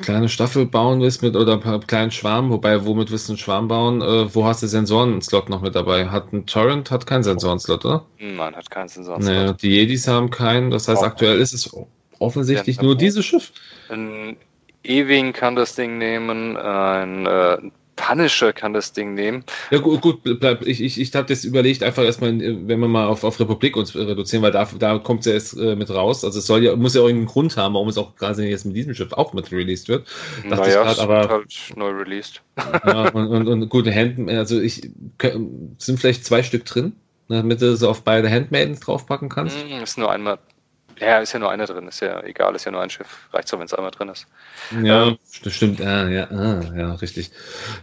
kleine 0.01 0.29
Staffel 0.29 0.65
bauen 0.65 1.01
willst 1.01 1.21
mit 1.21 1.35
oder 1.35 1.53
ein 1.63 1.87
kleinen 1.87 2.11
Schwarm, 2.11 2.49
wobei 2.49 2.85
womit 2.85 3.11
willst 3.11 3.29
du 3.29 3.33
einen 3.33 3.37
Schwarm 3.37 3.67
bauen? 3.67 4.01
Äh, 4.01 4.33
wo 4.33 4.45
hast 4.45 4.63
du 4.63 4.67
Sensoren-Slot 4.67 5.49
noch 5.49 5.61
mit 5.61 5.75
dabei? 5.75 6.07
Hat 6.07 6.33
ein 6.33 6.45
Torrent 6.45 6.91
hat 6.91 7.05
keinen 7.05 7.23
Sensoren-Slot, 7.23 7.85
oder? 7.85 8.05
Nein, 8.19 8.55
hat 8.55 8.69
keinen 8.69 8.89
Sensoren-Slot. 8.89 9.35
Nee, 9.35 9.53
die 9.61 9.75
Jedis 9.75 10.07
haben 10.07 10.29
keinen, 10.29 10.69
das 10.71 10.87
heißt, 10.87 11.01
oh. 11.01 11.05
aktuell 11.05 11.39
ist 11.39 11.53
es 11.53 11.73
offensichtlich 12.19 12.77
ja, 12.77 12.83
nur 12.83 12.97
dieses 12.97 13.25
Schiff. 13.25 13.51
Ein 13.89 14.37
Ewing 14.83 15.31
kann 15.33 15.55
das 15.55 15.75
Ding 15.75 15.97
nehmen, 15.97 16.57
ein 16.57 17.25
äh, 17.25 17.57
Punisher 17.95 18.53
kann 18.53 18.73
das 18.73 18.93
Ding 18.93 19.13
nehmen. 19.13 19.43
Ja, 19.71 19.79
gut, 19.79 20.01
gut 20.01 20.39
bleib, 20.39 20.65
ich, 20.65 20.81
ich, 20.81 20.99
ich 20.99 21.13
habe 21.15 21.27
das 21.27 21.43
überlegt, 21.43 21.83
einfach 21.83 22.03
erstmal, 22.03 22.39
wenn 22.39 22.67
wir 22.67 22.87
mal 22.87 23.07
auf, 23.07 23.23
auf 23.23 23.39
Republik 23.39 23.77
uns 23.77 23.95
reduzieren, 23.95 24.43
weil 24.43 24.51
da, 24.51 24.67
da 24.77 24.97
kommt 24.99 25.21
es 25.21 25.25
ja 25.27 25.33
erst 25.33 25.57
äh, 25.57 25.75
mit 25.75 25.89
raus. 25.89 26.23
Also 26.23 26.39
es 26.39 26.47
soll 26.47 26.63
ja, 26.63 26.75
muss 26.75 26.95
ja 26.95 27.01
irgendeinen 27.01 27.27
Grund 27.27 27.55
haben, 27.57 27.75
warum 27.75 27.89
es 27.89 27.97
auch 27.97 28.15
gerade 28.15 28.43
jetzt 28.43 28.65
mit 28.65 28.75
diesem 28.75 28.93
Schiff 28.93 29.13
auch 29.13 29.33
mit 29.33 29.51
released 29.51 29.89
wird. 29.89 30.07
Dachte 30.49 30.69
naja, 30.69 30.83
grad, 30.83 30.99
aber 30.99 31.29
halt 31.29 31.73
neu 31.75 31.89
released. 31.89 32.41
Ja, 32.85 33.09
und, 33.09 33.27
und, 33.27 33.47
und 33.47 33.69
gute 33.69 33.93
Hand, 33.93 34.29
also 34.29 34.59
ich 34.59 34.89
sind 35.77 35.99
vielleicht 35.99 36.25
zwei 36.25 36.43
Stück 36.43 36.65
drin, 36.65 36.93
damit 37.29 37.61
du 37.61 37.75
so 37.75 37.89
auf 37.89 38.03
beide 38.03 38.29
Handmaidens 38.29 38.81
draufpacken 38.81 39.29
kannst. 39.29 39.57
Mm, 39.65 39.83
ist 39.83 39.97
nur 39.97 40.11
einmal 40.11 40.37
ja, 40.99 41.19
ist 41.19 41.33
ja 41.33 41.39
nur 41.39 41.51
einer 41.51 41.65
drin, 41.65 41.87
ist 41.87 41.99
ja 41.99 42.21
egal, 42.23 42.55
ist 42.55 42.65
ja 42.65 42.71
nur 42.71 42.81
ein 42.81 42.89
Schiff. 42.89 43.27
Reicht 43.31 43.47
so, 43.47 43.57
wenn 43.59 43.65
es 43.65 43.73
einmal 43.73 43.91
drin 43.91 44.09
ist. 44.09 44.27
Ja, 44.81 45.07
ähm, 45.07 45.17
stimmt, 45.47 45.79
ja, 45.79 46.07
ja, 46.07 46.27
ah, 46.31 46.61
ja, 46.75 46.93
richtig. 46.95 47.31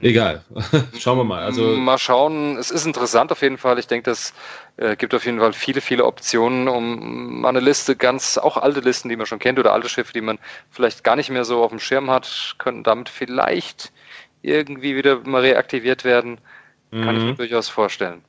Egal. 0.00 0.44
schauen 0.98 1.18
wir 1.18 1.24
mal. 1.24 1.42
Also, 1.42 1.62
mal 1.76 1.98
schauen, 1.98 2.56
es 2.56 2.70
ist 2.70 2.86
interessant 2.86 3.32
auf 3.32 3.42
jeden 3.42 3.58
Fall. 3.58 3.78
Ich 3.78 3.86
denke, 3.86 4.10
das 4.10 4.34
äh, 4.76 4.96
gibt 4.96 5.14
auf 5.14 5.24
jeden 5.24 5.40
Fall 5.40 5.52
viele, 5.52 5.80
viele 5.80 6.04
Optionen, 6.04 6.68
um 6.68 7.44
eine 7.44 7.60
Liste, 7.60 7.96
ganz, 7.96 8.38
auch 8.38 8.56
alte 8.56 8.80
Listen, 8.80 9.08
die 9.08 9.16
man 9.16 9.26
schon 9.26 9.38
kennt, 9.38 9.58
oder 9.58 9.72
alte 9.72 9.88
Schiffe, 9.88 10.12
die 10.12 10.20
man 10.20 10.38
vielleicht 10.70 11.04
gar 11.04 11.16
nicht 11.16 11.30
mehr 11.30 11.44
so 11.44 11.62
auf 11.62 11.70
dem 11.70 11.80
Schirm 11.80 12.10
hat, 12.10 12.54
könnten 12.58 12.82
damit 12.82 13.08
vielleicht 13.08 13.92
irgendwie 14.42 14.96
wieder 14.96 15.20
mal 15.20 15.42
reaktiviert 15.42 16.04
werden. 16.04 16.40
Kann 16.90 17.14
mhm. 17.14 17.16
ich 17.16 17.24
mir 17.24 17.34
durchaus 17.34 17.68
vorstellen 17.68 18.22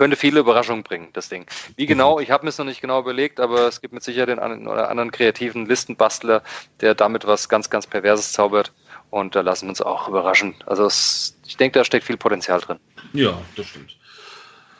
könnte 0.00 0.16
viele 0.16 0.40
Überraschungen 0.40 0.82
bringen, 0.82 1.10
das 1.12 1.28
Ding. 1.28 1.44
Wie 1.76 1.84
genau, 1.84 2.20
ich 2.20 2.30
habe 2.30 2.44
mir 2.44 2.48
es 2.48 2.56
noch 2.56 2.64
nicht 2.64 2.80
genau 2.80 3.00
überlegt, 3.00 3.38
aber 3.38 3.68
es 3.68 3.82
gibt 3.82 3.92
mit 3.92 4.02
Sicherheit 4.02 4.30
den 4.30 4.38
einen 4.38 4.66
oder 4.66 4.88
anderen 4.88 5.10
kreativen 5.10 5.66
Listenbastler, 5.66 6.42
der 6.80 6.94
damit 6.94 7.26
was 7.26 7.50
ganz, 7.50 7.68
ganz 7.68 7.86
Perverses 7.86 8.32
zaubert. 8.32 8.72
Und 9.10 9.34
da 9.34 9.42
lassen 9.42 9.66
wir 9.66 9.70
uns 9.70 9.82
auch 9.82 10.08
überraschen. 10.08 10.54
Also 10.64 10.86
es, 10.86 11.38
ich 11.46 11.58
denke, 11.58 11.78
da 11.78 11.84
steckt 11.84 12.06
viel 12.06 12.16
Potenzial 12.16 12.60
drin. 12.60 12.78
Ja, 13.12 13.36
das 13.56 13.66
stimmt. 13.66 13.94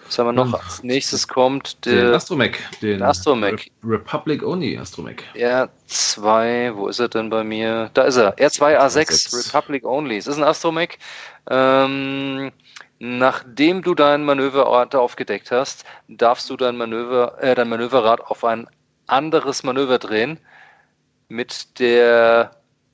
Was 0.06 0.18
haben 0.18 0.28
wir 0.28 0.32
noch? 0.32 0.54
Als 0.54 0.82
nächstes 0.82 1.28
kommt 1.28 1.84
der 1.84 2.06
den 2.06 2.14
Astromech. 2.14 2.56
Den 2.80 3.02
Astromech. 3.02 3.70
Re 3.84 3.92
Republic 3.92 4.42
Only 4.42 4.78
Astromech. 4.78 5.22
R2, 5.34 6.76
wo 6.76 6.88
ist 6.88 6.98
er 6.98 7.10
denn 7.10 7.28
bei 7.28 7.44
mir? 7.44 7.90
Da 7.92 8.04
ist 8.04 8.16
er. 8.16 8.38
R2A6, 8.38 9.06
R6. 9.06 9.48
Republic 9.48 9.84
Only. 9.84 10.16
Es 10.16 10.26
ist 10.26 10.38
ein 10.38 10.44
Astromech. 10.44 10.98
Ähm, 11.50 12.52
Nachdem 13.03 13.80
du 13.80 13.94
dein 13.94 14.24
Manöverrad 14.24 14.94
aufgedeckt 14.94 15.51
hast, 15.51 15.86
darfst 16.07 16.51
du 16.51 16.57
dein, 16.59 16.76
Manöver, 16.76 17.42
äh, 17.42 17.55
dein 17.55 17.70
Manöverrad 17.70 18.20
auf 18.20 18.44
ein 18.44 18.68
anderes 19.07 19.62
Manöver 19.62 19.98
drehen 19.98 20.38
mit 21.30 21.78
der 21.78 22.51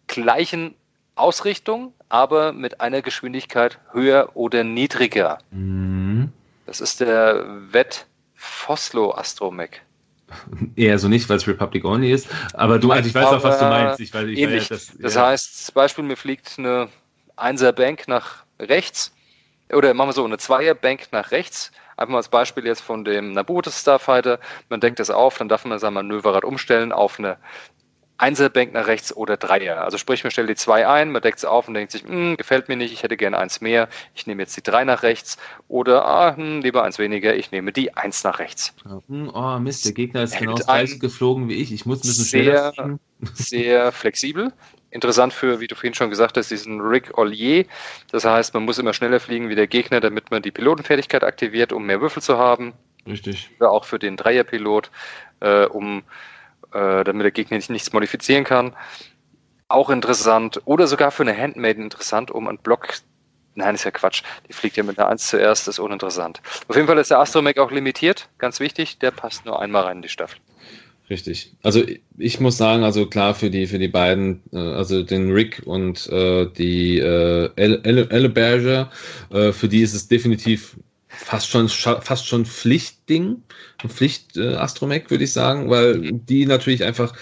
gleichen 0.06 0.76
Ausrichtung, 1.16 1.92
aber 2.08 2.52
mit 2.52 2.80
einer 2.80 3.02
Geschwindigkeit 3.02 3.80
höher 3.90 4.30
oder 4.34 4.62
niedriger. 4.62 5.38
Mhm. 5.50 6.30
Das 6.66 6.80
ist 6.80 7.00
der 7.00 7.44
Wett 7.72 8.06
Foslo 8.36 9.12
Astromech. 9.12 9.82
Eher 10.76 11.00
so 11.00 11.08
nicht, 11.08 11.28
weil 11.28 11.38
es 11.38 11.48
Republic 11.48 11.84
Only 11.84 12.12
ist, 12.12 12.28
aber 12.52 12.78
du, 12.78 12.92
also 12.92 13.08
ich 13.08 13.14
weiß 13.14 13.26
auch, 13.26 13.42
was 13.42 13.58
du 13.58 13.64
meinst. 13.64 13.98
Ich 13.98 14.14
weiß, 14.14 14.28
ich 14.28 14.38
ähnlich. 14.38 14.70
Weiß, 14.70 14.86
das, 14.86 14.98
das 15.00 15.14
ja. 15.14 15.26
heißt, 15.26 15.74
Beispiel, 15.74 16.04
mir 16.04 16.16
fliegt 16.16 16.54
eine 16.58 16.88
Einser 17.34 17.72
Bank 17.72 18.06
nach 18.06 18.44
rechts 18.60 19.15
oder 19.72 19.94
machen 19.94 20.08
wir 20.08 20.12
so, 20.12 20.24
eine 20.24 20.38
Zweierbank 20.38 21.08
nach 21.12 21.30
rechts. 21.30 21.72
Einfach 21.96 22.12
mal 22.12 22.18
als 22.18 22.28
Beispiel 22.28 22.66
jetzt 22.66 22.82
von 22.82 23.04
dem 23.04 23.32
Nabuto 23.32 23.70
Starfighter. 23.70 24.38
Man 24.68 24.80
deckt 24.80 24.98
das 24.98 25.10
auf, 25.10 25.38
dann 25.38 25.48
darf 25.48 25.64
man 25.64 25.78
sein 25.78 25.94
Manöverrad 25.94 26.44
umstellen 26.44 26.92
auf 26.92 27.18
eine 27.18 27.38
Einserbank 28.18 28.72
nach 28.72 28.86
rechts 28.86 29.14
oder 29.14 29.36
Dreier. 29.36 29.82
Also 29.82 29.98
sprich, 29.98 30.24
man 30.24 30.30
stellt 30.30 30.48
die 30.48 30.54
zwei 30.54 30.88
ein, 30.88 31.10
man 31.12 31.20
deckt 31.20 31.38
es 31.38 31.44
auf 31.44 31.68
und 31.68 31.74
denkt 31.74 31.92
sich, 31.92 32.04
hm, 32.04 32.36
gefällt 32.36 32.68
mir 32.68 32.76
nicht, 32.76 32.92
ich 32.92 33.02
hätte 33.02 33.16
gerne 33.16 33.38
eins 33.38 33.60
mehr, 33.60 33.88
ich 34.14 34.26
nehme 34.26 34.42
jetzt 34.42 34.56
die 34.56 34.62
drei 34.62 34.84
nach 34.84 35.02
rechts 35.02 35.36
oder 35.68 36.06
ah, 36.06 36.36
hm, 36.36 36.60
lieber 36.60 36.82
eins 36.82 36.98
weniger, 36.98 37.34
ich 37.34 37.50
nehme 37.50 37.72
die 37.72 37.94
eins 37.94 38.24
nach 38.24 38.38
rechts. 38.38 38.74
Hm, 39.08 39.30
oh 39.34 39.58
Mist, 39.58 39.84
der 39.84 39.92
Gegner 39.92 40.22
ist 40.22 40.38
genau 40.38 40.54
das 40.54 40.66
gleiche 40.66 40.98
geflogen 40.98 41.48
wie 41.48 41.54
ich, 41.54 41.72
ich 41.72 41.84
muss 41.84 41.98
ein 41.98 42.08
bisschen 42.08 42.24
sehr, 42.24 42.72
schneller 42.72 42.98
Sehr 43.34 43.92
flexibel. 43.92 44.52
Interessant 44.90 45.32
für, 45.32 45.60
wie 45.60 45.66
du 45.66 45.74
vorhin 45.74 45.94
schon 45.94 46.10
gesagt 46.10 46.36
hast, 46.36 46.50
diesen 46.50 46.80
Rick 46.80 47.18
Ollier. 47.18 47.64
Das 48.12 48.24
heißt, 48.24 48.54
man 48.54 48.64
muss 48.64 48.78
immer 48.78 48.92
schneller 48.92 49.20
fliegen 49.20 49.48
wie 49.48 49.54
der 49.54 49.66
Gegner, 49.66 50.00
damit 50.00 50.30
man 50.30 50.42
die 50.42 50.52
Pilotenfertigkeit 50.52 51.24
aktiviert, 51.24 51.72
um 51.72 51.84
mehr 51.84 52.00
Würfel 52.00 52.22
zu 52.22 52.38
haben. 52.38 52.72
Richtig. 53.06 53.50
Oder 53.58 53.70
auch 53.70 53.84
für 53.84 53.98
den 53.98 54.16
Dreierpilot, 54.16 54.90
äh, 55.40 55.66
um 55.66 56.02
äh, 56.72 57.04
damit 57.04 57.24
der 57.24 57.30
Gegner 57.30 57.56
nicht, 57.56 57.70
nichts 57.70 57.92
modifizieren 57.92 58.44
kann. 58.44 58.74
Auch 59.68 59.90
interessant. 59.90 60.60
Oder 60.64 60.86
sogar 60.86 61.10
für 61.10 61.24
eine 61.24 61.36
Handmaiden 61.36 61.84
interessant, 61.84 62.30
um 62.30 62.48
einen 62.48 62.58
Block 62.58 62.88
Nein, 63.58 63.74
ist 63.74 63.84
ja 63.84 63.90
Quatsch. 63.90 64.22
Die 64.48 64.52
fliegt 64.52 64.76
ja 64.76 64.82
mit 64.82 64.98
einer 64.98 65.08
1 65.08 65.28
zuerst, 65.28 65.66
ist 65.66 65.78
uninteressant. 65.78 66.42
Auf 66.68 66.76
jeden 66.76 66.86
Fall 66.86 66.98
ist 66.98 67.10
der 67.10 67.20
Astromech 67.20 67.58
auch 67.58 67.70
limitiert, 67.70 68.28
ganz 68.36 68.60
wichtig. 68.60 68.98
Der 68.98 69.10
passt 69.10 69.46
nur 69.46 69.60
einmal 69.60 69.84
rein 69.84 69.96
in 69.96 70.02
die 70.02 70.10
Staffel. 70.10 70.38
Richtig. 71.08 71.52
Also 71.62 71.84
ich 72.18 72.40
muss 72.40 72.56
sagen, 72.56 72.82
also 72.82 73.06
klar 73.06 73.34
für 73.34 73.48
die 73.48 73.66
für 73.68 73.78
die 73.78 73.88
beiden, 73.88 74.42
äh, 74.52 74.58
also 74.58 75.04
den 75.04 75.30
Rick 75.30 75.62
und 75.64 76.08
äh, 76.08 76.46
die 76.50 76.98
äh, 76.98 77.50
Elle 77.56 78.28
Berger, 78.28 78.90
äh, 79.30 79.52
für 79.52 79.68
die 79.68 79.82
ist 79.82 79.94
es 79.94 80.08
definitiv 80.08 80.76
fast 81.08 81.48
schon 81.48 81.68
fast 81.68 82.26
schon 82.26 82.44
Pflichtding, 82.44 83.42
Pflicht 83.86 84.36
äh, 84.36 84.54
Astromech 84.54 85.08
würde 85.08 85.24
ich 85.24 85.32
sagen, 85.32 85.70
weil 85.70 86.12
die 86.12 86.44
natürlich 86.44 86.82
einfach 86.82 87.14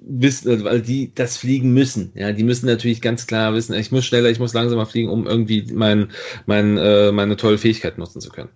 wissen, 0.00 0.50
also, 0.50 0.64
weil 0.64 0.82
die 0.82 1.12
das 1.14 1.36
fliegen 1.36 1.72
müssen. 1.72 2.12
Ja, 2.14 2.32
die 2.32 2.44
müssen 2.44 2.66
natürlich 2.66 3.00
ganz 3.02 3.26
klar 3.26 3.54
wissen, 3.54 3.74
ich 3.74 3.90
muss 3.90 4.06
schneller, 4.06 4.30
ich 4.30 4.38
muss 4.38 4.54
langsamer 4.54 4.86
fliegen, 4.86 5.08
um 5.08 5.26
irgendwie 5.26 5.66
mein, 5.72 6.12
mein, 6.46 6.78
äh, 6.78 7.10
meine 7.10 7.36
tolle 7.36 7.58
Fähigkeit 7.58 7.98
nutzen 7.98 8.20
zu 8.20 8.30
können. 8.30 8.50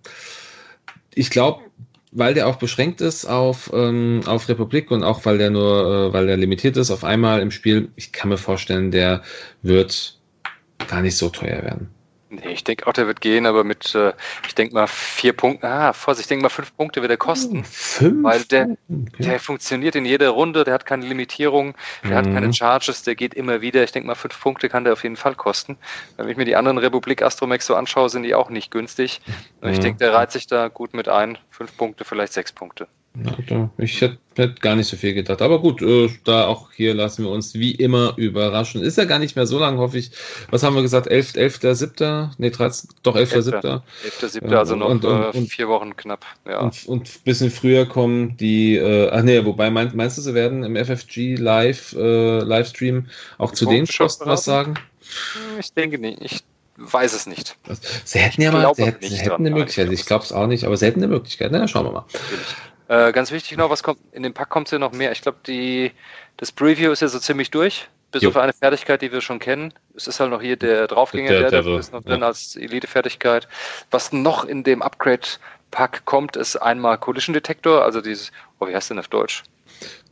Ich 1.13 1.29
glaube, 1.29 1.61
weil 2.11 2.33
der 2.33 2.47
auch 2.47 2.57
beschränkt 2.57 3.01
ist 3.01 3.25
auf, 3.25 3.71
ähm, 3.73 4.21
auf 4.25 4.49
Republik 4.49 4.91
und 4.91 5.03
auch 5.03 5.25
weil 5.25 5.37
der 5.37 5.49
nur, 5.49 6.09
äh, 6.09 6.13
weil 6.13 6.27
der 6.27 6.37
limitiert 6.37 6.77
ist 6.77 6.91
auf 6.91 7.03
einmal 7.03 7.41
im 7.41 7.51
Spiel, 7.51 7.89
ich 7.95 8.11
kann 8.11 8.29
mir 8.29 8.37
vorstellen, 8.37 8.91
der 8.91 9.21
wird 9.61 10.19
gar 10.87 11.01
nicht 11.01 11.17
so 11.17 11.29
teuer 11.29 11.63
werden. 11.63 11.89
Nee, 12.33 12.53
ich 12.53 12.63
denke 12.63 12.87
auch, 12.87 12.93
der 12.93 13.07
wird 13.07 13.19
gehen, 13.19 13.45
aber 13.45 13.65
mit, 13.65 13.93
äh, 13.93 14.13
ich 14.47 14.55
denke 14.55 14.73
mal, 14.73 14.87
vier 14.87 15.33
Punkten, 15.33 15.65
ah, 15.65 15.91
Vorsicht, 15.91 16.25
ich 16.25 16.29
denke 16.29 16.43
mal, 16.43 16.49
fünf 16.49 16.73
Punkte 16.77 17.01
wird 17.01 17.11
er 17.11 17.17
kosten. 17.17 17.57
Hm, 17.57 17.63
fünf? 17.65 18.23
Weil 18.23 18.43
der, 18.45 18.69
okay. 18.69 18.77
der 19.19 19.39
funktioniert 19.41 19.97
in 19.97 20.05
jeder 20.05 20.29
Runde, 20.29 20.63
der 20.63 20.73
hat 20.73 20.85
keine 20.85 21.05
Limitierung, 21.05 21.75
der 22.03 22.11
mhm. 22.11 22.15
hat 22.15 22.25
keine 22.33 22.47
mhm. 22.47 22.53
Charges, 22.53 23.03
der 23.03 23.15
geht 23.15 23.33
immer 23.33 23.59
wieder. 23.59 23.83
Ich 23.83 23.91
denke 23.91 24.07
mal, 24.07 24.15
fünf 24.15 24.39
Punkte 24.39 24.69
kann 24.69 24.85
der 24.85 24.93
auf 24.93 25.03
jeden 25.03 25.17
Fall 25.17 25.35
kosten. 25.35 25.77
Wenn 26.15 26.29
ich 26.29 26.37
mir 26.37 26.45
die 26.45 26.55
anderen 26.55 26.77
Republik 26.77 27.21
Astromex 27.21 27.65
so 27.65 27.75
anschaue, 27.75 28.09
sind 28.09 28.23
die 28.23 28.33
auch 28.33 28.49
nicht 28.49 28.71
günstig. 28.71 29.19
Mhm. 29.61 29.69
Ich 29.69 29.79
denke, 29.79 29.99
der 29.99 30.13
reiht 30.13 30.31
sich 30.31 30.47
da 30.47 30.69
gut 30.69 30.93
mit 30.93 31.09
ein. 31.09 31.37
Fünf 31.49 31.75
Punkte, 31.75 32.05
vielleicht 32.05 32.31
sechs 32.31 32.53
Punkte. 32.53 32.87
Ja, 33.13 33.69
ich 33.77 33.99
hätte 33.99 34.53
gar 34.61 34.75
nicht 34.77 34.87
so 34.87 34.95
viel 34.95 35.13
gedacht. 35.13 35.41
Aber 35.41 35.59
gut, 35.59 35.81
äh, 35.81 36.09
da 36.23 36.47
auch 36.47 36.71
hier 36.71 36.93
lassen 36.93 37.25
wir 37.25 37.31
uns 37.31 37.53
wie 37.55 37.71
immer 37.71 38.13
überraschen. 38.15 38.81
Ist 38.81 38.97
ja 38.97 39.03
gar 39.03 39.19
nicht 39.19 39.35
mehr 39.35 39.45
so 39.45 39.59
lang, 39.59 39.79
hoffe 39.79 39.97
ich. 39.97 40.11
Was 40.49 40.63
haben 40.63 40.75
wir 40.75 40.81
gesagt? 40.81 41.07
11. 41.07 41.35
11. 41.35 41.59
7. 41.61 42.31
Nee, 42.37 42.51
13, 42.51 42.89
doch 43.03 43.17
11. 43.17 43.33
11. 43.33 43.45
7. 43.45 43.57
11. 43.63 44.31
7. 44.31 44.53
also 44.53 44.77
noch 44.77 44.87
und, 44.87 45.03
und, 45.03 45.35
und, 45.35 45.47
vier 45.49 45.67
Wochen 45.67 45.93
knapp. 45.97 46.25
Ja. 46.47 46.59
Und, 46.59 46.85
und 46.87 47.09
ein 47.09 47.23
bisschen 47.25 47.51
früher 47.51 47.85
kommen 47.85 48.37
die, 48.37 48.77
äh, 48.77 49.09
ach 49.09 49.23
nee, 49.23 49.43
wobei 49.43 49.69
mein, 49.69 49.91
meinst 49.93 50.17
du, 50.17 50.21
sie 50.21 50.33
werden 50.33 50.63
im 50.63 50.77
FFG 50.77 51.35
Live, 51.35 51.93
äh, 51.93 52.39
Livestream 52.39 53.07
auch 53.37 53.51
die 53.51 53.57
zu 53.57 53.65
den 53.65 53.85
Kosten 53.85 54.25
was 54.25 54.45
sagen? 54.45 54.75
Hm, 54.75 55.59
ich 55.59 55.73
denke 55.73 55.97
nicht. 55.97 56.21
Ich 56.21 56.39
weiß 56.77 57.13
es 57.13 57.27
nicht. 57.27 57.57
Sie 58.05 58.19
hätten 58.19 58.41
ja 58.41 58.53
mal, 58.53 58.73
sie 58.73 58.85
hätten, 58.85 59.05
sie 59.05 59.17
hätten 59.17 59.45
eine 59.45 59.51
Möglichkeit. 59.51 59.91
Ich 59.91 60.05
glaube 60.05 60.23
es 60.23 60.31
auch 60.31 60.47
nicht, 60.47 60.63
aber 60.63 60.77
sie 60.77 60.85
hätten 60.85 61.03
eine 61.03 61.11
Möglichkeit. 61.11 61.51
Na, 61.51 61.67
schauen 61.67 61.87
wir 61.87 61.91
mal. 61.91 62.05
Natürlich. 62.13 62.55
Äh, 62.91 63.13
ganz 63.13 63.31
wichtig 63.31 63.57
noch, 63.57 63.69
was 63.69 63.83
kommt, 63.83 63.99
in 64.11 64.21
dem 64.21 64.33
Pack 64.33 64.49
kommt 64.49 64.69
ja 64.69 64.77
noch 64.77 64.91
mehr. 64.91 65.13
Ich 65.13 65.21
glaube, 65.21 65.37
das 66.35 66.51
Preview 66.51 66.91
ist 66.91 67.01
ja 67.01 67.07
so 67.07 67.19
ziemlich 67.19 67.49
durch, 67.49 67.87
bis 68.11 68.21
jo. 68.21 68.27
auf 68.27 68.35
eine 68.35 68.51
Fertigkeit, 68.51 69.01
die 69.01 69.13
wir 69.13 69.21
schon 69.21 69.39
kennen. 69.39 69.73
Es 69.95 70.07
ist 70.07 70.19
halt 70.19 70.29
noch 70.29 70.41
hier 70.41 70.57
der 70.57 70.87
Draufgänger, 70.87 71.29
der, 71.29 71.49
der, 71.51 71.61
der 71.63 71.79
ist 71.79 71.93
noch 71.93 72.03
drin 72.03 72.19
ja. 72.19 72.27
als 72.27 72.57
Elite-Fertigkeit. 72.57 73.47
Was 73.91 74.11
noch 74.11 74.43
in 74.43 74.65
dem 74.65 74.81
Upgrade-Pack 74.81 76.03
kommt, 76.03 76.35
ist 76.35 76.57
einmal 76.57 76.97
Collision 76.97 77.33
Detector, 77.33 77.81
also 77.81 78.01
dieses, 78.01 78.33
oh, 78.59 78.67
wie 78.67 78.75
heißt 78.75 78.89
denn 78.89 78.99
auf 78.99 79.07
Deutsch? 79.07 79.43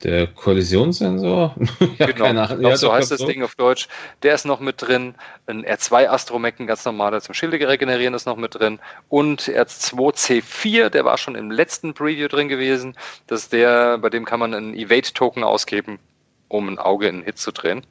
Der 0.04 0.28
Kollisionssensor? 0.28 1.56
ja, 1.98 2.06
genau, 2.08 2.26
keine 2.26 2.48
Ahnung. 2.48 2.66
Ja, 2.66 2.78
so 2.78 2.92
heißt 2.92 3.12
das 3.12 3.20
so. 3.20 3.28
Ding 3.28 3.44
auf 3.44 3.56
Deutsch. 3.56 3.88
Der 4.24 4.34
ist 4.34 4.46
noch 4.46 4.60
mit 4.60 4.82
drin. 4.82 5.16
Ein 5.46 5.66
R2 5.66 6.08
Astromech, 6.08 6.56
ein 6.60 6.68
ganz 6.68 6.86
normaler 6.86 7.22
zum 7.22 7.34
Schilde 7.34 7.68
regenerieren, 7.68 8.14
ist 8.14 8.26
noch 8.26 8.38
mit 8.38 8.56
drin. 8.56 8.80
Und 9.10 9.42
R2C4, 9.42 10.90
der 10.90 11.06
war 11.06 11.18
schon 11.18 11.36
im 11.36 11.52
letzten 11.52 11.94
Preview 11.94 12.28
drin 12.28 12.48
gewesen. 12.48 12.96
Das 13.28 13.44
ist 13.44 13.54
der, 13.54 13.98
bei 13.98 14.10
dem 14.10 14.26
kann 14.26 14.40
man 14.40 14.54
einen 14.54 14.74
Evade-Token 14.74 15.44
ausgeben, 15.44 16.00
um 16.48 16.70
ein 16.70 16.80
Auge 16.80 17.08
in 17.08 17.16
einen 17.16 17.24
Hit 17.26 17.38
zu 17.38 17.52
drehen. 17.52 17.86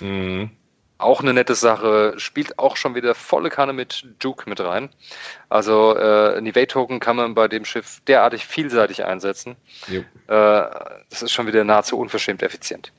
Mhm. 0.00 0.50
Auch 0.98 1.20
eine 1.20 1.32
nette 1.32 1.54
Sache, 1.54 2.14
spielt 2.16 2.58
auch 2.58 2.76
schon 2.76 2.96
wieder 2.96 3.14
volle 3.14 3.50
Kanne 3.50 3.72
mit 3.72 4.04
Duke 4.18 4.50
mit 4.50 4.60
rein. 4.60 4.88
Also 5.48 5.96
äh, 5.96 6.36
ein 6.36 6.46
Evade-Token 6.46 6.98
kann 6.98 7.14
man 7.14 7.34
bei 7.34 7.46
dem 7.46 7.64
Schiff 7.64 8.00
derartig 8.08 8.46
vielseitig 8.46 9.04
einsetzen. 9.04 9.56
Äh, 9.88 10.02
das 10.26 11.22
ist 11.22 11.30
schon 11.30 11.46
wieder 11.46 11.62
nahezu 11.62 11.96
unverschämt 11.96 12.42
effizient. 12.42 12.92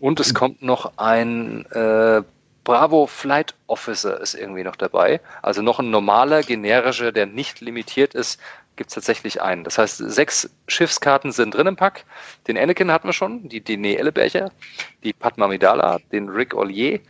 Und 0.00 0.18
es 0.18 0.34
kommt 0.34 0.62
noch 0.62 0.92
ein 0.96 1.64
äh, 1.66 2.22
Bravo 2.64 3.06
Flight 3.06 3.54
Officer 3.68 4.20
ist 4.20 4.34
irgendwie 4.34 4.64
noch 4.64 4.76
dabei. 4.76 5.20
Also 5.42 5.62
noch 5.62 5.78
ein 5.78 5.90
normaler, 5.90 6.42
generischer, 6.42 7.10
der 7.10 7.26
nicht 7.26 7.60
limitiert 7.60 8.14
ist, 8.14 8.40
gibt 8.76 8.90
es 8.90 8.94
tatsächlich 8.94 9.42
einen. 9.42 9.64
Das 9.64 9.78
heißt, 9.78 9.98
sechs 9.98 10.50
Schiffskarten 10.66 11.32
sind 11.32 11.54
drin 11.54 11.66
im 11.66 11.76
Pack. 11.76 12.04
Den 12.46 12.56
Anakin 12.56 12.90
hatten 12.90 13.08
wir 13.08 13.12
schon, 13.12 13.48
die 13.48 13.60
Dene 13.60 13.98
Ellebercher, 13.98 14.50
die 15.04 15.12
Padma 15.12 15.48
Midala, 15.48 15.98
den 16.12 16.28
Rick 16.28 16.54
Ollier, 16.54 17.00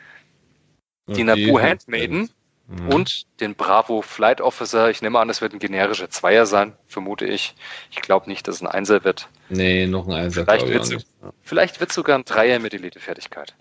die 1.07 1.25
Nabu 1.25 1.61
Handmaiden 1.61 2.31
mhm. 2.67 2.89
und 2.89 3.41
den 3.41 3.55
Bravo 3.55 4.03
Flight 4.03 4.41
Officer. 4.41 4.91
Ich 4.91 5.03
nehme 5.03 5.19
an, 5.19 5.31
es 5.31 5.41
wird 5.41 5.53
ein 5.53 5.59
generischer 5.59 6.11
Zweier 6.11 6.47
sein, 6.47 6.73
vermute 6.87 7.27
ich. 7.27 7.55
Ich 7.91 8.01
glaube 8.01 8.29
nicht, 8.29 8.49
dass 8.49 8.57
es 8.57 8.63
ein 8.63 8.69
Einser 8.69 9.05
wird. 9.05 9.29
Nee, 9.49 9.87
noch 9.87 10.09
ein 10.09 10.15
Einser. 10.15 10.45
Vielleicht 10.45 10.69
wird 10.69 10.85
es 10.85 11.07
vielleicht 11.43 11.93
sogar 11.93 12.19
ein 12.19 12.25
Dreier 12.25 12.59
mit 12.59 12.75
Elite-Fertigkeit. 12.75 13.55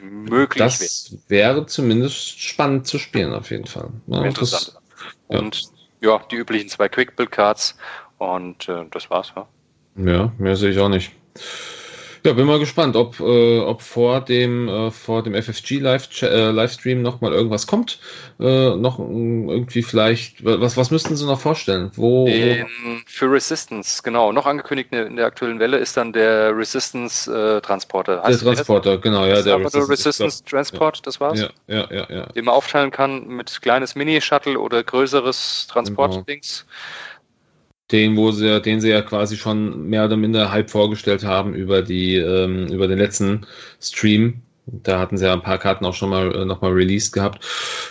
Möglich. 0.00 0.58
Das 0.58 1.16
wäre 1.28 1.66
zumindest 1.66 2.40
spannend 2.40 2.86
zu 2.86 2.98
spielen, 2.98 3.32
auf 3.32 3.50
jeden 3.50 3.66
Fall. 3.66 3.90
Ja, 4.06 4.24
Interessant. 4.24 4.74
Das, 5.28 5.38
und 5.40 5.62
ja 5.62 5.77
ja, 6.00 6.20
die 6.30 6.36
üblichen 6.36 6.68
zwei 6.68 6.88
Quick 6.88 7.16
Build 7.16 7.30
Cards 7.30 7.76
und 8.18 8.68
äh, 8.68 8.84
das 8.90 9.10
war's. 9.10 9.32
Ja. 9.36 9.46
ja, 9.96 10.32
mehr 10.38 10.56
sehe 10.56 10.70
ich 10.70 10.78
auch 10.78 10.88
nicht. 10.88 11.12
Ja, 12.28 12.34
bin 12.34 12.44
mal 12.44 12.58
gespannt, 12.58 12.94
ob, 12.94 13.20
äh, 13.20 13.60
ob 13.60 13.80
vor 13.80 14.20
dem, 14.20 14.68
äh, 14.68 14.90
vor 14.90 15.22
dem 15.22 15.34
FFG 15.34 15.78
Live, 15.78 16.10
äh, 16.20 16.50
Livestream 16.50 17.00
noch 17.00 17.22
mal 17.22 17.32
irgendwas 17.32 17.66
kommt. 17.66 18.00
Äh, 18.38 18.76
noch 18.76 18.98
mm, 18.98 19.48
irgendwie 19.48 19.82
vielleicht, 19.82 20.44
was, 20.44 20.76
was 20.76 20.90
müssten 20.90 21.16
Sie 21.16 21.24
noch 21.24 21.40
vorstellen? 21.40 21.90
Wo, 21.94 22.26
in, 22.26 22.66
für 23.06 23.32
Resistance, 23.32 24.02
genau. 24.02 24.30
Noch 24.32 24.44
angekündigt 24.44 24.92
in 24.92 25.16
der 25.16 25.24
aktuellen 25.24 25.58
Welle 25.58 25.78
ist 25.78 25.96
dann 25.96 26.12
der 26.12 26.54
Resistance 26.54 27.32
äh, 27.32 27.62
Transporter. 27.62 28.22
Heißt 28.22 28.42
der 28.42 28.52
Transporter, 28.52 28.96
das? 28.96 29.02
genau, 29.02 29.24
ja. 29.24 29.36
Das 29.36 29.44
der 29.44 29.56
Resistance, 29.56 29.90
Resistance 29.90 30.44
Transport, 30.44 30.96
ja. 30.98 31.02
das 31.06 31.20
war's? 31.20 31.40
Ja, 31.40 31.48
ja, 31.66 31.88
ja, 31.90 32.06
ja. 32.10 32.26
Den 32.26 32.44
man 32.44 32.54
aufteilen 32.54 32.90
kann 32.90 33.26
mit 33.26 33.62
kleines 33.62 33.94
Mini-Shuttle 33.94 34.60
oder 34.60 34.84
größeres 34.84 35.66
Transportdings. 35.70 36.66
Genau 36.66 37.07
den, 37.90 38.16
wo 38.16 38.30
sie, 38.32 38.60
den 38.60 38.80
sie 38.80 38.90
ja 38.90 39.02
quasi 39.02 39.36
schon 39.36 39.88
mehr 39.88 40.04
oder 40.04 40.16
minder 40.16 40.50
halb 40.50 40.70
vorgestellt 40.70 41.24
haben 41.24 41.54
über 41.54 41.82
die, 41.82 42.16
ähm, 42.16 42.66
über 42.66 42.86
den 42.86 42.98
letzten 42.98 43.46
Stream. 43.80 44.42
Da 44.70 44.98
hatten 44.98 45.16
sie 45.16 45.24
ja 45.24 45.32
ein 45.32 45.40
paar 45.40 45.56
Karten 45.56 45.86
auch 45.86 45.94
schon 45.94 46.10
mal 46.10 46.34
äh, 46.34 46.44
noch 46.44 46.60
mal 46.60 46.70
released 46.70 47.14
gehabt. 47.14 47.42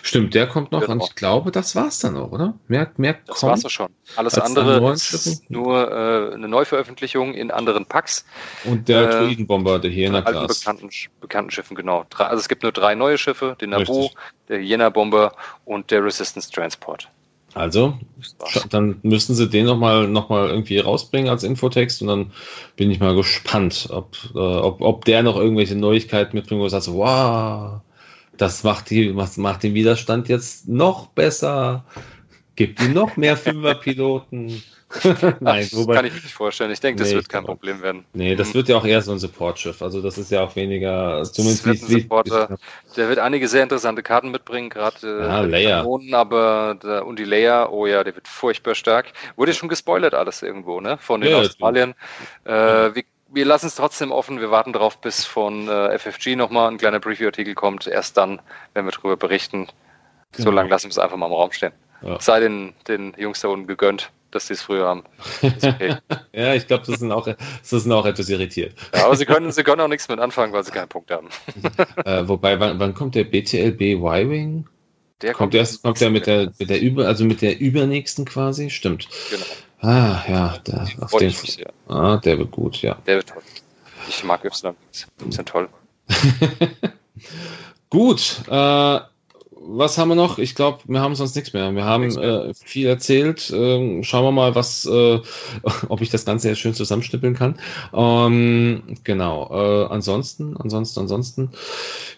Stimmt, 0.03 0.35
der 0.35 0.45
kommt 0.45 0.71
noch 0.71 0.81
genau. 0.81 0.93
und 0.93 1.03
ich 1.03 1.15
glaube, 1.15 1.49
das 1.49 1.75
war's 1.75 1.97
dann 1.99 2.15
auch, 2.15 2.31
oder? 2.31 2.53
Mehr, 2.67 2.91
mehr 2.97 3.15
das 3.25 3.39
kommt 3.39 3.51
war's 3.51 3.65
auch 3.65 3.71
schon. 3.71 3.87
Alles 4.15 4.37
andere 4.37 4.91
ist 4.93 5.49
nur 5.49 5.91
äh, 5.91 6.35
eine 6.35 6.47
Neuveröffentlichung 6.47 7.33
in 7.33 7.49
anderen 7.49 7.87
Packs. 7.87 8.25
Und 8.63 8.87
der 8.87 9.09
äh, 9.09 9.25
Druidenbomber, 9.25 9.79
der 9.79 9.89
Hyena-Class. 9.89 10.59
Bekannten, 10.59 10.89
bekannten 11.19 11.49
Schiffen, 11.49 11.75
genau. 11.75 12.05
Also 12.15 12.41
es 12.41 12.47
gibt 12.47 12.61
nur 12.61 12.71
drei 12.71 12.93
neue 12.93 13.17
Schiffe, 13.17 13.57
den 13.59 13.71
Nabu, 13.71 14.01
Richtig. 14.01 14.17
der 14.47 14.59
Hyena-Bomber 14.59 15.33
und 15.65 15.89
der 15.89 16.05
Resistance 16.05 16.51
Transport. 16.51 17.09
Also, 17.58 17.97
dann 18.70 19.00
müssen 19.01 19.34
sie 19.34 19.50
den 19.50 19.66
nochmal 19.66 20.08
noch 20.08 20.29
mal 20.29 20.47
irgendwie 20.50 20.78
rausbringen 20.78 21.29
als 21.29 21.43
Infotext 21.43 22.01
und 22.01 22.08
dann 22.08 22.32
bin 22.75 22.92
ich 22.92 23.00
mal 23.00 23.16
gespannt, 23.16 23.89
ob, 23.92 24.16
äh, 24.36 24.38
ob, 24.38 24.82
ob 24.82 25.05
der 25.05 25.24
noch 25.24 25.38
irgendwelche 25.38 25.75
Neuigkeiten 25.75 26.36
mitbringt, 26.36 26.59
wo 26.59 26.66
du 26.66 26.70
sagst, 26.70 26.93
wow, 26.93 27.82
das 28.38 28.63
macht, 28.63 28.92
die, 28.92 29.12
macht 29.12 29.63
den 29.63 29.74
Widerstand 29.74 30.29
jetzt 30.29 30.67
noch 30.67 31.08
besser, 31.08 31.84
gibt 32.55 32.82
ihm 32.82 32.93
noch 32.93 33.17
mehr 33.17 33.36
Fünferpiloten. 33.36 34.62
Nein, 35.42 35.68
das 35.70 35.76
wobei, 35.76 35.96
kann 35.96 36.05
ich 36.05 36.14
mir 36.14 36.22
nicht 36.22 36.34
vorstellen. 36.34 36.72
Ich 36.72 36.80
denke, 36.80 37.00
das 37.00 37.09
nee, 37.09 37.16
wird 37.16 37.28
kein 37.28 37.43
Problem 37.43 37.82
werden. 37.82 38.05
Nee, 38.14 38.36
das 38.36 38.50
mhm. 38.50 38.54
wird 38.55 38.70
ja 38.70 38.78
auch 38.78 38.86
eher 38.86 39.01
so 39.01 39.12
ein 39.12 39.20
Supportschiff. 39.20 39.82
Also 39.82 40.01
das 40.01 40.18
ist 40.18 40.32
ja 40.32 40.43
auch 40.43 40.55
weniger, 40.55 41.24
zumindest 41.24 41.66
wird 41.66 41.89
wie, 41.89 42.01
Supporter, 42.01 42.58
Der 42.96 43.09
wird 43.09 43.20
einige 43.20 43.50
sehr 43.50 43.64
interessante 43.64 44.01
Karten 44.01 44.32
mitbringen, 44.32 44.70
gerade 44.70 44.97
ja, 45.04 45.42
Layer. 45.42 45.80
Kanonen, 45.80 46.14
aber 46.14 46.78
der, 46.82 47.05
und 47.05 47.20
die 47.20 47.26
Layer, 47.26 47.72
oh 47.74 47.86
ja, 47.86 48.04
der 48.04 48.16
wird 48.16 48.30
furchtbar 48.30 48.76
stark. 48.76 49.12
Wurde 49.36 49.54
schon 49.54 49.68
gespoilert 49.68 50.14
alles 50.14 50.42
irgendwo, 50.42 50.80
ne? 50.80 50.97
Von 50.97 51.20
den 51.20 51.32
ja, 51.32 51.39
Australiern. 51.39 51.93
Äh, 52.46 52.51
wir, 52.96 53.04
wir 53.30 53.46
lassen 53.46 53.68
es 53.68 53.76
trotzdem 53.76 54.12
offen. 54.14 54.39
Wir 54.39 54.51
warten 54.51 54.72
darauf, 54.72 55.01
bis 55.01 55.26
von 55.26 55.68
äh, 55.68 56.00
FFG 56.00 56.38
nochmal 56.38 56.72
ein 56.72 56.78
kleiner 56.78 57.01
Preview-Artikel 57.01 57.55
kommt. 57.55 57.88
Erst 57.88 58.16
dann, 58.16 58.42
wenn 58.74 58.86
wir 58.86 58.93
darüber 58.93 59.18
berichten. 59.18 59.68
Genau. 60.32 60.46
So 60.46 60.51
lange 60.51 60.70
lassen 60.70 60.86
wir 60.86 60.92
es 60.92 61.00
einfach 61.00 61.18
mal 61.18 61.26
im 61.26 61.34
Raum 61.34 61.51
stehen. 61.51 61.74
Sei 62.20 62.39
den, 62.39 62.74
den 62.88 63.16
Jungs 63.18 63.42
da 63.42 63.47
unten 63.47 63.66
gegönnt 63.66 64.12
dass 64.38 64.47
sie 64.47 64.54
es 64.54 64.62
früher 64.62 64.86
haben. 64.86 65.04
Okay. 65.42 65.96
ja, 66.32 66.54
ich 66.54 66.68
glaube, 66.68 66.84
das, 66.86 67.00
sind 67.00 67.12
auch, 67.12 67.26
das 67.26 67.70
sind 67.70 67.92
auch 67.92 68.05
etwas 68.05 68.30
irritiert. 68.30 68.76
Ja, 68.93 69.05
aber 69.05 69.16
sie 69.16 69.26
können, 69.26 69.51
sie 69.51 69.64
können 69.64 69.82
auch 69.82 69.88
nichts 69.88 70.08
mit 70.08 70.20
anfangen, 70.20 70.54
weil 70.54 70.64
sie 70.64 70.72
keinen 70.72 70.88
Punkt 70.88 71.09
haben. 71.09 71.30
äh, 72.05 72.28
wobei, 72.28 72.59
wann, 72.59 72.80
wann, 72.80 72.93
kommt 72.93 73.16
der 73.16 73.24
BTLB 73.24 73.82
Y-Wing? 73.82 74.68
Der 75.24 75.34
kommt, 75.34 75.38
kommt 75.38 75.55
erst, 75.55 75.82
kommt 75.82 76.00
der 76.00 76.12
mit 76.12 76.28
der, 76.28 76.54
mit 76.59 76.70
der 76.70 76.80
über, 76.80 77.08
also 77.08 77.26
mit 77.26 77.42
der 77.42 77.59
übernächsten 77.59 78.26
quasi, 78.26 78.70
stimmt. 78.70 79.08
Genau. 79.32 79.46
Ah, 79.80 80.24
ja, 80.28 80.58
der, 80.59 80.88
auf 81.01 81.12
den, 81.18 81.34
ah, 81.88 82.18
der 82.18 82.38
wird 82.38 82.51
gut, 82.51 82.82
ja. 82.84 82.96
Der 83.08 83.16
wird 83.16 83.30
toll. 83.30 83.42
Ich 84.08 84.24
mag 84.24 84.46
Y. 84.46 84.76
Die 85.26 85.32
sind 85.32 85.50
toll. 85.50 85.68
gut, 87.89 88.42
äh, 88.47 89.00
was 89.69 89.97
haben 89.97 90.09
wir 90.09 90.15
noch? 90.15 90.39
Ich 90.39 90.55
glaube, 90.55 90.79
wir 90.85 91.01
haben 91.01 91.15
sonst 91.15 91.35
nichts 91.35 91.53
mehr. 91.53 91.73
Wir 91.73 91.83
haben 91.83 92.17
äh, 92.17 92.53
viel 92.53 92.87
erzählt. 92.87 93.51
Ähm, 93.53 94.03
schauen 94.03 94.23
wir 94.23 94.31
mal, 94.31 94.55
was, 94.55 94.85
äh, 94.85 95.19
ob 95.89 96.01
ich 96.01 96.09
das 96.09 96.25
Ganze 96.25 96.49
jetzt 96.49 96.59
schön 96.59 96.73
zusammenschnippeln 96.73 97.35
kann. 97.35 97.59
Ähm, 97.93 98.97
genau. 99.03 99.49
Äh, 99.51 99.87
ansonsten, 99.87 100.55
ansonsten, 100.57 101.01
ansonsten, 101.01 101.51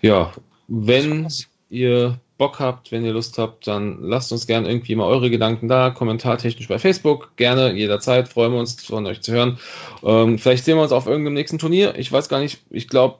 ja, 0.02 0.32
wenn 0.68 1.28
ihr 1.70 2.20
Bock 2.38 2.60
habt, 2.60 2.92
wenn 2.92 3.04
ihr 3.04 3.14
Lust 3.14 3.38
habt, 3.38 3.68
dann 3.68 4.02
lasst 4.02 4.32
uns 4.32 4.48
gerne 4.48 4.70
irgendwie 4.70 4.96
mal 4.96 5.08
eure 5.08 5.30
Gedanken 5.30 5.68
da, 5.68 5.90
kommentartechnisch 5.90 6.68
bei 6.68 6.80
Facebook, 6.80 7.36
gerne 7.36 7.74
jederzeit, 7.74 8.30
freuen 8.30 8.54
wir 8.54 8.60
uns 8.60 8.82
von 8.82 9.06
euch 9.08 9.22
zu 9.22 9.34
hören. 9.34 9.60
Ähm, 10.04 10.40
vielleicht 10.40 10.64
sehen 10.64 10.78
wir 10.78 10.84
uns 10.84 10.94
auf 10.94 11.06
irgendeinem 11.06 11.34
nächsten 11.34 11.60
Turnier. 11.60 11.96
Ich 11.98 12.12
weiß 12.12 12.30
gar 12.30 12.40
nicht, 12.40 12.62
ich 12.70 12.88
glaube, 12.88 13.18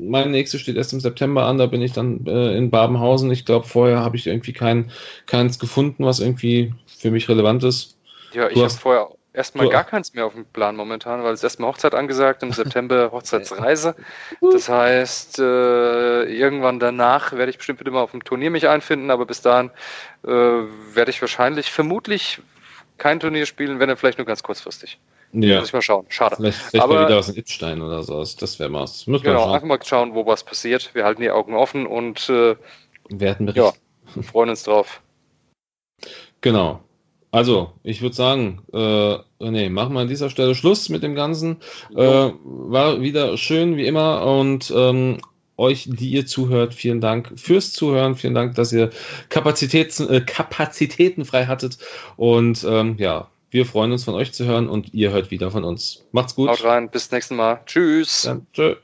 mein 0.00 0.30
nächstes 0.30 0.60
steht 0.60 0.76
erst 0.76 0.92
im 0.92 1.00
September 1.00 1.44
an, 1.44 1.58
da 1.58 1.66
bin 1.66 1.82
ich 1.82 1.92
dann 1.92 2.26
äh, 2.26 2.56
in 2.56 2.70
Babenhausen. 2.70 3.30
Ich 3.30 3.44
glaube, 3.44 3.66
vorher 3.66 4.00
habe 4.00 4.16
ich 4.16 4.26
irgendwie 4.26 4.52
kein, 4.52 4.90
keins 5.26 5.58
gefunden, 5.58 6.04
was 6.04 6.20
irgendwie 6.20 6.72
für 6.86 7.10
mich 7.10 7.28
relevant 7.28 7.64
ist. 7.64 7.96
Ja, 8.32 8.48
ich 8.48 8.58
habe 8.58 8.70
vorher 8.70 9.08
erstmal 9.32 9.68
gar 9.68 9.84
keins 9.84 10.14
mehr 10.14 10.26
auf 10.26 10.34
dem 10.34 10.44
Plan 10.44 10.76
momentan, 10.76 11.22
weil 11.22 11.32
es 11.32 11.42
erstmal 11.42 11.70
Hochzeit 11.70 11.94
angesagt, 11.94 12.42
im 12.42 12.52
September 12.52 13.10
Hochzeitsreise. 13.12 13.94
Das 14.40 14.68
heißt, 14.68 15.38
äh, 15.38 16.24
irgendwann 16.24 16.80
danach 16.80 17.32
werde 17.32 17.50
ich 17.50 17.58
bestimmt 17.58 17.80
wieder 17.80 17.90
mal 17.90 18.02
auf 18.02 18.10
dem 18.10 18.24
Turnier 18.24 18.50
mich 18.50 18.68
einfinden, 18.68 19.10
aber 19.10 19.26
bis 19.26 19.42
dahin 19.42 19.70
äh, 20.24 20.28
werde 20.30 21.10
ich 21.10 21.20
wahrscheinlich 21.20 21.70
vermutlich 21.70 22.40
kein 22.98 23.20
Turnier 23.20 23.46
spielen, 23.46 23.80
wenn 23.80 23.88
dann 23.88 23.96
vielleicht 23.96 24.18
nur 24.18 24.26
ganz 24.26 24.42
kurzfristig. 24.42 24.98
Ja. 25.32 25.60
Muss 25.60 25.68
ich 25.68 25.72
mal 25.72 25.82
schauen. 25.82 26.06
Schade. 26.08 26.36
Vielleicht, 26.36 26.58
vielleicht 26.58 26.84
Aber, 26.84 26.94
mal 26.94 27.06
wieder 27.06 27.18
aus 27.18 27.26
dem 27.26 27.36
Itzstein 27.36 27.82
oder 27.82 28.02
so. 28.02 28.18
Das 28.18 28.58
wäre 28.58 28.68
mal. 28.68 28.88
genau, 29.06 29.52
einfach 29.52 29.66
mal 29.66 29.78
schauen, 29.84 30.14
wo 30.14 30.26
was 30.26 30.42
passiert. 30.42 30.90
Wir 30.94 31.04
halten 31.04 31.22
die 31.22 31.30
Augen 31.30 31.54
offen 31.54 31.86
und 31.86 32.28
äh, 32.28 32.56
werden 33.10 33.46
berichten. 33.46 33.78
Ja, 34.16 34.22
freuen 34.22 34.50
uns 34.50 34.64
drauf. 34.64 35.02
Genau. 36.40 36.80
Also, 37.32 37.72
ich 37.84 38.02
würde 38.02 38.16
sagen, 38.16 38.62
äh, 38.72 39.18
nee, 39.38 39.68
machen 39.68 39.94
wir 39.94 40.00
an 40.00 40.08
dieser 40.08 40.30
Stelle 40.30 40.56
Schluss 40.56 40.88
mit 40.88 41.04
dem 41.04 41.14
Ganzen. 41.14 41.58
Äh, 41.94 42.30
war 42.42 43.00
wieder 43.00 43.36
schön 43.36 43.76
wie 43.76 43.86
immer 43.86 44.26
und 44.26 44.72
ähm, 44.76 45.20
euch, 45.56 45.88
die 45.88 46.10
ihr 46.10 46.26
zuhört, 46.26 46.74
vielen 46.74 47.00
Dank 47.00 47.32
fürs 47.36 47.72
Zuhören. 47.72 48.16
Vielen 48.16 48.34
Dank, 48.34 48.56
dass 48.56 48.72
ihr 48.72 48.90
Kapazitäten, 49.28 50.08
äh, 50.08 50.20
Kapazitäten 50.22 51.24
frei 51.24 51.46
hattet. 51.46 51.78
Und 52.16 52.66
ähm, 52.68 52.96
ja, 52.98 53.28
wir 53.50 53.66
freuen 53.66 53.92
uns 53.92 54.04
von 54.04 54.14
euch 54.14 54.32
zu 54.32 54.44
hören 54.44 54.68
und 54.68 54.94
ihr 54.94 55.10
hört 55.10 55.30
wieder 55.30 55.50
von 55.50 55.64
uns. 55.64 56.04
Macht's 56.12 56.34
gut. 56.34 56.48
Haut 56.48 56.64
rein, 56.64 56.90
bis 56.90 57.10
nächsten 57.10 57.36
Mal. 57.36 57.60
Tschüss. 57.66 58.22
Dann, 58.22 58.46
tschö. 58.52 58.76